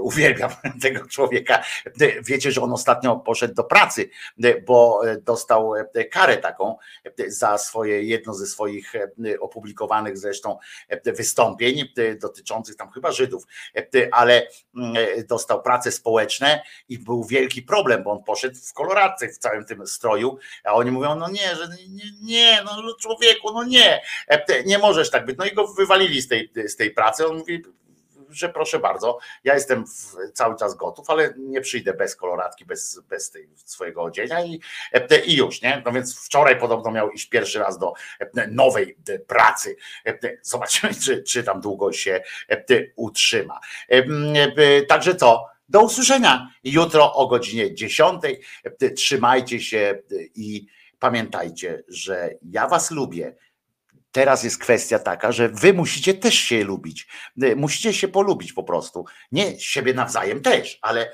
Uwielbiam 0.00 0.50
tego 0.82 1.06
człowieka. 1.06 1.64
Wiecie, 2.22 2.52
że 2.52 2.60
on 2.60 2.72
ostatnio 2.72 3.16
poszedł 3.16 3.54
do 3.54 3.64
pracy, 3.64 4.10
bo 4.66 5.02
dostał 5.22 5.72
karę 6.10 6.36
taką 6.36 6.76
za 7.28 7.58
swoje, 7.58 8.02
jedno 8.02 8.34
ze 8.34 8.46
swoich 8.46 8.92
opublikowanych 9.40 10.18
zresztą 10.18 10.58
wystąpień 11.04 11.88
dotyczących 12.20 12.76
tam 12.76 12.90
chyba 12.90 13.12
Żydów, 13.12 13.46
ale 14.12 14.46
mm, 14.76 14.94
dostał 15.28 15.62
prace 15.62 15.92
społeczne 15.92 16.62
i 16.88 16.98
był 16.98 17.24
wielki 17.24 17.62
problem, 17.62 18.02
bo 18.02 18.10
on 18.10 18.24
poszedł 18.24 18.56
w 18.70 18.74
koloradce 18.74 19.28
w 19.28 19.38
całym 19.38 19.64
tym 19.64 19.86
stroju, 19.86 20.38
a 20.64 20.72
oni 20.72 20.90
mówią, 20.90 21.14
no 21.14 21.30
nie, 21.30 21.54
że 21.56 21.68
nie, 21.88 22.04
nie 22.22 22.62
no 22.64 22.94
człowieku, 23.00 23.52
no 23.52 23.64
nie, 23.64 24.02
e, 24.28 24.64
nie 24.64 24.78
możesz 24.78 25.10
tak 25.10 25.26
być. 25.26 25.38
No 25.38 25.44
i 25.44 25.54
go 25.54 25.66
wywalili 25.66 26.22
z 26.22 26.28
tej, 26.28 26.52
z 26.66 26.76
tej 26.76 26.90
pracy. 26.90 27.26
On 27.26 27.36
mówi, 27.38 27.62
że 28.30 28.48
proszę 28.48 28.78
bardzo, 28.78 29.18
ja 29.44 29.54
jestem 29.54 29.84
cały 30.34 30.56
czas 30.56 30.74
gotów, 30.74 31.10
ale 31.10 31.34
nie 31.36 31.60
przyjdę 31.60 31.94
bez 31.94 32.16
koloratki, 32.16 32.64
bez, 32.64 33.00
bez 33.08 33.30
tej 33.30 33.48
swojego 33.54 34.02
odzienia 34.02 34.44
i, 34.44 34.60
e, 34.92 35.24
i 35.24 35.36
już, 35.36 35.62
nie? 35.62 35.82
No 35.84 35.92
więc 35.92 36.24
wczoraj 36.26 36.58
podobno 36.58 36.90
miał 36.90 37.10
iść 37.10 37.28
pierwszy 37.28 37.58
raz 37.58 37.78
do 37.78 37.92
e, 38.20 38.46
nowej 38.46 38.96
pracy. 39.26 39.76
Zobaczymy, 40.42 40.94
czy, 40.94 41.22
czy 41.22 41.44
tam 41.44 41.60
długo 41.60 41.92
się 41.92 42.22
utrzyma. 42.96 43.60
Także 44.88 45.14
co? 45.14 45.46
Do 45.70 45.82
usłyszenia 45.82 46.48
jutro 46.64 47.14
o 47.14 47.26
godzinie 47.26 47.74
10. 47.74 48.22
Trzymajcie 48.96 49.60
się 49.60 50.02
i 50.34 50.66
pamiętajcie, 50.98 51.82
że 51.88 52.30
ja 52.42 52.68
Was 52.68 52.90
lubię. 52.90 53.36
Teraz 54.12 54.44
jest 54.44 54.58
kwestia 54.58 54.98
taka, 54.98 55.32
że 55.32 55.48
wy 55.48 55.72
musicie 55.72 56.14
też 56.14 56.34
się 56.34 56.64
lubić. 56.64 57.08
Musicie 57.56 57.92
się 57.92 58.08
polubić 58.08 58.52
po 58.52 58.62
prostu. 58.62 59.04
Nie 59.32 59.60
siebie 59.60 59.94
nawzajem 59.94 60.42
też, 60.42 60.78
ale, 60.82 61.12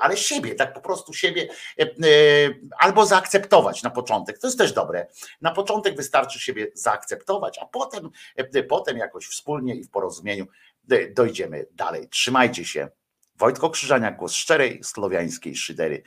ale 0.00 0.16
siebie, 0.16 0.54
tak 0.54 0.72
po 0.72 0.80
prostu 0.80 1.12
siebie 1.12 1.48
albo 2.78 3.06
zaakceptować 3.06 3.82
na 3.82 3.90
początek. 3.90 4.38
To 4.38 4.46
jest 4.46 4.58
też 4.58 4.72
dobre. 4.72 5.06
Na 5.40 5.50
początek 5.50 5.96
wystarczy 5.96 6.40
siebie 6.40 6.66
zaakceptować, 6.74 7.58
a 7.58 7.66
potem, 7.66 8.10
potem 8.68 8.96
jakoś 8.96 9.26
wspólnie 9.26 9.74
i 9.74 9.84
w 9.84 9.90
porozumieniu 9.90 10.46
dojdziemy 11.10 11.66
dalej. 11.72 12.08
Trzymajcie 12.08 12.64
się. 12.64 12.88
Wojtko 13.38 13.70
Krzyżania, 13.70 14.10
głos 14.10 14.32
szczerej 14.32 14.80
słowiańskiej 14.84 15.56
szydery. 15.56 16.02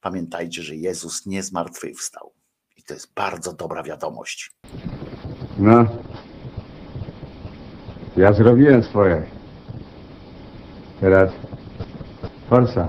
Pamiętajcie, 0.00 0.62
że 0.62 0.76
Jezus 0.76 1.26
nie 1.26 1.42
zmartwychwstał. 1.42 2.32
I 2.76 2.82
to 2.82 2.94
jest 2.94 3.14
bardzo 3.14 3.52
dobra 3.52 3.82
wiadomość. 3.82 4.50
No. 5.58 5.86
Ja 8.16 8.32
zrobiłem 8.32 8.82
swoje. 8.82 9.26
Teraz 11.00 11.30
forsa. 12.48 12.88